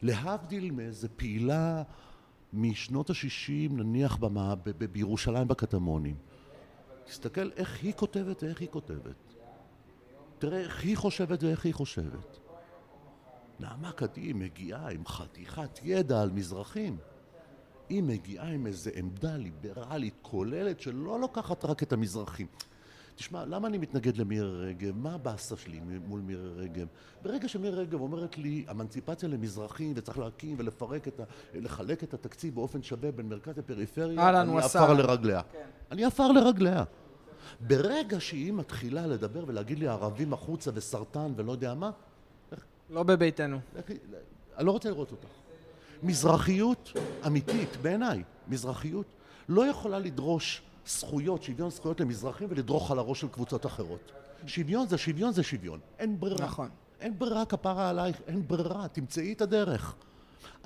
להבדיל 0.02 0.70
מאיזה 0.70 1.08
פעילה 1.08 1.82
משנות 2.52 3.10
ה-60, 3.10 3.72
נניח 3.72 4.16
במה, 4.16 4.54
ב- 4.54 4.60
ב- 4.64 4.84
בירושלים 4.84 5.48
בקטמונים. 5.48 6.16
תסתכל 7.04 7.50
איך 7.56 7.82
היא 7.82 7.92
כותבת 7.92 8.42
ואיך 8.42 8.60
היא 8.60 8.68
כותבת. 8.68 9.34
תראה 10.38 10.60
איך 10.60 10.82
היא 10.84 10.96
חושבת 10.96 11.42
ואיך 11.42 11.64
היא 11.64 11.74
חושבת. 11.74 12.38
נעמה 13.60 13.92
קדים 13.92 14.38
מגיעה 14.38 14.90
עם 14.90 15.06
חתיכת 15.06 15.80
ידע 15.82 16.22
על 16.22 16.30
מזרחים. 16.30 16.96
היא 17.88 18.02
מגיעה 18.02 18.48
עם 18.48 18.66
איזו 18.66 18.90
עמדה 18.94 19.36
ליברלית 19.36 20.14
כוללת 20.22 20.80
שלא 20.80 21.20
לוקחת 21.20 21.64
רק 21.64 21.82
את 21.82 21.92
המזרחים. 21.92 22.46
תשמע, 23.16 23.44
למה 23.44 23.68
אני 23.68 23.78
מתנגד 23.78 24.16
למירי 24.16 24.68
רגב? 24.68 24.96
מה 24.96 25.14
הבאסה 25.14 25.56
שלי 25.56 25.80
מול 26.06 26.20
מירי 26.20 26.48
רגב? 26.56 26.86
ברגע 27.22 27.48
שמירי 27.48 27.76
רגב 27.76 28.00
אומרת 28.00 28.38
לי, 28.38 28.64
אמנציפציה 28.70 29.28
למזרחים 29.28 29.92
וצריך 29.96 30.18
להקים 30.18 30.56
ולפרק 30.58 31.08
את 31.08 31.20
ה... 31.20 31.24
לחלק 31.54 32.04
את 32.04 32.14
התקציב 32.14 32.54
באופן 32.54 32.82
שווה 32.82 33.12
בין 33.12 33.28
מרכז 33.28 33.58
לפריפריה, 33.58 34.40
אני 34.40 34.58
עפר 34.58 34.92
לרגליה. 34.92 35.42
כן. 35.52 35.58
אני 35.90 36.04
עפר 36.04 36.32
לרגליה. 36.32 36.84
ברגע 37.60 38.20
שהיא 38.20 38.52
מתחילה 38.52 39.06
לדבר 39.06 39.44
ולהגיד 39.46 39.78
לי 39.78 39.88
ערבים 39.88 40.32
החוצה 40.32 40.70
וסרטן 40.74 41.32
ולא 41.36 41.52
יודע 41.52 41.74
מה... 41.74 41.90
לא 42.90 43.02
בביתנו. 43.02 43.58
אני 44.56 44.66
לא 44.66 44.72
רוצה 44.72 44.90
לראות 44.90 45.10
אותך. 45.10 45.28
מזרחיות 46.02 46.92
אמיתית, 47.26 47.76
בעיניי, 47.82 48.22
מזרחיות 48.48 49.06
לא 49.48 49.66
יכולה 49.66 49.98
לדרוש 49.98 50.62
זכויות, 50.86 51.42
שוויון 51.42 51.70
זכויות 51.70 52.00
למזרחים 52.00 52.48
ולדרוך 52.50 52.90
על 52.90 52.98
הראש 52.98 53.20
של 53.20 53.28
קבוצות 53.28 53.66
אחרות. 53.66 54.12
שוויון 54.46 54.88
זה 54.88 54.98
שוויון 54.98 55.32
זה 55.32 55.42
שוויון, 55.42 55.80
אין 55.98 56.20
ברירה. 56.20 56.46
נכון. 56.46 56.68
אין 57.00 57.18
ברירה 57.18 57.44
כפרה 57.44 57.90
עלייך, 57.90 58.20
אין 58.26 58.48
ברירה, 58.48 58.88
תמצאי 58.88 59.32
את 59.32 59.40
הדרך. 59.40 59.94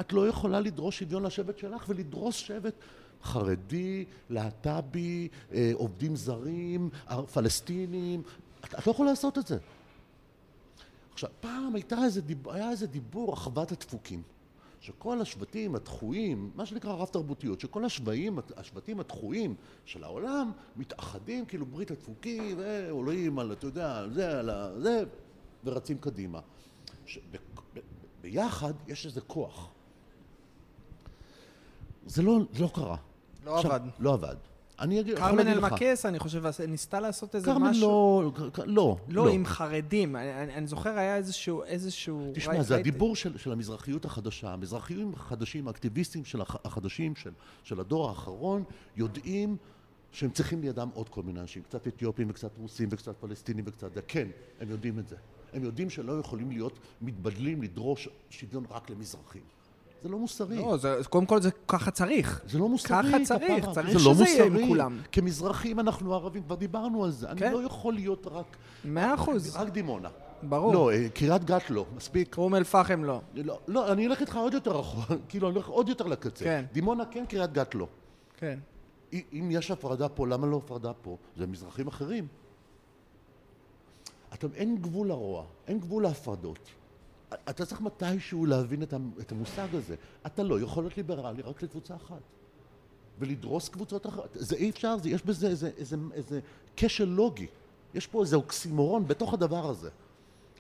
את 0.01 0.13
לא 0.13 0.29
יכולה 0.29 0.61
לדרוש 0.61 0.99
שוויון 0.99 1.23
לשבט 1.23 1.59
שלך 1.59 1.85
ולדרוס 1.89 2.35
שבט 2.35 2.75
חרדי, 3.23 4.05
להט"בי, 4.31 5.29
אה, 5.53 5.71
עובדים 5.75 6.17
זרים, 6.17 6.91
פלסטינים, 7.33 8.23
את, 8.65 8.75
את 8.75 8.87
לא 8.87 8.93
יכולה 8.93 9.11
לעשות 9.11 9.39
את 9.39 9.47
זה. 9.47 9.59
עכשיו, 11.13 11.31
פעם 11.41 11.75
הייתה 11.75 12.05
איזה 12.05 12.21
דיבור, 12.21 12.53
היה 12.53 12.71
איזה 12.71 12.87
דיבור, 12.87 13.35
אחוות 13.35 13.73
הדפוקים. 13.73 14.23
שכל 14.81 15.21
השבטים 15.21 15.75
הדחויים, 15.75 16.51
מה 16.55 16.67
שנקרא 16.67 16.93
רב 16.93 17.09
תרבותיות, 17.09 17.61
שכל 17.61 17.85
השבטים, 17.85 18.39
השבטים 18.57 19.01
הדחויים 19.01 19.55
של 19.85 20.05
העולם 20.05 20.53
מתאחדים 20.77 21.47
כאילו 21.47 21.67
ברית 21.67 21.91
הדפוקים, 21.91 22.59
ועולים 22.59 23.39
על, 23.39 23.53
אתה 23.53 23.67
יודע, 23.67 24.09
זה, 24.09 24.39
על 24.39 24.51
זה, 24.83 25.05
ורצים 25.65 25.99
קדימה. 25.99 26.41
ש, 27.07 27.19
ב, 27.31 27.37
ב, 27.75 27.81
ביחד 28.21 28.73
יש 28.89 29.07
איזה 29.07 29.21
כוח. 29.21 29.69
זה 32.07 32.23
לא, 32.23 32.39
זה 32.53 32.63
לא 32.63 32.71
קרה. 32.75 32.97
לא 33.45 33.57
עכשיו, 33.57 33.73
עבד. 33.73 33.89
לא 33.99 34.15
עבד. 34.15 34.37
אני 34.81 35.01
אגיד, 35.01 35.19
יכול 35.19 35.29
להגיד 35.31 35.57
לך. 35.57 35.65
קרמן 35.65 35.65
אלמקס, 35.65 36.07
אני 36.07 36.19
חושב, 36.19 36.43
ניסתה 36.69 37.01
לעשות 37.01 37.35
איזה 37.35 37.55
משהו. 37.55 38.33
קרמן 38.35 38.53
לא, 38.55 38.67
לא. 38.67 38.97
לא, 39.09 39.25
לא. 39.27 39.31
עם 39.31 39.47
חרדים. 39.47 40.17
אני, 40.17 40.55
אני, 40.55 40.67
זוכר, 40.67 40.99
היה 40.99 41.17
איזשהו... 41.17 41.63
איזשהו 41.63 42.33
תשמע, 42.35 42.63
זה. 42.63 42.77
הדיבור 42.77 43.17
של, 43.17 43.39
של 43.39 43.53
המזרחיות 43.53 44.05
החדשה. 44.05 44.53
המזרחיים 44.53 45.13
החדשים, 45.15 45.69
האקטיביסטים 45.69 46.25
של 46.25 46.41
החדשים, 46.41 47.17
של, 47.17 47.31
של 47.63 47.81
הדור 47.81 48.09
האחרון, 48.09 48.65
יודעים 48.97 49.57
שהם 50.13 50.31
צריכים 50.31 50.63
לידם 50.63 50.89
עוד 50.95 51.09
כל 51.09 51.23
מיני 51.23 51.41
אנשים. 51.41 51.63
קצת 51.63 51.87
אתיופים 51.87 52.31
וקצת 52.31 52.51
רוסים 52.59 52.89
וקצת 52.93 53.17
פלסטינים 53.21 53.65
וקצת 53.69 53.95
זה. 53.95 54.03
כן, 54.03 54.29
הם 54.61 54.71
יודעים 54.71 54.99
את 54.99 55.09
זה. 55.09 55.17
הם 55.53 55.65
יודעים 55.65 55.91
שלא 55.91 56.13
יכולים 56.13 56.51
להיות 56.51 56.79
מתבדלים 57.03 57.63
לדרוש 57.63 58.09
שוויון 58.31 58.65
רק 58.71 58.91
למזרחים. 58.91 59.43
זה 60.03 60.09
לא 60.09 60.19
מוסרי. 60.19 60.57
לא, 60.57 60.77
זה, 60.77 60.97
קודם 61.11 61.27
כל 61.27 61.43
זה 61.43 61.51
ככה 61.69 61.91
צריך. 61.91 62.43
זה 62.49 62.59
לא 62.59 62.69
מוסרי, 62.69 62.97
ככה 63.03 63.25
צריך, 63.25 63.63
כפרה. 63.63 63.75
צריך 63.75 64.01
שזה 64.01 64.25
לא 64.25 64.29
יהיה 64.29 64.45
עם 64.45 64.67
כולם. 64.69 64.99
כמזרחים 65.13 65.81
אנחנו 65.81 66.15
ערבים, 66.15 66.43
כבר 66.43 66.55
דיברנו 66.55 67.05
על 67.05 67.11
זה. 67.11 67.27
כן. 67.37 67.47
אני 67.47 67.55
לא 67.55 67.63
יכול 67.67 67.95
להיות 67.95 68.27
רק... 68.27 68.57
מאה 68.85 69.15
אחוז. 69.15 69.57
רק 69.57 69.69
דימונה. 69.69 70.09
ברור. 70.43 70.73
לא, 70.73 70.93
אה, 70.93 71.09
קריית 71.09 71.45
גת 71.45 71.71
לא, 71.71 71.85
מספיק. 71.97 72.39
אום 72.39 72.55
אל-פחם 72.55 73.05
לא. 73.05 73.21
לא. 73.35 73.59
לא, 73.69 73.93
אני 73.93 74.07
אלך 74.07 74.21
איתך 74.21 74.37
עוד 74.37 74.55
יותר 74.55 74.71
רחוק, 74.71 75.19
כאילו, 75.29 75.49
אני 75.49 75.57
אלך 75.57 75.69
עוד 75.69 75.89
יותר 75.89 76.07
לקצה. 76.07 76.45
כן. 76.45 76.65
דימונה 76.73 77.05
כן, 77.11 77.25
קריית 77.29 77.53
גת 77.53 77.75
לא. 77.75 77.87
כן. 78.37 78.59
אם 79.13 79.49
יש 79.51 79.71
הפרדה 79.71 80.09
פה, 80.09 80.27
למה 80.27 80.47
לא 80.47 80.57
הפרדה 80.57 80.93
פה? 80.93 81.17
זה 81.37 81.47
מזרחים 81.47 81.89
אחרים. 81.89 82.27
אתה, 84.35 84.47
אין 84.55 84.77
גבול 84.77 85.09
לרוע, 85.09 85.45
אין 85.69 85.79
גבול 85.79 86.03
להפרדות. 86.03 86.59
אתה 87.35 87.67
צריך 87.67 87.81
מתישהו 87.81 88.47
להבין 88.47 88.83
את 88.83 88.93
המ- 88.93 89.11
את 89.21 89.33
המושג 89.33 89.75
הזה. 89.75 89.95
אתה 90.27 90.43
לא 90.43 90.61
יכול 90.61 90.85
להיות 90.85 90.97
ליברלי 90.97 91.43
רק 91.43 91.63
לקבוצה 91.63 91.97
אחת. 91.97 92.21
ולדרוס 93.19 93.69
קבוצות 93.69 94.07
אחרות. 94.07 94.29
זה 94.35 94.57
אי 94.57 94.71
אפשר, 94.71 94.97
זה, 94.99 95.11
יש 95.11 95.23
בזה 95.23 95.49
איזה, 95.49 95.71
איזה, 95.77 95.97
איזה 96.13 96.41
כשל 96.77 97.05
לוגי. 97.05 97.47
יש 97.95 98.07
פה 98.07 98.23
איזה 98.23 98.37
אוקסימורון 98.37 99.07
בתוך 99.09 99.35
הדבר 99.35 99.71
הזה. 99.71 99.91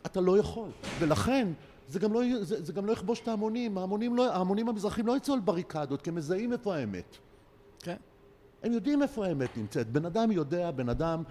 אתה 0.07 0.21
לא 0.21 0.39
יכול. 0.39 0.69
ולכן, 0.99 1.49
זה 1.89 1.99
גם 1.99 2.13
לא, 2.13 2.21
זה, 2.43 2.65
זה 2.65 2.73
גם 2.73 2.87
לא 2.87 2.93
יכבוש 2.93 3.21
את 3.21 3.29
ההמונים. 3.29 3.79
ההמונים, 3.79 4.17
לא, 4.17 4.33
ההמונים 4.33 4.69
המזרחים 4.69 5.07
לא 5.07 5.17
יצאו 5.17 5.35
על 5.35 5.41
בריקדות, 5.41 6.03
כי 6.03 6.11
הם 6.11 6.17
מזהים 6.17 6.53
איפה 6.53 6.77
האמת. 6.77 7.17
כן. 7.79 7.97
הם 8.63 8.73
יודעים 8.73 9.03
איפה 9.03 9.27
האמת 9.27 9.57
נמצאת. 9.57 9.87
בן 9.93 10.05
אדם 10.07 10.31
יודע, 10.33 10.71
בן 10.71 10.89
אדם, 10.89 11.23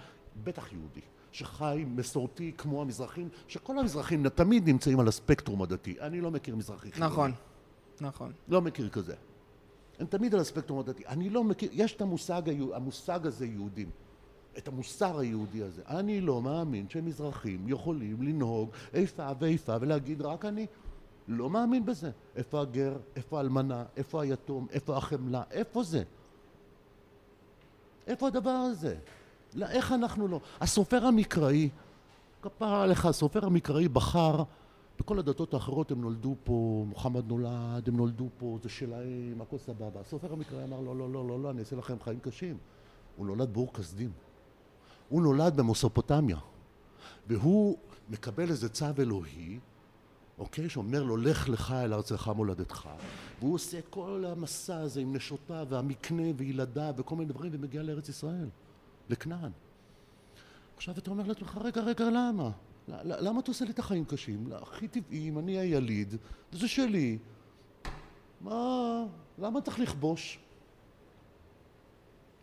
בטח 0.44 0.72
יהודי, 0.72 1.00
שחי 1.32 1.84
מסורתי 1.88 2.52
כמו 2.58 2.82
המזרחים, 2.82 3.28
שכל 3.48 3.78
המזרחים 3.78 4.28
תמיד 4.28 4.68
נמצאים 4.68 5.00
על 5.00 5.08
הספקטרום 5.08 5.62
הדתי. 5.62 6.00
אני 6.00 6.20
לא 6.20 6.30
מכיר 6.30 6.56
מזרחי 6.56 6.92
חילוני. 6.92 7.12
נכון, 7.12 7.32
נכון. 8.00 8.32
לא 8.48 8.60
מכיר 8.60 8.88
כזה. 8.88 9.14
הם 9.98 10.06
תמיד 10.06 10.34
על 10.34 10.40
הספקטרום 10.40 10.78
הדתי. 10.78 11.06
אני 11.06 11.30
לא 11.30 11.44
מכיר, 11.44 11.70
יש 11.72 11.94
את 11.94 12.00
המושג, 12.00 12.42
המושג 12.74 13.26
הזה 13.26 13.46
יהודים. 13.46 13.90
את 14.58 14.68
המוסר 14.68 15.18
היהודי 15.18 15.62
הזה. 15.62 15.82
אני 15.86 16.20
לא 16.20 16.42
מאמין 16.42 16.88
שמזרחים 16.88 17.68
יכולים 17.68 18.22
לנהוג 18.22 18.70
איפה 18.94 19.30
ואיפה 19.38 19.76
ולהגיד 19.80 20.22
רק 20.22 20.44
אני. 20.44 20.66
לא 21.28 21.50
מאמין 21.50 21.86
בזה. 21.86 22.10
איפה 22.36 22.60
הגר? 22.60 22.96
איפה 23.16 23.38
האלמנה? 23.38 23.84
איפה 23.96 24.22
היתום? 24.22 24.66
איפה 24.70 24.96
החמלה? 24.96 25.42
איפה 25.50 25.82
זה? 25.82 26.02
איפה 28.06 28.26
הדבר 28.26 28.50
הזה? 28.50 28.96
לא, 29.54 29.66
איך 29.66 29.92
אנחנו 29.92 30.28
לא? 30.28 30.40
הסופר 30.60 31.06
המקראי, 31.06 31.68
כפרה 32.42 32.82
עליך, 32.82 33.06
הסופר 33.06 33.46
המקראי 33.46 33.88
בחר, 33.88 34.42
בכל 35.00 35.18
הדתות 35.18 35.54
האחרות 35.54 35.90
הם 35.90 36.00
נולדו 36.00 36.36
פה, 36.44 36.84
מוחמד 36.88 37.28
נולד, 37.28 37.88
הם 37.88 37.96
נולדו 37.96 38.28
פה, 38.38 38.58
זה 38.62 38.68
שלהם, 38.68 39.40
הכל 39.40 39.58
סבבה. 39.58 40.00
הסופר 40.00 40.32
המקראי 40.32 40.64
אמר, 40.64 40.80
לא, 40.80 40.96
לא, 40.96 41.10
לא, 41.12 41.28
לא, 41.28 41.40
לא, 41.40 41.50
אני 41.50 41.60
אעשה 41.60 41.76
לכם 41.76 41.94
חיים 42.04 42.18
קשים. 42.20 42.56
הוא 43.16 43.26
נולד 43.26 43.52
באור 43.52 43.72
כסדים. 43.72 44.10
הוא 45.08 45.22
נולד 45.22 45.56
במסופוטמיה. 45.56 46.36
והוא 47.26 47.78
מקבל 48.08 48.50
איזה 48.50 48.68
צו 48.68 48.86
אלוהי, 48.98 49.58
אוקיי? 50.38 50.68
שאומר 50.68 51.02
לו, 51.02 51.16
לך 51.16 51.48
לך 51.48 51.72
אל 51.72 51.94
ארצך 51.94 52.30
מולדתך. 52.36 52.88
והוא 53.40 53.54
עושה 53.54 53.78
כל 53.90 54.24
המסע 54.28 54.80
הזה 54.80 55.00
עם 55.00 55.16
נשותיו 55.16 55.66
והמקנה 55.70 56.28
וילדיו 56.36 56.94
וכל 56.96 57.16
מיני 57.16 57.32
דברים, 57.32 57.52
ומגיע 57.54 57.82
לארץ 57.82 58.08
ישראל, 58.08 58.48
לכנען. 59.10 59.50
עכשיו 60.76 60.98
אתה 60.98 61.10
אומר 61.10 61.26
לעצמך, 61.26 61.58
רגע, 61.62 61.80
רגע, 61.80 62.04
למה? 62.04 62.50
למה 62.88 63.40
אתה 63.40 63.50
עושה 63.50 63.64
לי 63.64 63.70
את 63.70 63.78
החיים 63.78 64.04
קשים? 64.04 64.52
הכי 64.52 64.88
טבעי, 64.88 65.28
אם 65.28 65.38
אני 65.38 65.58
היליד, 65.58 66.14
זה 66.52 66.68
שלי. 66.68 67.18
מה, 68.40 69.04
למה 69.38 69.60
צריך 69.60 69.78
לכבוש? 69.78 70.38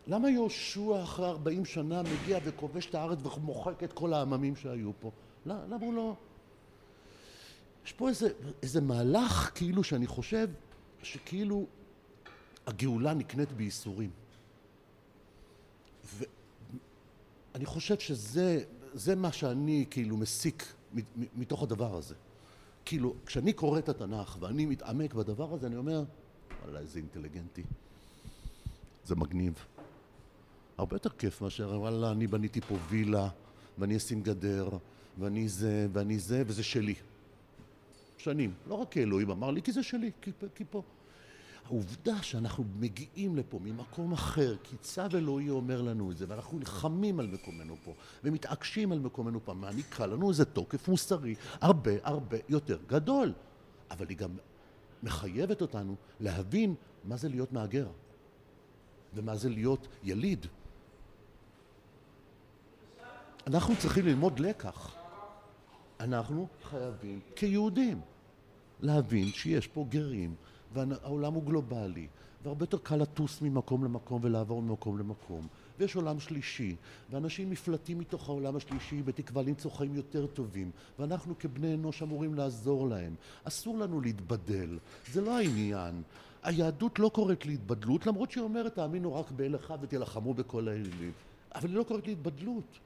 למה 0.06 0.30
יהושע 0.30 1.02
אחרי 1.02 1.26
40 1.26 1.64
שנה 1.64 2.02
מגיע 2.02 2.38
וכובש 2.44 2.86
את 2.86 2.94
הארץ 2.94 3.18
ומוחק 3.24 3.84
את 3.84 3.92
כל 3.92 4.12
העממים 4.12 4.56
שהיו 4.56 4.90
פה? 5.00 5.10
למה 5.46 5.76
הוא 5.80 5.94
לא... 5.94 6.16
יש 7.84 7.92
פה 7.92 8.08
איזה, 8.08 8.30
איזה 8.62 8.80
מהלך 8.80 9.50
כאילו 9.54 9.84
שאני 9.84 10.06
חושב 10.06 10.48
שכאילו 11.02 11.66
הגאולה 12.66 13.14
נקנית 13.14 13.52
בייסורים. 13.52 14.10
ואני 17.58 17.66
חושב 17.66 17.98
שזה 17.98 18.64
זה 18.94 19.14
מה 19.14 19.32
שאני 19.32 19.84
כאילו 19.90 20.16
מסיק 20.16 20.74
מתוך 21.36 21.62
הדבר 21.62 21.96
הזה. 21.96 22.14
כאילו, 22.84 23.14
כשאני 23.26 23.52
קורא 23.52 23.78
את 23.78 23.88
התנ"ך 23.88 24.36
ואני 24.40 24.66
מתעמק 24.66 25.14
בדבר 25.14 25.54
הזה, 25.54 25.66
אני 25.66 25.76
אומר, 25.76 26.04
וואלה, 26.62 26.78
איזה 26.80 26.98
אינטליגנטי. 26.98 27.62
זה 29.04 29.16
מגניב. 29.16 29.54
הרבה 30.78 30.96
יותר 30.96 31.10
כיף 31.10 31.42
מאשר, 31.42 31.80
וואלה, 31.80 32.10
אני 32.10 32.26
בניתי 32.26 32.60
פה 32.60 32.76
וילה, 32.88 33.28
ואני 33.78 33.96
אשים 33.96 34.22
גדר, 34.22 34.68
ואני 35.18 35.48
זה, 35.48 35.86
ואני 35.92 36.18
זה, 36.18 36.42
וזה 36.46 36.62
שלי. 36.62 36.94
שנים. 38.18 38.54
לא 38.66 38.74
רק 38.74 38.92
כי 38.92 39.02
אלוהים 39.02 39.30
אמר 39.30 39.50
לי, 39.50 39.62
כי 39.62 39.72
זה 39.72 39.82
שלי, 39.82 40.10
כי, 40.22 40.30
כי 40.54 40.64
פה. 40.70 40.82
העובדה 41.68 42.22
שאנחנו 42.22 42.64
מגיעים 42.78 43.36
לפה 43.36 43.58
ממקום 43.62 44.12
אחר, 44.12 44.56
כי 44.62 44.76
צו 44.76 45.02
אלוהי 45.14 45.50
אומר 45.50 45.82
לנו 45.82 46.10
את 46.10 46.16
זה, 46.16 46.24
ואנחנו 46.28 46.58
נלחמים 46.58 47.20
על 47.20 47.26
מקומנו 47.26 47.76
פה, 47.84 47.94
ומתעקשים 48.24 48.92
על 48.92 48.98
מקומנו 48.98 49.44
פה, 49.44 49.54
מעניקה 49.54 50.06
לנו 50.06 50.28
איזה 50.28 50.44
תוקף 50.44 50.88
מוסרי 50.88 51.34
הרבה 51.60 51.92
הרבה 52.02 52.36
יותר 52.48 52.78
גדול. 52.86 53.32
אבל 53.90 54.08
היא 54.08 54.16
גם 54.16 54.30
מחייבת 55.02 55.60
אותנו 55.60 55.94
להבין 56.20 56.74
מה 57.04 57.16
זה 57.16 57.28
להיות 57.28 57.52
מהגר, 57.52 57.88
ומה 59.14 59.36
זה 59.36 59.48
להיות 59.48 59.88
יליד. 60.02 60.46
אנחנו 63.46 63.76
צריכים 63.76 64.06
ללמוד 64.06 64.38
לקח. 64.38 64.94
אנחנו 66.00 66.48
חייבים, 66.62 67.20
כיהודים, 67.36 68.00
להבין 68.80 69.28
שיש 69.28 69.66
פה 69.66 69.86
גרים, 69.88 70.34
והעולם 70.72 71.34
הוא 71.34 71.44
גלובלי, 71.44 72.06
והרבה 72.44 72.62
יותר 72.62 72.78
קל 72.78 72.96
לטוס 72.96 73.42
ממקום 73.42 73.84
למקום 73.84 74.20
ולעבור 74.22 74.62
ממקום 74.62 74.98
למקום. 74.98 75.46
ויש 75.78 75.96
עולם 75.96 76.20
שלישי, 76.20 76.76
ואנשים 77.10 77.50
נפלטים 77.50 77.98
מתוך 77.98 78.28
העולם 78.28 78.56
השלישי 78.56 79.02
בתקווה 79.02 79.42
למצוא 79.42 79.70
חיים 79.70 79.94
יותר 79.94 80.26
טובים, 80.26 80.70
ואנחנו 80.98 81.38
כבני 81.38 81.74
אנוש 81.74 82.02
אמורים 82.02 82.34
לעזור 82.34 82.88
להם. 82.88 83.14
אסור 83.44 83.78
לנו 83.78 84.00
להתבדל, 84.00 84.78
זה 85.12 85.20
לא 85.20 85.38
העניין. 85.38 86.02
היהדות 86.42 86.98
לא 86.98 87.10
קוראת 87.14 87.46
להתבדלות, 87.46 88.06
למרות 88.06 88.30
שהיא 88.30 88.42
אומרת 88.42 88.74
תאמינו 88.74 89.14
רק 89.14 89.30
באל 89.30 89.56
אחד 89.56 89.78
ותילחמו 89.80 90.34
בכל 90.34 90.68
האלילים. 90.68 91.12
אבל 91.54 91.68
היא 91.68 91.76
לא 91.76 91.82
קוראת 91.82 92.06
להתבדלות. 92.06 92.78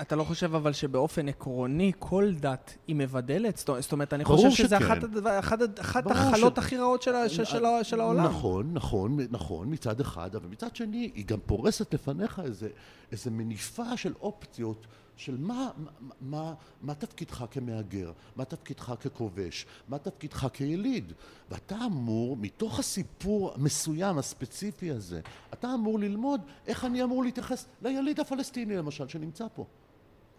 אתה 0.00 0.16
לא 0.16 0.24
חושב 0.24 0.54
אבל 0.54 0.72
שבאופן 0.72 1.28
עקרוני 1.28 1.92
כל 1.98 2.32
דת 2.40 2.74
היא 2.86 2.96
מבדלת? 2.96 3.56
זאת 3.56 3.92
אומרת, 3.92 4.12
אני 4.12 4.24
חושב 4.24 4.50
שזה 4.50 4.76
שכן. 4.76 4.84
אחת 4.84 4.98
אחת 5.40 5.80
אחת 5.80 6.06
החלות 6.10 6.54
ש- 6.54 6.58
הכי 6.58 6.76
רעות 6.76 7.02
של 7.02 7.12
של- 7.28 7.44
של 7.44 7.62
של 7.82 8.00
העולם. 8.00 8.24
נכון, 8.24 8.70
נכון, 8.74 9.16
נכון, 9.30 9.72
מצד 9.72 10.00
אחד, 10.00 10.34
אבל 10.36 10.46
מצד 10.48 10.76
שני, 10.76 11.10
היא 11.14 11.24
גם 11.26 11.38
פורסת 11.46 11.94
לפניך 11.94 12.40
איזה, 12.44 12.68
איזה 13.12 13.30
מניפה 13.30 13.96
של 13.96 14.12
אופציות 14.20 14.86
של 15.16 15.36
מה, 15.38 15.70
מה, 15.76 15.90
מה, 16.20 16.54
מה 16.82 16.94
תפקידך 16.94 17.44
כמהגר, 17.50 18.12
מה 18.36 18.44
תפקידך 18.44 18.94
ככובש, 19.00 19.66
מה 19.88 19.98
תפקידך 19.98 20.46
כיליד. 20.52 21.12
ואתה 21.50 21.76
אמור, 21.86 22.36
מתוך 22.36 22.78
הסיפור 22.78 23.52
המסוים, 23.54 24.18
הספציפי 24.18 24.90
הזה, 24.90 25.20
אתה 25.52 25.74
אמור 25.74 25.98
ללמוד 25.98 26.40
איך 26.66 26.84
אני 26.84 27.02
אמור 27.02 27.22
להתייחס 27.24 27.66
ליליד 27.82 28.20
הפלסטיני, 28.20 28.76
למשל, 28.76 29.08
שנמצא 29.08 29.46
פה. 29.54 29.64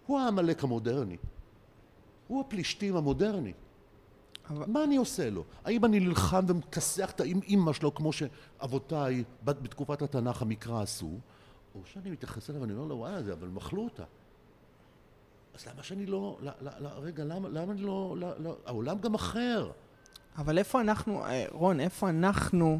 הוא 0.07 0.19
העמלק 0.19 0.63
המודרני. 0.63 1.17
הוא 2.27 2.41
הפלישתים 2.41 2.95
המודרני. 2.95 3.53
אבל- 4.49 4.65
מה 4.67 4.83
אני 4.83 4.97
עושה 4.97 5.29
לו? 5.29 5.43
האם 5.65 5.85
אני 5.85 5.99
נלחם 5.99 6.45
ומכסח 6.47 7.11
את 7.11 7.21
האמא 7.21 7.73
שלו 7.73 7.93
כמו 7.95 8.11
שאבותיי 8.13 9.23
בת- 9.43 9.61
בתקופת 9.61 10.01
התנ"ך 10.01 10.41
המקרא 10.41 10.81
עשו? 10.81 11.09
או 11.75 11.79
שאני 11.85 12.11
מתייחס 12.11 12.49
אליו 12.49 12.61
ואני 12.61 12.73
אומר 12.73 12.85
לו, 12.85 12.95
וואלה, 12.95 13.23
זה, 13.23 13.33
אבל 13.33 13.47
הם 13.47 13.57
אכלו 13.57 13.83
אותה. 13.83 14.03
אז 15.55 15.67
למה 15.67 15.83
שאני 15.83 16.05
לא... 16.05 16.37
לא, 16.41 16.51
לא, 16.61 16.71
לא 16.79 16.89
רגע, 17.01 17.23
למה, 17.23 17.49
למה 17.49 17.71
אני 17.71 17.81
לא, 17.81 18.15
לא, 18.19 18.39
לא... 18.39 18.57
העולם 18.65 18.99
גם 18.99 19.13
אחר. 19.13 19.71
אבל 20.37 20.57
איפה 20.57 20.81
אנחנו, 20.81 21.25
אה, 21.25 21.45
רון, 21.51 21.79
איפה 21.79 22.09
אנחנו 22.09 22.79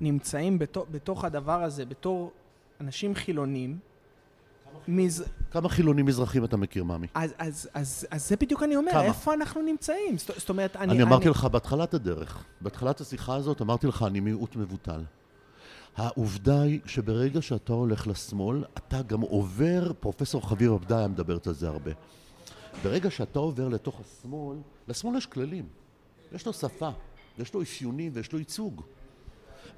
נמצאים 0.00 0.58
בתו- 0.58 0.86
בתוך 0.90 1.24
הדבר 1.24 1.62
הזה, 1.62 1.84
בתור 1.84 2.32
אנשים 2.80 3.14
חילונים? 3.14 3.78
מז... 4.88 5.24
כמה 5.50 5.68
חילונים 5.68 6.06
מזרחים 6.06 6.44
אתה 6.44 6.56
מכיר, 6.56 6.84
מאמי? 6.84 7.06
אז, 7.14 7.34
אז, 7.38 7.68
אז, 7.74 8.06
אז 8.10 8.28
זה 8.28 8.36
בדיוק 8.36 8.62
אני 8.62 8.76
אומר, 8.76 8.90
כמה? 8.90 9.02
איפה 9.02 9.34
אנחנו 9.34 9.62
נמצאים? 9.62 10.18
זאת, 10.18 10.38
זאת 10.38 10.48
אומרת, 10.48 10.76
אני... 10.76 10.92
אני 10.92 11.02
אמרתי 11.02 11.28
לך 11.28 11.44
בהתחלת 11.44 11.94
הדרך, 11.94 12.44
בהתחלת 12.60 13.00
השיחה 13.00 13.34
הזאת 13.34 13.62
אמרתי 13.62 13.86
לך, 13.86 14.04
אני 14.06 14.20
מיעוט 14.20 14.56
מבוטל. 14.56 15.00
העובדה 15.96 16.62
היא 16.62 16.80
שברגע 16.86 17.42
שאתה 17.42 17.72
הולך 17.72 18.06
לשמאל, 18.06 18.64
אתה 18.78 19.02
גם 19.02 19.20
עובר, 19.20 19.92
פרופסור 20.00 20.48
חביב 20.48 20.72
עבדאיה 20.72 21.08
מדברת 21.08 21.46
על 21.46 21.54
זה 21.54 21.68
הרבה. 21.68 21.90
ברגע 22.82 23.10
שאתה 23.10 23.38
עובר 23.38 23.68
לתוך 23.68 24.00
השמאל, 24.00 24.58
לשמאל 24.88 25.16
יש 25.16 25.26
כללים. 25.26 25.68
יש 26.32 26.46
לו 26.46 26.52
שפה, 26.52 26.90
יש 27.38 27.54
לו 27.54 27.62
אפיונים 27.62 28.12
ויש 28.14 28.32
לו 28.32 28.38
ייצוג. 28.38 28.82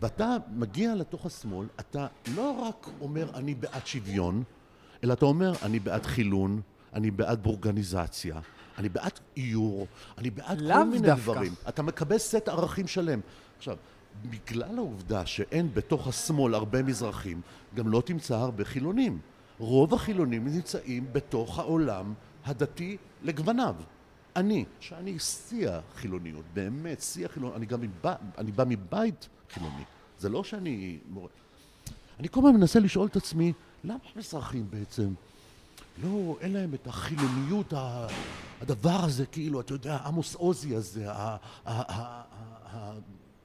ואתה 0.01 0.37
מגיע 0.53 0.95
לתוך 0.95 1.27
השמאל, 1.27 1.67
אתה 1.81 2.07
לא 2.35 2.51
רק 2.51 2.91
אומר 3.01 3.31
אני 3.35 3.55
בעד 3.55 3.87
שוויון, 3.87 4.43
אלא 5.05 5.13
אתה 5.13 5.25
אומר 5.25 5.53
אני 5.63 5.79
בעד 5.79 6.07
חילון, 6.07 6.61
אני 6.95 7.11
בעד 7.11 7.43
בורגניזציה, 7.43 8.41
אני 8.79 8.89
בעד 8.89 9.21
איור, 9.37 9.87
אני 10.19 10.31
בעד 10.31 10.59
כל 10.59 10.85
מיני 10.85 11.07
דווקא. 11.07 11.23
דברים. 11.23 11.55
אתה 11.69 11.83
מקבל 11.83 12.19
סט 12.19 12.49
ערכים 12.49 12.87
שלם. 12.87 13.21
עכשיו, 13.59 13.77
בגלל 14.31 14.79
העובדה 14.79 15.27
שאין 15.27 15.75
בתוך 15.75 16.09
השמאל 16.09 16.55
הרבה 16.55 16.83
מזרחים, 16.83 17.41
גם 17.75 17.89
לא 17.89 18.03
תמצא 18.07 18.37
הרבה 18.37 18.65
חילונים. 18.65 19.19
רוב 19.59 19.95
החילונים 19.95 20.49
נמצאים 20.49 21.07
בתוך 21.13 21.59
העולם 21.59 22.15
הדתי 22.45 22.97
לגווניו. 23.23 23.75
אני, 24.37 24.65
שאני 24.81 25.19
שיא 25.19 25.69
החילוניות, 25.71 26.45
באמת, 26.55 27.01
שיא 27.01 27.27
החילוניות, 27.27 27.57
אני 27.57 27.67
גם 27.67 27.81
מבא, 27.81 28.15
אני 28.39 28.53
בא 28.53 28.65
מבית 28.67 29.29
חילוני. 29.51 29.83
זה 30.19 30.29
לא 30.29 30.45
שאני... 30.45 30.99
מורה... 31.11 31.29
אני 32.21 32.29
כל 32.29 32.41
הזמן 32.41 32.61
מנסה 32.61 32.81
לשאול 32.81 33.07
את 33.07 33.17
עצמי, 33.17 33.53
למה 33.85 33.99
המזרחים 34.15 34.67
בעצם 34.71 35.09
לא, 36.03 36.37
אין 36.41 36.53
להם 36.53 36.75
את 36.75 36.87
החילוניות, 36.87 37.73
הדבר 38.61 39.05
הזה, 39.05 39.27
כאילו, 39.27 39.61
אתה 39.61 39.73
יודע, 39.73 39.97
עמוס 39.97 40.35
עוזי 40.35 40.77
הזה, 40.77 41.07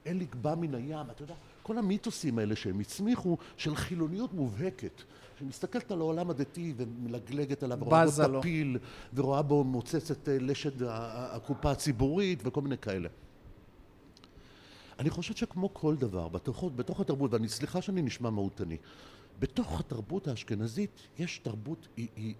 האליק 0.06 0.34
בא 0.34 0.54
מן 0.54 0.74
הים, 0.74 1.10
אתה 1.10 1.22
יודע, 1.22 1.34
כל 1.62 1.78
המיתוסים 1.78 2.38
האלה 2.38 2.56
שהם 2.56 2.80
הצמיחו, 2.80 3.36
של 3.56 3.76
חילוניות 3.76 4.34
מובהקת. 4.34 5.02
שמסתכלת 5.38 5.90
על 5.90 6.00
העולם 6.00 6.30
הדתי 6.30 6.74
ומלגלגת 6.76 7.62
עליו, 7.62 7.78
ורואה 7.80 8.06
בו 8.06 8.40
טפיל, 8.40 8.78
ורואה 9.14 9.42
בו 9.42 9.64
מוצצת 9.64 10.28
אה, 10.28 10.36
לשד 10.40 10.82
הקופה 10.88 11.70
הציבורית 11.70 12.38
וכל 12.44 12.60
מיני 12.60 12.78
כאלה. 12.78 13.08
אני 14.98 15.10
חושב 15.10 15.34
שכמו 15.34 15.74
כל 15.74 15.96
דבר, 15.96 16.28
בתוך, 16.28 16.64
בתוך 16.76 17.00
התרבות, 17.00 17.32
ואני 17.32 17.48
סליחה 17.48 17.82
שאני 17.82 18.02
נשמע 18.02 18.30
מהותני, 18.30 18.76
בתוך 19.38 19.80
התרבות 19.80 20.28
האשכנזית 20.28 20.90
יש 21.18 21.38
תרבות, 21.38 21.88
היא, 21.96 22.08
היא, 22.16 22.34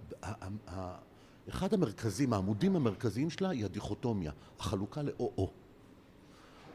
אחד 1.48 1.74
המרכזים, 1.74 2.32
העמודים 2.32 2.76
המרכזיים 2.76 3.30
שלה 3.30 3.48
היא 3.48 3.64
הדיכוטומיה, 3.64 4.32
החלוקה 4.58 5.02
לאו-או. 5.02 5.50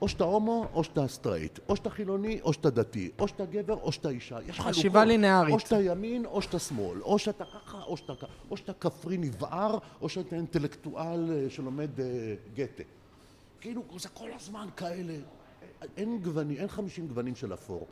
או 0.02 0.08
שאתה 0.08 0.24
הומו, 0.24 0.68
או 0.74 0.84
שאתה 0.84 1.08
סטרייט, 1.08 1.60
או 1.70 1.76
שאתה 1.76 1.90
חילוני, 1.90 2.42
או 2.42 2.54
שאתה 2.54 2.70
דתי, 2.70 3.12
או 3.20 3.28
שאתה 3.28 3.46
גבר, 3.46 3.74
או 3.74 3.92
שאתה 3.92 4.10
אישה. 4.10 4.38
יש 4.42 4.60
חלוקות. 4.60 4.76
חשיבה 4.76 5.06
לינארית. 5.06 5.54
או 5.54 5.60
שאתה 5.60 5.82
ימין, 5.82 6.26
או 6.26 6.42
שאתה 6.42 6.60
שמאל, 6.60 7.02
או 7.02 7.20
שאתה 7.20 7.46
ככה, 7.46 7.84
או 7.84 7.98
שאתה 7.98 8.16
ככה, 8.16 8.28
או 8.52 8.58
שאתה 8.58 8.74
כפרי 8.74 9.18
נבער, 9.18 9.78
או 10.02 10.10
שאתה 10.10 10.36
אינטלקטואל 10.36 11.32
אה, 11.32 11.50
שלומד 11.50 12.00
uh, 12.00 12.02
גתה. 12.56 12.84
כאילו, 13.62 13.84
זה 13.98 14.10
כל 14.10 14.30
הזמן 14.34 14.68
כאלה. 14.78 15.14
אין 15.98 16.20
גוונים, 16.22 16.58
אין 16.58 16.68
חמישים 16.68 17.08
גוונים 17.08 17.36
של 17.36 17.54
אפור. 17.54 17.88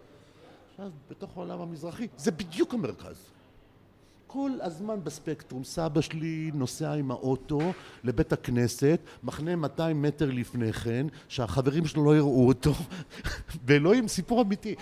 עכשיו, 0.79 0.91
בתוך 1.09 1.37
העולם 1.37 1.61
המזרחי, 1.61 2.07
זה 2.17 2.31
בדיוק 2.31 2.73
המרכז. 2.73 3.17
כל 4.27 4.51
הזמן 4.61 5.03
בספקטרום. 5.03 5.63
סבא 5.63 6.01
שלי 6.01 6.51
נוסע 6.53 6.93
עם 6.93 7.11
האוטו 7.11 7.59
לבית 8.03 8.33
הכנסת, 8.33 8.99
מחנה 9.23 9.55
200 9.55 10.01
מטר 10.01 10.31
לפני 10.31 10.73
כן, 10.73 11.07
שהחברים 11.27 11.85
שלו 11.85 12.05
לא 12.05 12.15
יראו 12.17 12.47
אותו, 12.47 12.73
ואלוהים, 13.65 14.07
סיפור 14.07 14.41
אמיתי. 14.41 14.75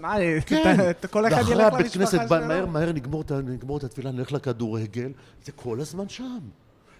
מה, 0.00 0.14
כן, 0.46 0.76
כל 1.10 1.26
אחד 1.26 1.42
ילך 1.48 1.74
למשפחה 1.74 2.06
שלו. 2.06 2.28
מהר 2.28 2.66
מהר 2.66 2.92
נגמור 2.92 3.78
את 3.78 3.84
התפילה, 3.84 4.12
נלך 4.12 4.32
לכדורגל, 4.32 5.12
זה 5.44 5.52
כל 5.52 5.80
הזמן 5.80 6.08
שם. 6.08 6.38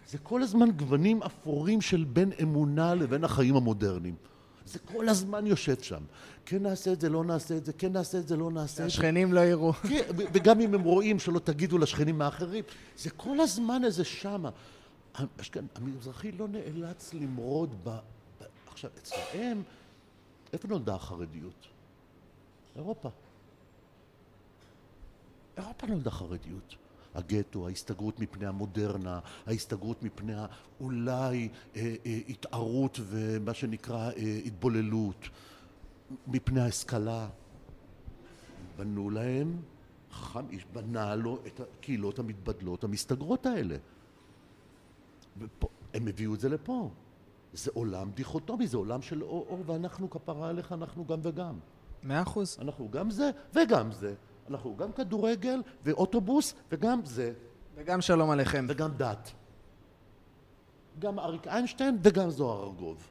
זה 0.08 0.18
כל 0.18 0.42
הזמן 0.42 0.70
גוונים 0.70 1.22
אפורים 1.22 1.80
של 1.80 2.04
בין 2.04 2.32
אמונה 2.42 2.94
לבין 2.94 3.24
החיים 3.24 3.56
המודרניים. 3.56 4.33
זה 4.66 4.78
כל 4.78 5.08
הזמן 5.08 5.46
יושב 5.46 5.82
שם. 5.82 6.02
כן 6.46 6.62
נעשה 6.62 6.92
את 6.92 7.00
זה, 7.00 7.08
לא 7.08 7.24
נעשה 7.24 7.56
את 7.56 7.64
זה, 7.64 7.72
כן 7.72 7.92
נעשה 7.92 8.18
את 8.18 8.28
זה, 8.28 8.36
לא 8.36 8.50
נעשה 8.50 8.72
את 8.72 8.76
זה. 8.76 8.84
השכנים 8.84 9.32
לא 9.32 9.40
יראו. 9.40 9.72
כן, 9.72 10.08
וגם 10.16 10.60
אם 10.60 10.74
הם 10.74 10.82
רואים 10.82 11.18
שלא 11.18 11.38
תגידו 11.38 11.78
לשכנים 11.78 12.22
האחרים, 12.22 12.64
זה 12.96 13.10
כל 13.10 13.40
הזמן 13.40 13.84
איזה 13.84 14.04
שמה. 14.04 14.50
המזרחי 15.74 16.32
לא 16.32 16.48
נאלץ 16.48 17.14
למרוד 17.14 17.74
ב... 17.84 17.96
עכשיו, 18.72 18.90
אצלם, 18.98 19.62
איפה 20.52 20.68
נולדה 20.68 20.94
החרדיות? 20.94 21.66
אירופה. 22.76 23.10
אירופה 25.56 25.86
נולדה 25.86 26.10
חרדיות. 26.10 26.74
הגטו, 27.14 27.66
ההסתגרות 27.68 28.20
מפני 28.20 28.46
המודרנה, 28.46 29.20
ההסתגרות 29.46 30.02
מפני 30.02 30.34
אולי 30.80 31.48
אה, 31.76 31.94
אה, 32.06 32.18
התערות 32.28 33.00
ומה 33.02 33.54
שנקרא 33.54 34.10
אה, 34.10 34.40
התבוללות, 34.46 35.28
מפני 36.26 36.60
ההשכלה. 36.60 37.28
בנו 38.76 39.10
להם, 39.10 39.56
חכם 40.12 40.50
איש 40.50 40.66
בנה 40.72 41.14
לו 41.14 41.38
את 41.46 41.60
הקהילות 41.60 42.18
המתבדלות, 42.18 42.84
המסתגרות 42.84 43.46
האלה. 43.46 43.76
ופה, 45.38 45.68
הם 45.94 46.08
הביאו 46.08 46.34
את 46.34 46.40
זה 46.40 46.48
לפה. 46.48 46.90
זה 47.52 47.70
עולם 47.74 48.10
דיכוטומי, 48.10 48.66
זה 48.66 48.76
עולם 48.76 49.02
של 49.02 49.22
או-או, 49.22 49.66
ואנחנו 49.66 50.10
כפרה 50.10 50.48
עליך, 50.48 50.72
אנחנו 50.72 51.06
גם 51.06 51.18
וגם. 51.22 51.58
מאה 52.02 52.22
אחוז. 52.22 52.58
אנחנו 52.60 52.90
גם 52.90 53.10
זה 53.10 53.30
וגם 53.54 53.92
זה. 53.92 54.14
אנחנו 54.50 54.76
גם 54.76 54.92
כדורגל 54.92 55.62
ואוטובוס 55.84 56.54
וגם 56.72 57.00
זה. 57.04 57.32
וגם 57.74 58.00
שלום 58.00 58.30
עליכם. 58.30 58.66
וגם 58.68 58.90
דת. 58.96 59.32
גם 60.98 61.18
אריק 61.18 61.46
איינשטיין 61.46 61.98
וגם 62.02 62.30
זוהר 62.30 62.64
ארגוב. 62.64 63.10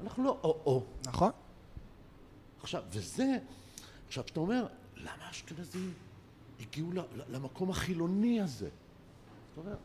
אנחנו 0.00 0.24
לא 0.24 0.38
או-או. 0.42 0.82
נכון. 1.06 1.30
עכשיו, 2.62 2.82
וזה, 2.90 3.38
עכשיו, 4.06 4.24
כשאתה 4.24 4.40
אומר, 4.40 4.66
למה 4.96 5.26
האשכנזים 5.26 5.92
הגיעו 6.60 6.90
למקום 7.28 7.70
החילוני 7.70 8.40
הזה? 8.40 8.68
אתה 9.52 9.60
אומר, 9.60 9.76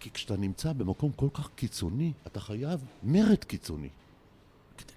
כי 0.00 0.10
כשאתה 0.10 0.36
נמצא 0.36 0.72
במקום 0.72 1.12
כל 1.12 1.28
כך 1.34 1.50
קיצוני, 1.54 2.12
אתה 2.26 2.40
חייב 2.40 2.84
מרד 3.02 3.44
קיצוני. 3.44 3.88
כדי 4.78 4.92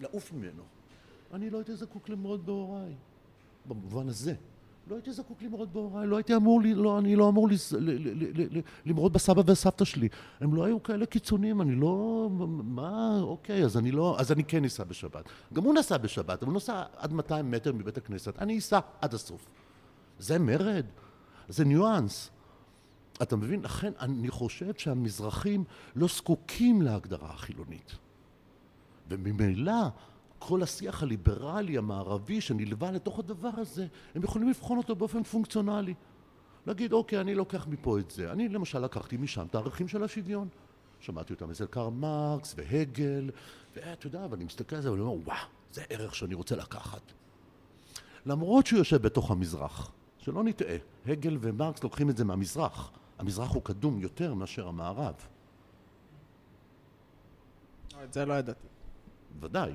לעוף 0.00 0.32
ממנו. 0.32 0.62
אני 1.34 1.50
לא 1.50 1.58
הייתי 1.58 1.76
זקוק 1.76 2.08
למרוד 2.08 2.46
בהוריי. 2.46 2.94
במובן 3.66 4.08
הזה. 4.08 4.34
לא 4.86 4.94
הייתי 4.94 5.12
זקוק 5.12 5.42
למרוד 5.42 5.72
בהוריי, 5.72 6.06
לא 6.06 6.16
הייתי 6.16 6.36
אמור, 6.36 6.60
לא, 6.62 6.98
אני 6.98 7.16
לא 7.16 7.28
אמור 7.28 7.48
למרוד 8.86 9.12
בסבא 9.12 9.42
וסבתא 9.46 9.84
שלי. 9.84 10.08
הם 10.40 10.54
לא 10.54 10.64
היו 10.64 10.82
כאלה 10.82 11.06
קיצוניים, 11.06 11.60
אני 11.60 11.74
לא... 11.74 12.28
מה, 12.64 13.20
אוקיי, 13.20 13.64
אז 13.64 13.76
אני 13.76 13.90
לא... 13.90 14.16
אז 14.18 14.32
אני 14.32 14.44
כן 14.44 14.64
אסע 14.64 14.84
בשבת. 14.84 15.24
גם 15.52 15.62
הוא 15.62 15.74
נסע 15.74 15.96
בשבת, 15.96 16.42
אבל 16.42 16.50
הוא 16.50 16.56
נסע 16.56 16.82
עד 16.96 17.12
200 17.12 17.50
מטר 17.50 17.72
מבית 17.72 17.96
הכנסת. 17.96 18.38
אני 18.38 18.58
אסע 18.58 18.80
עד 19.00 19.14
הסוף. 19.14 19.46
זה 20.18 20.38
מרד, 20.38 20.86
זה 21.48 21.64
ניואנס. 21.64 22.30
אתה 23.22 23.36
מבין? 23.36 23.62
לכן 23.62 23.92
אני 24.00 24.30
חושב 24.30 24.72
שהמזרחים 24.78 25.64
לא 25.96 26.06
זקוקים 26.06 26.82
להגדרה 26.82 27.30
החילונית. 27.30 27.96
וממילא 29.08 29.72
כל 30.46 30.62
השיח 30.62 31.02
הליברלי 31.02 31.78
המערבי 31.78 32.40
שנלווה 32.40 32.90
לתוך 32.90 33.18
הדבר 33.18 33.50
הזה, 33.56 33.86
הם 34.14 34.22
יכולים 34.22 34.48
לבחון 34.48 34.78
אותו 34.78 34.96
באופן 34.96 35.22
פונקציונלי. 35.22 35.94
להגיד, 36.66 36.92
אוקיי, 36.92 37.20
אני 37.20 37.34
לוקח 37.34 37.66
מפה 37.66 37.98
את 37.98 38.10
זה. 38.10 38.32
אני 38.32 38.48
למשל 38.48 38.78
לקחתי 38.78 39.16
משם 39.16 39.46
את 39.46 39.54
הערכים 39.54 39.88
של 39.88 40.04
השוויון. 40.04 40.48
שמעתי 41.00 41.32
אותם 41.32 41.50
אצל 41.50 41.66
קרל 41.66 41.90
מרקס 41.90 42.54
והגל, 42.58 43.30
ואתה 43.76 44.06
יודע, 44.06 44.26
ואני 44.30 44.44
מסתכל 44.44 44.76
על 44.76 44.82
זה 44.82 44.90
ואני 44.90 45.02
אומר, 45.02 45.12
וואו, 45.24 45.46
זה 45.72 45.82
ערך 45.90 46.14
שאני 46.14 46.34
רוצה 46.34 46.56
לקחת. 46.56 47.12
למרות 48.26 48.66
שהוא 48.66 48.78
יושב 48.78 49.02
בתוך 49.02 49.30
המזרח, 49.30 49.92
שלא 50.18 50.44
נטעה, 50.44 50.76
הגל 51.06 51.38
ומרקס 51.40 51.82
לוקחים 51.82 52.10
את 52.10 52.16
זה 52.16 52.24
מהמזרח. 52.24 52.90
המזרח 53.18 53.50
הוא 53.50 53.62
קדום 53.62 53.98
יותר 53.98 54.34
מאשר 54.34 54.68
המערב. 54.68 55.14
את 58.04 58.12
זה 58.12 58.26
לא 58.26 58.34
ידעתי. 58.34 58.66
ודאי. 59.40 59.74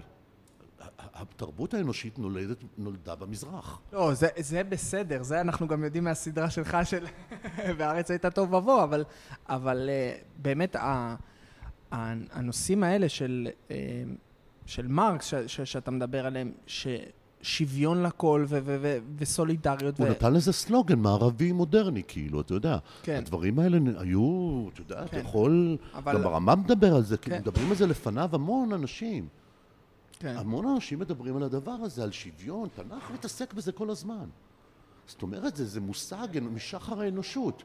התרבות 0.99 1.73
האנושית 1.73 2.19
נולדת, 2.19 2.57
נולדה 2.77 3.15
במזרח. 3.15 3.81
לא, 3.93 4.13
זה, 4.13 4.27
זה 4.37 4.63
בסדר, 4.63 5.23
זה 5.23 5.41
אנחנו 5.41 5.67
גם 5.67 5.83
יודעים 5.83 6.03
מהסדרה 6.03 6.49
שלך 6.49 6.77
של 6.83 7.05
והארץ 7.77 8.11
הייתה 8.11 8.29
טוב 8.29 8.53
ובוא, 8.53 8.83
אבל, 8.83 9.03
אבל 9.49 9.89
אה, 9.89 10.15
באמת 10.37 10.75
הנושאים 11.91 12.83
האלה 12.83 13.09
של, 13.09 13.47
אה, 13.71 13.75
של 14.65 14.87
מרקס, 14.87 15.25
ש, 15.25 15.33
ש, 15.47 15.61
שאתה 15.61 15.91
מדבר 15.91 16.25
עליהם, 16.25 16.51
ששוויון 16.67 18.03
לכל 18.03 18.45
ו- 18.47 18.59
ו- 18.63 18.77
ו- 18.81 18.97
וסולידריות. 19.17 19.99
הוא 19.99 20.07
ו... 20.07 20.09
נתן 20.09 20.33
לזה 20.33 20.53
סלוגן 20.53 20.99
מערבי 20.99 21.51
מודרני, 21.51 22.01
כאילו, 22.07 22.41
אתה 22.41 22.53
יודע. 22.53 22.77
כן. 23.03 23.17
הדברים 23.17 23.59
האלה 23.59 23.77
היו, 23.97 24.65
אתה 24.73 24.81
יודע, 24.81 24.95
כן. 24.95 25.03
אתה 25.05 25.17
יכול, 25.17 25.77
אבל... 25.93 26.13
גם 26.13 26.27
הרמב"ם 26.27 26.59
מדבר 26.59 26.95
על 26.95 27.03
זה, 27.03 27.17
כן. 27.17 27.39
מדברים 27.39 27.69
על 27.69 27.75
זה 27.75 27.87
לפניו 27.87 28.29
המון 28.33 28.73
אנשים. 28.73 29.27
כן. 30.19 30.37
המון 30.37 30.67
אנשים 30.67 30.99
מדברים 30.99 31.37
על 31.37 31.43
הדבר 31.43 31.71
הזה, 31.71 32.03
על 32.03 32.11
שוויון, 32.11 32.69
תנ"ך 32.75 33.11
מתעסק 33.11 33.53
בזה 33.53 33.71
כל 33.71 33.89
הזמן. 33.89 34.25
זאת 35.07 35.21
אומרת, 35.21 35.55
זה, 35.55 35.65
זה 35.65 35.81
מושג 35.81 36.27
משחר 36.41 37.01
האנושות. 37.01 37.63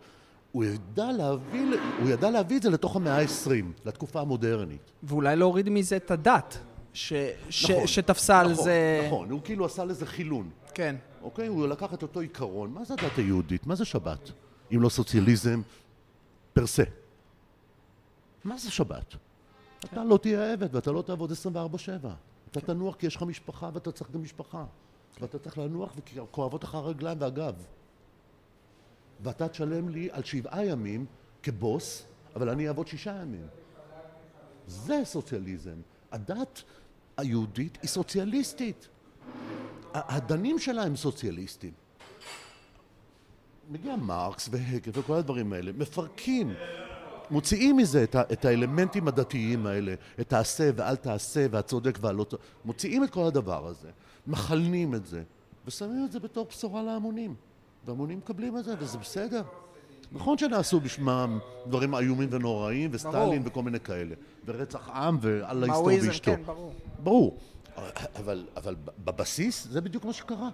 הוא 0.53 0.65
ידע, 0.65 1.13
להביא, 1.13 1.67
הוא 2.01 2.09
ידע 2.09 2.31
להביא 2.31 2.57
את 2.57 2.63
זה 2.63 2.71
לתוך 2.71 2.97
המאה 2.97 3.21
ה-20, 3.21 3.51
לתקופה 3.85 4.21
המודרנית. 4.21 4.91
ואולי 5.03 5.37
להוריד 5.37 5.69
מזה 5.69 5.97
את 5.97 6.11
הדת, 6.11 6.59
ש, 6.93 7.13
נכון, 7.13 7.87
שתפסה 7.87 8.43
נכון, 8.43 8.51
על 8.51 8.57
זה... 8.57 9.05
נכון, 9.07 9.31
הוא 9.31 9.41
כאילו 9.45 9.65
עשה 9.65 9.85
לזה 9.85 10.07
חילון. 10.07 10.51
כן. 10.75 10.97
אוקיי? 11.23 11.47
הוא 11.47 11.67
לקח 11.67 11.95
את 11.95 12.03
אותו 12.03 12.21
עיקרון. 12.21 12.71
מה 12.71 12.85
זה 12.85 12.95
הדת 12.95 13.19
היהודית? 13.19 13.67
מה 13.67 13.75
זה 13.75 13.85
שבת? 13.85 14.31
אם 14.75 14.83
לא 14.83 14.89
סוציאליזם 14.89 15.63
פרסה. 16.53 16.83
מה 18.45 18.59
זה 18.59 18.71
שבת? 18.71 19.11
כן. 19.11 19.89
אתה 19.93 20.05
לא 20.05 20.19
תהיה 20.23 20.53
עבד 20.53 20.75
ואתה 20.75 20.93
לא 20.93 21.03
תעבוד 21.03 21.33
24-7. 21.33 21.35
אתה 22.59 22.67
תנוח 22.67 22.97
כי 22.97 23.07
יש 23.07 23.17
לך 23.17 23.23
משפחה 23.23 23.71
ואתה 23.75 23.93
צריך 23.93 24.11
גם 24.11 24.23
משפחה. 24.23 24.65
ואתה 25.21 25.39
צריך 25.39 25.59
לנוח 25.59 25.93
וכי 25.97 26.19
כואבות 26.31 26.65
לך 26.65 26.75
הרגליים 26.75 27.21
והגב. 27.21 27.55
ואתה 29.21 29.49
תשלם 29.49 29.89
לי 29.89 30.09
על 30.13 30.23
שבעה 30.23 30.65
ימים 30.65 31.07
כבוס, 31.43 32.07
אבל 32.37 32.49
אני 32.49 32.69
אעבוד 32.69 32.87
שישה 32.87 33.19
ימים. 33.23 33.47
זה 34.67 35.01
סוציאליזם. 35.05 35.77
הדת 36.13 36.63
היהודית 37.17 37.79
היא 37.83 37.89
סוציאליסטית. 37.89 38.89
הדנים 39.95 40.59
שלה 40.59 40.83
הם 40.83 40.97
סוציאליסטים. 40.97 41.73
מגיע 43.71 43.97
מרקס 43.97 44.49
והגל 44.53 44.93
וכל 44.95 45.15
הדברים 45.15 45.53
האלה, 45.53 45.73
מפרקים, 45.73 46.55
מוציאים 47.31 47.77
מזה 47.77 48.05
את, 48.05 48.15
ה, 48.15 48.23
את 48.33 48.45
האלמנטים 48.45 49.09
הדתיים 49.09 49.67
האלה, 49.67 49.95
את 50.21 50.29
תעשה 50.29 50.71
ואל 50.77 50.97
תעשה 50.97 51.47
והצודק 51.51 51.99
והלא 52.01 52.25
צודק, 52.25 52.43
מוציאים 52.65 53.05
את 53.05 53.11
כל 53.11 53.25
הדבר 53.25 53.67
הזה, 53.67 53.89
מכלנים 54.27 54.95
את 54.95 55.07
זה, 55.07 55.23
ושמים 55.67 56.05
את 56.05 56.13
זה 56.13 56.21
בתור 56.21 56.47
בשורה 56.51 56.83
להמונים. 56.83 57.35
והמונים 57.87 58.19
מקבלים 58.19 58.59
את 58.59 58.65
זה, 58.65 58.75
וזה 58.79 58.99
בסדר. 58.99 59.43
נכון 60.13 60.39
שנעשו 60.39 60.81
בשמם 60.81 61.39
דברים 61.67 61.95
איומים 61.95 62.29
ונוראים, 62.33 62.91
וסטלין 62.93 63.43
וכל 63.45 63.63
מיני 63.63 63.81
כאלה, 63.81 64.15
ורצח 64.47 64.89
עם 64.89 65.19
ואללה 65.21 65.67
יסתור 65.67 65.87
ואשתו. 65.87 66.31
כן, 66.37 66.43
ברור. 66.47 66.73
ברור. 67.03 67.39
אבל, 68.17 68.47
אבל 68.57 68.77
בבסיס 69.05 69.67
זה 69.71 69.81
בדיוק 69.81 70.05
מה 70.05 70.13
שקרה. 70.13 70.51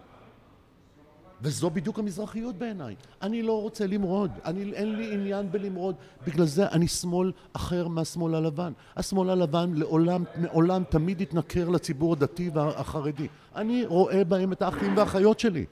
וזו 1.42 1.70
בדיוק 1.70 1.98
המזרחיות 1.98 2.56
בעיניי. 2.56 2.94
אני 3.22 3.42
לא 3.42 3.62
רוצה 3.62 3.86
למרוד, 3.86 4.30
אני, 4.44 4.72
אין 4.72 4.96
לי 4.96 5.14
עניין 5.14 5.52
בלמרוד. 5.52 5.94
בגלל 6.26 6.46
זה 6.46 6.68
אני 6.68 6.88
שמאל 6.88 7.32
אחר 7.52 7.88
מהשמאל 7.88 8.34
הלבן. 8.34 8.72
השמאל 8.96 9.30
הלבן 9.30 9.74
לעולם, 9.74 10.24
מעולם 10.36 10.82
תמיד 10.90 11.20
התנכר 11.20 11.68
לציבור 11.68 12.12
הדתי 12.12 12.50
והחרדי. 12.54 13.28
אני 13.56 13.86
רואה 13.86 14.24
בהם 14.24 14.52
את 14.52 14.62
האחים 14.62 14.96
והאחיות 14.96 15.40
שלי. 15.40 15.64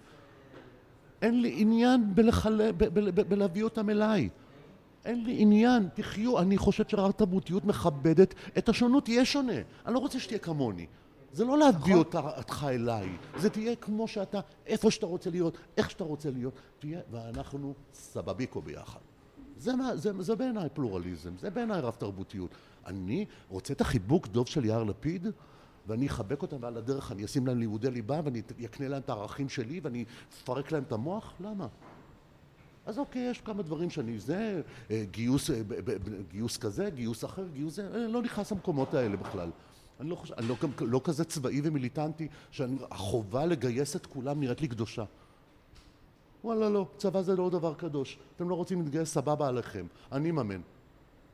אין 1.23 1.43
לי 1.43 1.55
עניין 1.57 2.15
בלחלה, 2.15 2.73
ב, 2.73 2.85
ב, 2.85 3.21
ב, 3.21 3.29
בלהביא 3.29 3.63
אותם 3.65 3.91
אליי. 3.91 4.29
אין 5.05 5.25
לי 5.25 5.35
עניין, 5.39 5.89
תחיו, 5.95 6.39
אני 6.39 6.59
חושב 6.59 6.85
שרק 6.89 7.17
תרבותיות 7.17 7.65
מכבדת 7.65 8.35
את 8.59 8.69
השונות, 8.69 9.05
תהיה 9.05 9.25
שונה. 9.25 9.53
אני 9.87 9.95
לא 9.95 9.99
רוצה 9.99 10.21
שתהיה 10.21 10.39
כמוני. 10.39 10.87
זה 11.33 11.45
לא 11.45 11.59
להביא 11.59 11.97
נכון. 11.97 12.25
אותך 12.39 12.67
אליי, 12.69 13.09
זה 13.37 13.51
תהיה 13.51 13.77
כמו 13.77 14.09
שאתה, 14.09 14.41
איפה 14.67 14.91
שאתה 14.91 15.07
רוצה 15.07 15.31
להיות, 15.31 15.59
איך 15.77 15.91
שאתה 15.91 16.05
רוצה 16.05 16.31
להיות, 16.31 16.55
תהיה, 16.79 17.01
ואנחנו 17.11 17.75
סבביקו 17.95 18.63
ביחד. 18.63 19.01
זה, 19.59 19.73
זה, 19.95 20.23
זה 20.23 20.35
בעיניי 20.35 20.69
פלורליזם, 20.75 21.31
זה 21.39 21.51
בעיניי 21.51 21.81
רב 21.81 21.95
תרבותיות. 21.99 22.51
אני 22.87 23.27
רוצה 23.49 23.73
את 23.73 23.81
החיבוק 23.81 24.27
דוב 24.27 24.47
של 24.47 24.65
יאיר 24.65 24.83
לפיד, 24.83 25.27
ואני 25.87 26.07
אחבק 26.07 26.43
אותם 26.43 26.57
ועל 26.61 26.77
הדרך 26.77 27.13
אני 27.13 27.25
אשים 27.25 27.47
להם 27.47 27.59
לימודי 27.59 27.91
ליבה 27.91 28.21
ואני 28.25 28.43
אקנה 28.65 28.89
להם 28.89 29.03
את 29.03 29.09
הערכים 29.09 29.49
שלי 29.49 29.81
ואני 29.83 30.05
אפרק 30.43 30.73
להם 30.73 30.83
את 30.83 30.93
המוח? 30.93 31.33
למה? 31.41 31.67
אז 32.87 32.99
אוקיי, 32.99 33.23
יש 33.23 33.41
כמה 33.41 33.63
דברים 33.63 33.91
שאני, 33.91 34.19
זה, 34.19 34.63
אה, 34.91 35.05
גיוס, 35.11 35.51
אה, 35.51 35.61
גיוס 36.31 36.57
כזה, 36.57 36.91
גיוס 36.91 37.25
אחר, 37.25 37.49
גיוס 37.53 37.75
זה, 37.75 37.89
אה, 37.95 38.07
לא 38.07 38.23
נכנס 38.23 38.53
למקומות 38.53 38.95
האלה 38.95 39.17
בכלל. 39.17 39.51
אני 40.01 40.11
לא 40.11 40.15
חושב, 40.15 40.35
אני 40.35 40.49
לא, 40.49 40.57
לא 40.81 41.01
כזה 41.05 41.25
צבאי 41.25 41.61
ומיליטנטי, 41.65 42.29
שהחובה 42.51 43.47
לגייס 43.47 43.97
את 43.97 44.07
כולם 44.07 44.41
נראית 44.41 44.61
לי 44.61 44.69
קדושה. 44.69 45.05
וואלה 46.45 46.71
לא, 46.71 46.87
צבא 46.97 47.23
זה 47.23 47.37
לא 47.37 47.51
דבר 47.51 47.75
קדוש. 47.75 48.19
אתם 48.37 48.49
לא 48.49 48.55
רוצים 48.55 48.83
להתגייס, 48.83 49.13
סבבה 49.15 49.49
עליכם. 49.49 49.87
אני 50.13 50.31
מממן. 50.31 50.61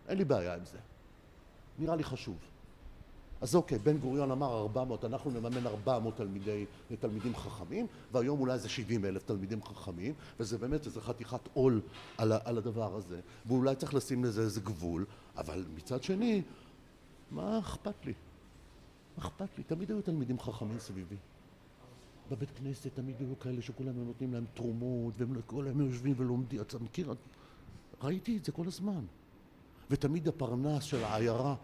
אין 0.09 0.19
לי 0.19 0.24
בעיה 0.24 0.55
עם 0.55 0.65
זה. 0.65 0.78
נראה 1.78 1.97
לי 1.97 2.05
חשוב. 2.05 2.36
אז 3.41 3.55
אוקיי, 3.55 3.78
בן 3.78 3.99
גוריון 3.99 4.31
אמר 4.31 4.59
400, 4.59 5.05
אנחנו 5.05 5.31
נממן 5.31 5.66
400 5.66 6.16
תלמידי, 6.16 6.65
תלמידים 7.01 7.36
חכמים, 7.36 7.86
והיום 8.12 8.41
אולי 8.41 8.59
זה 8.59 8.69
70 8.69 9.05
אלף 9.05 9.23
תלמידים 9.23 9.62
חכמים, 9.62 10.15
וזה 10.41 10.59
באמת 10.59 10.86
איזה 10.86 11.01
חתיכת 11.01 11.41
עול 11.55 11.81
על, 12.19 12.32
על 12.45 12.59
הדבר 12.59 12.97
הזה, 12.97 13.20
ואולי 13.47 13.77
צריך 13.77 13.95
לשים 13.95 14.24
לזה 14.24 14.43
איזה 14.43 14.61
גבול, 14.61 15.05
אבל 15.36 15.65
מצד 15.77 16.03
שני, 16.03 16.43
מה 17.31 17.59
אכפת 17.59 18.07
לי? 18.07 18.12
אכפת 19.19 19.59
לי? 19.59 19.65
תמיד 19.65 19.91
היו 19.91 20.03
תלמידים 20.03 20.39
חכמים 20.39 20.78
סביבי. 20.78 21.16
בבית 22.31 22.51
כנסת 22.51 22.95
תמיד 22.95 23.16
היו 23.20 23.39
כאלה 23.39 23.62
שכולם 23.62 24.05
נותנים 24.05 24.35
להם 24.35 24.45
תרומות, 24.55 25.15
והם 25.19 25.41
כל 25.47 25.66
היום 25.66 25.81
יושבים 25.81 26.15
ולומדים, 26.16 26.61
אתה 26.61 26.78
מכיר? 26.78 27.15
ראיתי 28.03 28.36
את 28.36 28.45
זה 28.45 28.53
כל 28.53 28.66
הזמן. 28.66 29.05
ותמיד 29.91 30.28
הפרנס 30.28 30.82
של 30.82 31.05
העיירה 31.05 31.55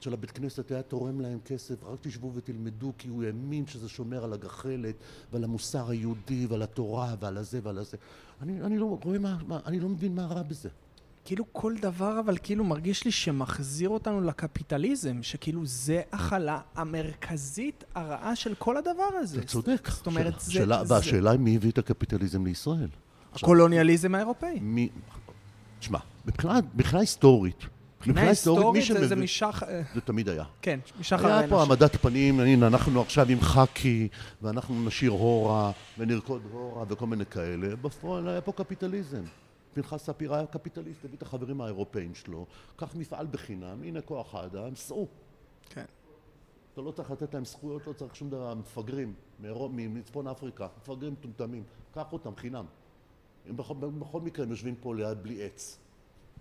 של 0.00 0.12
הבית 0.12 0.30
כנסת 0.30 0.70
היה 0.70 0.82
תורם 0.82 1.20
להם 1.20 1.38
כסף, 1.44 1.84
רק 1.84 1.98
תשבו 2.00 2.32
ותלמדו, 2.34 2.92
כי 2.98 3.08
הוא 3.08 3.24
האמין 3.24 3.66
שזה 3.66 3.88
שומר 3.88 4.24
על 4.24 4.32
הגחלת 4.32 4.94
ועל 5.32 5.44
המוסר 5.44 5.90
היהודי 5.90 6.46
ועל 6.46 6.62
התורה 6.62 7.14
ועל 7.20 7.36
הזה 7.36 7.60
ועל 7.62 7.78
הזה. 7.78 7.96
אני, 8.40 8.62
אני 8.62 8.78
לא 8.78 8.98
רואה 9.04 9.18
מה, 9.18 9.38
מה, 9.46 9.60
אני 9.66 9.80
לא 9.80 9.88
מבין 9.88 10.14
מה 10.14 10.26
רע 10.26 10.42
בזה. 10.42 10.68
כאילו 11.28 11.44
כל 11.52 11.74
דבר 11.80 12.20
אבל 12.20 12.36
כאילו 12.42 12.64
מרגיש 12.64 13.04
לי 13.04 13.10
שמחזיר 13.10 13.88
אותנו 13.88 14.20
לקפיטליזם, 14.20 15.22
שכאילו 15.22 15.66
זה 15.66 16.02
החלה 16.12 16.60
המרכזית 16.74 17.84
הרעה 17.94 18.36
של 18.36 18.54
כל 18.54 18.76
הדבר 18.76 19.08
הזה. 19.18 19.38
אתה 19.38 19.46
צודק. 19.46 19.88
זאת 19.90 20.06
אומרת, 20.06 20.40
זה... 20.40 20.52
שאלה, 20.52 20.84
זה... 20.84 20.94
והשאלה 20.94 21.30
היא 21.30 21.40
מי 21.40 21.56
הביא 21.56 21.70
את 21.70 21.78
הקפיטליזם 21.78 22.44
לישראל. 22.44 22.88
הקולוניאליזם 23.34 24.14
האירופאי. 24.14 24.58
מי... 24.60 24.88
תשמע, 25.80 25.98
מבחינה 26.74 27.00
היסטורית, 27.00 27.64
מבחינה 27.96 28.20
היסטורית 28.20 28.84
זה, 28.86 29.08
זה 29.08 29.16
משח... 29.16 29.62
זה 29.94 30.00
תמיד 30.00 30.28
היה. 30.28 30.44
כן, 30.62 30.80
משחר 31.00 31.26
האנוש. 31.26 31.40
היה 31.40 31.48
פה 31.48 31.60
העמדת 31.60 31.96
פנים, 31.96 32.40
הנה, 32.40 32.66
אנחנו 32.66 33.00
עכשיו 33.00 33.28
עם 33.28 33.40
חאקי, 33.40 34.08
ואנחנו 34.42 34.84
נשיר 34.84 35.10
הורה, 35.10 35.72
ונרקוד 35.98 36.42
הורה, 36.52 36.84
וכל 36.88 37.06
מיני 37.06 37.26
כאלה. 37.26 37.76
בפועל 37.76 38.28
היה 38.28 38.40
פה 38.40 38.52
קפיטליזם. 38.52 39.22
פנחס 39.74 40.04
ספיר 40.04 40.34
היה 40.34 40.46
קפיטליסט, 40.46 41.04
הביא 41.04 41.16
את 41.16 41.22
החברים 41.22 41.60
האירופאים 41.60 42.14
שלו, 42.14 42.46
קח 42.76 42.94
מפעל 42.94 43.26
בחינם, 43.26 43.82
הנה 43.82 44.00
כוח 44.00 44.34
האדם, 44.34 44.74
סעו. 44.74 45.08
כן. 45.70 45.84
אתה 46.72 46.80
לא 46.80 46.90
צריך 46.90 47.10
לתת 47.10 47.34
להם 47.34 47.44
זכויות, 47.44 47.86
לא 47.86 47.92
צריך 47.92 48.16
שום 48.16 48.30
דבר, 48.30 48.54
מפגרים, 48.54 49.14
מצפון 49.74 50.28
אפריקה, 50.28 50.68
מפגרים 50.78 51.12
מטומטמים, 51.12 51.62
קח 51.94 52.12
אותם 52.12 52.36
חינם. 52.36 52.66
בכל, 53.56 53.74
בכל 53.74 54.20
מקרה 54.20 54.44
הם 54.44 54.50
יושבים 54.50 54.76
פה 54.76 54.94
ליד 54.94 55.22
בלי 55.22 55.44
עץ. 55.44 55.78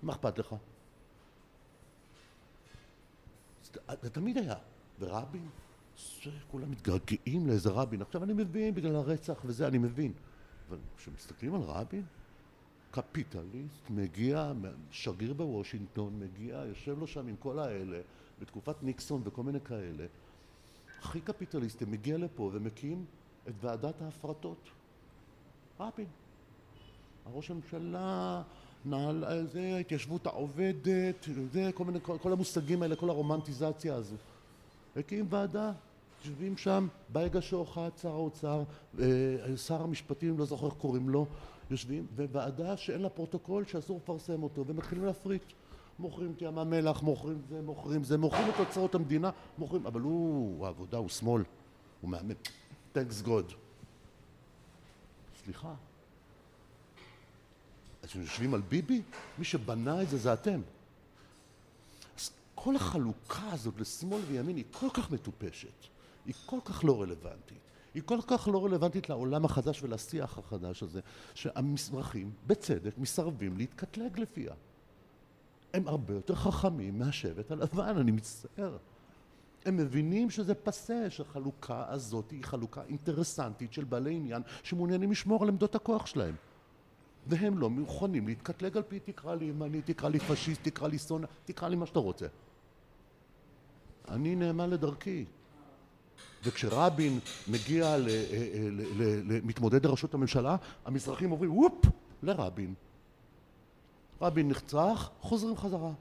מה 0.03 0.13
אכפת 0.13 0.39
לך? 0.39 0.55
זה 4.01 4.09
תמיד 4.09 4.37
היה. 4.37 4.55
ורבין, 4.99 5.49
זה, 6.23 6.31
כולם 6.51 6.71
מתגעגעים 6.71 7.47
לאיזה 7.47 7.69
רבין. 7.69 8.01
עכשיו 8.01 8.23
אני 8.23 8.33
מבין 8.33 8.75
בגלל 8.75 8.95
הרצח 8.95 9.41
וזה, 9.45 9.67
אני 9.67 9.77
מבין. 9.77 10.13
אבל 10.69 10.77
כשמסתכלים 10.97 11.55
על 11.55 11.61
רבין, 11.61 12.03
קפיטליסט 12.91 13.89
מגיע, 13.89 14.51
שגריר 14.91 15.33
בוושינגטון, 15.33 16.19
מגיע, 16.19 16.63
יושב 16.67 16.99
לו 16.99 17.07
שם 17.07 17.27
עם 17.27 17.35
כל 17.35 17.59
האלה, 17.59 17.99
בתקופת 18.41 18.83
ניקסון 18.83 19.21
וכל 19.25 19.43
מיני 19.43 19.61
כאלה, 19.61 20.05
הכי 20.99 21.21
קפיטליסטי, 21.21 21.85
מגיע 21.85 22.17
לפה 22.17 22.49
ומקים 22.53 23.05
את 23.47 23.53
ועדת 23.61 24.01
ההפרטות. 24.01 24.69
רבין. 25.79 26.07
הראש 27.25 27.51
הממשלה 27.51 28.41
נעל, 28.85 29.47
זה 29.51 29.73
ההתיישבות 29.75 30.27
העובדת, 30.27 31.27
זה 31.51 31.69
כל 31.73 31.85
מיני, 31.85 31.99
כל, 32.01 32.17
כל 32.21 32.31
המושגים 32.31 32.81
האלה, 32.81 32.95
כל 32.95 33.09
הרומנטיזציה 33.09 33.95
הזו. 33.95 34.15
הקים 34.95 35.25
ועדה, 35.29 35.71
יושבים 36.25 36.57
שם, 36.57 36.87
בייגה 37.09 37.41
שוחט, 37.41 37.97
שר 37.97 38.11
האוצר, 38.11 38.63
אה, 38.99 39.57
שר 39.57 39.81
המשפטים, 39.81 40.37
לא 40.37 40.45
זוכר 40.45 40.65
איך 40.65 40.75
קוראים 40.75 41.09
לו, 41.09 41.25
יושבים, 41.71 42.07
וועדה 42.15 42.77
שאין 42.77 43.01
לה 43.01 43.09
פרוטוקול 43.09 43.65
שאסור 43.65 43.99
לפרסם 44.03 44.43
אותו, 44.43 44.67
ומתחילים 44.67 45.05
להפריט. 45.05 45.43
מוכרים 45.99 46.33
את 46.37 46.41
ים 46.41 46.57
המלח, 46.57 47.01
מוכרים 47.01 47.41
זה, 47.49 47.61
מוכרים 47.61 48.03
זה, 48.03 48.17
מוכרים 48.17 48.49
את 48.49 48.59
אוצרות 48.59 48.95
המדינה, 48.95 49.31
מוכרים, 49.57 49.85
אבל 49.85 50.01
הוא, 50.01 50.65
העבודה, 50.65 50.97
הוא 50.97 51.09
שמאל, 51.09 51.43
הוא 52.01 52.09
מאמן, 52.09 52.35
thanks 52.95 53.25
God. 53.25 53.53
סליחה, 55.43 55.73
אתם 58.05 58.21
יושבים 58.21 58.53
על 58.53 58.61
ביבי? 58.61 59.01
מי 59.37 59.45
שבנה 59.45 60.01
את 60.01 60.09
זה 60.09 60.17
זה 60.17 60.33
אתם. 60.33 60.61
אז 62.17 62.31
כל 62.55 62.75
החלוקה 62.75 63.51
הזאת 63.51 63.79
לשמאל 63.79 64.21
וימין 64.27 64.55
היא 64.55 64.65
כל 64.71 64.87
כך 64.93 65.11
מטופשת, 65.11 65.87
היא 66.25 66.33
כל 66.45 66.59
כך 66.65 66.83
לא 66.83 67.01
רלוונטית. 67.01 67.66
היא 67.97 68.03
כל 68.05 68.19
כך 68.27 68.47
לא 68.51 68.65
רלוונטית 68.65 69.09
לעולם 69.09 69.45
החדש 69.45 69.83
ולשיח 69.83 70.37
החדש 70.37 70.83
הזה, 70.83 70.99
שהמזרחים, 71.33 72.31
בצדק, 72.47 72.97
מסרבים 72.97 73.57
להתקטלג 73.57 74.19
לפיה. 74.19 74.53
הם 75.73 75.87
הרבה 75.87 76.13
יותר 76.13 76.35
חכמים 76.35 76.99
מהשבט 76.99 77.51
הלבן, 77.51 77.97
אני 77.97 78.11
מצטער. 78.11 78.77
הם 79.65 79.77
מבינים 79.77 80.29
שזה 80.29 80.55
פסה, 80.55 81.09
שהחלוקה 81.09 81.85
הזאת 81.89 82.31
היא 82.31 82.43
חלוקה 82.43 82.81
אינטרסנטית 82.83 83.73
של 83.73 83.83
בעלי 83.83 84.15
עניין 84.15 84.41
שמעוניינים 84.63 85.11
לשמור 85.11 85.43
על 85.43 85.49
עמדות 85.49 85.75
הכוח 85.75 86.05
שלהם. 86.05 86.35
והם 87.27 87.57
לא 87.57 87.69
מוכנים 87.69 88.27
להתקטלג 88.27 88.77
על 88.77 88.83
פי 88.83 88.99
תקרא 88.99 89.35
לי 89.35 89.45
ימני, 89.45 89.81
תקרא 89.81 90.09
לי 90.09 90.19
פשיסט, 90.19 90.63
תקרא 90.63 90.87
לי 90.87 90.97
שונא, 90.97 91.27
תקרא 91.45 91.67
לי 91.67 91.75
מה 91.75 91.85
שאתה 91.85 91.99
רוצה. 91.99 92.27
אני 94.07 94.35
נאמן 94.35 94.69
לדרכי. 94.69 95.25
וכשרבין 96.43 97.19
מגיע 97.47 97.85
אה, 97.85 97.97
אה, 97.97 98.69
למתמודד 99.23 99.85
לראשות 99.85 100.13
הממשלה, 100.13 100.55
המזרחים 100.85 101.31
אומרים 101.31 101.57
וופ 101.57 101.85
לרבין. 102.23 102.73
רבין 104.21 104.47
נרצח, 104.47 105.09
חוזרים 105.21 105.57
חזרה. 105.57 105.91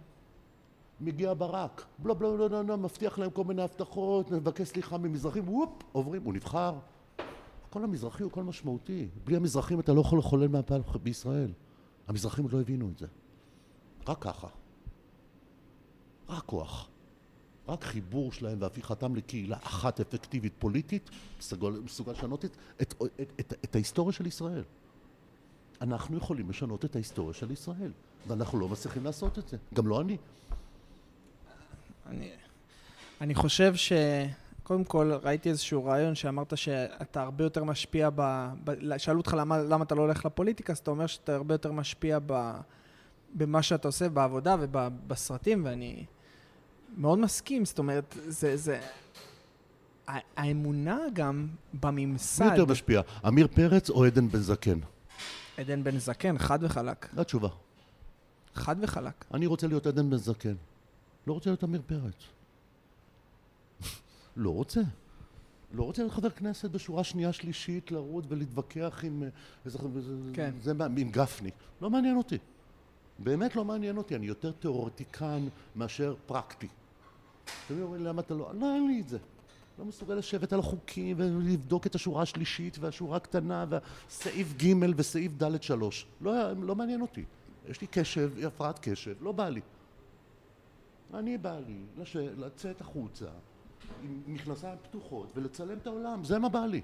מגיע 1.00 1.34
ברק, 1.34 1.84
בלה 1.98 2.14
בלה 2.14 2.48
בלה 2.48 2.62
בלה, 2.62 2.76
מבטיח 2.76 3.18
להם 3.18 3.30
כל 3.30 3.44
מיני 3.44 3.62
הבטחות, 3.62 4.30
מבקש 4.30 4.68
סליחה 4.68 4.98
ממזרחים, 4.98 5.48
וופ, 5.48 5.70
עוברים, 5.92 6.22
הוא 6.22 6.34
נבחר. 6.34 6.74
הקול 7.68 7.84
המזרחי 7.84 8.22
הוא 8.22 8.32
קול 8.32 8.44
משמעותי. 8.44 9.08
בלי 9.24 9.36
המזרחים 9.36 9.80
אתה 9.80 9.92
לא 9.92 10.00
יכול 10.00 10.18
לחולל 10.18 10.48
מהפך 10.48 10.96
בישראל. 11.02 11.52
המזרחים 12.08 12.44
עוד 12.44 12.52
לא 12.52 12.60
הבינו 12.60 12.88
את 12.88 12.98
זה. 12.98 13.06
רק 14.08 14.18
ככה. 14.18 14.48
רק 16.28 16.42
כוח. 16.42 16.88
רק 17.68 17.84
חיבור 17.84 18.32
שלהם 18.32 18.58
והפיכתם 18.60 19.16
לקהילה 19.16 19.56
אחת 19.62 20.00
אפקטיבית 20.00 20.52
פוליטית 20.58 21.10
מסוגל, 21.38 21.70
מסוגל 21.70 22.12
לשנות 22.12 22.44
את, 22.44 22.56
את, 22.82 22.94
את, 23.20 23.32
את, 23.40 23.54
את 23.64 23.74
ההיסטוריה 23.74 24.12
של 24.12 24.26
ישראל. 24.26 24.62
אנחנו 25.80 26.16
יכולים 26.16 26.50
לשנות 26.50 26.84
את 26.84 26.94
ההיסטוריה 26.94 27.34
של 27.34 27.50
ישראל, 27.50 27.90
ואנחנו 28.26 28.58
לא 28.58 28.68
מצליחים 28.68 29.04
לעשות 29.04 29.38
את 29.38 29.48
זה. 29.48 29.56
גם 29.74 29.86
לא 29.86 30.00
אני. 30.00 30.16
אני, 32.06 32.30
אני 33.20 33.34
חושב 33.34 33.74
ש... 33.74 33.92
קודם 34.62 34.84
כל, 34.84 35.12
ראיתי 35.22 35.48
איזשהו 35.48 35.84
רעיון 35.84 36.14
שאמרת 36.14 36.56
שאתה 36.56 37.22
הרבה 37.22 37.44
יותר 37.44 37.64
משפיע 37.64 38.10
ב... 38.14 38.48
ב 38.64 38.98
שאלו 38.98 39.18
אותך 39.18 39.34
למה, 39.38 39.58
למה 39.58 39.84
אתה 39.84 39.94
לא 39.94 40.02
הולך 40.02 40.26
לפוליטיקה, 40.26 40.72
אז 40.72 40.78
אתה 40.78 40.90
אומר 40.90 41.06
שאתה 41.06 41.34
הרבה 41.34 41.54
יותר 41.54 41.72
משפיע 41.72 42.18
ב, 42.26 42.52
במה 43.34 43.62
שאתה 43.62 43.88
עושה 43.88 44.08
בעבודה 44.08 44.56
ובסרטים, 44.60 45.64
ואני 45.64 46.04
מאוד 46.96 47.18
מסכים, 47.18 47.64
זאת 47.64 47.78
אומרת, 47.78 48.16
זה... 48.26 48.56
זה... 48.56 48.80
האמונה 50.36 50.98
גם 51.12 51.48
בממסד... 51.80 52.44
מי 52.44 52.50
יותר 52.50 52.72
משפיע, 52.72 53.00
עמיר 53.24 53.46
פרץ 53.46 53.90
או 53.90 54.04
עדן 54.04 54.28
בן 54.28 54.38
זקן? 54.38 54.78
עדן 55.56 55.84
בן 55.84 55.98
זקן, 55.98 56.38
חד 56.38 56.58
וחלק. 56.62 57.08
זו 57.14 57.20
התשובה. 57.20 57.48
חד 58.54 58.76
וחלק. 58.80 59.24
אני 59.34 59.46
רוצה 59.46 59.66
להיות 59.66 59.86
עדן 59.86 60.10
בן 60.10 60.16
זקן. 60.16 60.54
לא 61.26 61.32
רוצה 61.32 61.50
להיות 61.50 61.62
עמיר 61.62 61.82
פרץ. 61.86 62.14
לא 64.36 64.50
רוצה. 64.50 64.80
לא 65.72 65.82
רוצה 65.82 66.02
להיות 66.02 66.14
חבר 66.14 66.30
כנסת 66.30 66.70
בשורה 66.70 67.04
שנייה 67.04 67.32
שלישית 67.32 67.90
לרוץ 67.90 68.24
ולהתווכח 68.28 69.00
עם 69.02 69.22
אה, 69.22 69.28
איזה... 69.64 69.78
כן. 70.32 70.50
זה, 70.62 70.72
עם 70.96 71.10
גפני. 71.10 71.50
לא 71.80 71.90
מעניין 71.90 72.16
אותי. 72.16 72.38
באמת 73.18 73.56
לא 73.56 73.64
מעניין 73.64 73.96
אותי. 73.96 74.16
אני 74.16 74.26
יותר 74.26 74.52
תיאורטיקן 74.52 75.48
מאשר 75.76 76.14
פרקטי. 76.26 76.68
תמיד 77.68 77.82
אומרים 77.82 78.04
למה 78.04 78.20
אתה 78.20 78.34
לא... 78.34 78.50
לא, 78.54 78.74
אין 78.74 78.86
לי 78.86 79.00
את 79.00 79.08
זה. 79.08 79.18
לא 79.78 79.84
מסוגל 79.84 80.14
לשבת 80.14 80.52
על 80.52 80.58
החוקים 80.58 81.16
ולבדוק 81.18 81.86
את 81.86 81.94
השורה 81.94 82.22
השלישית 82.22 82.78
והשורה 82.80 83.16
הקטנה 83.16 83.64
והסעיף 83.68 84.54
ג' 84.62 84.72
וסעיף 84.96 85.32
ד' 85.42 85.62
שלוש. 85.62 86.06
לא, 86.20 86.52
לא 86.52 86.74
מעניין 86.74 87.00
אותי. 87.00 87.24
יש 87.68 87.80
לי 87.80 87.86
קשב, 87.86 88.32
הפרעת 88.46 88.78
קשב, 88.78 89.14
לא 89.20 89.32
בא 89.32 89.48
לי. 89.48 89.60
אני 91.14 91.38
בא 91.38 91.58
לי 91.66 91.78
לש... 91.96 92.16
לצאת 92.16 92.80
החוצה 92.80 93.26
עם 94.02 94.22
מכנסיים 94.26 94.78
פתוחות 94.82 95.28
ולצלם 95.34 95.78
את 95.78 95.86
העולם, 95.86 96.24
זה 96.24 96.38
מה 96.38 96.48
בא 96.48 96.66
לי. 96.66 96.82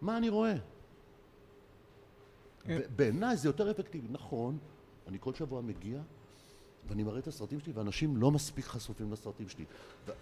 מה 0.00 0.16
אני 0.16 0.28
רואה? 0.28 0.54
כן. 2.64 2.80
בעיניי 2.96 3.36
זה 3.36 3.48
יותר 3.48 3.70
אפקטיבי. 3.70 4.08
נכון, 4.10 4.58
אני 5.06 5.18
כל 5.20 5.34
שבוע 5.34 5.60
מגיע 5.60 6.00
ואני 6.88 7.02
מראה 7.02 7.18
את 7.18 7.26
הסרטים 7.26 7.60
שלי 7.60 7.72
ואנשים 7.72 8.16
לא 8.16 8.30
מספיק 8.30 8.64
חשופים 8.64 9.12
לסרטים 9.12 9.48
שלי. 9.48 9.64
ו... 10.06 10.12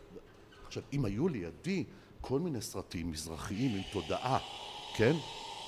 עכשיו, 0.66 0.82
אם 0.92 1.04
היו 1.04 1.28
לידי 1.28 1.84
כל 2.20 2.40
מיני 2.40 2.60
סרטים 2.60 3.10
מזרחיים 3.10 3.76
עם 3.76 3.82
תודעה, 3.92 4.38
כן? 4.96 5.12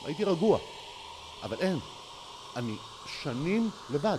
הייתי 0.04 0.24
רגוע. 0.24 0.58
אבל 1.42 1.56
אין. 1.60 1.78
אני 2.56 2.76
שנים 3.22 3.70
לבד. 3.90 4.18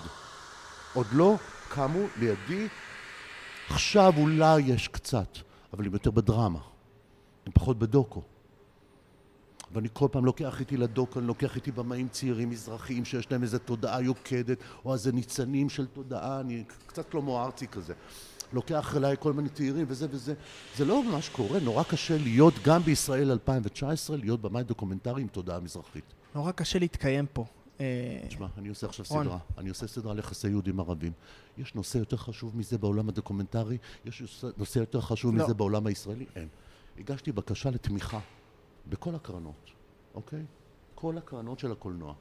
עוד 0.93 1.07
לא 1.11 1.35
קמו 1.69 1.99
לידי 2.19 2.67
עכשיו 3.69 4.13
אולי 4.17 4.61
יש 4.61 4.87
קצת, 4.87 5.37
אבל 5.73 5.85
הם 5.85 5.93
יותר 5.93 6.11
בדרמה, 6.11 6.59
הם 7.45 7.51
פחות 7.51 7.79
בדוקו. 7.79 8.21
ואני 9.71 9.87
כל 9.93 10.07
פעם 10.11 10.25
לוקח 10.25 10.59
איתי 10.59 10.77
לדוקו, 10.77 11.19
אני 11.19 11.27
לוקח 11.27 11.55
איתי 11.55 11.71
במאים 11.71 12.07
צעירים 12.07 12.49
מזרחיים 12.49 13.05
שיש 13.05 13.31
להם 13.31 13.43
איזו 13.43 13.59
תודעה 13.59 14.01
יוקדת, 14.01 14.57
או 14.85 14.93
איזה 14.93 15.11
ניצנים 15.11 15.69
של 15.69 15.85
תודעה, 15.85 16.39
אני 16.39 16.63
קצת 16.87 17.09
כמו 17.09 17.43
ארצי 17.43 17.67
כזה. 17.67 17.93
לוקח 18.53 18.95
אליי 18.97 19.15
כל 19.19 19.33
מיני 19.33 19.49
צעירים 19.49 19.85
וזה 19.89 20.07
וזה. 20.11 20.33
זה 20.75 20.85
לא 20.85 21.03
ממש 21.03 21.29
קורה, 21.29 21.59
נורא 21.59 21.83
קשה 21.83 22.17
להיות 22.17 22.53
גם 22.63 22.81
בישראל 22.81 23.31
2019, 23.31 24.17
להיות 24.17 24.41
במאי 24.41 24.63
דוקומנטרי 24.63 25.21
עם 25.21 25.27
תודעה 25.27 25.59
מזרחית. 25.59 26.13
נורא 26.35 26.51
קשה 26.51 26.79
להתקיים 26.79 27.25
פה. 27.33 27.45
אה, 27.79 27.85
תשמע, 28.27 28.47
אני 28.57 28.69
עושה 28.69 28.87
עכשיו 28.87 29.05
סדרה, 29.05 29.37
אני 29.57 29.69
עושה 29.69 29.87
סדרה 29.87 30.11
על 30.11 30.19
יחסי 30.19 30.47
יהודים 30.49 30.79
ערבים. 30.79 31.11
יש 31.57 31.75
נושא 31.75 31.97
יותר 31.97 32.17
חשוב 32.17 32.57
מזה 32.57 32.77
בעולם 32.77 33.09
הדוקומנטרי? 33.09 33.77
יש 34.05 34.45
נושא 34.57 34.79
יותר 34.79 35.01
חשוב 35.01 35.35
לא. 35.35 35.43
מזה 35.43 35.53
בעולם 35.53 35.87
הישראלי? 35.87 36.25
אין. 36.35 36.47
הגשתי 36.99 37.31
בקשה 37.31 37.69
לתמיכה 37.69 38.19
בכל 38.89 39.15
הקרנות, 39.15 39.71
אוקיי? 40.15 40.45
כל 40.95 41.17
הקרנות 41.17 41.59
של 41.59 41.71
הקולנוע. 41.71 42.13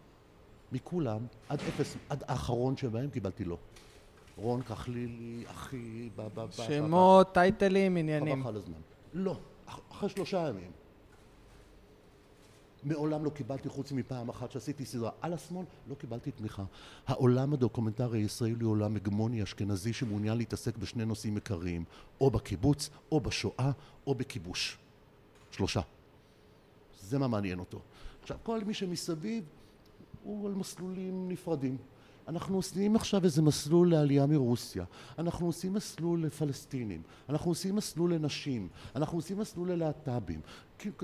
מכולם, 0.73 1.27
עד 1.49 1.61
אפס, 1.61 1.97
עד 2.09 2.23
האחרון 2.29 2.77
שבהם 2.77 3.11
קיבלתי 3.11 3.45
לא. 3.45 3.59
רון 4.37 4.63
כחלילי, 4.63 5.45
אחי, 5.47 6.11
ב... 6.17 6.29
ב... 6.35 6.51
שמות, 6.51 7.35
טייטלים, 7.35 7.97
עניינים. 7.97 8.43
חבל 8.43 8.57
הזמן. 8.57 8.79
לא, 9.15 9.39
אחרי 9.67 10.09
שלושה 10.09 10.49
ימים. 10.49 10.71
מעולם 12.85 13.25
לא 13.25 13.31
קיבלתי, 13.31 13.69
חוץ 13.69 13.93
מפעם 13.93 14.29
אחת 14.29 14.51
שעשיתי 14.51 14.85
סדרה 14.85 15.11
על 15.21 15.33
השמאל, 15.33 15.65
לא 15.89 15.95
קיבלתי 15.95 16.31
תמיכה. 16.31 16.65
העולם 17.07 17.53
הדוקומנטרי 17.53 18.19
הישראלי 18.19 18.65
הוא 18.65 18.71
עולם 18.71 18.97
הגמוני 18.97 19.43
אשכנזי 19.43 19.93
שמעוניין 19.93 20.39
להתעסק 20.39 20.77
בשני 20.77 21.05
נושאים 21.05 21.35
עיקריים, 21.35 21.85
או 22.21 22.31
בקיבוץ, 22.31 22.91
או 23.13 23.21
בשואה, 23.21 23.71
או 24.07 24.15
בכיבוש. 24.15 24.79
שלושה. 25.51 25.81
זה 27.07 27.19
מה 27.19 27.28
מעניין 27.28 27.59
אותו. 27.59 27.81
עכשיו, 28.23 28.37
כל 28.43 28.61
מי 28.65 28.74
שמסביב 28.74 29.45
הוא 30.23 30.47
על 30.47 30.55
מסלולים 30.55 31.28
נפרדים. 31.28 31.77
אנחנו 32.28 32.57
עושים 32.57 32.97
עכשיו 32.97 33.24
איזה 33.24 33.43
מסלול 33.43 33.91
לעלייה 33.91 34.27
מרוסיה, 34.27 34.85
אנחנו 35.19 35.47
עושים 35.47 35.73
מסלול 35.73 36.24
לפלסטינים, 36.24 37.03
אנחנו 37.28 37.51
עושים 37.51 37.77
מסלול 37.77 38.15
לנשים, 38.15 38.69
אנחנו 38.97 39.19
עושים 39.19 39.39
מסלול 39.39 39.73
ללהט"בים. 39.73 40.41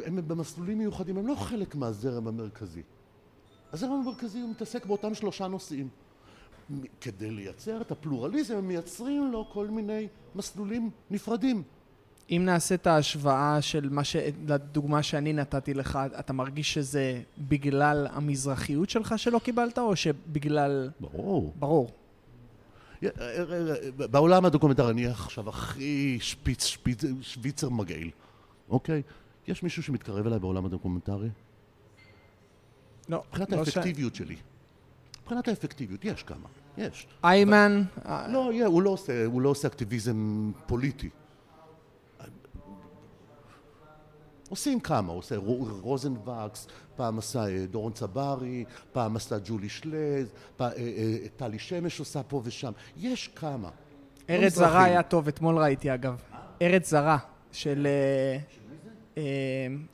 הם 0.04 0.28
במסלולים 0.28 0.78
מיוחדים, 0.78 1.18
הם 1.18 1.26
לא 1.26 1.34
חלק 1.34 1.74
מהזרם 1.74 2.28
המרכזי. 2.28 2.82
הזרם 3.72 3.92
המרכזי 3.92 4.40
הוא 4.40 4.50
מתעסק 4.50 4.86
באותם 4.86 5.14
שלושה 5.14 5.48
נושאים. 5.48 5.88
כדי 7.00 7.30
לייצר 7.30 7.80
את 7.80 7.90
הפלורליזם 7.90 8.56
הם 8.56 8.68
מייצרים 8.68 9.32
לו 9.32 9.50
כל 9.52 9.66
מיני 9.66 10.08
מסלולים 10.34 10.90
נפרדים. 11.10 11.62
אם 12.30 12.42
נעשה 12.44 12.74
את 12.74 12.86
ההשוואה 12.86 13.62
של 13.62 13.88
מה 13.88 14.04
ש... 14.04 14.16
לדוגמה 14.46 15.02
שאני 15.02 15.32
נתתי 15.32 15.74
לך, 15.74 15.98
אתה 16.18 16.32
מרגיש 16.32 16.74
שזה 16.74 17.20
בגלל 17.38 18.06
המזרחיות 18.10 18.90
שלך 18.90 19.14
שלא 19.16 19.38
קיבלת, 19.38 19.78
או 19.78 19.96
שבגלל... 19.96 20.90
ברור. 21.00 21.54
ברור. 21.58 21.90
אה, 23.02 23.08
אה, 23.20 23.74
אה, 24.00 24.06
בעולם 24.06 24.44
הדוקומנטרי 24.44 24.90
אני 24.90 25.06
עכשיו 25.06 25.48
הכי 25.48 26.18
שפיץ, 26.20 26.64
שפיץ, 26.64 27.04
שוויצר 27.22 27.68
מגעיל, 27.68 28.10
אוקיי? 28.68 29.02
יש 29.48 29.62
מישהו 29.62 29.82
שמתקרב 29.82 30.26
אליי 30.26 30.38
בעולם 30.38 30.66
הדוקומנטרי? 30.66 31.28
לא. 33.08 33.22
מבחינת 33.28 33.52
לא 33.52 33.56
האפקטיביות 33.56 34.14
ש... 34.14 34.18
שלי. 34.18 34.36
מבחינת 35.22 35.48
האפקטיביות, 35.48 36.04
יש 36.04 36.22
כמה, 36.22 36.48
יש. 36.78 37.06
איימן? 37.24 37.82
לא, 38.28 38.50
הוא 38.66 38.82
לא 38.82 38.90
עושה, 38.90 39.24
הוא 39.26 39.40
לא 39.40 39.48
עושה 39.48 39.68
אקטיביזם 39.68 40.50
פוליטי. 40.66 41.08
עושים 44.52 44.80
כמה, 44.80 45.12
עושה 45.12 45.36
רוזנבקס, 45.82 46.66
פעם 46.96 47.18
עשה 47.18 47.48
אה, 47.48 47.66
דורון 47.70 47.92
צברי, 47.92 48.64
פעם 48.92 49.16
עשה 49.16 49.36
ג'ולי 49.44 49.68
שלז, 49.68 50.32
אה, 50.60 50.66
אה, 50.76 51.16
טלי 51.36 51.58
שמש 51.58 52.00
עושה 52.00 52.22
פה 52.22 52.40
ושם, 52.44 52.72
יש 52.96 53.28
כמה. 53.28 53.68
לא 53.68 54.34
ארץ 54.34 54.54
זרה 54.54 54.84
היה 54.84 55.02
טוב, 55.02 55.28
אתמול 55.28 55.58
ראיתי 55.58 55.94
אגב. 55.94 56.22
ארץ 56.62 56.90
זרה, 56.90 57.18
של... 57.52 57.86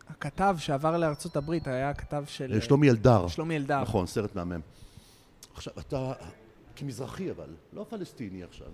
הכתב 0.09 0.57
שעבר 0.59 0.97
לארצות 0.97 1.37
הברית 1.37 1.67
היה 1.67 1.91
הכתב 1.91 2.25
של... 2.27 2.61
שלומי 2.61 2.91
אלדר. 2.91 3.29
שלומי 3.29 3.57
אלדר. 3.57 3.83
נכון, 3.83 4.07
סרט 4.07 4.35
מהמם. 4.35 4.61
עכשיו, 5.55 5.73
אתה 5.79 6.13
כמזרחי 6.77 7.31
אבל, 7.31 7.49
לא 7.73 7.87
פלסטיני 7.89 8.43
עכשיו, 8.43 8.67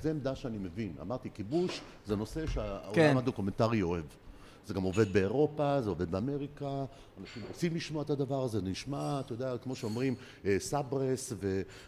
זה 0.00 0.10
עמדה 0.10 0.34
שאני 0.34 0.58
מבין. 0.58 0.92
אמרתי, 1.00 1.30
כיבוש 1.34 1.80
זה 2.06 2.16
נושא 2.16 2.46
שהעולם 2.46 2.94
כן. 2.94 3.16
הדוקומנטרי 3.16 3.82
אוהב. 3.82 4.04
זה 4.66 4.74
גם 4.74 4.82
עובד 4.82 5.12
באירופה, 5.12 5.82
זה 5.82 5.90
עובד 5.90 6.10
באמריקה, 6.10 6.84
אנשים 7.20 7.42
רוצים 7.48 7.74
לשמוע 7.76 8.02
את 8.02 8.10
הדבר 8.10 8.42
הזה, 8.42 8.62
נשמע, 8.62 9.20
אתה 9.20 9.32
יודע, 9.32 9.58
כמו 9.58 9.76
שאומרים, 9.76 10.14
אה, 10.44 10.56
סברס 10.58 11.32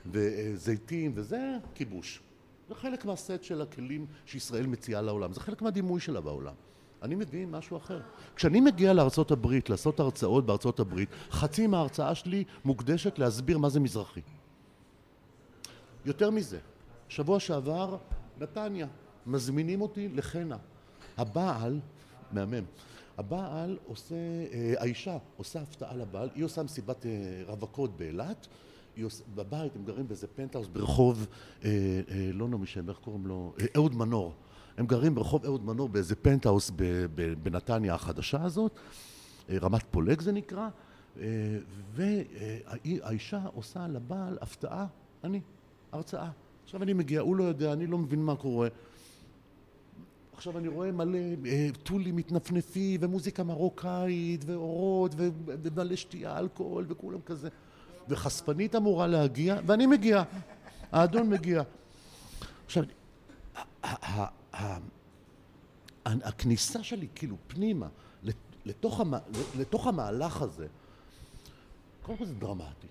וזיתים, 0.06 1.12
וזה 1.14 1.56
כיבוש. 1.74 2.20
זה 2.68 2.74
חלק 2.74 3.04
מהסט 3.04 3.42
של 3.42 3.62
הכלים 3.62 4.06
שישראל 4.26 4.66
מציעה 4.66 5.02
לעולם, 5.02 5.32
זה 5.32 5.40
חלק 5.40 5.62
מהדימוי 5.62 6.00
שלה 6.00 6.20
בעולם. 6.20 6.54
אני 7.02 7.14
מבין 7.14 7.50
משהו 7.50 7.76
אחר. 7.76 8.00
כשאני 8.36 8.60
מגיע 8.60 8.92
לארצות 8.92 9.30
הברית, 9.30 9.70
לעשות 9.70 10.00
הרצאות 10.00 10.46
בארצות 10.46 10.80
הברית, 10.80 11.08
חצי 11.30 11.66
מההרצאה 11.66 12.14
שלי 12.14 12.44
מוקדשת 12.64 13.18
להסביר 13.18 13.58
מה 13.58 13.68
זה 13.68 13.80
מזרחי. 13.80 14.20
יותר 16.04 16.30
מזה, 16.30 16.58
שבוע 17.08 17.40
שעבר, 17.40 17.96
נתניה, 18.38 18.86
מזמינים 19.26 19.80
אותי 19.80 20.08
לחינה. 20.08 20.56
הבעל, 21.16 21.80
מהמם, 22.32 22.64
הבעל 23.18 23.78
עושה, 23.86 24.14
אה, 24.52 24.74
האישה 24.78 25.18
עושה 25.36 25.60
הפתעה 25.60 25.96
לבעל, 25.96 26.28
היא 26.34 26.44
עושה 26.44 26.62
מסיבת 26.62 27.06
אה, 27.06 27.10
רווקות 27.46 27.96
באילת, 27.96 28.46
בבית 29.34 29.76
הם 29.76 29.84
גרים 29.84 30.08
באיזה 30.08 30.26
פנטהאוס 30.26 30.68
ברחוב, 30.68 31.26
אה, 31.64 31.70
לא 32.32 32.48
נעמי 32.48 32.66
שם, 32.66 32.88
איך 32.88 32.98
קוראים 32.98 33.26
לו? 33.26 33.52
אה, 33.60 33.66
אהוד 33.76 33.94
מנור. 33.94 34.34
הם 34.76 34.86
גרים 34.86 35.14
ברחוב 35.14 35.44
אהוד 35.44 35.64
מנור 35.64 35.88
באיזה 35.88 36.14
פנטהאוס 36.16 36.70
בנתניה 37.42 37.94
החדשה 37.94 38.42
הזאת, 38.42 38.78
רמת 39.50 39.82
פולג 39.90 40.20
זה 40.20 40.32
נקרא, 40.32 40.68
והאישה 41.94 43.40
עושה 43.54 43.86
לבעל 43.88 44.38
הפתעה, 44.40 44.86
אני, 45.24 45.40
הרצאה. 45.92 46.30
עכשיו 46.64 46.82
אני 46.82 46.92
מגיע, 46.92 47.20
הוא 47.20 47.36
לא 47.36 47.44
יודע, 47.44 47.72
אני 47.72 47.86
לא 47.86 47.98
מבין 47.98 48.24
מה 48.24 48.36
קורה. 48.36 48.68
עכשיו 50.36 50.58
אני 50.58 50.68
רואה 50.68 50.92
מלא 50.92 51.18
אה, 51.46 51.68
טולים 51.82 52.16
מתנפנפים 52.16 53.00
ומוזיקה 53.02 53.42
מרוקאית 53.44 54.44
ואורות 54.46 55.12
ומלא 55.16 55.96
שתייה 55.96 56.38
אלכוהול 56.38 56.84
וכולם 56.88 57.20
כזה. 57.26 57.48
וחשפנית 58.08 58.74
אמורה 58.76 59.06
להגיע 59.06 59.60
ואני 59.66 59.86
מגיע, 59.86 60.22
האדון 60.92 61.28
מגיע. 61.30 61.62
עכשיו, 62.66 62.84
הכניסה 66.04 66.82
שלי 66.82 67.06
כאילו 67.14 67.36
פנימה 67.46 67.88
לת- 68.22 68.34
לתוך, 68.64 69.00
המ, 69.00 69.14
לתוך 69.58 69.86
המהלך 69.86 70.42
הזה, 70.42 70.66
קודם 72.02 72.18
כל 72.18 72.24
זה 72.24 72.34
דרמטי, 72.34 72.86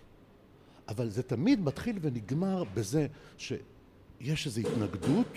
אבל 0.88 1.10
זה 1.10 1.24
תמיד 1.24 1.60
מתחיל 1.62 1.98
ונגמר 2.02 2.64
בזה 2.74 3.08
שיש 3.38 4.46
איזו 4.46 4.62
התנגדות 4.62 5.28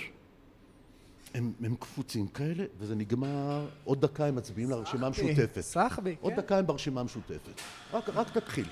הם, 1.37 1.53
הם 1.65 1.77
קפוצים 1.77 2.29
כאלה, 2.29 2.65
וזה 2.79 2.95
נגמר, 2.95 3.67
עוד 3.85 4.01
דקה 4.01 4.27
הם 4.27 4.37
מצביעים 4.37 4.71
לרשימה 4.71 5.07
המשותפת. 5.07 5.61
סח 5.61 5.99
בי, 6.03 6.17
עוד 6.21 6.33
כן. 6.33 6.41
דקה 6.41 6.59
הם 6.59 6.67
ברשימה 6.67 7.01
המשותפת. 7.01 7.61
רק, 7.93 8.09
רק 8.09 8.31
תתחיל. 8.31 8.67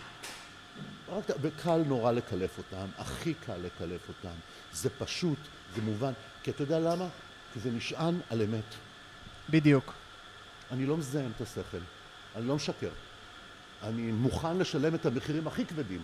רק, 1.08 1.24
וקל 1.40 1.82
נורא 1.86 2.12
לקלף 2.12 2.58
אותם, 2.58 2.86
הכי 2.98 3.34
קל 3.34 3.56
לקלף 3.56 4.08
אותם. 4.08 4.36
זה 4.72 4.90
פשוט, 4.90 5.38
זה 5.74 5.82
מובן. 5.82 6.12
כי 6.42 6.50
אתה 6.50 6.62
יודע 6.62 6.80
למה? 6.80 7.08
כי 7.52 7.60
זה 7.60 7.70
נשען 7.70 8.20
על 8.30 8.42
אמת. 8.42 8.74
בדיוק. 9.50 9.92
אני 10.70 10.86
לא 10.86 10.96
מזהם 10.96 11.30
את 11.36 11.40
השכל, 11.40 11.78
אני 12.36 12.48
לא 12.48 12.56
משקר. 12.56 12.90
אני 13.82 14.12
מוכן 14.12 14.58
לשלם 14.58 14.94
את 14.94 15.06
המחירים 15.06 15.46
הכי 15.46 15.66
כבדים. 15.66 16.02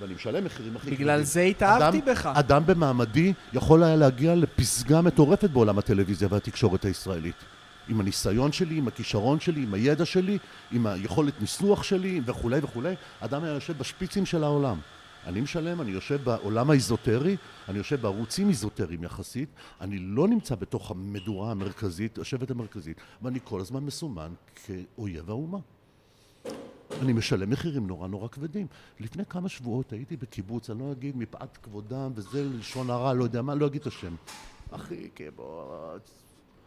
ואני 0.00 0.14
משלם 0.14 0.44
מחירים 0.44 0.76
הכי. 0.76 0.90
בגלל 0.90 1.22
זה 1.22 1.40
התאהבתי 1.40 1.98
אדם- 1.98 2.06
בך. 2.06 2.26
אדם 2.34 2.66
במעמדי 2.66 3.32
יכול 3.52 3.82
היה 3.82 3.96
להגיע 3.96 4.34
לפסגה 4.34 5.00
מטורפת 5.00 5.50
בעולם 5.50 5.78
הטלוויזיה 5.78 6.28
והתקשורת 6.30 6.84
הישראלית. 6.84 7.34
עם 7.88 8.00
הניסיון 8.00 8.52
שלי, 8.52 8.78
עם 8.78 8.88
הכישרון 8.88 9.40
שלי, 9.40 9.62
עם 9.62 9.74
הידע 9.74 10.04
שלי, 10.04 10.38
עם 10.72 10.86
היכולת 10.86 11.40
ניסוח 11.40 11.82
שלי 11.82 12.20
וכולי 12.26 12.58
וכולי, 12.62 12.94
אדם 13.20 13.44
היה 13.44 13.52
יושב 13.54 13.78
בשפיצים 13.78 14.26
של 14.26 14.44
העולם. 14.44 14.78
אני 15.26 15.40
משלם, 15.40 15.80
אני 15.80 15.90
יושב 15.90 16.24
בעולם 16.24 16.70
האיזוטרי, 16.70 17.36
אני 17.68 17.78
יושב 17.78 18.00
בערוצים 18.00 18.48
איזוטריים 18.48 19.04
יחסית, 19.04 19.48
אני 19.80 19.98
לא 19.98 20.28
נמצא 20.28 20.54
בתוך 20.54 20.90
המדורה 20.90 21.50
המרכזית, 21.50 22.18
השבט 22.18 22.50
המרכזית, 22.50 22.96
ואני 23.22 23.38
כל 23.44 23.60
הזמן 23.60 23.80
מסומן 23.84 24.30
כאויב 24.66 25.30
האומה. 25.30 25.58
אני 27.02 27.12
משלם 27.12 27.50
מחירים 27.50 27.86
נורא 27.86 28.08
נורא 28.08 28.28
כבדים. 28.28 28.66
לפני 29.00 29.24
כמה 29.24 29.48
שבועות 29.48 29.92
הייתי 29.92 30.16
בקיבוץ, 30.16 30.70
אני 30.70 30.78
לא 30.78 30.92
אגיד 30.92 31.16
מפאת 31.16 31.56
כבודם 31.56 32.12
וזה 32.14 32.44
לשון 32.44 32.90
הרע, 32.90 33.14
לא 33.14 33.24
יודע 33.24 33.42
מה, 33.42 33.54
לא 33.54 33.66
אגיד 33.66 33.80
את 33.80 33.86
השם. 33.86 34.14
אחי, 34.70 35.08
קיבוץ, 35.08 36.10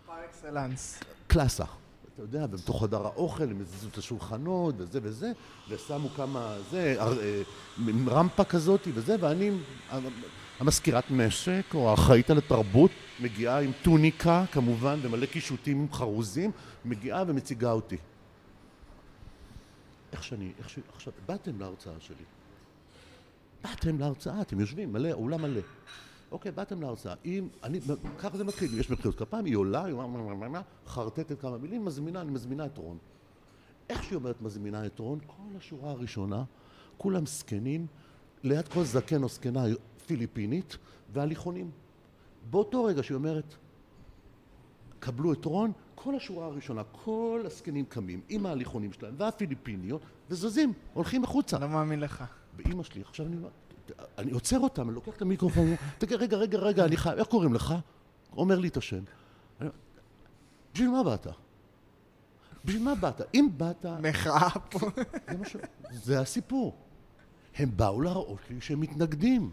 פר 0.06 0.14
אקסלנס. 0.26 1.00
קלאסה. 1.28 1.66
אתה 2.14 2.24
יודע, 2.24 2.46
ובתוך 2.52 2.84
חדר 2.84 3.06
האוכל 3.06 3.44
הם 3.44 3.62
הזיזו 3.62 3.88
את 3.88 3.98
השולחנות 3.98 4.76
וזה 4.78 5.00
וזה, 5.04 5.32
ושמו 5.70 6.10
כמה, 6.10 6.58
זה, 6.72 6.96
אה, 7.00 7.42
רמפה 8.08 8.44
כזאת 8.44 8.88
וזה, 8.94 9.16
ואני, 9.20 9.52
המזכירת 10.60 11.12
משק, 11.12 11.64
או 11.74 11.90
האחראית 11.90 12.30
על 12.30 12.38
התרבות, 12.38 12.92
מגיעה 13.20 13.62
עם 13.62 13.72
טוניקה, 13.82 14.46
כמובן, 14.52 15.00
ומלא 15.02 15.26
קישוטים 15.26 15.88
חרוזים, 15.94 16.52
מגיעה 16.86 17.24
ומציגה 17.28 17.72
אותי. 17.72 17.98
איך 20.12 20.24
שאני, 20.24 20.52
איך 20.58 20.70
ש... 20.70 20.80
עכשיו, 20.96 21.14
באתם 21.26 21.60
להרצאה 21.60 22.00
שלי. 22.00 22.24
באתם 23.64 24.00
להרצאה, 24.00 24.42
אתם 24.42 24.60
יושבים, 24.60 24.94
מלא, 24.94 25.12
אולם 25.12 25.42
מלא. 25.42 25.62
אוקיי, 26.32 26.52
באתם 26.52 26.82
להרצאה. 26.82 27.14
אם, 27.26 27.48
אני, 27.64 27.80
ככה 28.18 28.38
זה 28.38 28.44
מתחיל, 28.44 28.80
יש 28.80 28.90
מחיאות 28.90 29.16
כפיים, 29.16 29.46
היא 29.46 29.56
עולה, 29.56 29.86
היא 29.86 29.94
אומרת, 29.94 30.64
חרטטת 30.88 31.42
כמה 31.42 31.58
מילים, 31.58 31.86
מזמינה, 31.86 32.22
אני 32.22 32.32
מזמינה 32.32 32.66
את 32.66 32.78
רון. 32.78 32.98
איך 33.90 34.04
שהיא 34.04 34.16
אומרת 34.16 34.42
מזמינה 34.42 34.86
את 34.86 35.00
רון, 35.00 35.20
כל 35.28 35.58
השורה 35.58 35.92
הראשונה, 35.92 36.44
כולם 36.98 37.26
זקנים, 37.26 37.88
ליד 38.44 38.68
כל 38.68 38.84
זקן 38.84 39.24
או 39.24 39.30
זקנה 39.30 39.64
פיליפינית, 40.06 40.78
והליכונים. 41.14 41.72
באותו 42.50 42.84
רגע 42.84 43.04
שהיא 43.04 43.16
אומרת, 43.16 43.56
קבלו 45.00 45.34
את 45.34 45.46
רון, 45.46 45.72
כל 46.04 46.16
השורה 46.16 46.46
הראשונה, 46.46 46.82
כל 46.92 47.42
הזקנים 47.46 47.86
קמים 47.86 48.22
עם 48.30 48.46
ההליכונים 48.46 48.94
שלהם 48.94 49.14
והפיליפיניות 49.18 50.02
וזזים, 50.30 50.74
הולכים 50.94 51.24
החוצה. 51.24 51.60
לא 51.60 51.70
מאמין 51.70 52.00
לך. 52.00 52.24
ואימא 52.56 52.84
שלי, 52.84 53.02
עכשיו 53.02 53.26
אני 53.26 53.36
אני 54.18 54.32
עוצר 54.32 54.60
אותם, 54.60 54.88
אני 54.88 54.96
לוקח 54.96 55.16
את 55.16 55.22
המיקרופון, 55.22 55.66
תגיד, 55.98 56.18
רגע, 56.18 56.38
רגע, 56.38 56.58
רגע, 56.58 56.86
אני 56.86 56.98
חייב, 56.98 57.18
איך 57.20 57.28
קוראים 57.28 57.54
לך? 57.54 57.74
אומר 58.38 58.60
לי 58.60 58.68
את 58.68 58.78
השם. 58.78 59.04
אני 59.62 59.70
בשביל 60.74 60.90
מה 60.90 61.04
באת? 61.04 61.28
בשביל 62.66 62.84
מה 62.84 62.96
באת? 62.96 63.22
אם 63.34 63.50
באת, 63.58 63.86
מחאה 64.02 64.50
פה. 64.72 64.80
זה, 65.38 65.46
ש... 65.46 65.56
זה 65.92 66.20
הסיפור. 66.20 66.76
הם 67.56 67.70
באו 67.76 68.02
להראות 68.02 68.40
לי 68.50 68.62
שהם 68.62 68.80
מתנגדים. 68.80 69.52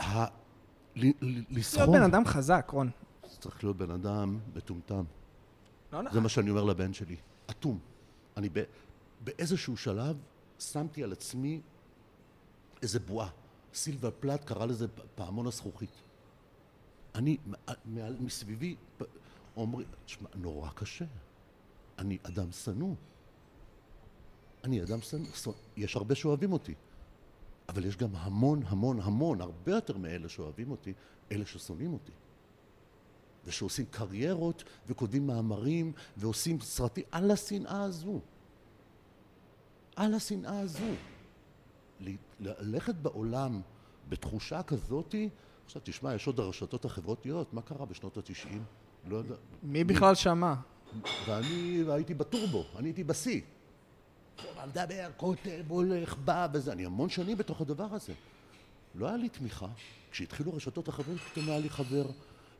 ה- 0.00 0.24
ל- 0.96 1.06
ל- 1.20 1.42
להיות 1.50 1.88
בן 1.88 2.02
אדם 2.02 2.24
חזק, 2.24 2.70
רון. 2.72 2.90
צריך 3.40 3.64
להיות 3.64 3.76
בן 3.76 3.90
אדם 3.90 4.38
מטומטם. 4.54 5.04
לא 5.92 5.98
זה 5.98 6.08
נכון. 6.08 6.22
מה 6.22 6.28
שאני 6.28 6.50
אומר 6.50 6.64
לבן 6.64 6.92
שלי, 6.92 7.16
אטום. 7.50 7.78
אני 8.36 8.48
ב, 8.52 8.62
באיזשהו 9.24 9.76
שלב 9.76 10.16
שמתי 10.58 11.04
על 11.04 11.12
עצמי 11.12 11.60
איזה 12.82 13.00
בועה. 13.00 13.28
סילבר 13.74 14.10
פלט 14.20 14.44
קרא 14.44 14.66
לזה 14.66 14.86
פעמון 15.14 15.46
הזכוכית. 15.46 15.90
אני, 17.14 17.36
מ- 17.46 17.52
מעל, 17.84 18.16
מסביבי, 18.20 18.76
אומרים, 19.56 19.86
תשמע, 20.06 20.28
נורא 20.34 20.70
קשה. 20.70 21.04
אני 21.98 22.18
אדם 22.22 22.52
שנוא. 22.52 22.94
אני 24.64 24.82
אדם. 24.82 25.00
שנוא. 25.00 25.26
יש 25.76 25.96
הרבה 25.96 26.14
שאוהבים 26.14 26.52
אותי, 26.52 26.74
אבל 27.68 27.84
יש 27.84 27.96
גם 27.96 28.16
המון, 28.16 28.62
המון, 28.66 29.00
המון, 29.00 29.40
הרבה 29.40 29.72
יותר 29.72 29.96
מאלה 29.96 30.28
שאוהבים 30.28 30.70
אותי, 30.70 30.92
אלה 31.32 31.46
ששונאים 31.46 31.92
אותי. 31.92 32.12
ושעושים 33.46 33.84
קריירות 33.90 34.64
וכותבים 34.86 35.26
מאמרים 35.26 35.92
ועושים 36.16 36.60
סרטים 36.60 37.04
על 37.10 37.30
השנאה 37.30 37.82
הזו. 37.82 38.20
על 39.96 40.14
השנאה 40.14 40.60
הזו. 40.60 40.94
ללכת 42.40 42.94
בעולם 42.94 43.60
בתחושה 44.08 44.62
כזאתי, 44.62 45.28
עכשיו 45.64 45.82
תשמע, 45.84 46.14
יש 46.14 46.26
עוד 46.26 46.40
הרשתות 46.40 46.84
החברתיות, 46.84 47.54
מה 47.54 47.62
קרה 47.62 47.86
בשנות 47.86 48.16
התשעים? 48.16 48.64
לא 49.08 49.16
יודע. 49.16 49.34
מי 49.62 49.84
בכלל 49.84 50.14
שמע? 50.14 50.54
ואני 51.26 51.84
הייתי 51.88 52.14
בטורבו, 52.14 52.64
אני 52.76 52.88
הייתי 52.88 53.04
בשיא. 53.04 53.40
מדבר, 54.66 55.10
כותב, 55.16 55.64
הולך, 55.68 56.16
בא 56.16 56.48
וזה. 56.52 56.72
אני 56.72 56.84
המון 56.84 57.08
שנים 57.08 57.36
בתוך 57.36 57.60
הדבר 57.60 57.86
הזה. 57.90 58.12
לא 58.94 59.06
היה 59.06 59.16
לי 59.16 59.28
תמיכה. 59.28 59.66
כשהתחילו 60.10 60.54
רשתות 60.54 60.88
החברתיות, 60.88 61.20
פתאום 61.32 61.48
היה 61.48 61.58
לי 61.58 61.70
חבר, 61.70 62.06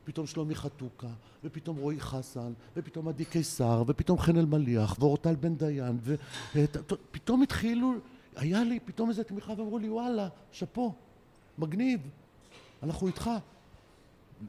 פתאום 0.09 0.27
שלומי 0.27 0.55
חתוקה, 0.55 1.07
ופתאום 1.43 1.77
רועי 1.77 1.99
חסן, 1.99 2.53
ופתאום 2.75 3.07
עדי 3.07 3.25
קיסר, 3.25 3.83
ופתאום 3.87 4.19
חן 4.19 4.37
אלמליח, 4.37 4.95
ואורטל 4.99 5.35
בן 5.35 5.55
דיין, 5.55 5.99
ופתאום 6.55 7.41
התחילו, 7.41 7.93
היה 8.35 8.63
לי 8.63 8.79
פתאום 8.79 9.09
איזו 9.09 9.23
תמיכה, 9.23 9.53
ואמרו 9.57 9.79
לי, 9.79 9.89
וואלה, 9.89 10.27
שאפו, 10.51 10.93
מגניב, 11.57 12.01
אנחנו 12.83 13.07
איתך. 13.07 13.29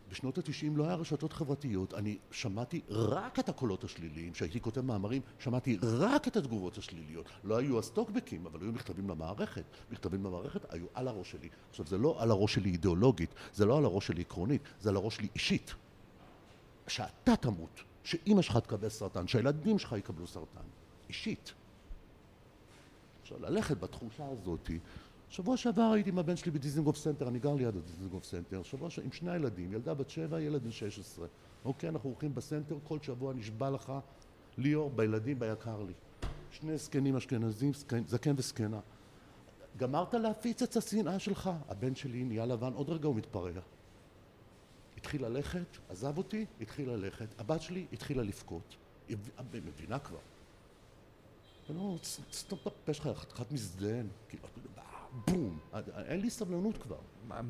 בשנות 0.08 0.38
התשעים 0.38 0.76
לא 0.76 0.84
היה 0.84 0.94
רשתות 0.94 1.32
חברתיות, 1.32 1.94
אני 1.94 2.18
שמעתי 2.30 2.80
רק 2.88 3.38
את 3.38 3.48
הקולות 3.48 3.84
השליליים, 3.84 4.32
כשהייתי 4.32 4.60
כותב 4.60 4.80
מאמרים, 4.80 5.22
שמעתי 5.38 5.78
רק 5.82 6.28
את 6.28 6.36
התגובות 6.36 6.78
השליליות. 6.78 7.26
לא 7.44 7.56
היו 7.56 7.78
אז 7.78 7.90
טוקבקים, 7.90 8.46
אבל 8.46 8.60
היו 8.60 8.72
מכתבים 8.72 9.10
למערכת. 9.10 9.64
מכתבים 9.90 10.24
למערכת 10.24 10.74
היו 10.74 10.86
על 10.94 11.08
הראש 11.08 11.30
שלי. 11.30 11.48
עכשיו, 11.70 11.86
זה 11.86 11.98
לא 11.98 12.22
על 12.22 12.30
הראש 12.30 12.54
שלי 12.54 12.70
אידיאולוגית, 12.70 13.34
זה 13.54 13.66
לא 13.66 13.78
על 13.78 13.84
הראש 13.84 14.06
שלי 14.06 14.20
עקרונית, 14.20 14.62
זה 14.80 14.90
על 14.90 14.96
הראש 14.96 15.16
שלי 15.16 15.28
אישית. 15.34 15.74
שאתה 16.88 17.36
תמות, 17.36 17.82
שאימא 18.04 18.42
שלך 18.42 18.56
תקבל 18.56 18.88
סרטן, 18.88 19.28
שהילדים 19.28 19.78
שלך 19.78 19.92
יקבלו 19.92 20.26
סרטן. 20.26 20.60
אישית. 21.08 21.52
עכשיו, 23.22 23.38
ללכת 23.40 23.80
בתחושה 23.80 24.28
הזאת, 24.28 24.70
שבוע 25.30 25.56
שעבר 25.56 25.82
הייתי 25.82 26.10
עם 26.10 26.18
הבן 26.18 26.36
שלי 26.36 26.50
בדיזנגוף 26.50 26.96
סנטר, 26.96 27.28
אני 27.28 27.38
גר 27.38 27.54
ליד 27.54 27.76
הדיזנגוף 27.76 28.24
סנטר, 28.24 28.62
שבוע 28.62 28.90
ש... 28.90 28.98
עם 28.98 29.12
שני 29.12 29.30
הילדים, 29.30 29.72
ילדה 29.72 29.94
בת 29.94 30.10
שבע, 30.10 30.40
ילד 30.40 30.62
בן 30.62 30.70
שש 30.70 30.98
עשרה. 30.98 31.26
אוקיי, 31.64 31.88
אנחנו 31.88 32.10
הולכים 32.10 32.34
בסנטר, 32.34 32.78
כל 32.84 32.98
שבוע 33.02 33.34
נשבע 33.34 33.70
לך, 33.70 33.92
ליאור, 34.58 34.90
בילדים, 34.90 35.38
ביקר 35.38 35.82
לי. 35.82 35.92
שני 36.50 36.78
זקנים 36.78 37.16
אשכנזים, 37.16 37.74
זקן, 37.74 38.06
זקן 38.06 38.34
וזקנה. 38.36 38.80
גמרת 39.76 40.14
להפיץ 40.14 40.62
את 40.62 40.76
השנאה 40.76 41.18
שלך? 41.18 41.50
הבן 41.68 41.94
שלי 41.94 42.24
נהיה 42.24 42.46
לבן, 42.46 42.72
עוד 42.72 42.90
רגע 42.90 43.06
הוא 43.06 43.16
מתפרע. 43.16 43.50
התחיל 44.96 45.24
ללכת, 45.24 45.78
עזב 45.88 46.18
אותי, 46.18 46.46
התחיל 46.60 46.90
ללכת. 46.90 47.40
הבת 47.40 47.62
שלי 47.62 47.86
התחילה 47.92 48.22
לבכות. 48.22 48.76
היא 49.08 49.16
מבינה 49.52 49.98
כבר. 49.98 50.18
ולא, 51.70 51.98
סתום 52.32 52.58
את 52.62 52.66
הפה 52.66 52.94
שלך, 52.94 53.08
חתיכת 53.14 53.52
מזדיין. 53.52 54.08
כאילו, 54.28 54.48
בום. 55.26 55.58
אין 55.96 56.20
לי 56.20 56.30
סבלנות 56.30 56.78
כבר. 56.78 56.96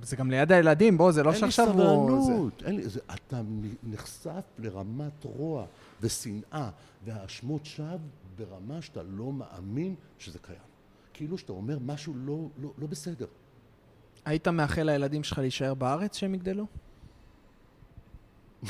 זה 0.02 0.16
גם 0.16 0.30
ליד 0.30 0.52
הילדים, 0.52 0.98
בוא, 0.98 1.12
זה 1.12 1.22
לא 1.22 1.34
שעכשיו 1.34 1.68
הוא... 1.68 1.80
אין 1.82 2.16
לי 2.16 2.22
סבלנות. 2.22 2.62
אין 2.62 2.76
לי, 2.76 2.88
זה, 2.88 3.00
אתה 3.14 3.40
נחשף 3.82 4.44
לרמת 4.58 5.24
רוע 5.24 5.66
ושנאה 6.00 6.70
והאשמות 7.04 7.66
שווא 7.66 7.96
ברמה 8.36 8.82
שאתה 8.82 9.02
לא 9.02 9.32
מאמין 9.32 9.94
שזה 10.18 10.38
קיים. 10.38 10.58
כאילו 11.12 11.38
שאתה 11.38 11.52
אומר 11.52 11.78
משהו 11.78 12.14
לא, 12.16 12.48
לא, 12.58 12.72
לא 12.78 12.86
בסדר. 12.86 13.26
היית 14.24 14.48
מאחל 14.48 14.82
לילדים 14.82 15.24
שלך 15.24 15.38
להישאר 15.38 15.74
בארץ 15.74 16.16
שהם 16.16 16.34
יגדלו? 16.34 16.66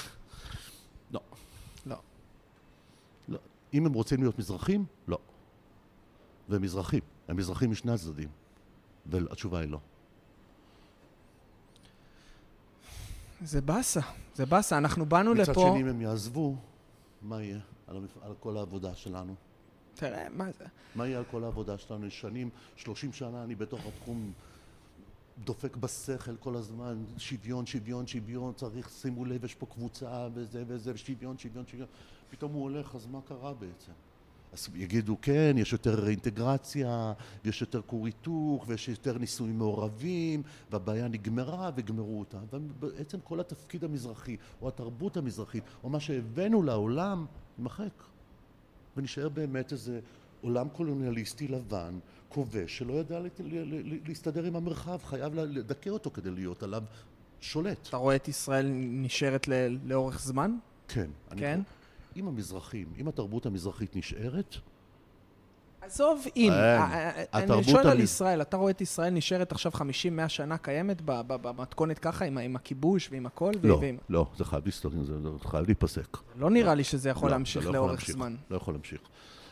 לא. 1.13 1.21
לא. 1.87 1.97
לא. 3.29 3.39
אם 3.75 3.87
הם 3.87 3.93
רוצים 3.93 4.21
להיות 4.21 4.39
מזרחים, 4.39 4.85
לא. 5.09 5.19
והם 6.49 6.63
מזרחים. 6.63 7.01
הם 7.29 7.37
מזרחים 7.37 7.71
משני 7.71 7.93
הצדדים. 7.93 8.29
והתשובה 9.07 9.59
היא 9.59 9.69
לא. 9.69 9.79
זה 13.43 13.61
באסה, 13.61 14.01
זה 14.35 14.47
באסה. 14.47 14.79
אנחנו 14.79 15.07
באנו 15.07 15.35
מצד 15.35 15.43
לפה... 15.43 15.51
מצד 15.51 15.61
שני, 15.61 15.81
אם 15.81 15.89
הם 15.89 16.01
יעזבו, 16.01 16.57
מה 17.23 17.43
יהיה 17.43 17.59
על, 17.87 17.97
המפ... 17.97 18.19
על 18.23 18.35
כל 18.41 18.57
העבודה 18.57 18.95
שלנו? 18.95 19.35
תראה, 19.95 20.29
מה 20.29 20.53
זה? 20.59 20.65
מה 20.95 21.07
יהיה 21.07 21.19
על 21.19 21.25
כל 21.31 21.45
העבודה 21.45 21.79
שלנו? 21.79 22.11
שנים, 22.11 22.51
שלושים 22.77 23.13
שנה 23.13 23.45
אני 23.45 23.55
בתוך 23.55 23.81
התחום 23.87 24.33
דופק 25.45 25.77
בשכל 25.77 26.37
כל 26.37 26.57
הזמן, 26.57 27.05
שוויון, 27.19 27.67
שוויון, 27.67 28.07
שוויון, 28.07 28.53
צריך, 28.55 28.91
שימו 28.91 29.25
לב, 29.25 29.45
יש 29.45 29.55
פה 29.55 29.67
קבוצה 29.67 30.29
וזה 30.35 30.65
וזה, 30.67 30.97
שוויון, 30.97 31.39
שוויון, 31.39 31.67
שוויון. 31.67 31.89
פתאום 32.31 32.53
הוא 32.53 32.63
הולך, 32.63 32.95
אז 32.95 33.07
מה 33.07 33.21
קרה 33.29 33.55
בעצם? 33.55 33.93
אז 34.53 34.69
יגידו, 34.75 35.17
כן, 35.23 35.55
יש 35.59 35.73
יותר 35.73 36.09
אינטגרציה, 36.09 37.13
יש 37.45 37.61
יותר 37.61 37.83
כור 37.87 38.07
היתוך, 38.07 38.65
ויש 38.67 38.89
יותר 38.89 39.19
נישואים 39.19 39.59
מעורבים, 39.59 40.43
והבעיה 40.71 41.09
נגמרה 41.09 41.71
וגמרו 41.77 42.19
אותה. 42.21 42.39
ובעצם 42.53 43.19
כל 43.25 43.41
התפקיד 43.41 43.85
המזרחי, 43.85 44.37
או 44.63 44.69
התרבות 44.69 45.17
המזרחית, 45.17 45.65
או 45.85 45.89
מה 45.89 46.01
שהבאנו 46.01 46.63
לעולם, 46.63 47.27
יימחק. 47.59 48.03
ונשאר 48.97 49.29
באמת 49.29 49.73
איזה 49.73 50.01
עולם 50.41 50.69
קולוניאליסטי 50.69 51.49
לבן, 51.49 51.99
כובש, 52.29 52.79
שלא 52.79 52.93
ידע 52.93 53.21
להסתדר 54.09 54.45
עם 54.45 54.57
המרחב, 54.57 54.99
חייב 55.05 55.35
לדכא 55.35 55.91
אותו 55.91 56.11
כדי 56.11 56.31
להיות 56.31 56.63
עליו 56.63 56.83
שולט. 57.41 57.89
אתה 57.89 57.97
רואה 57.97 58.17
את 58.17 58.29
ישראל 58.29 58.67
נשארת 58.75 59.49
לאורך 59.85 60.21
זמן? 60.21 60.57
כן. 60.89 61.11
כן? 61.37 61.61
אם 62.21 62.29
המזרחים, 62.29 62.87
אם 62.99 63.09
התרבות 63.09 63.47
המזרחית 63.47 63.97
נשארת... 63.97 64.57
עזוב 65.83 66.25
אם, 66.37 66.53
אני 67.35 67.65
שואל 67.65 67.87
על 67.87 68.01
ישראל, 68.01 68.43
אתה 68.43 68.57
רואה 68.57 68.71
את 68.71 68.81
ישראל 68.81 69.11
נשארת 69.11 69.53
עכשיו 69.53 69.73
50-100 69.75 70.29
שנה 70.29 70.59
קיימת 70.59 71.03
במתכונת 71.05 71.99
ככה, 71.99 72.25
עם 72.25 72.57
הכיבוש 72.57 73.09
ועם 73.13 73.27
הכל? 73.27 73.53
לא, 73.63 73.81
לא, 74.09 74.27
זה 74.37 74.45
חייב 74.45 75.67
להיפסק. 75.67 76.17
לא 76.37 76.51
נראה 76.51 76.75
לי 76.75 76.85
שזה 76.85 77.09
יכול 77.09 77.31
להמשיך 77.31 77.67
לאורך 77.67 78.11
זמן. 78.11 78.37
לא 78.51 78.57
יכול 78.57 78.75
להמשיך. 78.75 79.01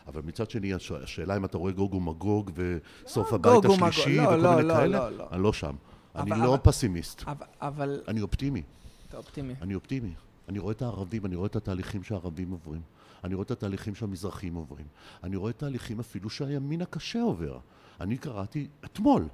אבל 0.07 0.21
מצד 0.25 0.49
שני, 0.49 0.73
השאלה 1.03 1.37
אם 1.37 1.45
אתה 1.45 1.57
רואה 1.57 1.71
גוג 1.71 1.93
ומגוג 1.93 2.51
וסוף 2.55 3.33
הבית 3.33 3.65
השלישי 3.65 4.19
וכל 4.19 4.37
מיני 4.37 4.73
כאלה, 4.73 5.09
אני 5.31 5.43
לא 5.43 5.53
שם. 5.53 5.75
אני 6.15 6.29
לא 6.29 6.57
פסימיסט. 6.63 7.23
אבל... 7.61 8.01
אני 8.07 8.21
אופטימי. 8.21 8.61
אתה 9.09 9.17
אופטימי. 9.17 9.53
אני 9.61 9.75
אופטימי. 9.75 10.13
אני 10.49 10.59
רואה 10.59 10.71
את 10.71 10.81
הערבים, 10.81 11.25
אני 11.25 11.35
רואה 11.35 11.47
את 11.47 11.55
התהליכים 11.55 12.03
שהערבים 12.03 12.51
עוברים. 12.51 12.81
אני 13.23 13.35
רואה 13.35 13.43
את 13.43 13.51
התהליכים 13.51 13.95
שהמזרחים 13.95 14.55
עוברים. 14.55 14.85
אני 15.23 15.35
רואה 15.35 15.53
תהליכים 15.53 15.99
אפילו 15.99 16.29
שהימין 16.29 16.81
הקשה 16.81 17.21
עובר. 17.21 17.59
אני 18.01 18.17
קראתי 18.17 18.67
אתמול 18.85 19.27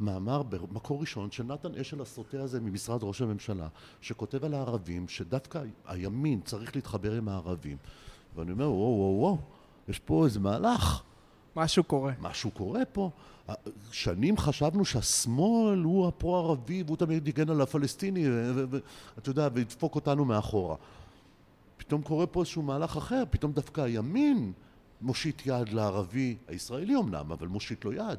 מאמר 0.00 0.42
במקור 0.42 1.00
ראשון 1.00 1.30
של 1.30 1.44
נתן 1.44 1.74
אשל 1.74 2.00
הסוטה 2.00 2.42
הזה 2.42 2.60
ממשרד 2.60 3.02
ראש 3.02 3.22
הממשלה, 3.22 3.68
שכותב 4.00 4.44
על 4.44 4.54
הערבים, 4.54 5.08
שדווקא 5.08 5.62
הימין 5.86 6.40
צריך 6.40 6.76
להתחבר 6.76 7.12
עם 7.12 7.28
הערבים. 7.28 7.76
ואני 8.36 8.52
אומר, 8.52 8.70
וואו, 8.70 8.98
וואו, 8.98 9.18
וואו, 9.20 9.38
יש 9.88 9.98
פה 9.98 10.24
איזה 10.24 10.40
מהלך. 10.40 11.02
משהו 11.58 11.84
קורה. 11.84 12.12
משהו 12.20 12.50
קורה 12.50 12.84
פה. 12.84 13.10
שנים 13.92 14.36
חשבנו 14.36 14.84
שהשמאל 14.84 15.78
הוא 15.78 16.08
הפרו-ערבי 16.08 16.82
והוא 16.82 16.96
תמיד 16.96 17.28
יגן 17.28 17.50
על 17.50 17.60
הפלסטיני 17.60 18.24
ואתה 18.30 19.30
יודע, 19.30 19.48
וידפוק 19.54 19.94
אותנו 19.94 20.24
מאחורה. 20.24 20.76
פתאום 21.76 22.02
קורה 22.02 22.26
פה 22.26 22.40
איזשהו 22.40 22.62
מהלך 22.62 22.96
אחר, 22.96 23.24
פתאום 23.30 23.52
דווקא 23.52 23.80
הימין 23.80 24.52
מושיט 25.00 25.42
יד 25.46 25.68
לערבי, 25.68 26.36
הישראלי 26.48 26.96
אמנם, 26.96 27.32
אבל 27.32 27.46
מושיט 27.48 27.84
לו 27.84 27.92
יד. 27.92 28.18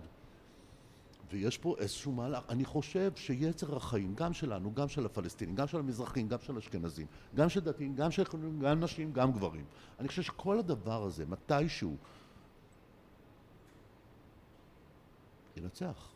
ויש 1.32 1.58
פה 1.58 1.76
איזשהו 1.80 2.12
מהלך. 2.12 2.44
אני 2.50 2.66
חושב 2.66 3.12
שיצר 3.16 3.76
החיים, 3.76 4.16
גם 4.16 4.34
שלנו, 4.34 4.74
גם 4.74 4.88
של 4.90 5.06
הפלסטינים, 5.06 5.56
גם 5.56 5.68
של 5.68 5.78
המזרחים, 5.78 6.28
גם 6.28 6.38
של 6.42 6.58
אשכנזים, 6.58 7.06
גם 7.36 7.50
של 7.50 7.60
דתיים, 7.60 7.96
גם 7.96 8.12
של 8.12 8.24
גם 8.62 8.84
נשים, 8.84 9.14
גם 9.14 9.32
גברים. 9.32 9.66
אני 10.00 10.08
חושב 10.08 10.22
שכל 10.22 10.60
הדבר 10.60 11.04
הזה, 11.04 11.26
מתישהו, 11.26 11.96
ינצח. 15.64 16.10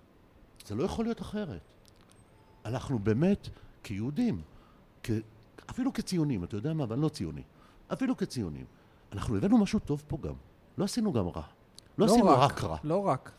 זה 0.66 0.76
לא 0.76 0.84
יכול 0.84 1.06
להיות 1.06 1.22
אחרת. 1.22 1.62
אנחנו 2.66 3.00
באמת, 3.00 3.50
כיהודים, 3.84 4.42
כ... 5.04 5.12
אפילו 5.70 5.94
כציונים, 5.94 6.44
אתה 6.44 6.56
יודע 6.56 6.74
מה, 6.74 6.84
אבל 6.84 7.00
לא 7.00 7.10
ציוני, 7.10 7.42
אפילו 7.94 8.18
כציונים, 8.18 8.66
אנחנו 9.12 9.38
הבאנו 9.38 9.58
משהו 9.58 9.80
טוב 9.80 10.04
פה 10.08 10.18
גם. 10.22 10.34
לא 10.78 10.84
עשינו 10.84 11.14
גם 11.14 11.28
רע. 11.28 11.42
לא, 11.98 12.06
לא 12.08 12.12
עשינו 12.12 12.30
רק, 12.30 12.38
רק 12.38 12.64
רע. 12.64 12.78
לא 12.84 12.98
רק. 12.98 13.32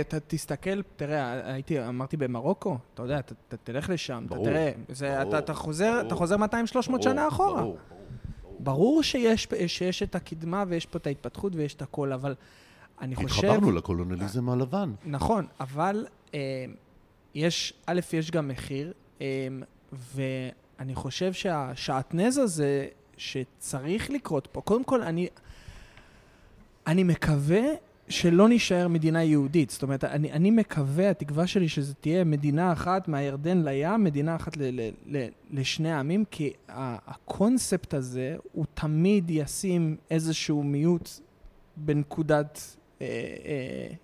אתה 0.00 0.20
תסתכל, 0.26 0.82
תראה, 0.96 1.52
הייתי, 1.52 1.88
אמרתי 1.88 2.16
במרוקו, 2.16 2.78
אתה 2.94 3.02
יודע, 3.02 3.18
אתה, 3.18 3.34
אתה 3.48 3.56
תלך 3.56 3.90
לשם, 3.90 4.24
ברור, 4.28 4.42
אתה 4.42 4.50
תראה, 4.50 4.72
זה, 4.88 5.18
ברור, 5.18 5.28
אתה, 5.28 5.38
אתה 5.38 5.54
חוזר, 5.54 5.90
ברור, 5.90 6.06
אתה 6.06 6.14
חוזר 6.14 6.36
200-300 6.36 7.02
שנה 7.02 7.28
אחורה. 7.28 7.62
ברור, 7.62 7.62
ברור, 7.62 7.78
ברור. 7.88 7.98
ברור 8.60 9.02
שיש, 9.02 9.48
שיש 9.66 10.02
את 10.02 10.14
הקדמה 10.14 10.64
ויש 10.68 10.86
פה 10.86 10.98
את 10.98 11.06
ההתפתחות 11.06 11.52
ויש 11.56 11.74
את 11.74 11.82
הכל, 11.82 12.12
אבל 12.12 12.34
אני 13.00 13.16
חושב... 13.16 13.46
התחברנו 13.46 13.72
לקולוניאליזם 13.72 14.48
הלבן. 14.48 14.92
נכון, 15.06 15.46
אבל 15.60 16.06
אה, 16.34 16.64
יש, 17.34 17.74
א', 17.86 18.00
יש 18.12 18.30
גם 18.30 18.48
מחיר, 18.48 18.92
אה, 19.20 19.26
ואני 19.92 20.94
חושב 20.94 21.32
שהשעטנז 21.32 22.38
הזה 22.38 22.86
שצריך 23.16 24.10
לקרות 24.10 24.48
פה, 24.52 24.60
קודם 24.60 24.84
כל, 24.84 25.02
אני, 25.02 25.28
אני 26.86 27.02
מקווה 27.02 27.62
שלא 28.08 28.48
נישאר 28.48 28.88
מדינה 28.88 29.22
יהודית. 29.22 29.70
זאת 29.70 29.82
אומרת, 29.82 30.04
אני, 30.04 30.32
אני 30.32 30.50
מקווה, 30.50 31.10
התקווה 31.10 31.46
שלי 31.46 31.68
שזה 31.68 31.94
תהיה 31.94 32.24
מדינה 32.24 32.72
אחת 32.72 33.08
מהירדן 33.08 33.62
לים, 33.64 34.04
מדינה 34.04 34.36
אחת 34.36 34.56
ל, 34.56 34.62
ל, 34.62 34.90
ל, 35.06 35.26
לשני 35.50 35.92
העמים, 35.92 36.24
כי 36.30 36.52
הקונספט 36.68 37.94
הזה 37.94 38.36
הוא 38.52 38.64
תמיד 38.74 39.30
ישים 39.30 39.96
איזשהו 40.10 40.62
מיעוט 40.62 41.10
בנקודת 41.76 42.76
אין 43.00 43.96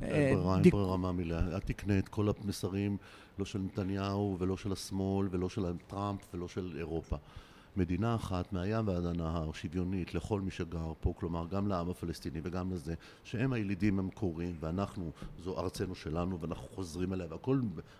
ברירה, 0.00 0.58
אין 0.58 0.70
ברירה 0.70 0.96
מהמילה. 0.96 1.38
אל 1.38 1.60
תקנה 1.60 1.98
את 1.98 2.08
כל 2.08 2.28
המסרים, 2.44 2.96
לא 3.38 3.44
של 3.44 3.58
נתניהו 3.58 4.36
ולא 4.38 4.56
של 4.56 4.72
השמאל 4.72 5.28
ולא 5.30 5.48
של 5.48 5.64
טראמפ 5.86 6.34
ולא 6.34 6.48
של 6.48 6.74
אירופה. 6.78 7.16
מדינה 7.76 8.14
אחת 8.14 8.52
מהים 8.52 8.88
ועד 8.88 9.06
הנהר, 9.06 9.52
שוויונית 9.52 10.14
לכל 10.14 10.40
מי 10.40 10.50
שגר 10.50 10.92
פה, 11.00 11.12
כלומר 11.16 11.46
גם 11.46 11.68
לעם 11.68 11.90
הפלסטיני 11.90 12.40
וגם 12.42 12.72
לזה, 12.72 12.94
שהם 13.24 13.52
הילידים 13.52 13.98
המקוריים 13.98 14.56
ואנחנו, 14.60 15.10
זו 15.38 15.58
ארצנו 15.58 15.94
שלנו 15.94 16.40
ואנחנו 16.40 16.68
חוזרים 16.68 17.12
אליה 17.12 17.26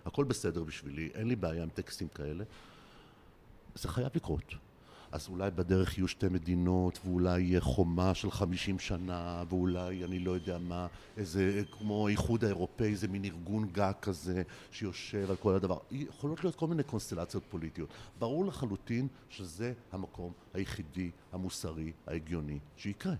והכל 0.03 0.23
בסדר 0.23 0.63
בשבילי, 0.63 1.09
אין 1.13 1.27
לי 1.27 1.35
בעיה 1.35 1.63
עם 1.63 1.69
טקסטים 1.69 2.07
כאלה. 2.07 2.43
זה 3.75 3.87
חייב 3.87 4.09
לקרות. 4.15 4.55
אז 5.13 5.27
אולי 5.27 5.51
בדרך 5.51 5.97
יהיו 5.97 6.07
שתי 6.07 6.27
מדינות, 6.29 6.99
ואולי 7.05 7.41
יהיה 7.41 7.61
חומה 7.61 8.13
של 8.13 8.31
חמישים 8.31 8.79
שנה, 8.79 9.43
ואולי, 9.49 10.03
אני 10.03 10.19
לא 10.19 10.31
יודע 10.31 10.57
מה, 10.57 10.87
איזה, 11.17 11.61
כמו 11.71 12.07
האיחוד 12.07 12.43
האירופאי, 12.43 12.91
איזה 12.91 13.07
מין 13.07 13.25
ארגון 13.25 13.67
גג 13.71 13.91
כזה, 14.01 14.43
שיושב 14.71 15.29
על 15.29 15.35
כל 15.35 15.53
הדבר. 15.55 15.77
יכולות 15.91 16.43
להיות 16.43 16.55
כל 16.55 16.67
מיני 16.67 16.83
קונסטלציות 16.83 17.43
פוליטיות. 17.49 17.89
ברור 18.19 18.45
לחלוטין 18.45 19.07
שזה 19.29 19.73
המקום 19.91 20.31
היחידי, 20.53 21.11
המוסרי, 21.31 21.91
ההגיוני, 22.07 22.59
שיקרה. 22.77 23.15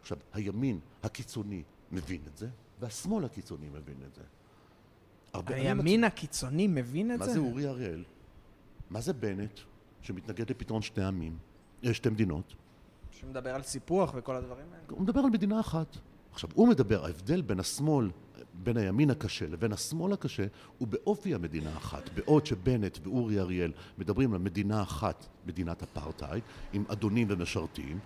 עכשיו, 0.00 0.18
הימין 0.32 0.80
הקיצוני 1.02 1.62
מבין 1.92 2.20
את 2.32 2.36
זה, 2.36 2.48
והשמאל 2.80 3.24
הקיצוני 3.24 3.68
מבין 3.68 3.96
את 4.08 4.14
זה. 4.14 4.22
הימין 5.46 6.04
הקיצוני 6.04 6.66
מבין 6.66 7.14
את 7.14 7.18
מה 7.18 7.26
זה? 7.26 7.32
זה 7.32 7.38
אורי 7.38 7.68
אריאל? 7.68 8.04
מה 8.90 9.00
זה 9.00 9.12
בנט, 9.12 9.60
שמתנגד 10.06 10.50
לפתרון 10.50 10.82
שתי 10.82 11.02
עמים, 11.02 11.36
אה, 11.84 11.94
שתי 11.94 12.10
מדינות? 12.10 12.54
שמדבר 13.10 13.54
על 13.54 13.62
סיפוח 13.62 14.12
וכל 14.14 14.36
הדברים 14.36 14.66
האלה. 14.72 14.84
הוא 14.90 15.00
מדבר 15.00 15.20
על 15.20 15.30
מדינה 15.30 15.60
אחת. 15.60 15.96
עכשיו, 16.32 16.50
הוא 16.54 16.68
מדבר, 16.68 17.04
ההבדל 17.04 17.42
בין 17.42 17.60
השמאל, 17.60 18.10
בין 18.54 18.76
הימין 18.76 19.10
הקשה 19.10 19.46
לבין 19.46 19.72
השמאל 19.72 20.12
הקשה, 20.12 20.46
הוא 20.78 20.88
באופי 20.88 21.34
המדינה 21.34 21.76
אחת. 21.76 22.10
בעוד 22.14 22.46
שבנט 22.46 22.98
ואורי 23.02 23.40
אריאל 23.40 23.72
מדברים 23.98 24.32
על 24.32 24.38
מדינה 24.38 24.82
אחת, 24.82 25.26
מדינת 25.46 25.82
אפרטהייד, 25.82 26.42
עם 26.72 26.84
אדונים 26.88 27.26
ומשרתים, 27.30 27.98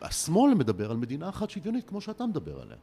השמאל 0.00 0.54
מדבר 0.54 0.90
על 0.90 0.96
מדינה 0.96 1.28
אחת 1.28 1.50
שוויונית, 1.50 1.88
כמו 1.88 2.00
שאתה 2.00 2.26
מדבר 2.26 2.60
עליה. 2.60 2.76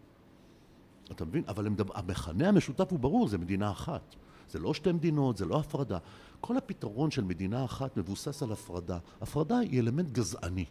אתה 1.12 1.26
מבין? 1.26 1.44
אבל 1.48 1.68
המכנה 1.94 2.50
המשותף 2.50 2.92
הוא 2.92 3.00
ברור, 3.00 3.28
זה 3.28 3.38
מדינה 3.38 3.72
אחת. 3.72 4.16
זה 4.50 4.60
לא 4.60 4.74
שתי 4.74 4.92
מדינות, 4.92 5.38
זה 5.38 5.46
לא 5.46 5.60
הפרדה. 5.60 5.98
כל 6.46 6.58
הפתרון 6.58 7.12
של 7.12 7.24
מדינה 7.24 7.66
אחת 7.66 7.98
מבוסס 7.98 8.44
על 8.44 8.52
הפרדה. 8.52 8.98
הפרדה 9.22 9.58
היא 9.60 9.80
אלמנט 9.80 10.12
גזעני. 10.12 10.66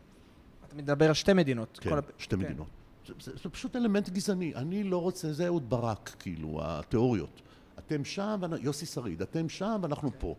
אתה 0.66 0.76
מדבר 0.76 1.08
על 1.08 1.14
שתי 1.14 1.32
מדינות. 1.32 1.78
כן, 1.82 1.98
הפ- 1.98 2.10
שתי 2.18 2.36
כן. 2.36 2.42
מדינות. 2.42 2.66
זה, 3.06 3.12
זה, 3.20 3.32
זה 3.42 3.48
פשוט 3.50 3.76
אלמנט 3.76 4.08
גזעני. 4.08 4.54
אני 4.54 4.84
לא 4.84 4.98
רוצה, 5.02 5.32
זה 5.32 5.46
אהוד 5.46 5.70
ברק, 5.70 6.16
כאילו, 6.18 6.58
התיאוריות. 6.62 7.42
אתם 7.78 8.04
שם, 8.04 8.40
יוסי 8.60 8.86
שריד, 8.86 9.22
אתם 9.22 9.48
שם 9.48 9.78
ואנחנו 9.82 10.10
פה. 10.18 10.34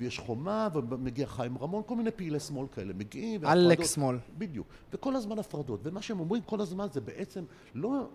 ויש 0.00 0.18
חומה, 0.18 0.68
ומגיע 0.74 1.26
חיים 1.26 1.58
רמון, 1.58 1.82
כל 1.86 1.96
מיני 1.96 2.10
פעילי 2.10 2.40
שמאל 2.40 2.66
כאלה 2.74 2.92
מגיעים. 2.92 3.40
והפרדות- 3.42 3.86
שמאל. 3.86 4.16
בדיוק. 4.38 4.66
וכל 4.92 5.16
הזמן 5.16 5.38
הפרדות. 5.38 5.80
ומה 5.82 6.02
שהם 6.02 6.20
אומרים 6.20 6.42
כל 6.42 6.60
הזמן 6.60 6.86
זה 6.92 7.00
בעצם 7.00 7.44
לא 7.74 8.08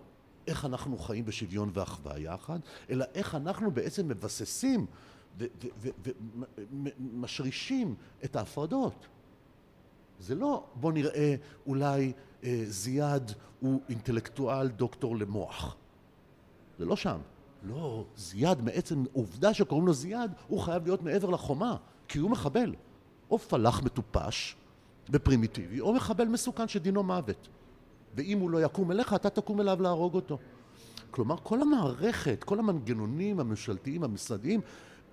איך 0.46 0.64
אנחנו 0.64 0.98
חיים 0.98 1.24
בשוויון 1.24 1.70
ואחווה 1.72 2.18
יחד, 2.18 2.58
אלא 2.90 3.04
איך 3.14 3.34
אנחנו 3.34 3.70
בעצם 3.70 4.08
מבססים 4.08 4.86
ומשרישים 6.98 7.94
את 8.24 8.36
ההפרדות. 8.36 9.06
זה 10.20 10.34
לא 10.34 10.64
בוא 10.74 10.92
נראה 10.92 11.34
אולי 11.66 12.12
אה, 12.44 12.62
זיאד 12.66 13.32
הוא 13.60 13.80
אינטלקטואל 13.88 14.68
דוקטור 14.68 15.16
למוח. 15.16 15.76
זה 16.78 16.84
לא 16.84 16.96
שם. 16.96 17.18
לא, 17.62 18.04
זיאד 18.16 18.62
מעצם 18.62 19.04
עובדה 19.12 19.54
שקוראים 19.54 19.86
לו 19.86 19.92
זיאד, 19.92 20.32
הוא 20.48 20.60
חייב 20.60 20.84
להיות 20.84 21.02
מעבר 21.02 21.30
לחומה, 21.30 21.76
כי 22.08 22.18
הוא 22.18 22.30
מחבל. 22.30 22.74
או 23.30 23.38
פלאח 23.38 23.82
מטופש 23.82 24.56
ופרימיטיבי, 25.10 25.80
או 25.80 25.94
מחבל 25.94 26.24
מסוכן 26.24 26.68
שדינו 26.68 27.02
מוות. 27.02 27.48
ואם 28.14 28.38
הוא 28.38 28.50
לא 28.50 28.64
יקום 28.64 28.90
אליך, 28.90 29.14
אתה 29.14 29.30
תקום 29.30 29.60
אליו 29.60 29.82
להרוג 29.82 30.14
אותו. 30.14 30.38
כלומר, 31.10 31.36
כל 31.42 31.62
המערכת, 31.62 32.44
כל 32.44 32.58
המנגנונים 32.58 33.40
הממשלתיים, 33.40 34.04
המשרדיים, 34.04 34.60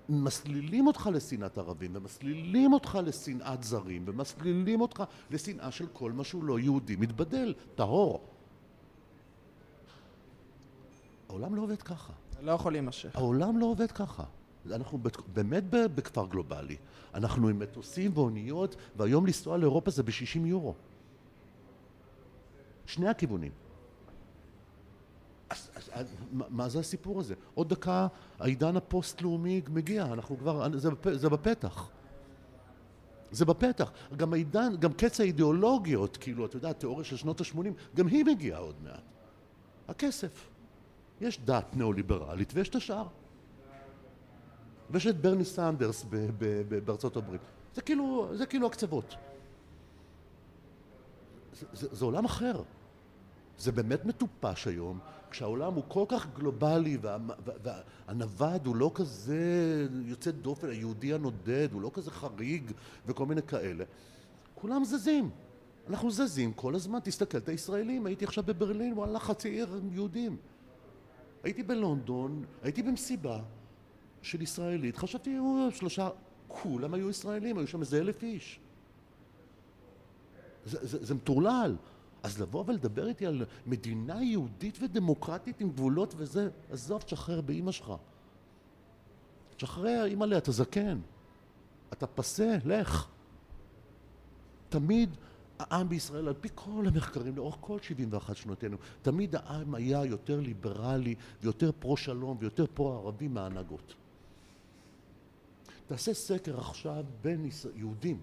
מסלילים 0.08 0.86
אותך 0.86 1.10
לשנאת 1.12 1.58
ערבים, 1.58 1.90
ומסלילים 1.94 2.72
אותך 2.72 2.98
לשנאת 3.04 3.62
זרים, 3.62 4.02
ומסלילים 4.06 4.80
אותך 4.80 5.02
לשנאה 5.30 5.70
של 5.70 5.86
כל 5.92 6.12
מה 6.12 6.24
שהוא 6.24 6.44
לא 6.44 6.58
יהודי 6.58 6.96
מתבדל, 6.96 7.54
טהור. 7.74 8.20
העולם 11.28 11.54
לא 11.54 11.62
עובד 11.62 11.82
ככה. 11.82 12.12
לא 12.42 12.52
יכול 12.52 12.72
להימשך. 12.72 13.16
העולם 13.16 13.58
לא 13.58 13.66
עובד 13.66 13.92
ככה. 13.92 14.24
אנחנו 14.72 14.98
באמת 15.34 15.64
בכפר 15.70 16.26
גלובלי. 16.26 16.76
אנחנו 17.14 17.48
עם 17.48 17.58
מטוסים 17.58 18.10
ואוניות, 18.14 18.76
והיום 18.96 19.26
לנסוע 19.26 19.56
לאירופה 19.56 19.90
זה 19.90 20.02
ב-60 20.02 20.38
יורו. 20.46 20.74
שני 22.86 23.08
הכיוונים. 23.08 23.52
אז, 25.50 25.70
אז, 25.74 25.90
אז 25.92 26.14
מה, 26.32 26.68
זה 26.68 26.78
הסיפור 26.80 27.20
הזה? 27.20 27.34
עוד 27.54 27.68
דקה 27.68 28.06
העידן 28.38 28.76
הפוסט-לאומי 28.76 29.62
מגיע, 29.70 30.04
אנחנו 30.04 30.38
כבר, 30.38 30.78
זה, 30.78 30.88
בפ- 30.90 31.12
זה 31.14 31.28
בפתח. 31.28 31.88
זה 33.30 33.44
בפתח. 33.44 33.90
גם 34.16 34.32
העידן, 34.32 34.76
גם 34.78 34.92
קץ 34.92 35.20
האידיאולוגיות, 35.20 36.16
כאילו, 36.16 36.46
אתה 36.46 36.56
יודע, 36.56 36.70
התיאוריה 36.70 37.04
של 37.04 37.16
שנות 37.16 37.40
ה-80, 37.40 37.56
גם 37.96 38.06
היא 38.06 38.24
מגיעה 38.24 38.58
עוד 38.60 38.74
מעט. 38.84 39.00
הכסף. 39.88 40.48
יש 41.20 41.40
דת 41.44 41.76
ניאו-ליברלית 41.76 42.52
ויש 42.54 42.68
את 42.68 42.74
השאר. 42.74 43.06
ויש 44.90 45.06
את 45.06 45.20
ברני 45.20 45.44
סנדרס 45.44 46.04
ב- 46.04 46.16
ב- 46.16 46.30
ב- 46.68 46.78
בארצות 46.84 47.16
הברית. 47.16 47.40
זה 47.74 47.82
כאילו, 47.82 48.28
זה 48.34 48.46
כאילו 48.46 48.66
הקצוות. 48.66 49.14
זה, 51.54 51.66
זה, 51.72 51.88
זה 51.94 52.04
עולם 52.04 52.24
אחר. 52.24 52.62
זה 53.58 53.72
באמת 53.72 54.04
מטופש 54.04 54.66
היום, 54.66 54.98
כשהעולם 55.36 55.74
הוא 55.74 55.84
כל 55.88 56.04
כך 56.08 56.26
גלובלי 56.34 56.96
וה- 57.00 57.16
וה- 57.44 57.80
והנווד 58.08 58.66
הוא 58.66 58.76
לא 58.76 58.90
כזה 58.94 59.86
יוצא 60.04 60.30
דופן, 60.30 60.68
היהודי 60.68 61.14
הנודד, 61.14 61.68
הוא 61.72 61.82
לא 61.82 61.90
כזה 61.94 62.10
חריג 62.10 62.72
וכל 63.06 63.26
מיני 63.26 63.42
כאלה. 63.42 63.84
כולם 64.54 64.84
זזים. 64.84 65.30
אנחנו 65.88 66.10
זזים 66.10 66.52
כל 66.52 66.74
הזמן, 66.74 66.98
תסתכל, 67.02 67.38
את 67.38 67.48
הישראלים, 67.48 68.06
הייתי 68.06 68.24
עכשיו 68.24 68.44
בברלין, 68.44 68.92
וואלה, 68.92 69.18
חצי 69.18 69.48
עיר 69.48 69.80
יהודים. 69.92 70.36
הייתי 71.44 71.62
בלונדון, 71.62 72.44
הייתי 72.62 72.82
במסיבה 72.82 73.42
של 74.22 74.42
ישראלית, 74.42 74.96
חשבתי, 74.96 75.38
"או, 75.38 75.68
שלושה, 75.70 76.08
כולם 76.48 76.94
היו 76.94 77.10
ישראלים, 77.10 77.58
היו 77.58 77.66
שם 77.66 77.80
איזה 77.80 77.98
אלף 77.98 78.22
איש. 78.22 78.60
זה, 80.64 80.78
זה, 80.86 81.04
זה 81.04 81.14
מטורלל. 81.14 81.76
אז 82.26 82.40
לבוא 82.40 82.64
ולדבר 82.66 83.08
איתי 83.08 83.26
על 83.26 83.44
מדינה 83.66 84.22
יהודית 84.22 84.78
ודמוקרטית 84.82 85.60
עם 85.60 85.70
גבולות 85.70 86.14
וזה, 86.16 86.48
עזוב, 86.70 87.02
תשחרר 87.02 87.40
באימא 87.40 87.72
שלך. 87.72 87.92
תשחרר, 89.56 90.04
אימא'לה, 90.04 90.38
אתה 90.38 90.52
זקן. 90.52 90.98
אתה 91.92 92.06
פסה, 92.06 92.56
לך. 92.64 93.08
תמיד 94.68 95.16
העם 95.58 95.88
בישראל, 95.88 96.28
על 96.28 96.34
פי 96.40 96.48
כל 96.54 96.84
המחקרים 96.86 97.36
לאורך 97.36 97.56
כל 97.60 97.78
71 97.82 98.36
שנותינו, 98.36 98.76
תמיד 99.02 99.36
העם 99.36 99.74
היה 99.74 100.04
יותר 100.04 100.40
ליברלי 100.40 101.14
ויותר 101.42 101.70
פרו-שלום 101.78 102.36
ויותר 102.40 102.66
פרו-ערבי 102.74 103.28
מההנהגות. 103.28 103.94
תעשה 105.86 106.14
סקר 106.14 106.58
עכשיו 106.58 107.04
בין 107.22 107.48
יהודים, 107.74 108.20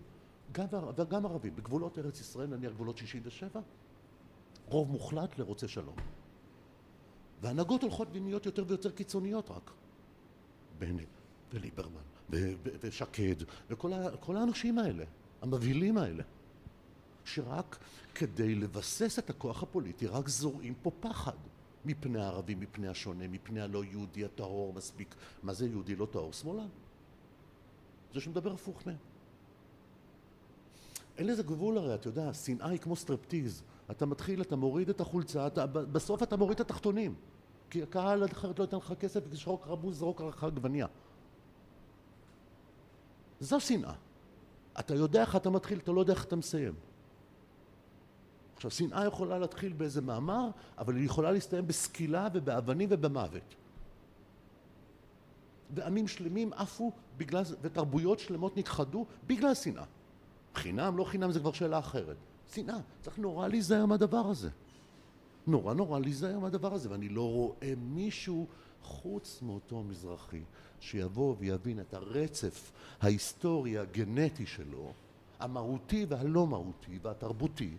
גם, 0.52 0.66
וגם 0.98 1.26
ערבים, 1.26 1.56
בגבולות 1.56 2.00
ארץ 2.00 2.20
ישראל, 2.20 2.48
נניח 2.48 2.72
גבולות 2.72 2.98
67, 2.98 3.62
רוב 4.68 4.92
מוחלט 4.92 5.40
לרוצה 5.40 5.68
שלום. 5.68 5.96
וההנהגות 7.42 7.82
הולכות 7.82 8.08
ונהיות 8.12 8.46
יותר 8.46 8.64
ויותר 8.68 8.92
קיצוניות 8.92 9.52
רק. 9.52 9.72
בנט 10.80 11.08
וליברמן 11.54 12.02
ושקד 12.82 13.36
וכל 13.70 14.36
האנשים 14.38 14.80
האלה, 14.80 15.04
המבהילים 15.42 15.98
האלה, 15.98 16.24
שרק 17.26 17.78
כדי 18.16 18.56
לבסס 18.56 19.20
את 19.20 19.30
הכוח 19.30 19.64
הפוליטי 19.64 20.08
רק 20.08 20.30
זורעים 20.30 20.74
פה 20.82 20.92
פחד 21.00 21.38
מפני 21.86 22.22
הערבים, 22.22 22.60
מפני 22.60 22.88
השונה, 22.88 23.28
מפני 23.28 23.62
הלא 23.62 23.84
יהודי 23.84 24.26
הטהור 24.26 24.74
מספיק. 24.74 25.16
מה 25.44 25.54
זה 25.54 25.68
יהודי 25.68 25.96
לא 25.96 26.08
טהור? 26.12 26.34
שמאלן. 26.34 26.68
זה 28.14 28.20
שמדבר 28.22 28.54
הפוך 28.54 28.88
מהם. 28.88 28.98
אין 31.18 31.28
לזה 31.28 31.44
גבול 31.44 31.78
הרי, 31.78 31.96
אתה 31.96 32.08
יודע, 32.08 32.34
שנאה 32.34 32.70
היא 32.70 32.80
כמו 32.80 32.96
סטרפטיז. 32.96 33.64
אתה 33.92 34.06
מתחיל, 34.06 34.42
אתה 34.42 34.56
מוריד 34.56 34.90
את 34.90 35.02
החולצה, 35.02 35.48
אתה, 35.48 35.68
בסוף 35.68 36.24
אתה 36.24 36.38
מוריד 36.38 36.60
את 36.60 36.62
התחתונים. 36.62 37.16
כי 37.70 37.84
הקהל 37.84 38.26
אחרת 38.26 38.60
לא 38.60 38.64
ייתן 38.64 38.78
לך 38.78 38.94
כסף, 39.00 39.20
וישרוק 39.30 40.22
לך 40.22 40.26
בוז, 40.26 40.32
יזרוק 40.32 40.39
לך 40.39 40.44
עגבנייה. 40.44 40.88
זו 43.40 43.60
שנאה. 43.60 43.94
אתה 44.80 44.96
יודע 44.96 45.22
איך 45.22 45.36
אתה 45.36 45.50
מתחיל, 45.50 45.80
אתה 45.80 45.92
לא 45.92 46.00
יודע 46.00 46.14
איך 46.14 46.26
אתה 46.26 46.36
מסיים. 46.36 46.74
עכשיו, 48.56 48.72
שנאה 48.72 49.06
יכולה 49.06 49.40
להתחיל 49.40 49.74
באיזה 49.74 50.02
מאמר, 50.02 50.50
אבל 50.78 50.96
היא 50.96 51.06
יכולה 51.06 51.32
להסתיים 51.32 51.68
בסקילה 51.68 52.28
ובאבנים 52.34 52.90
ובמוות. 52.92 53.56
ועמים 55.76 56.08
שלמים 56.08 56.54
עפו 56.54 56.92
בגלל 57.18 57.44
ותרבויות 57.62 58.20
שלמות 58.20 58.58
נכחדו 58.58 59.06
בגלל 59.28 59.54
שנאה. 59.54 59.84
חינם, 60.56 60.98
לא 60.98 61.04
חינם, 61.04 61.32
זה 61.32 61.40
כבר 61.40 61.52
שאלה 61.52 61.80
אחרת. 61.80 62.18
שנאה. 62.54 62.78
צריך 63.02 63.20
נורא 63.20 63.48
להיזהר 63.48 63.86
מהדבר 63.86 64.28
הזה. 64.28 64.50
נורא 65.48 65.74
נורא 65.74 66.00
להיזהר 66.00 66.40
מהדבר 66.40 66.74
הזה, 66.74 66.92
ואני 66.92 67.10
לא 67.10 67.30
רואה 67.32 67.74
מישהו 67.78 68.48
חוץ 68.84 69.42
מאותו 69.42 69.84
מזרחי 69.84 70.42
שיבוא 70.80 71.36
ויבין 71.40 71.80
את 71.80 71.94
הרצף 71.94 72.72
ההיסטורי 73.02 73.78
הגנטי 73.78 74.46
שלו, 74.46 74.94
המהותי 75.40 76.06
והלא 76.10 76.48
מהותי 76.48 77.00
והתרבותי, 77.02 77.78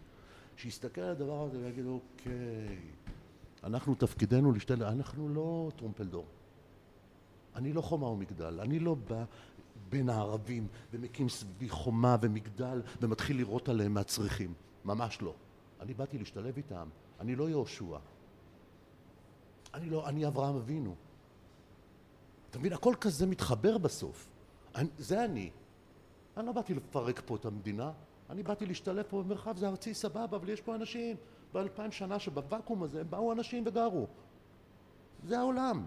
שיסתכל 0.56 1.00
על 1.00 1.10
הדבר 1.10 1.42
הזה 1.42 1.58
ויגיד, 1.58 1.86
אוקיי, 1.86 2.78
אנחנו 3.64 3.94
תפקידנו 3.94 4.52
להשתל... 4.52 4.84
אנחנו 4.84 5.28
לא 5.28 5.70
טרומפלדור. 5.76 6.26
אני 7.56 7.72
לא 7.72 7.80
חומה 7.80 8.06
ומגדל, 8.06 8.60
אני 8.60 8.78
לא 8.78 8.94
בא 8.94 9.24
בין 9.94 10.08
הערבים 10.08 10.66
ומקים 10.92 11.28
סביבי 11.28 11.68
חומה 11.68 12.16
ומגדל 12.20 12.82
ומתחיל 13.00 13.36
לירות 13.36 13.68
עליהם 13.68 13.94
מהצריחים, 13.94 14.54
ממש 14.84 15.22
לא. 15.22 15.34
אני 15.80 15.94
באתי 15.94 16.18
להשתלב 16.18 16.56
איתם, 16.56 16.88
אני 17.20 17.36
לא 17.36 17.48
יהושע. 17.48 17.98
אני 19.74 19.90
לא, 19.90 20.08
אני 20.08 20.26
אברהם 20.26 20.56
אבינו. 20.56 20.94
אתה 22.50 22.58
מבין, 22.58 22.72
הכל 22.72 22.94
כזה 23.00 23.26
מתחבר 23.26 23.78
בסוף. 23.78 24.28
אני, 24.74 24.88
זה 24.98 25.24
אני. 25.24 25.50
אני 26.36 26.46
לא 26.46 26.52
באתי 26.52 26.74
לפרק 26.74 27.22
פה 27.26 27.36
את 27.36 27.44
המדינה, 27.44 27.92
אני 28.30 28.42
באתי 28.42 28.66
להשתלב 28.66 29.04
פה 29.08 29.22
במרחב, 29.22 29.56
זה 29.56 29.68
ארצי 29.68 29.94
סבבה, 29.94 30.36
אבל 30.36 30.48
יש 30.48 30.60
פה 30.60 30.74
אנשים. 30.74 31.16
באלפיים 31.52 31.92
שנה 31.92 32.18
שבוואקום 32.18 32.82
הזה 32.82 33.04
באו 33.04 33.32
אנשים 33.32 33.64
וגרו. 33.66 34.06
זה 35.24 35.38
העולם. 35.38 35.86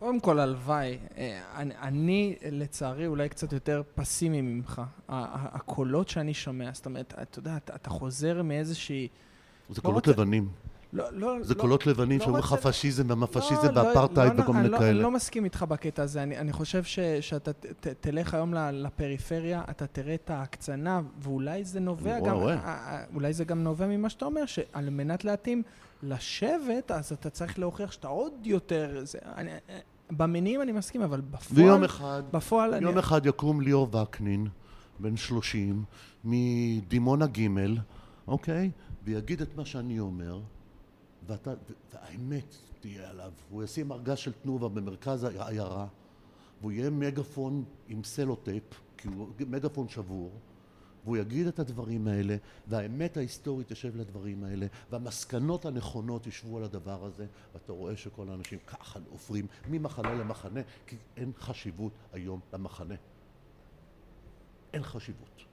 קודם 0.00 0.20
כל, 0.20 0.38
הלוואי. 0.38 0.98
אה, 1.16 1.40
אני, 1.56 1.74
אני, 1.82 2.36
לצערי, 2.50 3.06
אולי 3.06 3.28
קצת 3.28 3.52
יותר 3.52 3.82
פסימי 3.94 4.40
ממך. 4.40 4.82
הקולות 5.08 6.08
שאני 6.08 6.34
שומע, 6.34 6.70
זאת 6.74 6.86
אומרת, 6.86 7.14
אתה 7.22 7.38
יודע, 7.38 7.56
אתה, 7.56 7.74
אתה 7.74 7.90
חוזר 7.90 8.42
מאיזושהי... 8.42 9.08
זה 9.68 9.80
לא 9.84 9.88
קולות 9.88 10.06
לבנים. 10.06 10.48
לא, 10.92 11.04
לא, 11.12 11.42
זה 11.42 11.54
לא, 11.54 11.60
קולות 11.60 11.86
לבנים 11.86 12.18
לא 12.18 12.24
שאומרים 12.24 12.44
לך 12.44 12.52
פשיזם 12.52 13.10
ומפשיזם 13.10 13.74
לא, 13.74 13.80
ואפרטהייד 13.80 14.32
לא, 14.34 14.42
וכל 14.42 14.52
אני 14.52 14.62
מיני 14.62 14.72
לא, 14.72 14.76
אני 14.76 14.86
כאלה. 14.86 15.02
לא 15.02 15.10
מסכים 15.10 15.44
איתך 15.44 15.62
בקטע 15.68 16.02
הזה. 16.02 16.22
אני, 16.22 16.38
אני 16.38 16.52
חושב 16.52 16.84
ש, 16.84 16.98
שאתה 17.20 17.52
ת, 17.52 17.66
ת, 17.66 17.86
תלך 17.86 18.34
היום 18.34 18.54
לפריפריה, 18.54 19.62
אתה 19.70 19.86
תראה 19.86 20.14
את 20.14 20.30
ההקצנה, 20.30 21.00
ואולי 21.22 21.64
זה 21.64 21.80
נובע 21.80 22.16
אני 22.16 22.28
גם, 22.28 22.36
רואה. 22.36 22.54
אה, 22.54 22.60
אה, 22.64 23.04
אולי 23.14 23.32
זה 23.32 23.44
גם 23.44 23.62
נובע 23.62 23.86
ממה 23.86 24.10
שאתה 24.10 24.24
אומר, 24.24 24.46
שעל 24.46 24.90
מנת 24.90 25.24
להתאים 25.24 25.62
לשבט, 26.02 26.90
אז 26.90 27.12
אתה 27.12 27.30
צריך 27.30 27.58
להוכיח 27.58 27.92
שאתה 27.92 28.08
עוד 28.08 28.32
יותר... 28.44 29.00
זה, 29.04 29.18
אני, 29.36 29.50
אה, 29.50 29.78
במניעים 30.10 30.62
אני 30.62 30.72
מסכים, 30.72 31.02
אבל 31.02 31.20
בפועל... 31.20 31.64
ויום 31.64 31.84
אחד, 31.84 32.22
בפועל 32.32 32.74
אני... 32.74 32.84
יום 32.84 32.98
אחד 32.98 33.26
יקום 33.26 33.60
ליאור 33.60 33.96
וקנין, 33.96 34.46
בן 34.98 35.16
30, 35.16 35.84
מדימונה 36.24 37.26
ג', 37.26 37.48
אוקיי? 38.28 38.70
ויגיד 39.04 39.42
את 39.42 39.56
מה 39.56 39.64
שאני 39.64 40.00
אומר, 40.00 40.40
ואתה, 41.30 41.54
והאמת 41.92 42.56
תהיה 42.80 43.10
עליו. 43.10 43.32
הוא 43.50 43.64
ישים 43.64 43.92
ארגז 43.92 44.18
של 44.18 44.32
תנובה 44.32 44.68
במרכז 44.68 45.24
העיירה, 45.24 45.86
והוא 46.60 46.72
יהיה 46.72 46.90
מגפון 46.90 47.64
עם 47.88 48.04
סלוטייפ, 48.04 48.64
כי 48.96 49.08
הוא 49.08 49.28
מגפון 49.46 49.88
שבור, 49.88 50.32
והוא 51.04 51.16
יגיד 51.16 51.46
את 51.46 51.58
הדברים 51.58 52.06
האלה, 52.06 52.36
והאמת 52.66 53.16
ההיסטורית 53.16 53.72
תשב 53.72 53.96
לדברים 53.96 54.44
האלה, 54.44 54.66
והמסקנות 54.90 55.64
הנכונות 55.64 56.26
ישבו 56.26 56.58
על 56.58 56.64
הדבר 56.64 57.04
הזה, 57.04 57.26
ואתה 57.54 57.72
רואה 57.72 57.96
שכל 57.96 58.28
האנשים 58.28 58.58
ככה 58.66 59.00
עוברים 59.10 59.46
ממחנה 59.68 60.14
למחנה, 60.14 60.60
כי 60.86 60.96
אין 61.16 61.32
חשיבות 61.38 61.92
היום 62.12 62.40
למחנה. 62.52 62.94
אין 64.72 64.82
חשיבות. 64.82 65.49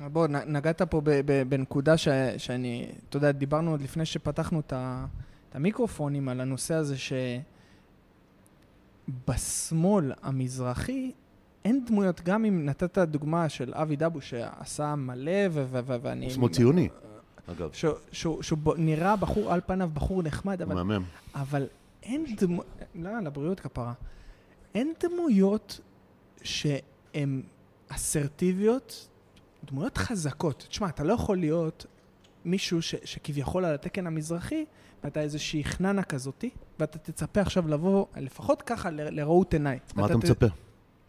בוא, 0.00 0.26
נגעת 0.26 0.82
פה 0.82 1.00
בנקודה 1.48 1.96
ש, 1.96 2.08
שאני, 2.38 2.88
אתה 3.08 3.16
יודע, 3.16 3.32
דיברנו 3.32 3.70
עוד 3.70 3.82
לפני 3.82 4.06
שפתחנו 4.06 4.60
את, 4.60 4.72
ה, 4.72 5.06
את 5.50 5.56
המיקרופונים 5.56 6.28
על 6.28 6.40
הנושא 6.40 6.74
הזה 6.74 6.94
שבשמאל 9.08 10.12
המזרחי 10.22 11.12
אין 11.64 11.84
דמויות, 11.86 12.20
גם 12.20 12.44
אם 12.44 12.66
נתת 12.66 12.98
דוגמה 12.98 13.48
של 13.48 13.72
אבי 13.74 13.96
דבו 13.96 14.20
שעשה 14.20 14.94
מלא 14.94 15.30
ו- 15.50 15.66
ו- 15.70 15.80
ו- 15.86 15.96
ואני... 16.02 16.24
הוא 16.24 16.32
שמאל 16.34 16.52
ציוני, 16.52 16.88
אגב. 17.46 17.70
שהוא, 17.72 18.42
שהוא, 18.42 18.58
נראה 18.76 19.16
בחור, 19.16 19.52
על 19.52 19.60
פניו 19.66 19.90
בחור 19.94 20.22
נחמד, 20.22 20.62
אבל 20.62 20.74
מהמם. 20.74 21.02
אבל 21.34 21.66
אין 22.02 22.24
דמויות, 22.36 22.66
לא, 22.94 23.20
לבריאות 23.20 23.60
כפרה. 23.60 23.92
אין 24.74 24.92
דמויות 25.00 25.80
שהן 26.42 27.42
אסרטיביות, 27.88 29.08
דמויות 29.64 29.98
חזקות. 29.98 30.66
תשמע, 30.68 30.88
אתה 30.88 31.04
לא 31.04 31.12
יכול 31.12 31.38
להיות 31.38 31.86
מישהו 32.44 32.82
ש, 32.82 32.94
שכביכול 33.04 33.64
על 33.64 33.74
התקן 33.74 34.06
המזרחי, 34.06 34.64
ואתה 35.04 35.20
איזושהי 35.20 35.64
חננה 35.64 36.02
כזאתי, 36.02 36.50
ואתה 36.78 36.98
תצפה 36.98 37.40
עכשיו 37.40 37.68
לבוא, 37.68 38.06
לפחות 38.16 38.62
ככה, 38.62 38.90
לראות 38.90 39.52
עיניי. 39.52 39.78
מה 39.96 40.06
אתה 40.06 40.14
ת- 40.14 40.16
מצפה? 40.16 40.46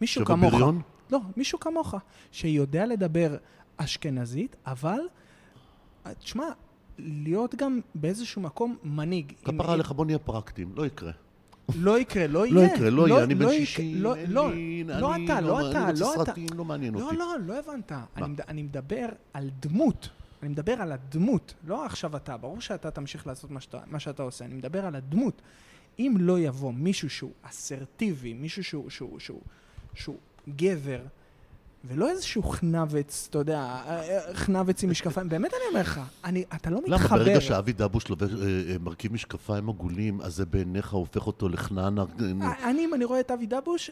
מישהו 0.01 0.25
כמוך. 0.25 0.51
שבבריון? 0.51 0.81
לא, 1.11 1.19
מישהו 1.37 1.59
כמוך, 1.59 1.95
שיודע 2.31 2.85
לדבר 2.85 3.35
אשכנזית, 3.77 4.55
אבל, 4.65 4.99
תשמע, 6.19 6.45
להיות 6.97 7.55
גם 7.55 7.79
באיזשהו 7.95 8.41
מקום 8.41 8.77
מנהיג. 8.83 9.33
כפרה 9.45 9.73
עליך, 9.73 9.91
בוא 9.91 10.05
נהיה 10.05 10.19
פרקטיים, 10.19 10.71
לא 10.75 10.85
יקרה. 10.85 11.11
לא 11.75 11.99
יקרה, 11.99 12.27
לא 12.27 12.45
יהיה. 12.45 12.55
לא 12.55 12.61
יקרה, 12.73 12.89
לא 12.89 13.07
יהיה, 13.07 13.23
אני 13.23 13.35
בן 13.35 13.45
יקרה, 13.45 13.65
60, 13.65 13.95
לא, 14.01 14.15
לא, 14.27 14.49
לא 14.85 15.15
אתה, 15.25 15.41
לא 15.41 15.71
אתה, 15.71 15.91
לא 15.99 16.23
אתה. 16.23 16.31
לא 16.55 16.65
מעניין 16.65 16.93
לא, 16.93 17.05
אותי. 17.05 17.15
לא, 17.17 17.25
לא 17.45 17.59
הבנת. 17.59 17.91
אני, 18.17 18.27
מד- 18.27 18.41
אני 18.41 18.63
מדבר 18.63 19.05
על 19.33 19.49
דמות. 19.59 20.09
אני 20.41 20.49
מדבר 20.51 20.73
על 20.73 20.91
הדמות, 20.91 21.53
לא 21.67 21.85
עכשיו 21.85 22.15
אתה. 22.17 22.37
ברור 22.37 22.61
שאתה 22.61 22.91
תמשיך 22.91 23.27
לעשות 23.27 23.51
מה 23.51 23.59
שאתה, 23.59 23.79
מה 23.87 23.99
שאתה 23.99 24.23
עושה. 24.23 24.45
אני 24.45 24.53
מדבר 24.53 24.85
על 24.85 24.95
הדמות. 24.95 25.41
אם 25.99 26.15
לא 26.19 26.39
יבוא 26.39 26.73
מישהו 26.73 27.09
שהוא 27.09 27.31
אסרטיבי, 27.43 28.33
מישהו 28.33 28.63
שהוא, 28.63 28.89
שהוא, 28.89 29.19
שהוא, 29.19 29.41
שהוא 29.93 30.15
גבר, 30.55 30.99
ולא 31.83 32.09
איזשהו 32.09 32.43
חנבץ, 32.43 33.27
אתה 33.29 33.37
יודע, 33.37 33.81
חנבץ 34.33 34.83
עם 34.83 34.89
משקפיים, 34.89 35.29
באמת 35.29 35.51
אני 35.53 35.61
אומר 35.69 35.81
לך, 35.81 35.99
אני, 36.23 36.43
אתה 36.55 36.69
לא 36.69 36.79
למה 36.87 36.97
מתחבר. 36.97 37.17
ברגע 37.17 37.41
שאבי 37.41 37.73
דבוש 37.73 38.11
אה, 38.11 38.15
אה, 38.21 38.75
מרכיב 38.79 39.13
משקפיים 39.13 39.69
עגולים, 39.69 40.21
אז 40.21 40.35
זה 40.35 40.45
בעיניך 40.45 40.93
הופך 40.93 41.27
אותו 41.27 41.49
לחננה? 41.49 42.05
אה, 42.41 42.69
אני, 42.69 42.85
אם 42.85 42.93
אני 42.93 43.05
רואה 43.05 43.19
את 43.19 43.31
אבי 43.31 43.45
דבוש, 43.45 43.91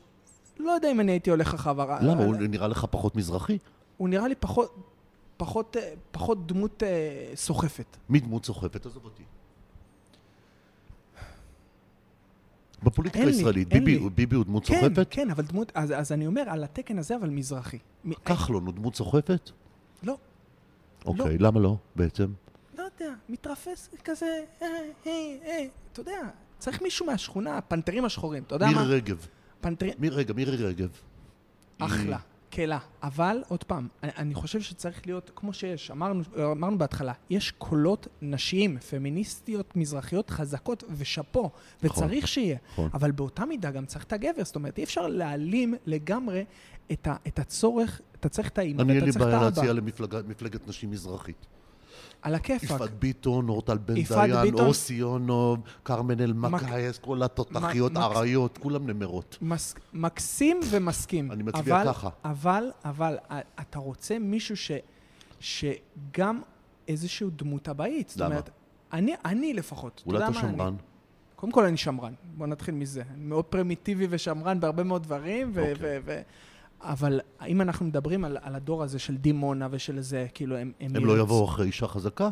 לא 0.59 0.71
יודע 0.71 0.91
אם 0.91 0.99
אני 0.99 1.11
הייתי 1.11 1.29
הולך 1.29 1.53
אחריו. 1.53 1.87
למה? 2.01 2.23
הוא 2.23 2.35
נראה 2.35 2.67
לך 2.67 2.85
פחות 2.91 3.15
מזרחי? 3.15 3.57
הוא 3.97 4.09
נראה 4.09 4.27
לי 4.27 4.35
פחות, 4.35 4.75
פחות, 5.37 5.77
פחות 6.11 6.47
דמות 6.47 6.83
סוחפת. 7.35 7.97
מי 8.09 8.19
דמות 8.19 8.45
סוחפת? 8.45 8.85
עזוב 8.85 9.05
אותי. 9.05 9.23
בפוליטיקה 12.83 13.25
הישראלית, 13.25 13.67
ביבי. 13.67 14.09
ביבי 14.09 14.35
הוא 14.35 14.45
דמות 14.45 14.65
כן, 14.65 14.79
סוחפת? 14.81 15.07
כן, 15.09 15.29
אבל 15.29 15.43
דמות, 15.43 15.71
אז, 15.75 15.93
אז 15.97 16.11
אני 16.11 16.27
אומר, 16.27 16.43
על 16.47 16.63
התקן 16.63 16.97
הזה, 16.97 17.15
אבל 17.15 17.29
מזרחי. 17.29 17.77
כחלון 18.25 18.65
הוא 18.65 18.73
דמות 18.73 18.95
סוחפת? 18.95 19.51
לא, 20.03 20.17
אוקיי, 21.05 21.37
למה 21.37 21.59
לא 21.59 21.77
בעצם? 21.95 22.31
לא 22.77 22.83
יודע, 22.83 23.13
מתרפס 23.29 23.89
כזה, 24.03 24.43
אה, 24.61 24.67
אה, 25.07 25.11
אה, 25.45 25.65
אתה 25.91 25.99
יודע, 25.99 26.19
צריך 26.59 26.81
מישהו 26.81 27.05
מהשכונה, 27.05 27.57
הפנתרים 27.57 28.05
השחורים, 28.05 28.43
אתה 28.43 28.55
יודע 28.55 28.67
מירי 28.67 28.79
מה? 28.79 28.85
רגב. 28.85 29.27
פנתרים, 29.61 29.93
מי 29.99 30.09
רגע, 30.09 30.33
מירי 30.33 30.65
רגב. 30.65 30.89
אחלה, 31.79 32.17
קלה. 32.51 32.79
אבל, 33.03 33.43
עוד 33.47 33.63
פעם, 33.63 33.87
אני, 34.03 34.11
אני 34.17 34.33
חושב 34.33 34.61
שצריך 34.61 35.07
להיות, 35.07 35.31
כמו 35.35 35.53
שיש, 35.53 35.91
אמרנו, 35.91 36.23
אמרנו 36.51 36.77
בהתחלה, 36.77 37.13
יש 37.29 37.51
קולות 37.51 38.07
נשיים, 38.21 38.77
פמיניסטיות, 38.79 39.75
מזרחיות 39.75 40.29
חזקות, 40.29 40.83
ושאפו, 40.97 41.49
נכון. 41.83 42.03
וצריך 42.03 42.27
שיהיה. 42.27 42.57
נכון. 42.73 42.89
אבל 42.93 43.11
באותה 43.11 43.45
מידה 43.45 43.71
גם 43.71 43.85
צריך 43.85 44.03
את 44.03 44.13
הגבר, 44.13 44.43
זאת 44.43 44.55
אומרת, 44.55 44.77
אי 44.77 44.83
אפשר 44.83 45.07
להעלים 45.07 45.75
לגמרי 45.85 46.45
את, 46.91 47.07
ה, 47.07 47.15
את 47.27 47.39
הצורך, 47.39 48.01
אתה 48.19 48.29
צריך 48.29 48.49
את 48.49 48.57
האימא, 48.57 48.81
אני 48.81 48.89
אין 48.89 48.97
ואתה 48.97 49.05
לי 49.05 49.11
צריך 49.11 49.23
את 49.23 49.27
בעיה 49.27 49.39
האבא. 49.39 49.61
להציע 49.61 49.73
למפלגת 49.73 50.67
נשים 50.67 50.91
מזרחית. 50.91 51.45
על 52.21 52.35
הכיפאק. 52.35 52.63
יפעת 52.63 52.93
ביטון, 52.99 53.49
אורטל 53.49 53.77
בן 53.77 53.93
דיין, 53.93 54.41
ביטון. 54.41 54.65
אור 54.65 54.73
סיונוב, 54.73 55.59
כרמן 55.85 56.19
אלמקייס, 56.21 56.97
כל 56.97 57.23
התותחיות, 57.23 57.91
מק- 57.91 57.97
אריות, 57.97 58.57
כולם 58.57 58.87
נמרות. 58.89 59.37
מס, 59.41 59.75
מקסים 59.93 60.59
ומסכים. 60.69 61.31
אני 61.31 61.43
מצביע 61.43 61.81
אבל, 61.81 61.93
ככה. 61.93 62.09
אבל, 62.25 62.71
אבל, 62.85 63.17
א- 63.29 63.39
אתה 63.61 63.79
רוצה 63.79 64.19
מישהו 64.19 64.57
ש, 64.57 64.71
שגם 65.39 66.41
איזשהו 66.87 67.29
דמות 67.35 67.67
הבאית. 67.67 68.09
זאת? 68.09 68.21
אומרת, 68.21 68.49
אני, 68.93 69.13
אני 69.25 69.53
לפחות, 69.53 70.03
אולי 70.05 70.23
אתה 70.25 70.33
שמרן? 70.33 70.75
קודם 71.35 71.51
כל 71.51 71.65
אני 71.65 71.77
שמרן, 71.77 72.13
בוא 72.37 72.47
נתחיל 72.47 72.75
מזה. 72.75 73.03
אני 73.13 73.25
מאוד 73.25 73.45
פרימיטיבי 73.45 74.07
ושמרן 74.09 74.59
בהרבה 74.59 74.83
מאוד 74.83 75.03
דברים, 75.03 75.51
ו... 75.53 75.71
אוקיי. 75.71 76.23
אבל 76.83 77.19
אם 77.47 77.61
אנחנו 77.61 77.85
מדברים 77.85 78.25
על, 78.25 78.37
על 78.41 78.55
הדור 78.55 78.83
הזה 78.83 78.99
של 78.99 79.17
דימונה 79.17 79.67
ושל 79.71 80.01
זה, 80.01 80.27
כאילו 80.33 80.57
הם... 80.57 80.71
הם, 80.79 80.95
הם 80.95 81.05
לא 81.05 81.19
יבואו 81.19 81.45
אחרי 81.45 81.65
אישה 81.65 81.87
חזקה? 81.87 82.29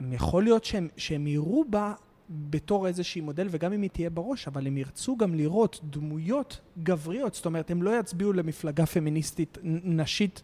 הם 0.00 0.12
יכול 0.12 0.42
להיות 0.42 0.64
שהם, 0.64 0.88
שהם 0.96 1.26
יראו 1.26 1.64
בה 1.70 1.94
בתור 2.30 2.86
איזושהי 2.86 3.20
מודל, 3.20 3.46
וגם 3.50 3.72
אם 3.72 3.82
היא 3.82 3.90
תהיה 3.90 4.10
בראש, 4.10 4.48
אבל 4.48 4.66
הם 4.66 4.76
ירצו 4.76 5.16
גם 5.16 5.34
לראות 5.34 5.80
דמויות 5.84 6.60
גבריות, 6.82 7.34
זאת 7.34 7.46
אומרת, 7.46 7.70
הם 7.70 7.82
לא 7.82 8.00
יצביעו 8.00 8.32
למפלגה 8.32 8.86
פמיניסטית 8.86 9.58
נשית, 9.62 10.42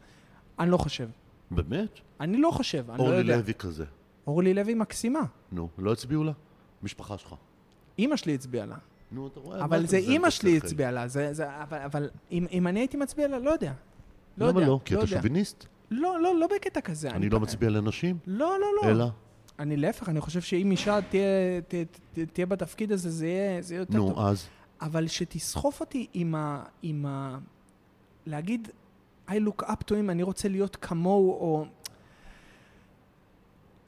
אני 0.59 0.70
לא 0.70 0.77
חושב. 0.77 1.09
באמת? 1.51 2.01
אני 2.20 2.36
לא 2.36 2.51
חושב, 2.51 2.90
אני 2.90 2.98
לא 2.98 3.02
אורלי 3.02 3.18
יודע. 3.18 3.36
לוי 3.36 3.55
כזה. 3.55 3.85
אורלי 4.27 4.55
לוי 4.55 4.74
מקסימה. 4.74 5.20
נו, 5.52 5.68
לא 5.78 5.93
הצביעו 5.93 6.24
לה? 6.24 6.32
משפחה 6.82 7.18
שלך. 7.18 7.35
אימא 7.98 8.16
שלי 8.16 8.35
הצביעה 8.35 8.66
לה. 8.66 8.77
נו, 9.12 9.27
אתה 9.27 9.41
רואה? 9.41 9.65
אבל 9.65 9.87
זה 9.87 9.97
אימא 9.97 10.31
שלי? 10.31 10.57
הצביעה 10.57 10.91
לה, 10.91 11.09
זה, 11.09 11.33
זה, 11.33 11.62
אבל, 11.62 11.78
אבל 11.78 12.11
אם, 12.31 12.47
אם 12.53 12.66
אני 12.66 12.81
הייתי 12.81 12.97
מצביע 12.97 13.28
לה, 13.28 13.39
לא 13.39 13.51
יודע. 13.51 13.73
לא 14.39 14.49
למה 14.49 14.61
יודע, 14.61 14.70
לא? 14.73 14.81
כי 14.85 14.95
אתה 14.95 15.03
יודע. 15.03 15.16
שוביניסט? 15.16 15.66
לא, 15.91 16.20
לא, 16.20 16.41
לא 16.41 16.47
בקטע 16.57 16.81
כזה. 16.81 17.11
אני 17.11 17.31
לא 17.31 17.41
מצביע 17.41 17.70
לנשים? 17.70 18.19
לא, 18.27 18.57
לא, 18.61 18.66
לא. 18.83 18.91
אלא? 18.91 19.11
אני 19.59 19.77
להפך, 19.77 20.09
אני 20.09 20.20
חושב 20.20 20.41
שאם 20.41 20.70
אישה 20.70 20.99
תהיה, 21.11 21.61
תהיה, 21.69 21.85
תהיה, 22.12 22.27
תהיה 22.27 22.47
בתפקיד 22.47 22.93
הזה, 22.93 23.11
זה 23.11 23.27
יהיה, 23.27 23.62
זה 23.62 23.74
יהיה 23.74 23.83
יותר 23.83 23.99
טוב. 23.99 24.19
נו, 24.19 24.28
אז? 24.28 24.47
אבל 24.81 25.09
שתסחוף 25.09 25.81
אותי 25.81 26.07
עם 26.15 26.35
ה... 26.35 26.62
עם 26.83 27.07
ה... 27.07 27.39
להגיד, 28.27 28.69
I 29.28 29.33
look 29.33 29.62
up 29.62 29.81
to 29.89 29.91
him, 29.91 30.11
אני 30.11 30.23
רוצה 30.23 30.49
להיות 30.49 30.77
כמוהו, 30.77 31.31
או... 31.31 31.66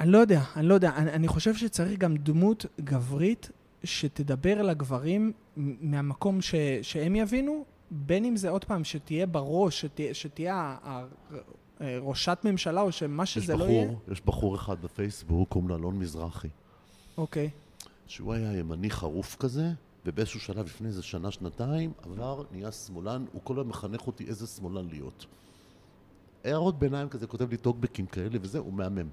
אני 0.00 0.10
לא 0.10 0.18
יודע, 0.18 0.42
אני 0.56 0.66
לא 0.66 0.74
יודע. 0.74 0.90
אני, 0.96 1.10
אני 1.10 1.28
חושב 1.28 1.54
שצריך 1.54 1.98
גם 1.98 2.16
דמות 2.16 2.66
גברית 2.80 3.50
שתדבר 3.84 4.62
לגברים 4.62 5.32
מהמקום 5.56 6.40
ש, 6.40 6.54
שהם 6.82 7.16
יבינו, 7.16 7.64
בין 7.90 8.24
אם 8.24 8.36
זה 8.36 8.50
עוד 8.50 8.64
פעם, 8.64 8.84
שתהיה 8.84 9.26
בראש, 9.26 9.80
שתהיה, 9.80 10.14
שתהיה 10.14 10.76
אה, 10.84 11.98
ראשת 12.00 12.38
ממשלה, 12.44 12.80
או 12.80 12.92
שמה 12.92 13.26
שזה 13.26 13.56
לא 13.56 13.64
יהיה. 13.64 13.84
בחור, 13.84 14.00
יש 14.12 14.20
בחור 14.20 14.56
אחד 14.56 14.82
בפייסבוק, 14.82 15.48
קוראים 15.48 15.68
לו 15.68 15.76
אלון 15.76 15.98
מזרחי, 15.98 16.48
אוקיי. 17.18 17.50
שהוא 18.06 18.34
היה 18.34 18.56
ימני 18.56 18.90
חרוף 18.90 19.36
כזה, 19.36 19.70
ובאיזשהו 20.06 20.40
שלב 20.40 20.66
לפני 20.66 20.88
איזה 20.88 21.02
שנה, 21.02 21.30
שנתיים, 21.30 21.92
עבר, 22.02 22.42
נהיה 22.52 22.72
שמאלן, 22.72 23.24
הוא 23.32 23.40
כל 23.44 23.58
הזמן 23.58 23.70
מחנך 23.70 24.06
אותי 24.06 24.24
איזה 24.24 24.46
שמאלן 24.46 24.88
להיות. 24.88 25.26
הערות 26.44 26.78
ביניים 26.78 27.08
כזה, 27.08 27.26
כותב 27.26 27.50
לי 27.50 27.56
טוקבקים 27.56 28.06
כאלה 28.06 28.38
וזה, 28.42 28.58
הוא 28.58 28.72
מהמם. 28.72 29.08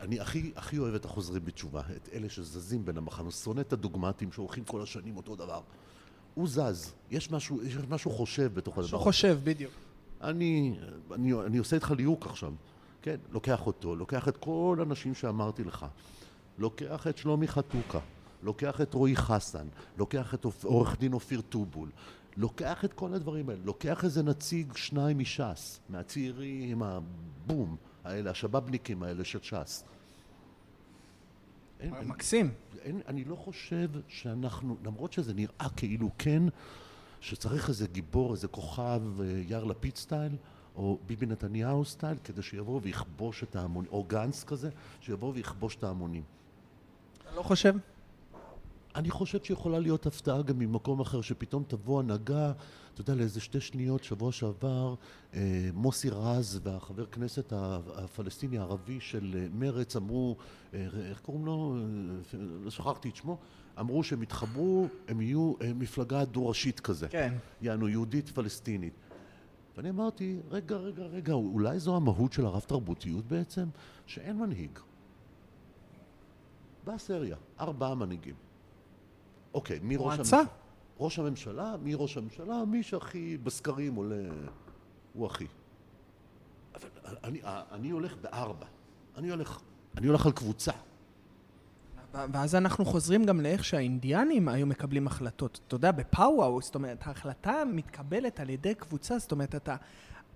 אני 0.00 0.20
הכי, 0.20 0.52
הכי 0.56 0.78
אוהב 0.78 0.94
את 0.94 1.04
החוזרים 1.04 1.44
בתשובה, 1.44 1.80
את 1.96 2.08
אלה 2.12 2.28
שזזים 2.28 2.84
בין 2.84 2.98
המחנות, 2.98 3.32
שונא 3.32 3.60
את 3.60 3.72
הדוגמטים 3.72 4.32
שהולכים 4.32 4.64
כל 4.64 4.82
השנים 4.82 5.16
אותו 5.16 5.36
דבר. 5.36 5.60
הוא 6.34 6.48
זז, 6.48 6.92
יש 7.10 7.30
משהו, 7.30 7.62
יש 7.62 7.76
משהו 7.88 8.10
חושב 8.10 8.54
בתוך 8.54 8.78
הדבר 8.78 8.96
הזה. 8.96 8.96
חושב, 8.96 9.40
בדיוק. 9.44 9.72
אני, 10.20 10.78
אני, 11.12 11.32
אני 11.32 11.58
עושה 11.58 11.76
איתך 11.76 11.90
ליהוק 11.90 12.26
עכשיו, 12.26 12.52
כן? 13.02 13.16
לוקח 13.30 13.66
אותו, 13.66 13.96
לוקח 13.96 14.28
את 14.28 14.36
כל 14.36 14.76
האנשים 14.78 15.14
שאמרתי 15.14 15.64
לך, 15.64 15.86
לוקח 16.58 17.06
את 17.06 17.18
שלומי 17.18 17.48
חתוקה, 17.48 17.98
לוקח 18.42 18.80
את 18.80 18.94
רועי 18.94 19.16
חסן, 19.16 19.66
לוקח 19.98 20.34
את 20.34 20.46
עורך 20.64 20.98
דין 20.98 21.12
אופיר 21.12 21.40
טובול, 21.40 21.88
לוקח 22.36 22.84
את 22.84 22.92
כל 22.92 23.14
הדברים 23.14 23.48
האלה, 23.48 23.60
לוקח 23.64 24.04
איזה 24.04 24.22
נציג 24.22 24.76
שניים 24.76 25.18
מש"ס, 25.18 25.80
מהצעירים 25.88 26.82
הבום 26.82 27.76
האלה, 28.04 28.30
השבאבניקים 28.30 29.02
האלה 29.02 29.24
של 29.24 29.38
ש"ס. 29.42 29.84
אין, 31.80 31.94
מקסים. 32.04 32.54
אין, 32.82 33.00
אני 33.08 33.24
לא 33.24 33.36
חושב 33.36 33.90
שאנחנו, 34.08 34.76
למרות 34.84 35.12
שזה 35.12 35.34
נראה 35.34 35.68
כאילו 35.76 36.10
כן, 36.18 36.42
שצריך 37.20 37.68
איזה 37.68 37.86
גיבור, 37.86 38.32
איזה 38.32 38.48
כוכב 38.48 39.02
אה, 39.20 39.26
יאיר 39.48 39.64
לפיד 39.64 39.96
סטייל, 39.96 40.36
או 40.76 40.98
ביבי 41.06 41.26
נתניהו 41.26 41.84
סטייל, 41.84 42.18
כדי 42.24 42.42
שיבוא 42.42 42.80
ויכבוש 42.82 43.42
את 43.42 43.56
ההמונים, 43.56 43.90
או 43.90 44.04
גנץ 44.04 44.44
כזה, 44.44 44.70
שיבוא 45.00 45.32
ויכבוש 45.34 45.76
את 45.76 45.84
ההמונים. 45.84 46.22
אתה 47.22 47.34
לא 47.36 47.42
חושב? 47.42 47.74
אני 48.94 49.10
חושב 49.10 49.44
שיכולה 49.44 49.78
להיות 49.78 50.06
הפתעה 50.06 50.42
גם 50.42 50.58
ממקום 50.58 51.00
אחר, 51.00 51.20
שפתאום 51.20 51.64
תבוא 51.66 52.00
הנהגה, 52.00 52.52
אתה 52.94 53.00
יודע, 53.00 53.14
לאיזה 53.14 53.40
שתי 53.40 53.60
שניות, 53.60 54.04
שבוע 54.04 54.32
שעבר, 54.32 54.94
אה, 55.34 55.70
מוסי 55.74 56.10
רז 56.10 56.60
והחבר 56.62 57.06
כנסת 57.06 57.52
הפלסטיני 57.96 58.58
הערבי 58.58 59.00
של 59.00 59.36
אה, 59.38 59.46
מרץ 59.52 59.96
אמרו, 59.96 60.36
אה, 60.74 60.86
איך 61.10 61.20
קוראים 61.20 61.46
לו? 61.46 61.76
אה, 62.34 62.38
לא 62.64 62.70
שכחתי 62.70 63.08
את 63.08 63.16
שמו. 63.16 63.38
אמרו 63.80 64.04
שהם 64.04 64.22
יתחברו, 64.22 64.86
הם 65.08 65.20
יהיו 65.20 65.52
אה, 65.62 65.72
מפלגה 65.74 66.24
דו-ראשית 66.24 66.80
כזה. 66.80 67.08
כן. 67.08 67.34
יענו 67.62 67.88
יהודית 67.88 68.28
פלסטינית. 68.28 68.94
ואני 69.76 69.90
אמרתי, 69.90 70.40
רגע, 70.50 70.76
רגע, 70.76 71.02
רגע, 71.02 71.32
אולי 71.32 71.78
זו 71.78 71.96
המהות 71.96 72.32
של 72.32 72.46
הרב-תרבותיות 72.46 73.24
בעצם? 73.26 73.68
שאין 74.06 74.38
מנהיג. 74.38 74.78
באה 76.84 76.98
סריה, 76.98 77.36
ארבעה 77.60 77.94
מנהיגים. 77.94 78.34
אוקיי, 79.54 79.78
מי 79.82 79.96
ראש 79.96 80.16
מועצה. 80.16 80.42
ראש 81.00 81.18
הממשלה, 81.18 81.76
מי 81.82 81.94
ראש 81.94 82.16
הממשלה? 82.16 82.64
מי 82.64 82.82
שהכי 82.82 83.38
בסקרים 83.42 83.94
עולה, 83.94 84.24
הוא 85.12 85.26
הכי. 85.26 85.46
אבל 86.74 87.16
אני, 87.24 87.40
אני 87.72 87.90
הולך 87.90 88.16
בארבע. 88.20 88.66
אני 89.16 89.30
הולך, 89.30 89.60
אני 89.96 90.06
הולך 90.06 90.26
על 90.26 90.32
קבוצה. 90.32 90.72
ואז 92.14 92.54
אנחנו 92.54 92.84
חוזרים 92.84 93.24
גם 93.24 93.40
לאיך 93.40 93.64
שהאינדיאנים 93.64 94.48
היו 94.48 94.66
מקבלים 94.66 95.06
החלטות. 95.06 95.60
אתה 95.68 95.74
יודע, 95.74 95.90
בפאוואו, 95.90 96.62
זאת 96.62 96.74
אומרת, 96.74 97.06
ההחלטה 97.06 97.62
מתקבלת 97.72 98.40
על 98.40 98.50
ידי 98.50 98.74
קבוצה, 98.74 99.18
זאת 99.18 99.32
אומרת, 99.32 99.54
אתה, 99.54 99.76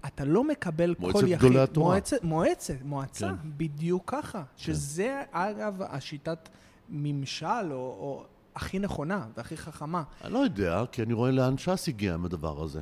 אתה 0.07 0.25
לא 0.25 0.45
מקבל 0.45 0.95
מועצת 0.99 1.19
כל 1.19 1.29
יחיד. 1.29 1.39
גדולי 1.39 1.61
התורה. 1.61 1.87
מועצת, 1.87 2.25
מועצת, 2.25 2.75
מועצה, 2.85 3.29
כן. 3.29 3.51
בדיוק 3.57 4.03
ככה. 4.07 4.43
שזה, 4.57 5.23
אגב, 5.31 5.83
השיטת 5.83 6.49
ממשל, 6.89 7.47
או, 7.71 7.77
או 7.77 8.25
הכי 8.57 8.79
נכונה 8.79 9.27
והכי 9.37 9.57
חכמה. 9.57 10.03
אני 10.25 10.33
לא 10.33 10.39
יודע, 10.39 10.85
כי 10.93 11.03
אני 11.03 11.13
רואה 11.13 11.31
לאן 11.31 11.59
ש"ס 11.59 11.89
הגיע 11.89 12.15
עם 12.15 12.25
הדבר 12.25 12.63
הזה. 12.63 12.81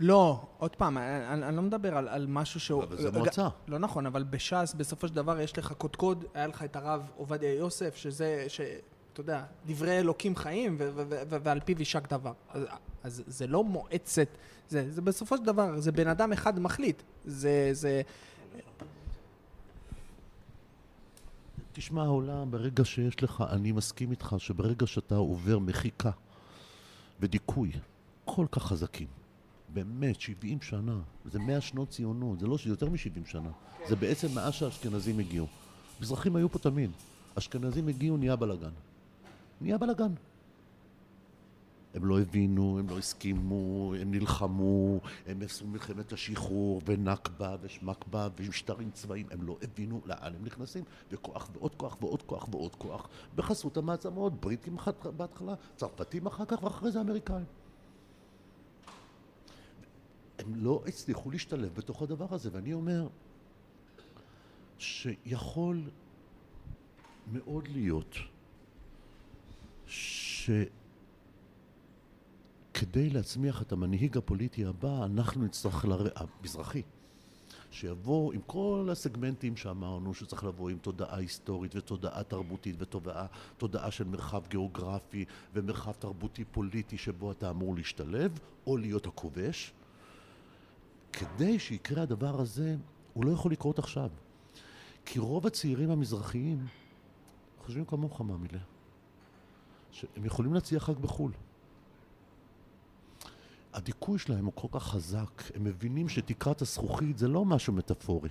לא, 0.00 0.46
עוד 0.58 0.76
פעם, 0.76 0.98
אני, 0.98 1.28
אני 1.28 1.46
אני 1.46 1.56
לא 1.56 1.62
מדבר 1.62 1.96
על, 1.96 2.08
על 2.08 2.26
משהו 2.28 2.60
שהוא... 2.60 2.82
אבל 2.82 2.96
זה 2.96 3.10
מועצה. 3.10 3.48
לא 3.68 3.78
נכון, 3.78 4.06
אבל 4.06 4.22
בש"ס, 4.22 4.74
בסופו 4.76 5.08
של 5.08 5.14
דבר, 5.14 5.40
יש 5.40 5.58
לך 5.58 5.72
קודקוד, 5.72 6.24
היה 6.34 6.46
לך 6.46 6.62
את 6.62 6.76
הרב 6.76 7.10
עובדיה 7.16 7.54
יוסף, 7.54 7.96
שזה, 7.96 8.44
ש... 8.48 8.60
אתה 9.12 9.20
יודע, 9.20 9.44
דברי 9.66 9.98
אלוקים 9.98 10.36
חיים, 10.36 10.76
ו- 10.78 10.90
ו- 10.94 11.22
ו- 11.28 11.36
ועל 11.42 11.60
פיו 11.60 11.78
יישק 11.78 12.10
דבר. 12.10 12.32
אז, 12.52 12.62
אז 13.02 13.22
זה 13.26 13.46
לא 13.46 13.64
מועצת, 13.64 14.28
זה, 14.68 14.86
זה 14.90 15.02
בסופו 15.02 15.36
של 15.36 15.44
דבר, 15.44 15.80
זה 15.80 15.92
בן 15.92 16.08
אדם 16.08 16.32
אחד 16.32 16.60
מחליט. 16.60 17.02
זה, 17.24 17.68
זה... 17.72 18.02
תשמע, 21.76 22.02
העולם, 22.02 22.50
ברגע 22.50 22.84
שיש 22.84 23.22
לך, 23.22 23.44
אני 23.50 23.72
מסכים 23.72 24.10
איתך 24.10 24.34
שברגע 24.38 24.86
שאתה 24.86 25.14
עובר 25.14 25.58
מחיקה 25.58 26.10
ודיכוי 27.20 27.70
כל 28.24 28.46
כך 28.52 28.62
חזקים, 28.62 29.06
באמת, 29.68 30.20
70 30.20 30.62
שנה, 30.62 31.00
זה 31.32 31.38
100 31.38 31.60
שנות 31.60 31.90
ציונות, 31.90 32.40
זה 32.40 32.46
לא, 32.46 32.56
זה 32.64 32.70
יותר 32.70 32.88
מ-70 32.88 33.30
שנה, 33.30 33.50
זה 33.88 33.96
בעצם 33.96 34.34
מאז 34.34 34.54
שהאשכנזים 34.54 35.18
הגיעו. 35.18 35.46
מזרחים 36.00 36.36
היו 36.36 36.48
פה 36.48 36.58
תמיד, 36.58 36.90
אשכנזים 37.38 37.88
הגיעו, 37.88 38.16
נהיה 38.16 38.36
בלאגן. 38.36 38.72
נהיה 39.60 39.78
בלאגן. 39.78 40.12
הם 41.94 42.04
לא 42.04 42.20
הבינו, 42.20 42.78
הם 42.78 42.88
לא 42.88 42.98
הסכימו, 42.98 43.94
הם 44.00 44.10
נלחמו, 44.10 45.00
הם 45.26 45.42
עשו 45.42 45.66
מלחמת 45.66 46.12
השחרור 46.12 46.80
ונכבה 46.86 47.56
ושמכבה 47.60 48.28
ומשטרים 48.36 48.90
צבאיים, 48.90 49.26
הם 49.30 49.42
לא 49.42 49.56
הבינו 49.62 50.00
לאן 50.04 50.34
הם 50.34 50.44
נכנסים, 50.44 50.84
וכוח 51.10 51.48
ועוד 51.52 51.74
כוח 51.74 51.96
ועוד 52.00 52.22
כוח 52.22 52.48
ועוד 52.50 52.74
כוח, 52.76 53.08
בחסות 53.34 53.76
המעצמות, 53.76 54.40
בריטים 54.40 54.76
בהתחלה, 55.16 55.54
צרפתים 55.76 56.26
אחר 56.26 56.44
כך 56.44 56.62
ואחרי 56.62 56.90
זה 56.92 57.00
אמריקאים. 57.00 57.44
הם 60.38 60.54
לא 60.56 60.82
הצליחו 60.86 61.30
להשתלב 61.30 61.74
בתוך 61.74 62.02
הדבר 62.02 62.26
הזה, 62.30 62.50
ואני 62.52 62.72
אומר 62.72 63.08
שיכול 64.78 65.82
מאוד 67.32 67.68
להיות 67.68 68.16
ש... 69.86 70.50
כדי 72.74 73.10
להצמיח 73.10 73.62
את 73.62 73.72
המנהיג 73.72 74.16
הפוליטי 74.16 74.64
הבא, 74.64 75.04
אנחנו 75.04 75.44
נצטרך, 75.44 75.84
לר... 75.84 76.08
המזרחי, 76.16 76.82
שיבוא 77.70 78.32
עם 78.32 78.40
כל 78.46 78.88
הסגמנטים 78.92 79.56
שאמרנו, 79.56 80.14
שצריך 80.14 80.44
לבוא 80.44 80.70
עם 80.70 80.78
תודעה 80.78 81.16
היסטורית 81.16 81.76
ותודעה 81.76 82.22
תרבותית 82.22 82.76
ותודעה 82.78 83.26
תודעה 83.56 83.90
של 83.90 84.04
מרחב 84.04 84.42
גיאוגרפי 84.48 85.24
ומרחב 85.54 85.92
תרבותי 85.92 86.44
פוליטי 86.44 86.98
שבו 86.98 87.32
אתה 87.32 87.50
אמור 87.50 87.74
להשתלב, 87.74 88.38
או 88.66 88.76
להיות 88.76 89.06
הכובש. 89.06 89.72
כדי 91.12 91.58
שיקרה 91.58 92.02
הדבר 92.02 92.40
הזה, 92.40 92.76
הוא 93.12 93.24
לא 93.24 93.30
יכול 93.30 93.52
לקרות 93.52 93.78
עכשיו. 93.78 94.10
כי 95.04 95.18
רוב 95.18 95.46
הצעירים 95.46 95.90
המזרחיים 95.90 96.66
חושבים 97.64 97.84
כמוך, 97.84 98.20
מאמילה, 98.20 98.58
שהם 99.90 100.24
יכולים 100.24 100.54
להצליח 100.54 100.90
רק 100.90 100.96
בחו"ל. 100.96 101.32
הדיכוי 103.74 104.18
שלהם 104.18 104.44
הוא 104.44 104.52
כל 104.54 104.68
כך 104.72 104.82
חזק, 104.86 105.42
הם 105.54 105.64
מבינים 105.64 106.08
שתקרת 106.08 106.62
הזכוכית 106.62 107.18
זה 107.18 107.28
לא 107.28 107.44
משהו 107.44 107.72
מטאפורי, 107.72 108.28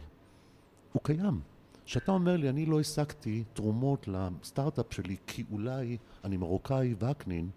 הוא 0.94 1.02
קיים. 1.04 1.40
כשאתה 1.86 2.12
אומר 2.12 2.38
לי, 2.38 2.50
אני 2.50 2.66
לא 2.66 2.80
השגתי 2.80 3.44
תרומות 3.54 4.08
לסטארט-אפ 4.08 4.86
שלי 4.94 5.16
כי 5.28 5.44
אולי 5.52 5.98
אני 6.24 6.38
מרוקאי 6.38 6.96
וקנין, 7.00 7.50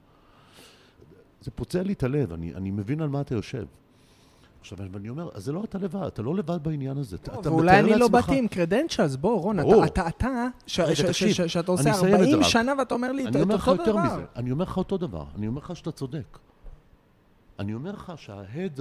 זה 1.40 1.50
פוצע 1.50 1.82
לי 1.82 1.92
את 1.92 2.02
הלב, 2.02 2.32
אני, 2.32 2.54
אני 2.54 2.70
מבין 2.70 3.00
על 3.00 3.08
מה 3.08 3.20
אתה 3.20 3.34
יושב. 3.34 3.64
עכשיו, 4.60 4.78
אני 4.96 5.08
אומר, 5.08 5.28
אז 5.34 5.44
זה 5.44 5.52
לא 5.52 5.64
אתה 5.64 5.78
לבד, 5.78 6.02
אתה 6.06 6.22
לא 6.22 6.34
לבד 6.34 6.58
בעניין 6.62 6.98
הזה. 6.98 7.16
אתה- 7.16 7.40
אתה 7.40 7.52
ואולי 7.52 7.80
אני 7.80 7.94
לא 7.98 8.08
באתי 8.08 8.38
עם 8.38 8.48
קרדנצ'לס, 8.48 9.16
בוא 9.16 9.40
רון, 9.40 9.56
ברור. 9.60 9.84
אתה, 9.84 10.08
אתה, 10.08 10.46
שאתה 10.66 11.72
עושה 11.72 11.82
אני 11.82 11.90
אסיים 11.92 12.14
את 12.14 12.18
זה 12.20 12.24
40 12.24 12.38
רק. 12.40 12.46
שנה 12.46 12.72
ואתה 12.78 12.94
אומר 12.94 13.12
לי 13.12 13.22
את 13.28 13.34
אני 13.36 13.42
אומר 13.42 13.54
לך 13.54 13.68
אותו 13.68 13.80
יותר 13.82 13.92
דבר. 13.92 14.02
מזה, 14.16 14.24
אני 14.36 14.50
אומר 14.50 14.64
לך 14.64 14.76
אותו 14.76 14.96
דבר, 14.98 15.24
אני 15.36 15.46
אומר 15.46 15.60
לך 15.60 15.76
שאתה 15.76 15.92
צודק. 15.92 16.38
אני 17.58 17.74
אומר 17.74 17.92
לך 17.92 18.12
שההד 18.16 18.80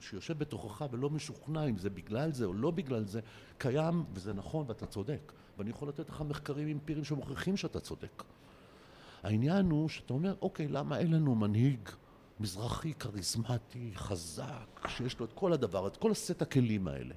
שיושב 0.00 0.38
בתוכך 0.38 0.86
ולא 0.90 1.10
משוכנע 1.10 1.64
אם 1.64 1.78
זה 1.78 1.90
בגלל 1.90 2.32
זה 2.32 2.44
או 2.44 2.52
לא 2.52 2.70
בגלל 2.70 3.04
זה, 3.04 3.20
קיים 3.58 4.04
וזה 4.12 4.32
נכון 4.32 4.64
ואתה 4.68 4.86
צודק. 4.86 5.32
ואני 5.58 5.70
יכול 5.70 5.88
לתת 5.88 6.08
לך 6.08 6.20
מחקרים 6.20 6.68
אמפיריים 6.68 7.04
שמוכיחים 7.04 7.56
שאתה 7.56 7.80
צודק. 7.80 8.22
העניין 9.22 9.70
הוא 9.70 9.88
שאתה 9.88 10.12
אומר, 10.12 10.34
אוקיי, 10.42 10.68
למה 10.68 10.98
אין 10.98 11.10
לנו 11.10 11.34
מנהיג 11.34 11.88
מזרחי, 12.40 12.94
כריזמטי, 12.94 13.90
חזק, 13.94 14.88
שיש 14.88 15.20
לו 15.20 15.26
את 15.26 15.32
כל 15.32 15.52
הדבר, 15.52 15.86
את 15.86 15.96
כל 15.96 16.10
הסט 16.10 16.42
הכלים 16.42 16.88
האלה? 16.88 17.14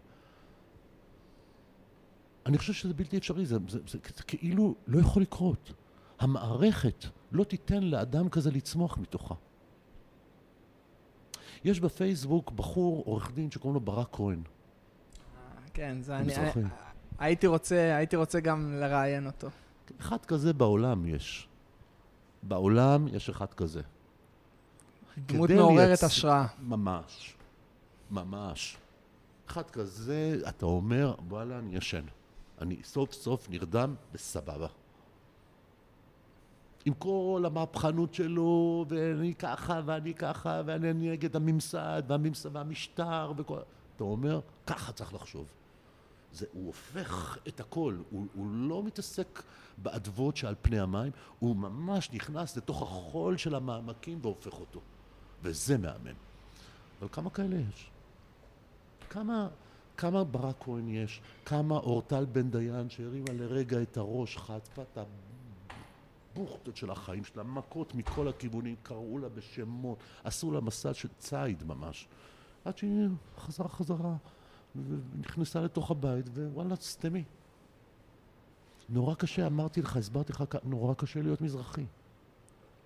אני 2.45 2.57
חושב 2.57 2.73
שזה 2.73 2.93
בלתי 2.93 3.17
אפשרי, 3.17 3.45
זה, 3.45 3.57
זה, 3.67 3.79
זה, 3.87 3.97
זה 4.15 4.23
כאילו 4.23 4.75
לא 4.87 4.99
יכול 4.99 5.21
לקרות. 5.21 5.73
המערכת 6.19 7.05
לא 7.31 7.43
תיתן 7.43 7.83
לאדם 7.83 8.29
כזה 8.29 8.51
לצמוח 8.51 8.97
מתוכה. 8.97 9.35
יש 11.63 11.79
בפייסבוק 11.79 12.51
בחור, 12.51 13.03
עורך 13.05 13.31
דין, 13.31 13.51
שקוראים 13.51 13.73
לו 13.73 13.79
ברק 13.79 14.07
כהן. 14.11 14.41
כן, 15.73 15.97
זה 16.01 16.17
אני... 16.17 16.27
מזרחי. 16.27 16.59
הייתי 17.19 17.47
רוצה, 17.47 17.95
הייתי 17.97 18.15
רוצה 18.15 18.39
גם 18.39 18.73
לראיין 18.73 19.25
אותו. 19.25 19.47
אחד 19.99 20.25
כזה 20.25 20.53
בעולם 20.53 21.05
יש. 21.05 21.47
בעולם 22.43 23.07
יש 23.07 23.29
אחד 23.29 23.53
כזה. 23.53 23.81
דמות 25.17 25.49
מעוררת 25.49 25.99
לייצ- 25.99 26.05
השראה. 26.05 26.45
ממש. 26.59 27.35
ממש. 28.11 28.77
אחד 29.47 29.69
כזה, 29.69 30.37
אתה 30.49 30.65
אומר, 30.65 31.15
וואלה, 31.29 31.59
אני 31.59 31.75
ישן. 31.75 32.03
אני 32.61 32.77
סוף 32.83 33.13
סוף 33.13 33.49
נרדם 33.49 33.95
בסבבה. 34.13 34.67
עם 36.85 36.93
כל 36.93 37.43
המהפכנות 37.45 38.13
שלו, 38.13 38.85
ואני 38.89 39.35
ככה, 39.35 39.81
ואני 39.85 40.13
ככה, 40.13 40.61
ואני 40.65 41.11
נגד 41.11 41.35
הממסד, 41.35 42.03
והממסד, 42.07 42.55
והמשטר, 42.55 43.31
וכל... 43.37 43.59
אתה 43.95 44.03
אומר, 44.03 44.39
ככה 44.67 44.91
צריך 44.91 45.13
לחשוב. 45.13 45.47
זה, 46.33 46.45
הוא 46.53 46.67
הופך 46.67 47.37
את 47.47 47.59
הכל, 47.59 47.97
הוא, 48.09 48.25
הוא 48.33 48.47
לא 48.51 48.83
מתעסק 48.83 49.43
באדוות 49.77 50.37
שעל 50.37 50.55
פני 50.61 50.79
המים, 50.79 51.11
הוא 51.39 51.55
ממש 51.55 52.11
נכנס 52.13 52.57
לתוך 52.57 52.81
החול 52.81 53.37
של 53.37 53.55
המעמקים 53.55 54.19
והופך 54.21 54.53
אותו. 54.59 54.79
וזה 55.43 55.77
מהמם. 55.77 56.15
אבל 56.99 57.07
כמה 57.11 57.29
כאלה 57.29 57.55
יש? 57.55 57.89
כמה, 59.09 59.47
כמה 59.97 60.23
ברק 60.23 60.55
כהן 60.59 60.87
יש? 60.87 61.21
כמה 61.45 61.75
אורטל 61.75 62.25
בן 62.25 62.49
דיין 62.49 62.89
שהרימה 62.89 63.33
לרגע 63.33 63.81
את 63.81 63.97
הראש, 63.97 64.37
חטפה 64.37 64.81
את 64.81 64.97
הבוכטות 66.31 66.75
של 66.75 66.91
החיים 66.91 67.23
שלה, 67.23 67.43
מכות 67.43 67.95
מכל 67.95 68.27
הכיוונים, 68.27 68.75
קראו 68.83 69.17
לה 69.17 69.29
בשמות, 69.29 69.97
עשו 70.23 70.51
לה 70.51 70.61
מסע 70.61 70.93
של 70.93 71.07
ציד 71.19 71.63
ממש. 71.63 72.07
עד 72.65 72.77
שהיא 72.77 73.07
חזרה 73.37 73.67
חזרה 73.67 74.15
ונכנסה 74.75 75.61
לתוך 75.61 75.91
הבית, 75.91 76.29
ווואלה, 76.29 76.75
סתמי. 76.75 77.23
נורא 78.89 79.15
קשה, 79.15 79.47
אמרתי 79.47 79.81
לך, 79.81 79.97
הסברתי 79.97 80.33
לך, 80.33 80.43
נורא 80.63 80.93
קשה 80.93 81.21
להיות 81.21 81.41
מזרחי. 81.41 81.85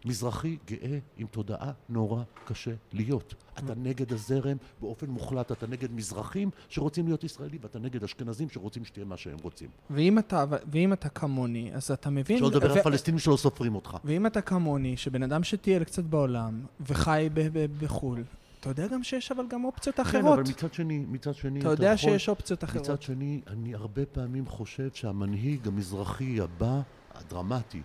מזרחי 0.05 0.57
גאה 0.67 0.97
עם 1.17 1.27
תודעה 1.27 1.71
נורא 1.89 2.23
קשה 2.45 2.71
להיות. 2.93 3.33
אתה 3.57 3.73
נגד 3.75 4.13
הזרם 4.13 4.57
באופן 4.81 5.09
מוחלט, 5.09 5.51
אתה 5.51 5.67
נגד 5.67 5.91
מזרחים 5.91 6.49
שרוצים 6.69 7.05
להיות 7.07 7.23
ישראלים, 7.23 7.59
ואתה 7.63 7.79
נגד 7.79 8.03
אשכנזים 8.03 8.49
שרוצים 8.49 8.85
שתהיה 8.85 9.05
מה 9.05 9.17
שהם 9.17 9.37
רוצים. 9.41 9.69
ואם 9.89 10.19
אתה, 10.19 10.45
ואם 10.71 10.93
אתה 10.93 11.09
כמוני, 11.09 11.71
אז 11.73 11.91
אתה 11.91 12.09
מבין... 12.09 12.37
שלא 12.37 12.47
לדבר 12.47 12.71
על 12.71 12.81
פלסטינים 12.81 13.19
שלא 13.19 13.37
סופרים 13.37 13.75
אותך. 13.75 13.97
ואם 14.03 14.25
אתה 14.25 14.41
כמוני, 14.41 14.97
שבן 14.97 15.23
אדם 15.23 15.43
שטייל 15.43 15.83
קצת 15.83 16.03
בעולם, 16.03 16.61
וחי 16.87 17.29
ב- 17.33 17.39
ב- 17.53 17.83
בחו"ל, 17.83 18.23
אתה 18.59 18.69
יודע 18.69 18.87
גם 18.87 19.03
שיש 19.03 19.31
אבל 19.31 19.43
גם 19.49 19.63
אופציות 19.65 19.95
כן, 19.95 20.01
אחרות. 20.01 20.39
אבל 20.39 20.49
מצד 20.49 20.73
שני, 20.73 21.05
מצד 21.07 21.35
שני, 21.35 21.59
אתה 21.59 21.69
יודע 21.69 21.85
יכול- 21.93 21.97
שיש 22.11 22.29
אופציות 22.29 22.63
אחרות. 22.63 22.83
מצד 22.83 23.01
שני, 23.01 23.41
אני 23.47 23.75
הרבה 23.75 24.05
פעמים 24.05 24.45
חושב 24.47 24.89
שהמנהיג 24.93 25.67
המזרחי 25.67 26.41
הבא, 26.41 26.81
הדרמטי, 27.13 27.81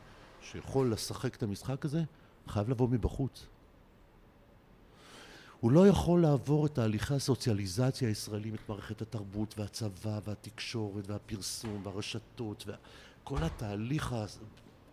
שיכול 0.53 0.93
לשחק 0.93 1.35
את 1.35 1.43
המשחק 1.43 1.85
הזה, 1.85 2.03
חייב 2.47 2.69
לבוא 2.69 2.89
מבחוץ. 2.89 3.47
הוא 5.61 5.73
לא 5.73 5.89
יכול 5.89 6.23
לעבור 6.23 6.67
את 6.67 6.75
תהליכי 6.75 7.15
הסוציאליזציה 7.15 8.09
הישראלים, 8.09 8.55
את 8.55 8.69
מערכת 8.69 9.03
התרבות 9.03 9.59
והצבא 9.59 10.21
והתקשורת 10.25 11.09
והפרסום 11.09 11.87
והרשתות 11.87 12.65
וכל 12.67 13.39
התהליך 13.43 14.15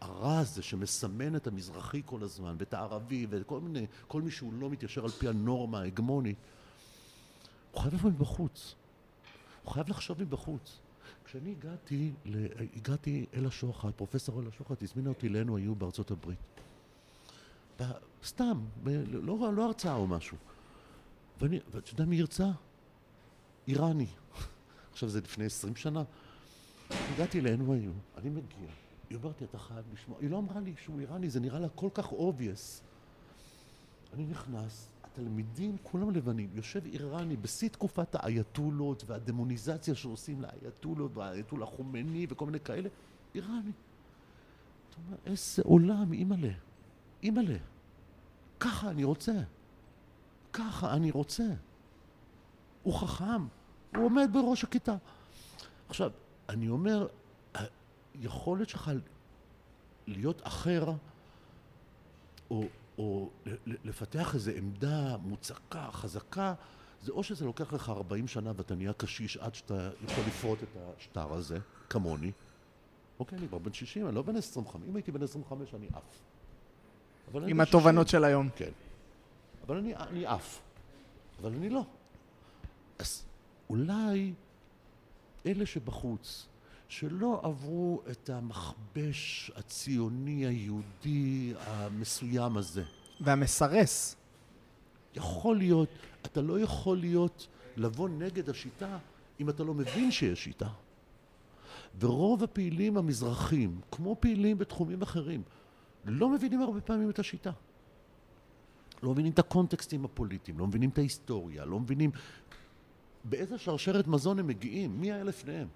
הרע 0.02 0.38
הזה 0.40 0.62
שמסמן 0.62 1.36
את 1.36 1.48
המזרחי 1.48 2.02
כל 2.06 2.24
הזמן 2.24 2.56
ואת 2.60 2.74
הערבי 2.74 3.28
וכל 3.30 3.60
מיני, 3.60 3.86
כל 4.08 4.22
מי 4.22 4.32
שהוא 4.32 4.54
לא 4.54 4.70
מתיישר 4.70 5.04
על 5.04 5.12
פי 5.12 5.28
הנורמה 5.28 5.80
ההגמונית, 5.80 6.38
הוא 7.72 7.82
חייב 7.82 7.94
לבוא 7.94 8.10
מבחוץ. 8.10 8.76
הוא 9.64 9.74
חייב 9.74 9.90
לחשוב 9.90 10.22
מבחוץ. 10.22 10.80
כשאני 11.26 11.52
הגעתי. 11.52 12.12
הגעתי 12.76 13.26
אל 13.34 13.46
השוחט, 13.46 13.96
פרופסור 13.96 14.42
אל 14.42 14.48
השוחט 14.48 14.84
הזמינה 14.84 15.10
אותי 15.10 15.28
אלינו, 15.28 15.58
היו 15.58 15.76
בארצות 15.76 16.12
הברית. 16.12 16.40
סתם. 18.24 18.66
לא, 19.12 19.54
לא 19.54 19.66
הרצאה 19.66 19.96
או 19.96 20.08
משהו. 20.08 20.38
ואני, 21.42 21.60
ואתה 21.72 21.94
יודע 21.94 22.06
מי 22.06 22.22
הרצה? 22.22 22.52
איראני. 23.68 24.08
עכשיו 24.92 25.10
זה 25.10 25.22
לפני 25.22 25.46
עשרים 25.46 25.76
שנה. 25.76 26.04
הגעתי 26.90 27.42
היו, 27.74 27.92
אני 28.18 28.30
מגיע. 28.30 28.70
היא 29.10 29.18
אומרת 29.18 29.42
לי, 29.42 29.48
אתה 29.48 29.60
חייב 29.60 29.86
לשמוע. 29.94 30.18
היא 30.22 30.30
לא 30.30 30.38
אמרה 30.38 30.60
לי 30.60 30.74
שהוא 30.84 31.00
איראני, 31.00 31.30
זה 31.30 31.40
נראה 31.40 31.60
לה 31.60 31.70
כל 31.70 31.90
כך 31.94 32.12
obvious. 32.12 32.82
אני 34.14 34.26
נכנס, 34.26 34.88
התלמידים 35.16 35.78
כולם 35.84 36.12
לבנים, 36.12 36.50
יושב 36.54 36.86
איראני 36.86 37.38
בשיא 37.38 37.70
תקופת 37.70 38.16
האייתולות 38.16 39.04
והדמוניזציה 39.08 39.96
שעושים 39.96 40.42
לאייתולות 40.42 41.18
והאייתול 41.18 41.64
החומני 41.64 42.28
וכל 42.30 42.46
מיני 42.46 42.60
כאלה, 42.60 42.90
איראני. 43.36 43.72
אתה 44.90 44.98
אומר, 45.06 45.18
איזה 45.26 45.64
עולם, 45.66 46.14
אימא'לה, 46.14 46.52
אימא'לה. 47.24 47.58
ככה 48.60 48.90
אני 48.90 49.04
רוצה. 49.04 49.34
ככה 50.54 50.94
אני 50.94 51.12
רוצה. 51.12 51.48
הוא 52.84 52.94
חכם, 52.94 53.48
הוא 53.96 54.06
עומד 54.06 54.30
בראש 54.34 54.64
הכיתה. 54.64 54.96
עכשיו, 55.90 56.12
אני 56.50 56.70
אומר, 56.70 57.08
היכולת 58.14 58.70
שלך 58.70 58.92
להיות 60.08 60.42
אחר, 60.48 60.94
או, 62.52 62.64
או 62.98 63.30
לפתח 63.84 64.36
איזו 64.36 64.52
עמדה 64.52 65.18
מוצקה, 65.18 65.88
חזקה, 65.92 66.54
זה 67.02 67.12
או 67.12 67.24
שזה 67.24 67.46
לוקח 67.46 67.74
לך 67.74 67.90
40 67.90 68.28
שנה 68.28 68.52
ואתה 68.56 68.76
נהיה 68.76 68.94
קשיש 68.94 69.38
עד 69.38 69.56
שאתה 69.56 69.90
יכול 70.04 70.24
לפרוט 70.28 70.64
את 70.64 70.78
השטר 70.98 71.34
הזה, 71.34 71.60
כמוני. 71.90 72.32
אוקיי, 73.20 73.38
אני 73.38 73.48
כבר 73.48 73.58
בן 73.58 73.74
60, 73.74 74.08
אני 74.08 74.16
לא 74.16 74.22
בן 74.22 74.36
25. 74.36 74.88
אם 74.90 74.96
הייתי 74.96 75.12
בן 75.12 75.24
25 75.24 75.74
אני 75.74 75.88
עף. 75.94 76.22
עם 77.48 77.62
התובנות 77.62 78.08
60. 78.08 78.20
של 78.20 78.26
היום. 78.26 78.50
כן. 78.56 78.72
אבל 79.68 79.78
אני, 79.78 79.96
אני 79.96 80.26
עף. 80.26 80.62
אבל 81.42 81.52
אני 81.52 81.70
לא. 81.70 81.86
אז 83.00 83.26
אולי 83.70 84.34
אלה 85.46 85.66
שבחוץ, 85.66 86.48
שלא 86.88 87.40
עברו 87.44 88.02
את 88.12 88.30
המכבש 88.30 89.52
הציוני 89.56 90.46
היהודי 90.46 91.54
המסוים 91.60 92.58
הזה, 92.58 92.84
והמסרס. 93.22 94.16
יכול 95.16 95.58
להיות, 95.58 95.90
אתה 96.26 96.42
לא 96.42 96.60
יכול 96.60 96.98
להיות, 96.98 97.48
לבוא 97.78 98.10
נגד 98.10 98.50
השיטה 98.50 98.98
אם 99.40 99.50
אתה 99.50 99.64
לא 99.64 99.74
מבין 99.74 100.12
שיש 100.12 100.44
שיטה. 100.44 100.68
ורוב 102.00 102.44
הפעילים 102.44 102.98
המזרחים, 102.98 103.82
כמו 103.92 104.16
פעילים 104.20 104.58
בתחומים 104.58 105.02
אחרים, 105.02 105.42
לא 106.06 106.30
מבינים 106.30 106.62
הרבה 106.62 106.82
פעמים 106.82 107.10
את 107.10 107.20
השיטה. 107.20 107.52
לא 109.04 109.12
מבינים 109.12 109.32
את 109.32 109.40
הקונטקסטים 109.40 110.06
הפוליטיים, 110.06 110.60
לא 110.60 110.68
מבינים 110.68 110.90
את 110.90 110.98
ההיסטוריה, 110.98 111.66
לא 111.66 111.80
מבינים 111.80 112.12
באיזה 113.24 113.58
שרשרת 113.58 114.08
מזון 114.08 114.40
הם 114.40 114.48
מגיעים, 114.48 115.02
מי 115.02 115.12
היה 115.12 115.24
לפניהם, 115.24 115.68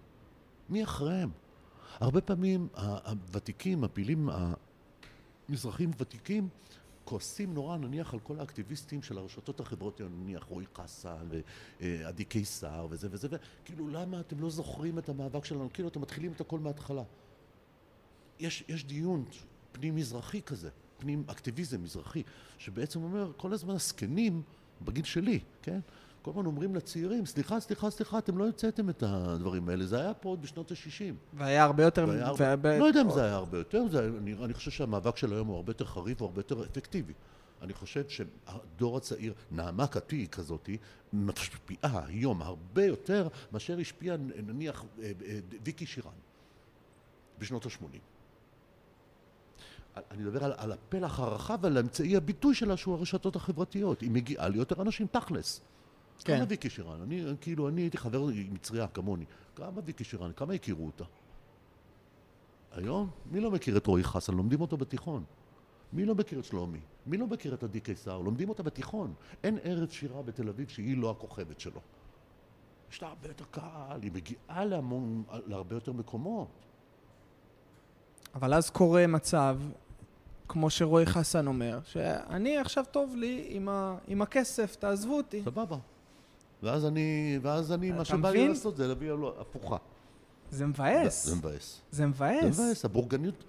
מי 0.69 0.83
אחריהם. 0.83 1.29
הרבה 1.99 2.21
פעמים 2.21 2.67
הוותיקים, 2.75 3.83
הפעילים 3.83 4.29
המזרחים 5.49 5.91
ותיקים, 5.97 6.49
כועסים 7.03 7.53
נורא 7.53 7.77
נניח 7.77 8.13
על 8.13 8.19
כל 8.19 8.39
האקטיביסטים 8.39 9.01
של 9.01 9.17
הרשתות 9.17 9.59
החברתיות, 9.59 10.11
נניח 10.11 10.43
רועי 10.43 10.65
קאסל 10.73 11.27
ועדי 11.79 12.25
קיסר 12.25 12.87
וזה 12.89 13.07
וזה, 13.11 13.27
וכאילו 13.63 13.87
למה 13.87 14.19
אתם 14.19 14.39
לא 14.39 14.49
זוכרים 14.49 14.99
את 14.99 15.09
המאבק 15.09 15.45
שלנו, 15.45 15.69
כאילו 15.73 15.89
אתם 15.89 16.01
מתחילים 16.01 16.31
את 16.31 16.41
הכל 16.41 16.59
מההתחלה. 16.59 17.03
יש, 18.39 18.63
יש 18.67 18.85
דיון 18.85 19.25
פנים 19.71 19.95
מזרחי 19.95 20.41
כזה, 20.41 20.69
פנים 20.97 21.23
אקטיביזם 21.27 21.83
מזרחי, 21.83 22.23
שבעצם 22.57 23.03
אומר 23.03 23.31
כל 23.37 23.53
הזמן 23.53 23.75
הזקנים, 23.75 24.41
בגיל 24.81 25.05
שלי, 25.05 25.39
כן? 25.61 25.79
כל 26.21 26.31
הזמן 26.31 26.45
אומרים 26.45 26.75
לצעירים, 26.75 27.25
סליחה, 27.25 27.59
סליחה, 27.59 27.89
סליחה, 27.89 28.17
אתם 28.17 28.37
לא 28.37 28.45
המצאתם 28.45 28.89
את 28.89 29.03
הדברים 29.07 29.69
האלה, 29.69 29.85
זה 29.85 29.99
היה 30.01 30.13
פה 30.13 30.29
עוד 30.29 30.41
בשנות 30.41 30.71
ה-60. 30.71 31.13
והיה 31.37 31.63
הרבה 31.63 31.83
יותר... 31.83 32.05
והיה 32.07 32.27
הרבה- 32.27 32.55
והיה- 32.61 32.79
לא 32.79 32.85
יודע 32.85 33.01
אם 33.01 33.09
זה 33.11 33.23
היה 33.23 33.35
הרבה 33.35 33.57
יותר, 33.57 33.83
זה, 33.91 34.07
אני, 34.17 34.33
אני 34.45 34.53
חושב 34.53 34.71
שהמאבק 34.71 35.17
של 35.17 35.33
היום 35.33 35.47
הוא 35.47 35.55
הרבה 35.55 35.69
יותר 35.71 35.85
חריף 35.85 36.21
והרבה 36.21 36.39
יותר 36.39 36.63
אפקטיבי. 36.63 37.13
אני 37.61 37.73
חושב 37.73 38.03
שהדור 38.09 38.97
הצעיר, 38.97 39.33
נעמה 39.51 39.87
קטי 39.87 40.27
כזאתי, 40.31 40.77
משפיעה 41.13 42.01
היום 42.07 42.41
הרבה 42.41 42.85
יותר 42.85 43.27
מאשר 43.51 43.79
השפיעה 43.79 44.17
נניח 44.47 44.83
אה, 45.01 45.11
אה, 45.25 45.39
ויקי 45.65 45.85
שירן 45.85 46.11
בשנות 47.39 47.65
ה-80. 47.65 47.83
אני 50.11 50.23
מדבר 50.23 50.43
על, 50.43 50.53
על 50.57 50.71
הפלח 50.71 51.19
הרחב 51.19 51.57
ועל 51.61 51.77
אמצעי 51.77 52.15
הביטוי 52.17 52.55
שלה 52.55 52.77
שהוא 52.77 52.95
הרשתות 52.95 53.35
החברתיות. 53.35 54.01
היא 54.01 54.11
מגיעה 54.11 54.47
ליותר 54.49 54.81
אנשים 54.81 55.07
תכלס. 55.11 55.61
כן. 56.23 56.37
כמה 56.37 56.45
ויקי 56.49 56.69
שירן? 56.69 57.01
אני, 57.01 57.23
כאילו, 57.41 57.69
אני 57.69 57.81
הייתי 57.81 57.97
חבר 57.97 58.27
מצריה 58.51 58.87
כמוני. 58.87 59.25
כמה 59.55 59.81
ויקי 59.85 60.03
שירן? 60.03 60.31
כמה 60.35 60.53
הכירו 60.53 60.85
אותה? 60.85 61.03
היום, 62.71 63.09
מי 63.31 63.39
לא 63.39 63.51
מכיר 63.51 63.77
את 63.77 63.87
רועי 63.87 64.03
חסן? 64.03 64.33
לומדים 64.33 64.61
אותו 64.61 64.77
בתיכון. 64.77 65.23
מי 65.93 66.05
לא 66.05 66.15
מכיר 66.15 66.39
את 66.39 66.45
שלומי? 66.45 66.79
מי 67.05 67.17
לא 67.17 67.27
מכיר 67.27 67.53
את 67.53 67.63
עדי 67.63 67.79
קיסר? 67.79 68.19
לומדים 68.19 68.49
אותה 68.49 68.63
בתיכון. 68.63 69.13
אין 69.43 69.57
ערב 69.63 69.89
שירה 69.89 70.21
בתל 70.21 70.49
אביב 70.49 70.67
שהיא 70.67 70.97
לא 70.97 71.11
הכוכבת 71.11 71.59
שלו. 71.59 71.81
יש 72.91 73.01
לה 73.01 73.07
הרבה 73.07 73.27
יותר 73.27 73.45
קהל, 73.51 74.01
היא 74.01 74.11
מגיעה 74.11 74.65
להמון, 74.65 75.23
להרבה 75.45 75.75
יותר 75.75 75.93
מקומות. 75.93 76.47
אבל 78.35 78.53
אז 78.53 78.69
קורה 78.69 79.07
מצב, 79.07 79.59
כמו 80.47 80.69
שרועי 80.69 81.05
חסן 81.05 81.47
אומר, 81.47 81.79
שאני 81.83 82.57
עכשיו 82.57 82.85
טוב 82.91 83.15
לי 83.15 83.45
עם, 83.49 83.69
ה, 83.69 83.97
עם 84.07 84.21
הכסף, 84.21 84.75
תעזבו 84.75 85.17
אותי. 85.17 85.41
סבבה. 85.43 85.77
ואז 86.63 86.85
אני, 86.85 87.39
ואז 87.41 87.71
אני, 87.71 87.91
מה 87.91 88.05
שבא 88.05 88.29
לי? 88.29 88.47
לעשות 88.49 88.77
זה 88.77 88.87
להביא 88.87 89.11
לו 89.11 89.33
הפוכה. 89.41 89.77
זה 90.51 90.65
מבאס. 90.65 91.25
זה 91.25 91.35
מבאס. 91.35 91.81
זה 91.91 92.05
מבאס. 92.07 92.55
זה 92.55 92.63
מבאס, 92.63 92.85
הבורגניות. 92.85 93.43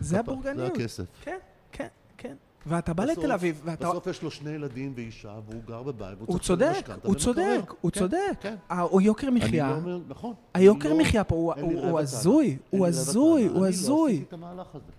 זה 0.00 0.18
הבורגניות. 0.20 0.56
זה 0.76 0.82
הכסף. 0.82 1.04
כן, 1.22 1.38
כן, 1.72 1.86
כן. 2.16 2.34
ואתה 2.66 2.94
בא 2.94 3.04
לתל 3.04 3.32
אביב, 3.32 3.62
ואתה... 3.64 3.88
בסוף 3.90 4.06
יש 4.06 4.22
לו 4.22 4.30
שני 4.30 4.50
ילדים 4.50 4.92
ואישה, 4.96 5.34
והוא 5.48 5.62
גר 5.66 5.82
בבית, 5.82 6.18
והוא 6.18 6.26
הוא 6.28 6.38
צריך 6.38 6.60
לשלם 6.60 6.72
משכנתה 6.72 7.08
הוא. 7.08 7.14
צודק, 7.16 7.72
הוא 7.80 7.90
כן, 7.92 8.00
צודק. 8.00 8.18
כן. 8.40 8.54
ה- 8.68 8.80
הוא 8.80 9.00
יוקר 9.00 9.28
אני 9.28 9.36
מחיה. 9.38 9.70
לא 9.70 9.74
אומר, 9.76 10.00
נכון. 10.08 10.34
היוקר 10.54 10.88
אני 10.88 10.98
לא- 10.98 11.04
מחיה 11.04 11.24
פה 11.24 11.34
הוא- 11.34 11.54
לי 11.54 11.62
הוא-. 11.88 11.98
הזוי, 12.00 12.58
הוא 12.70 12.86
הזוי, 12.86 13.46
אני 13.48 13.54
לא 13.54 13.68
הזוי. 13.68 14.12
עשיתי 14.12 14.24
את 14.28 14.32
המהלך 14.32 14.66
הזה. 14.74 14.92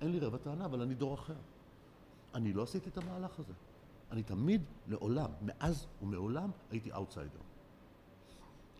אין 0.00 0.12
לי 0.12 0.18
רבע 0.18 0.38
טענה, 0.38 0.64
אבל 0.64 0.80
אני 0.82 0.94
דור 0.94 1.14
אחר. 1.14 1.32
אני 2.34 2.52
לא 2.52 2.62
עשיתי 2.62 2.90
את 2.90 2.98
המהלך 2.98 3.30
הזה. 3.38 3.52
אני 4.12 4.22
תמיד, 4.22 4.62
לעולם, 4.88 5.30
מאז 5.42 5.86
ומעולם, 6.02 6.50
הייתי 6.70 6.92
אאוטסיידר. 6.92 7.38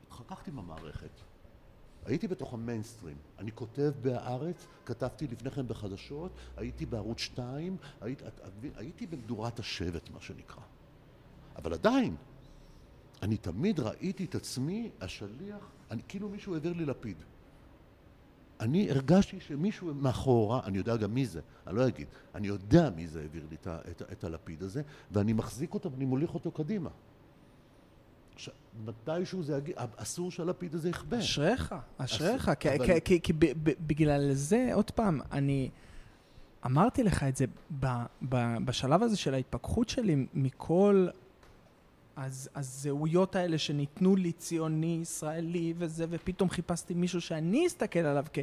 התחככתי 0.07 0.51
עם 0.51 0.59
המערכת. 0.59 1.11
הייתי 2.07 2.29
בתוך 2.29 2.55
המיינסטרים. 2.55 3.17
אני 3.39 3.53
כותב 3.53 3.93
בהארץ, 4.03 4.67
כתבתי 4.87 5.27
לפני 5.27 5.51
כן 5.51 5.69
בחדשות, 5.69 6.33
הייתי 6.57 6.87
בערוץ 6.87 7.19
2, 7.19 7.77
הייתי, 8.01 8.27
את- 8.27 8.41
את- 8.47 8.77
הייתי 8.77 9.07
במדורת 9.07 9.59
השבט, 9.59 10.11
מה 10.11 10.21
שנקרא. 10.21 10.63
אבל 11.57 11.73
עדיין, 11.73 12.17
אני 13.23 13.37
תמיד 13.37 13.81
ראיתי 13.81 14.25
את 14.25 14.35
עצמי 14.35 14.91
השליח, 15.01 15.59
אני, 15.91 16.03
כאילו 16.09 16.29
מישהו 16.29 16.55
העביר 16.55 16.73
לי 16.73 16.85
לפיד. 16.85 17.17
אני 18.63 18.91
הרגשתי 18.91 19.41
שמישהו 19.41 19.95
מאחורה, 19.95 20.61
אני 20.65 20.79
יודע 20.79 20.97
גם 20.97 21.15
מי 21.15 21.27
זה, 21.27 21.41
אני 21.67 21.77
לא 21.77 21.89
אגיד, 21.89 22.07
אני 22.35 22.49
יודע 22.49 22.91
מי 22.97 23.07
זה 23.07 23.21
העביר 23.21 23.43
לי 23.51 23.57
את, 23.57 23.69
את, 23.91 24.03
את 24.13 24.25
הלפיד 24.25 24.63
הזה, 24.63 24.83
ואני 25.11 25.33
מחזיק 25.33 25.75
אותו 25.75 25.93
ואני 25.93 26.05
מוליך 26.05 26.35
אותו 26.35 26.51
קדימה. 26.51 26.91
עכשיו, 28.35 28.55
מתישהו 28.85 29.43
זה 29.43 29.57
יגיע, 29.57 29.75
אסור 29.97 30.31
שהלפיד 30.31 30.75
הזה 30.75 30.89
יכבה. 30.89 31.19
אשריך, 31.19 31.75
אשריך, 31.99 32.51
כי- 32.61 32.69
אבל- 32.77 32.87
כי- 32.87 33.01
כי- 33.05 33.21
כי 33.23 33.33
ב- 33.33 33.53
ב- 33.63 33.87
בגלל 33.87 34.33
זה, 34.33 34.71
עוד 34.75 34.91
פעם, 34.91 35.21
אני 35.33 35.71
אמרתי 36.67 37.03
לך 37.03 37.23
את 37.23 37.37
זה 37.37 37.45
ב- 37.81 37.87
ב- 38.29 38.57
בשלב 38.65 39.03
הזה 39.03 39.17
של 39.17 39.35
ההתפכחות 39.35 39.89
שלי 39.89 40.27
מכל 40.35 41.07
הז- 42.17 42.49
הזהויות 42.55 43.37
האלה 43.37 43.59
שניתנו 43.59 44.17
לי, 44.17 44.33
ציוני, 44.33 44.99
ישראלי 45.03 45.75
וזה, 45.77 46.05
ופתאום 46.11 46.51
חיפשתי 46.51 46.95
מישהו 46.95 47.21
שאני 47.21 47.67
אסתכל 47.67 47.99
עליו 47.99 48.25
כ- 48.33 48.39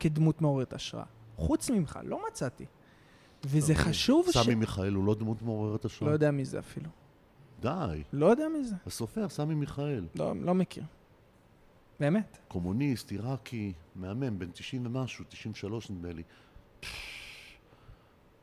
כדמות 0.00 0.40
מעוררת 0.42 0.72
השראה. 0.72 1.04
חוץ 1.36 1.70
ממך, 1.70 1.98
לא 2.04 2.20
מצאתי. 2.28 2.64
וזה 3.44 3.74
חשוב 3.74 4.26
ש... 4.30 4.36
סמי 4.38 4.54
מיכאל 4.54 4.92
הוא 4.94 5.04
לא 5.04 5.14
דמות 5.14 5.42
מעוררת 5.42 5.84
השראה? 5.84 6.10
לא 6.10 6.14
יודע 6.14 6.30
מי 6.30 6.44
זה 6.44 6.58
אפילו. 6.58 6.90
די, 7.60 8.02
לא 8.12 8.26
יודע 8.26 8.48
מי 8.48 8.64
זה. 8.64 8.74
הסופר 8.86 9.28
סמי 9.28 9.54
מיכאל. 9.54 10.06
לא, 10.14 10.32
לא 10.36 10.54
מכיר. 10.54 10.84
באמת. 12.00 12.38
קומוניסט, 12.48 13.10
עיראקי, 13.10 13.72
מהמם, 13.94 14.38
בן 14.38 14.50
90 14.50 14.86
ומשהו, 14.86 15.24
93 15.28 15.90
נדמה 15.90 16.12
לי. 16.12 16.22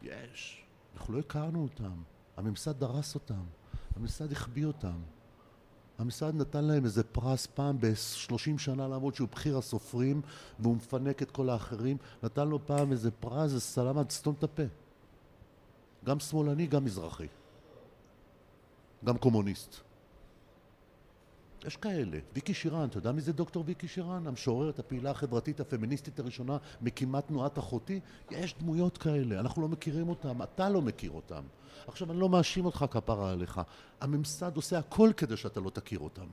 יש. 0.01 0.63
אנחנו 0.95 1.13
לא 1.13 1.19
הכרנו 1.19 1.63
אותם. 1.63 1.91
הממסד 2.37 2.79
דרס 2.79 3.15
אותם. 3.15 3.43
הממסד 3.95 4.31
החביא 4.31 4.65
אותם. 4.65 4.99
הממסד 5.97 6.35
נתן 6.35 6.63
להם 6.63 6.85
איזה 6.85 7.03
פרס 7.03 7.45
פעם 7.45 7.77
ב-30 7.79 8.57
שנה 8.57 8.87
למרות 8.87 9.15
שהוא 9.15 9.27
בכיר 9.27 9.57
הסופרים 9.57 10.21
והוא 10.59 10.75
מפנק 10.75 11.21
את 11.21 11.31
כל 11.31 11.49
האחרים. 11.49 11.97
נתן 12.23 12.47
לו 12.47 12.65
פעם 12.65 12.91
איזה 12.91 13.11
פרס, 13.11 13.43
איזה 13.43 13.59
סלמת, 13.59 14.11
סתום 14.11 14.35
את 14.39 14.43
הפה. 14.43 14.63
גם 16.05 16.19
שמאלני, 16.19 16.67
גם 16.67 16.85
מזרחי. 16.85 17.27
גם 19.05 19.17
קומוניסט. 19.17 19.75
יש 21.65 21.77
כאלה. 21.77 22.17
ויקי 22.33 22.53
שירן, 22.53 22.87
אתה 22.89 22.97
יודע 22.97 23.11
מי 23.11 23.21
זה 23.21 23.33
דוקטור 23.33 23.63
ויקי 23.67 23.87
שירן? 23.87 24.27
המשוררת, 24.27 24.79
הפעילה 24.79 25.11
החברתית 25.11 25.59
הפמיניסטית 25.59 26.19
הראשונה, 26.19 26.57
מקימת 26.81 27.27
תנועת 27.27 27.59
אחותי? 27.59 27.99
יש 28.31 28.55
דמויות 28.59 28.97
כאלה, 28.97 29.39
אנחנו 29.39 29.61
לא 29.61 29.67
מכירים 29.67 30.09
אותם, 30.09 30.41
אתה 30.41 30.69
לא 30.69 30.81
מכיר 30.81 31.11
אותם. 31.11 31.43
עכשיו, 31.87 32.11
אני 32.11 32.19
לא 32.19 32.29
מאשים 32.29 32.65
אותך 32.65 32.85
כפרה 32.91 33.31
עליך. 33.31 33.61
הממסד 34.01 34.55
עושה 34.55 34.77
הכל 34.77 35.11
כדי 35.17 35.37
שאתה 35.37 35.59
לא 35.59 35.69
תכיר 35.69 35.99
אותם. 35.99 36.25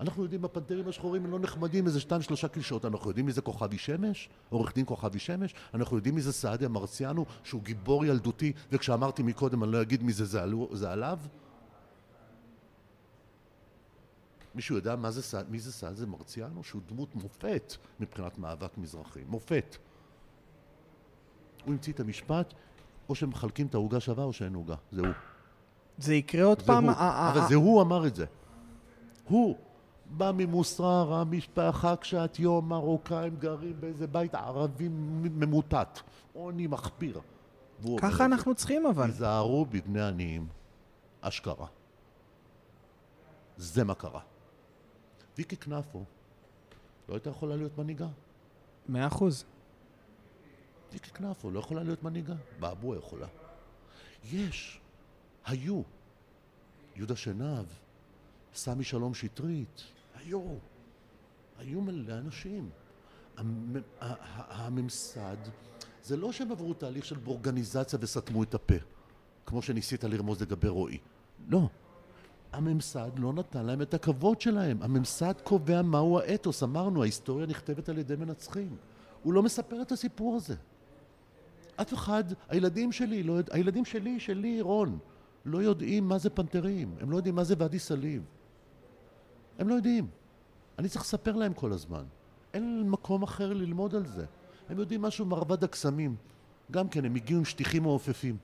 אנחנו 0.00 0.22
יודעים, 0.22 0.44
הפנתרים 0.44 0.88
השחורים 0.88 1.24
הם 1.24 1.30
לא 1.30 1.38
נחמדים, 1.38 1.86
איזה 1.86 2.00
שתיים 2.00 2.22
שלושה 2.22 2.48
קלישאות. 2.48 2.84
אנחנו 2.84 3.10
יודעים 3.10 3.26
מי 3.26 3.32
זה 3.32 3.40
כוכבי 3.40 3.78
שמש? 3.78 4.28
עורך 4.48 4.74
דין 4.74 4.84
כוכבי 4.86 5.18
שמש? 5.18 5.54
אנחנו 5.74 5.96
יודעים 5.96 6.14
מי 6.14 6.20
זה 6.20 6.32
סעדיה 6.32 6.68
מרציאנו, 6.68 7.26
שהוא 7.44 7.62
גיבור 7.62 8.04
ילדותי, 8.04 8.52
וכשאמרתי 8.72 9.22
מקודם 9.22 9.64
אני 9.64 9.72
לא 9.72 9.82
אגיד 9.82 10.02
מי 10.02 10.12
זה, 10.12 10.24
זה, 10.24 10.42
עלו, 10.42 10.68
זה 10.72 10.92
עליו? 10.92 11.18
מישהו 14.54 14.76
יודע 14.76 14.96
מה 14.96 15.10
זה, 15.10 15.22
סע- 15.22 15.42
מי 15.48 15.58
זה 15.58 15.72
סעדיה 15.72 16.06
מרציאנו? 16.06 16.64
שהוא 16.64 16.82
דמות 16.88 17.14
מופת 17.14 17.74
מבחינת 18.00 18.38
מאבק 18.38 18.78
מזרחי. 18.78 19.20
מופת. 19.28 19.76
הוא 21.64 21.72
המציא 21.72 21.92
את 21.92 22.00
המשפט, 22.00 22.54
או 23.08 23.14
שמחלקים 23.14 23.66
את 23.66 23.74
העוגה 23.74 24.00
שווה 24.00 24.24
או 24.24 24.32
שאין 24.32 24.54
עוגה. 24.54 24.74
זה 24.92 25.00
הוא. 25.00 25.08
זה 25.98 26.14
יקרה 26.14 26.44
עוד 26.44 26.60
זה 26.60 26.66
פעם. 26.66 26.84
הוא. 26.84 26.94
אבל 26.98 27.48
זה 27.48 27.54
הוא 27.54 27.82
אמר 27.82 28.06
את 28.06 28.14
זה. 28.14 28.24
הוא. 29.28 29.56
בא 30.12 30.32
ממוסררה, 30.36 31.24
משפחה 31.24 31.96
קשת 31.96 32.36
יום, 32.38 32.68
מרוקאים 32.68 33.36
גרים 33.36 33.80
באיזה 33.80 34.06
בית 34.06 34.34
ערבי 34.34 34.88
ממוטט. 34.90 36.00
עוני 36.32 36.66
מחפיר. 36.66 37.20
ככה 37.98 38.16
זה. 38.16 38.24
אנחנו 38.24 38.54
צריכים 38.54 38.86
אבל. 38.86 39.04
היזהרו 39.06 39.64
בבני 39.66 40.02
עניים. 40.02 40.46
אשכרה. 41.20 41.66
זה 43.56 43.84
מה 43.84 43.94
קרה. 43.94 44.20
ויקי 45.40 45.56
קנפו 45.56 46.04
לא 47.08 47.14
הייתה 47.14 47.30
יכולה 47.30 47.56
להיות 47.56 47.78
מנהיגה. 47.78 48.08
מאה 48.88 49.06
אחוז. 49.06 49.44
ויקי 50.92 51.10
קנפו 51.10 51.50
לא 51.50 51.58
יכולה 51.60 51.82
להיות 51.82 52.02
מנהיגה. 52.02 52.34
באבו 52.60 52.94
יכולה. 52.96 53.26
יש. 54.32 54.80
היו. 55.44 55.82
יהודה 56.96 57.16
שנהב, 57.16 57.66
סמי 58.54 58.84
שלום 58.84 59.14
שטרית, 59.14 59.82
היו. 60.14 60.42
היו 61.58 61.80
מלא 61.80 62.12
אנשים. 62.12 62.70
המ- 63.36 63.82
הממסד, 64.00 65.36
זה 66.02 66.16
לא 66.16 66.32
שהם 66.32 66.50
עברו 66.52 66.74
תהליך 66.74 67.04
של 67.04 67.16
בורגניזציה 67.16 67.98
וסתמו 68.02 68.42
את 68.42 68.54
הפה, 68.54 68.74
כמו 69.46 69.62
שניסית 69.62 70.04
לרמוז 70.04 70.42
לגבי 70.42 70.68
רועי. 70.68 70.98
לא. 71.48 71.68
הממסד 72.52 73.10
לא 73.16 73.32
נתן 73.32 73.66
להם 73.66 73.82
את 73.82 73.94
הכבוד 73.94 74.40
שלהם. 74.40 74.82
הממסד 74.82 75.34
קובע 75.44 75.82
מהו 75.82 76.18
האתוס. 76.18 76.62
אמרנו, 76.62 77.02
ההיסטוריה 77.02 77.46
נכתבת 77.46 77.88
על 77.88 77.98
ידי 77.98 78.16
מנצחים. 78.16 78.76
הוא 79.22 79.32
לא 79.32 79.42
מספר 79.42 79.82
את 79.82 79.92
הסיפור 79.92 80.36
הזה. 80.36 80.54
אף 81.76 81.94
אחד, 81.94 82.24
הילדים 82.48 82.92
שלי, 82.92 83.22
לא, 83.22 83.32
יודע- 83.32 83.54
הילדים 83.54 83.84
שלי, 83.84 84.20
שלי, 84.20 84.60
רון, 84.60 84.98
לא 85.44 85.58
יודעים 85.62 86.08
מה 86.08 86.18
זה 86.18 86.30
פנתרים, 86.30 86.94
הם 87.00 87.10
לא 87.10 87.16
יודעים 87.16 87.34
מה 87.34 87.44
זה 87.44 87.54
ואדי 87.58 87.78
סאליב. 87.78 88.22
הם 89.58 89.68
לא 89.68 89.74
יודעים. 89.74 90.06
אני 90.78 90.88
צריך 90.88 91.04
לספר 91.04 91.36
להם 91.36 91.54
כל 91.54 91.72
הזמן. 91.72 92.04
אין 92.54 92.90
מקום 92.90 93.22
אחר 93.22 93.52
ללמוד 93.52 93.94
על 93.94 94.06
זה. 94.06 94.24
הם 94.68 94.78
יודעים 94.78 95.02
משהו 95.02 95.26
מרבד 95.26 95.64
הקסמים. 95.64 96.16
גם 96.70 96.88
כן, 96.88 97.04
הם 97.04 97.14
הגיעו 97.14 97.38
עם 97.38 97.44
שטיחים 97.44 97.82
מעופפים. 97.82 98.36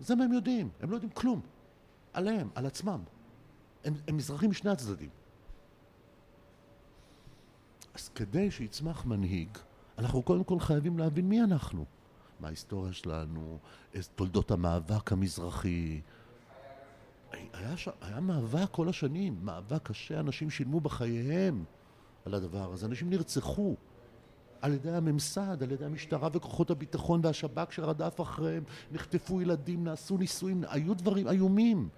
זה 0.00 0.14
מה 0.14 0.24
הם 0.24 0.32
יודעים, 0.32 0.68
הם 0.80 0.90
לא 0.90 0.96
יודעים 0.96 1.12
כלום. 1.12 1.40
עליהם, 2.12 2.48
על 2.54 2.66
עצמם. 2.66 3.00
הם, 3.84 3.94
הם 4.08 4.16
מזרחים 4.16 4.50
משני 4.50 4.70
הצדדים. 4.70 5.10
אז 7.94 8.08
כדי 8.08 8.50
שיצמח 8.50 9.04
מנהיג, 9.04 9.48
אנחנו 9.98 10.22
קודם 10.22 10.44
כל 10.44 10.60
חייבים 10.60 10.98
להבין 10.98 11.28
מי 11.28 11.42
אנחנו. 11.42 11.84
מה 12.40 12.48
ההיסטוריה 12.48 12.92
שלנו, 12.92 13.58
תולדות 14.14 14.50
המאבק 14.50 15.12
המזרחי. 15.12 16.00
היה, 17.32 17.76
ש... 17.76 17.88
היה 18.00 18.20
מאבק 18.20 18.70
כל 18.70 18.88
השנים, 18.88 19.38
מאבק 19.42 19.82
קשה, 19.82 20.20
אנשים 20.20 20.50
שילמו 20.50 20.80
בחייהם 20.80 21.64
על 22.24 22.34
הדבר 22.34 22.72
הזה, 22.72 22.86
אנשים 22.86 23.10
נרצחו 23.10 23.76
על 24.60 24.72
ידי 24.72 24.90
הממסד, 24.90 25.62
על 25.62 25.72
ידי 25.72 25.84
המשטרה 25.84 26.28
וכוחות 26.32 26.70
הביטחון 26.70 27.20
והשב"כ 27.24 27.72
שרדף 27.72 28.20
אחריהם, 28.20 28.62
נחטפו 28.92 29.42
ילדים, 29.42 29.84
נעשו 29.84 30.18
נישואים, 30.18 30.64
היו 30.68 30.94
דברים 30.94 31.28
איומים. 31.28 31.88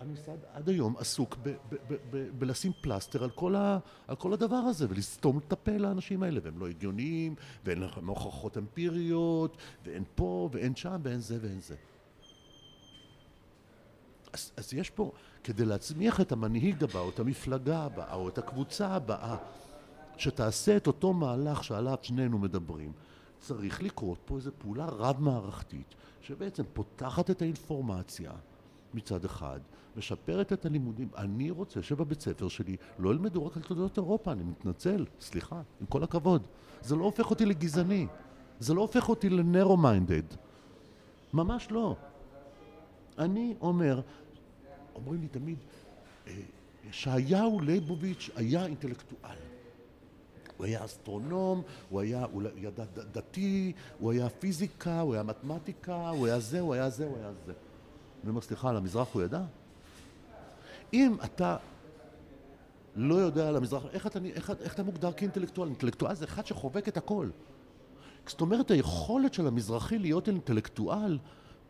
הממסד 0.00 0.36
עד 0.52 0.68
היום 0.68 0.96
עסוק 0.98 1.36
בלשים 2.38 2.72
פלסטר 2.80 3.24
על 3.24 3.30
כל, 3.30 3.56
ה- 3.56 3.78
על 4.08 4.16
כל 4.16 4.32
הדבר 4.32 4.56
הזה 4.56 4.86
ולסתום 4.90 5.38
את 5.38 5.52
הפה 5.52 5.76
לאנשים 5.76 6.22
האלה 6.22 6.40
והם 6.42 6.58
לא 6.58 6.68
הגיוניים 6.68 7.34
ואין 7.64 7.80
לכם 7.80 8.06
הוכחות 8.06 8.58
אמפיריות 8.58 9.56
ואין 9.84 10.04
פה 10.14 10.48
ואין 10.52 10.76
שם 10.76 11.00
ואין 11.02 11.20
זה 11.20 11.38
ואין 11.42 11.60
זה. 11.60 11.74
אז, 14.32 14.52
אז 14.56 14.74
יש 14.74 14.90
פה, 14.90 15.12
כדי 15.44 15.64
להצמיח 15.64 16.20
את 16.20 16.32
המנהיג 16.32 16.84
הבא 16.84 16.98
או 17.00 17.10
את 17.10 17.18
המפלגה 17.18 17.78
הבאה 17.78 18.14
או 18.14 18.28
את 18.28 18.38
הקבוצה 18.38 18.88
הבאה 18.88 19.36
שתעשה 20.20 20.76
את 20.76 20.86
אותו 20.86 21.12
מהלך 21.12 21.64
שעליו 21.64 21.98
שנינו 22.02 22.38
מדברים, 22.38 22.92
צריך 23.38 23.82
לקרות 23.82 24.18
פה 24.24 24.36
איזו 24.36 24.50
פעולה 24.58 24.86
רב-מערכתית 24.86 25.94
שבעצם 26.20 26.62
פותחת 26.72 27.30
את 27.30 27.42
האינפורמציה 27.42 28.32
מצד 28.94 29.24
אחד, 29.24 29.60
משפרת 29.96 30.52
את 30.52 30.66
הלימודים. 30.66 31.08
אני 31.16 31.50
רוצה 31.50 31.82
שבבית 31.82 32.20
ספר 32.20 32.48
שלי 32.48 32.76
לא 32.98 33.10
ילמדו 33.10 33.46
רק 33.46 33.56
על 33.56 33.62
תולדות 33.62 33.96
אירופה, 33.96 34.32
אני 34.32 34.42
מתנצל, 34.44 35.06
סליחה, 35.20 35.62
עם 35.80 35.86
כל 35.86 36.02
הכבוד. 36.02 36.46
זה 36.82 36.96
לא 36.96 37.04
הופך 37.04 37.30
אותי 37.30 37.46
לגזעני, 37.46 38.06
זה 38.60 38.74
לא 38.74 38.80
הופך 38.80 39.08
אותי 39.08 39.28
לנרו 39.28 39.76
מיינדד. 39.76 40.22
ממש 41.32 41.68
לא. 41.70 41.96
אני 43.18 43.54
אומר, 43.60 44.00
אומרים 44.94 45.20
לי 45.20 45.28
תמיד, 45.28 45.58
אה, 46.26 46.32
ישעיהו 46.88 47.60
ליבוביץ' 47.60 48.30
היה 48.36 48.66
אינטלקטואל. 48.66 49.49
הוא 50.60 50.66
היה 50.66 50.84
אסטרונום, 50.84 51.62
הוא 51.88 52.00
היה, 52.00 52.26
הוא 52.32 52.42
ד- 52.80 53.00
דתי, 53.12 53.72
הוא 53.98 54.12
היה 54.12 54.28
פיזיקה, 54.28 55.00
הוא 55.00 55.14
היה 55.14 55.22
מתמטיקה, 55.22 56.08
הוא 56.08 56.26
היה 56.26 56.40
זה, 56.40 56.60
הוא 56.60 56.74
היה 56.74 56.90
זה, 56.90 57.06
הוא 57.06 57.16
היה 57.16 57.30
זה. 57.46 57.52
אני 58.22 58.30
אומר, 58.30 58.40
סליחה, 58.40 58.70
על 58.70 58.76
המזרח 58.76 59.08
הוא 59.12 59.22
ידע? 59.22 59.42
אם 60.92 61.16
אתה 61.24 61.56
לא 62.96 63.14
יודע 63.14 63.48
על 63.48 63.56
המזרח, 63.56 63.82
איך 63.92 64.06
אתה, 64.06 64.18
איך, 64.34 64.52
איך 64.60 64.74
אתה 64.74 64.82
מוגדר 64.82 65.12
כאינטלקטואל? 65.12 65.68
אינטלקטואל 65.68 66.14
זה 66.14 66.24
אחד 66.24 66.46
שחובק 66.46 66.88
את 66.88 66.96
הכל. 66.96 67.28
זאת 68.26 68.40
אומרת, 68.40 68.70
היכולת 68.70 69.34
של 69.34 69.46
המזרחי 69.46 69.98
להיות 69.98 70.28
אינטלקטואל, 70.28 71.18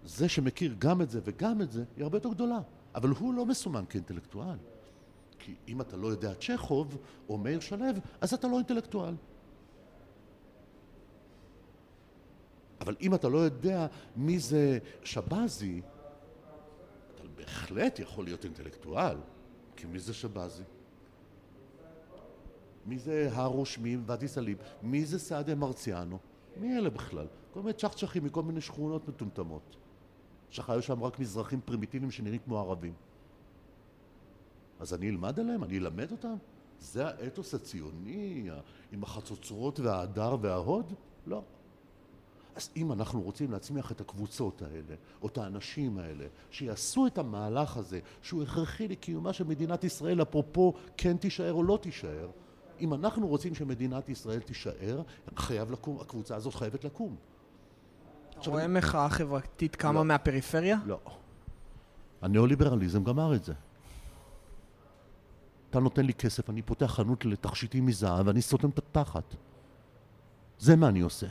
זה 0.04 0.28
שמכיר 0.28 0.74
גם 0.78 1.02
את 1.02 1.10
זה 1.10 1.20
וגם 1.24 1.62
את 1.62 1.72
זה, 1.72 1.84
היא 1.96 2.04
הרבה 2.04 2.16
יותר 2.16 2.28
גדולה. 2.28 2.58
אבל 2.94 3.08
הוא 3.10 3.34
לא 3.34 3.46
מסומן 3.46 3.84
כאינטלקטואל. 3.88 4.56
כי 5.40 5.54
אם 5.68 5.80
אתה 5.80 5.96
לא 5.96 6.06
יודע 6.06 6.34
צ'כוב 6.34 6.98
או 7.28 7.38
מאיר 7.38 7.60
שלו, 7.60 7.84
אז 8.20 8.34
אתה 8.34 8.48
לא 8.48 8.56
אינטלקטואל. 8.56 9.14
אבל 12.80 12.96
אם 13.00 13.14
אתה 13.14 13.28
לא 13.28 13.38
יודע 13.38 13.86
מי 14.16 14.38
זה 14.38 14.78
שבזי, 15.04 15.82
אתה 17.14 17.22
בהחלט 17.36 17.98
יכול 17.98 18.24
להיות 18.24 18.44
אינטלקטואל, 18.44 19.16
כי 19.76 19.86
מי 19.86 19.98
זה 19.98 20.14
שבזי? 20.14 20.62
מי 22.86 22.98
זה 22.98 23.28
הרוש 23.32 23.78
מי 23.78 23.96
ואדי 24.06 24.28
סאליב? 24.28 24.58
מי 24.82 25.04
זה 25.04 25.18
סעדיה 25.18 25.54
מרציאנו? 25.54 26.18
מי 26.56 26.78
אלה 26.78 26.90
בכלל? 26.90 27.26
כל 27.52 27.60
מיני 27.60 27.72
צ'חצ'חים 27.72 28.24
מכל 28.24 28.42
מיני 28.42 28.60
שכונות 28.60 29.08
מטומטמות. 29.08 29.76
שחיו 30.50 30.82
שם 30.82 31.02
רק 31.02 31.18
מזרחים 31.18 31.60
פרימיטיביים 31.64 32.10
שנראים 32.10 32.40
כמו 32.44 32.58
ערבים. 32.58 32.92
אז 34.80 34.94
אני 34.94 35.10
אלמד 35.10 35.40
עליהם? 35.40 35.64
אני 35.64 35.78
אלמד 35.78 36.12
אותם? 36.12 36.34
זה 36.80 37.06
האתוס 37.06 37.54
הציוני 37.54 38.50
עם 38.92 39.02
החצוצרות 39.02 39.80
וההדר 39.80 40.36
וההוד? 40.40 40.92
לא. 41.26 41.42
אז 42.56 42.70
אם 42.76 42.92
אנחנו 42.92 43.20
רוצים 43.22 43.52
להצמיח 43.52 43.92
את 43.92 44.00
הקבוצות 44.00 44.62
האלה, 44.62 44.94
או 45.22 45.28
את 45.28 45.38
האנשים 45.38 45.98
האלה, 45.98 46.24
שיעשו 46.50 47.06
את 47.06 47.18
המהלך 47.18 47.76
הזה, 47.76 48.00
שהוא 48.22 48.42
הכרחי 48.42 48.88
לקיומה 48.88 49.32
של 49.32 49.44
מדינת 49.44 49.84
ישראל, 49.84 50.22
אפרופו 50.22 50.74
כן 50.96 51.16
תישאר 51.16 51.52
או 51.52 51.62
לא 51.62 51.78
תישאר, 51.82 52.30
אם 52.80 52.94
אנחנו 52.94 53.26
רוצים 53.26 53.54
שמדינת 53.54 54.08
ישראל 54.08 54.40
תישאר, 54.40 55.02
חייב 55.36 55.70
לקום, 55.70 56.00
הקבוצה 56.00 56.36
הזאת 56.36 56.54
חייבת 56.54 56.84
לקום. 56.84 57.16
אתה 58.40 58.50
רואה 58.50 58.68
מחאה 58.68 59.08
חברתית 59.08 59.76
קמה 59.76 59.92
לא. 59.92 60.04
מהפריפריה? 60.04 60.78
לא. 60.86 60.98
הניאו-ליברליזם 62.22 63.04
גמר 63.04 63.34
את 63.34 63.44
זה. 63.44 63.52
אתה 65.70 65.80
נותן 65.80 66.06
לי 66.06 66.14
כסף, 66.14 66.50
אני 66.50 66.62
פותח 66.62 66.86
חנות 66.86 67.24
לתכשיטים 67.24 67.86
מזהב 67.86 68.26
ואני 68.26 68.42
סותם 68.42 68.68
את 68.68 68.78
התחת. 68.78 69.34
זה 70.58 70.76
מה 70.76 70.88
אני 70.88 71.00
עושה. 71.00 71.26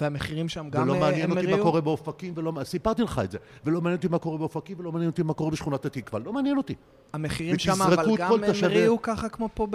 והמחירים 0.00 0.48
שם 0.48 0.70
גם 0.70 0.82
ולא 0.82 0.94
אה, 0.94 1.00
מעניין 1.00 1.24
הם 1.24 1.30
אותי 1.30 1.46
מה 1.46 1.52
הריעו? 1.52 1.66
קורה 1.66 1.80
באופקים, 1.80 2.32
ולא... 2.36 2.52
סיפרתי 2.64 3.02
לך 3.02 3.20
את 3.24 3.30
זה. 3.30 3.38
ולא 3.64 3.80
מעניין 3.80 3.96
אותי 3.96 4.08
מה 4.08 4.18
קורה 4.18 4.38
באופקים, 4.38 4.78
ולא 4.80 4.92
מעניין 4.92 5.10
אותי 5.10 5.22
מה 5.22 5.34
קורה 5.34 5.50
בשכונת 5.50 5.86
התקווה. 5.86 6.20
לא 6.20 6.32
מעניין 6.32 6.56
אותי. 6.56 6.74
המחירים 7.12 7.58
שם 7.58 7.82
אבל 7.82 8.16
גם 8.16 8.32
הם 8.32 8.50
הריעו 8.62 9.02
ככה 9.02 9.28
כמו 9.28 9.48
פה 9.54 9.66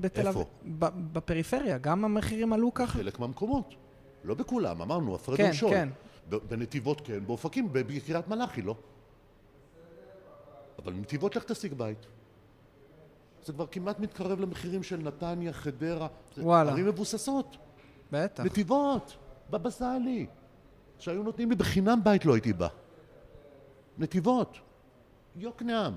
בתל 0.00 0.26
איפה? 0.26 0.30
אביב. 0.30 0.46
ב- 0.78 1.12
בפריפריה, 1.12 1.78
גם 1.78 2.04
המחירים 2.04 2.52
עלו 2.52 2.74
ככה? 2.74 2.92
חלק 2.98 3.18
מהמקומות. 3.18 3.74
לא 4.24 4.34
בכולם, 4.34 4.82
אמרנו, 4.82 5.14
הפרד 5.14 5.36
כן, 5.36 5.44
ומשול. 5.46 5.70
כן. 5.70 5.88
ב- 6.28 6.36
בנתיבות 6.36 7.00
כן, 7.00 7.26
באופקים, 7.26 7.68
בקריית 7.72 8.28
מלאכי 8.28 8.62
לא. 8.62 8.76
אבל 10.84 10.92
נתיבות 10.92 11.36
לך 11.36 11.44
תשיג 11.44 11.74
בית. 11.74 12.06
זה 13.46 13.52
כבר 13.52 13.66
כמעט 13.66 13.98
מתקרב 13.98 14.40
למחירים 14.40 14.82
של 14.82 14.96
נתניה, 14.96 15.52
חדרה. 15.52 16.08
וואלה. 16.38 16.70
ערים 16.70 16.86
מבוססות. 16.86 17.56
בטח. 18.12 18.44
נתיבות, 18.44 19.16
בבא 19.50 19.70
סאלי. 19.70 20.26
שהיו 20.98 21.22
נותנים 21.22 21.50
לי 21.50 21.56
בחינם 21.56 22.04
בית 22.04 22.24
לא 22.24 22.34
הייתי 22.34 22.52
בא. 22.52 22.68
נתיבות, 23.98 24.58
יוקנעם. 25.36 25.96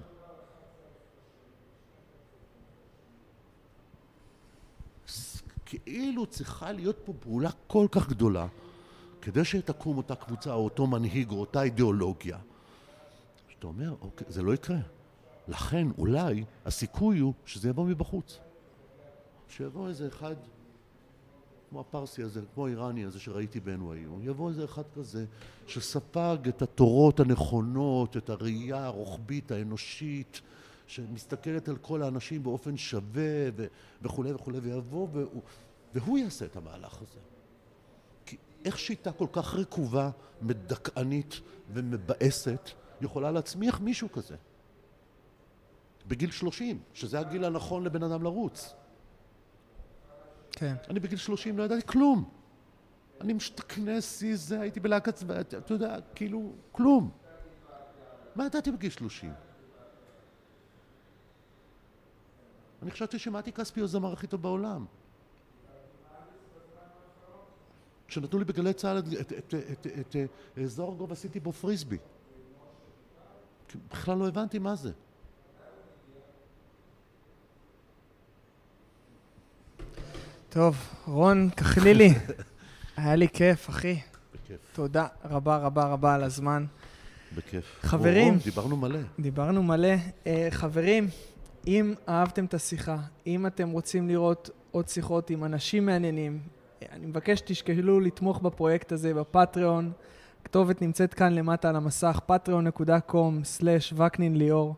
כאילו 5.65 6.25
צריכה 6.25 6.71
להיות 6.71 6.97
פה 7.05 7.13
פעולה 7.19 7.49
כל 7.67 7.87
כך 7.91 8.09
גדולה 8.09 8.47
כדי 9.21 9.45
שתקום 9.45 9.97
אותה 9.97 10.15
קבוצה 10.15 10.53
או 10.53 10.63
אותו 10.63 10.87
מנהיג 10.87 11.31
או 11.31 11.39
אותה 11.39 11.63
אידיאולוגיה. 11.63 12.37
שאתה 13.47 13.67
אומר, 13.67 13.95
אוקיי, 14.01 14.27
זה 14.29 14.41
לא 14.41 14.53
יקרה. 14.53 14.77
לכן 15.49 15.87
אולי 15.97 16.43
הסיכוי 16.65 17.19
הוא 17.19 17.33
שזה 17.45 17.69
יבוא 17.69 17.85
מבחוץ. 17.85 18.39
שיבוא 19.49 19.87
איזה 19.87 20.07
אחד 20.07 20.35
כמו 21.69 21.79
הפרסי 21.79 22.23
הזה, 22.23 22.41
כמו 22.53 22.65
האיראני 22.65 23.05
הזה 23.05 23.19
שראיתי 23.19 23.59
ב-NYU, 23.59 24.21
יבוא 24.21 24.49
איזה 24.49 24.65
אחד 24.65 24.83
כזה 24.95 25.25
שספג 25.67 26.37
את 26.49 26.61
התורות 26.61 27.19
הנכונות, 27.19 28.17
את 28.17 28.29
הראייה 28.29 28.85
הרוחבית, 28.85 29.51
האנושית, 29.51 30.41
שמסתכלת 30.87 31.69
על 31.69 31.75
כל 31.75 32.01
האנשים 32.01 32.43
באופן 32.43 32.77
שווה 32.77 33.49
ו- 33.55 33.65
וכולי 34.01 34.33
וכולי, 34.33 34.59
ויבוא 34.59 35.07
והוא, 35.11 35.41
והוא 35.93 36.17
יעשה 36.17 36.45
את 36.45 36.55
המהלך 36.55 37.01
הזה. 37.01 37.19
כי 38.25 38.37
איך 38.65 38.79
שיטה 38.79 39.11
כל 39.11 39.27
כך 39.31 39.55
רקובה, 39.55 40.09
מדכאנית 40.41 41.41
ומבאסת, 41.73 42.69
יכולה 43.01 43.31
להצמיח 43.31 43.79
מישהו 43.79 44.11
כזה? 44.11 44.35
בגיל 46.09 46.31
30, 46.31 46.79
שזה 46.93 47.19
הגיל 47.19 47.43
הנכון 47.43 47.83
לבן 47.83 48.03
אדם 48.03 48.23
לרוץ. 48.23 48.73
כן. 50.51 50.75
אני 50.89 50.99
בגיל 50.99 51.17
30 51.17 51.57
לא 51.57 51.63
ידעתי 51.63 51.87
כלום. 51.87 52.29
אני 53.21 53.33
משתכנס, 53.33 54.19
שיא 54.19 54.35
זה, 54.35 54.61
הייתי 54.61 54.79
בלהקת 54.79 55.15
צבא, 55.15 55.41
אתה 55.41 55.73
יודע, 55.73 55.95
כאילו, 56.15 56.51
כלום. 56.71 57.11
מה 58.35 58.45
ידעתי 58.45 58.71
בגיל 58.71 58.89
30? 58.89 59.33
אני 62.81 62.91
חשבתי 62.91 63.19
שמתי 63.19 63.51
כספי 63.51 63.79
הוא 63.79 63.85
הזמר 63.85 64.13
הכי 64.13 64.27
טוב 64.27 64.41
בעולם. 64.41 64.85
כשנתנו 68.07 68.39
לי 68.39 68.45
בגלי 68.45 68.73
צה"ל 68.73 68.97
את, 68.97 69.05
את, 69.21 69.33
את, 69.33 69.53
את, 69.71 69.87
את, 69.99 70.15
את 70.57 70.69
זורגוב 70.69 71.11
עשיתי 71.11 71.39
בו 71.39 71.51
פריסבי. 71.51 71.97
בכלל 73.91 74.17
לא 74.17 74.27
הבנתי 74.27 74.59
מה 74.59 74.75
זה. 74.75 74.91
טוב, 80.49 80.77
רון 81.07 81.49
כחלילי, 81.57 82.13
היה 82.97 83.15
לי 83.15 83.29
כיף, 83.29 83.69
אחי. 83.69 83.99
בכיף, 84.33 84.57
תודה 84.73 85.07
רבה 85.25 85.57
רבה 85.57 85.85
רבה 85.85 86.15
על 86.15 86.23
הזמן. 86.23 86.65
בכיף. 87.35 87.79
חברים. 87.81 88.33
או, 88.33 88.39
דיברנו 88.43 88.77
מלא. 88.77 88.99
דיברנו 89.19 89.63
מלא. 89.63 89.95
Uh, 90.23 90.27
חברים, 90.49 91.07
אם 91.67 91.93
אהבתם 92.09 92.45
את 92.45 92.53
השיחה, 92.53 92.97
אם 93.27 93.47
אתם 93.47 93.69
רוצים 93.69 94.07
לראות 94.07 94.49
עוד 94.71 94.87
שיחות 94.87 95.29
עם 95.29 95.43
אנשים 95.43 95.85
מעניינים, 95.85 96.39
אה, 96.81 96.87
אני 96.91 97.05
מבקש 97.05 97.39
שתשקלו 97.39 97.99
לתמוך 97.99 98.41
בפרויקט 98.41 98.91
הזה 98.91 99.13
בפטריון. 99.13 99.91
הכתובת 100.41 100.81
נמצאת 100.81 101.13
כאן 101.13 101.33
למטה 101.33 101.69
על 101.69 101.75
המסך, 101.75 102.19
patreon.com/וקנין 102.29 104.35
ליאור. 104.35 104.75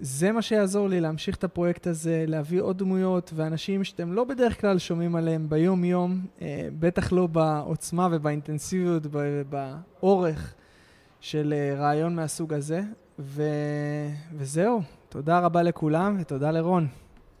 זה 0.00 0.32
מה 0.32 0.42
שיעזור 0.42 0.88
לי 0.88 1.00
להמשיך 1.00 1.36
את 1.36 1.44
הפרויקט 1.44 1.86
הזה, 1.86 2.24
להביא 2.28 2.60
עוד 2.60 2.78
דמויות 2.78 3.32
ואנשים 3.34 3.84
שאתם 3.84 4.12
לא 4.12 4.24
בדרך 4.24 4.60
כלל 4.60 4.78
שומעים 4.78 5.16
עליהם 5.16 5.48
ביום-יום, 5.48 6.26
אה, 6.42 6.68
בטח 6.78 7.12
לא 7.12 7.26
בעוצמה 7.26 8.08
ובאינטנסיביות, 8.12 9.02
ב- 9.10 9.42
באורך 9.50 10.54
של 11.20 11.54
אה, 11.56 11.80
רעיון 11.80 12.14
מהסוג 12.16 12.54
הזה. 12.54 12.82
ו... 13.18 13.42
וזהו, 14.36 14.82
תודה 15.08 15.38
רבה 15.38 15.62
לכולם 15.62 16.16
ותודה 16.20 16.50
לרון. 16.50 16.86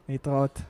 להתראות. 0.08 0.60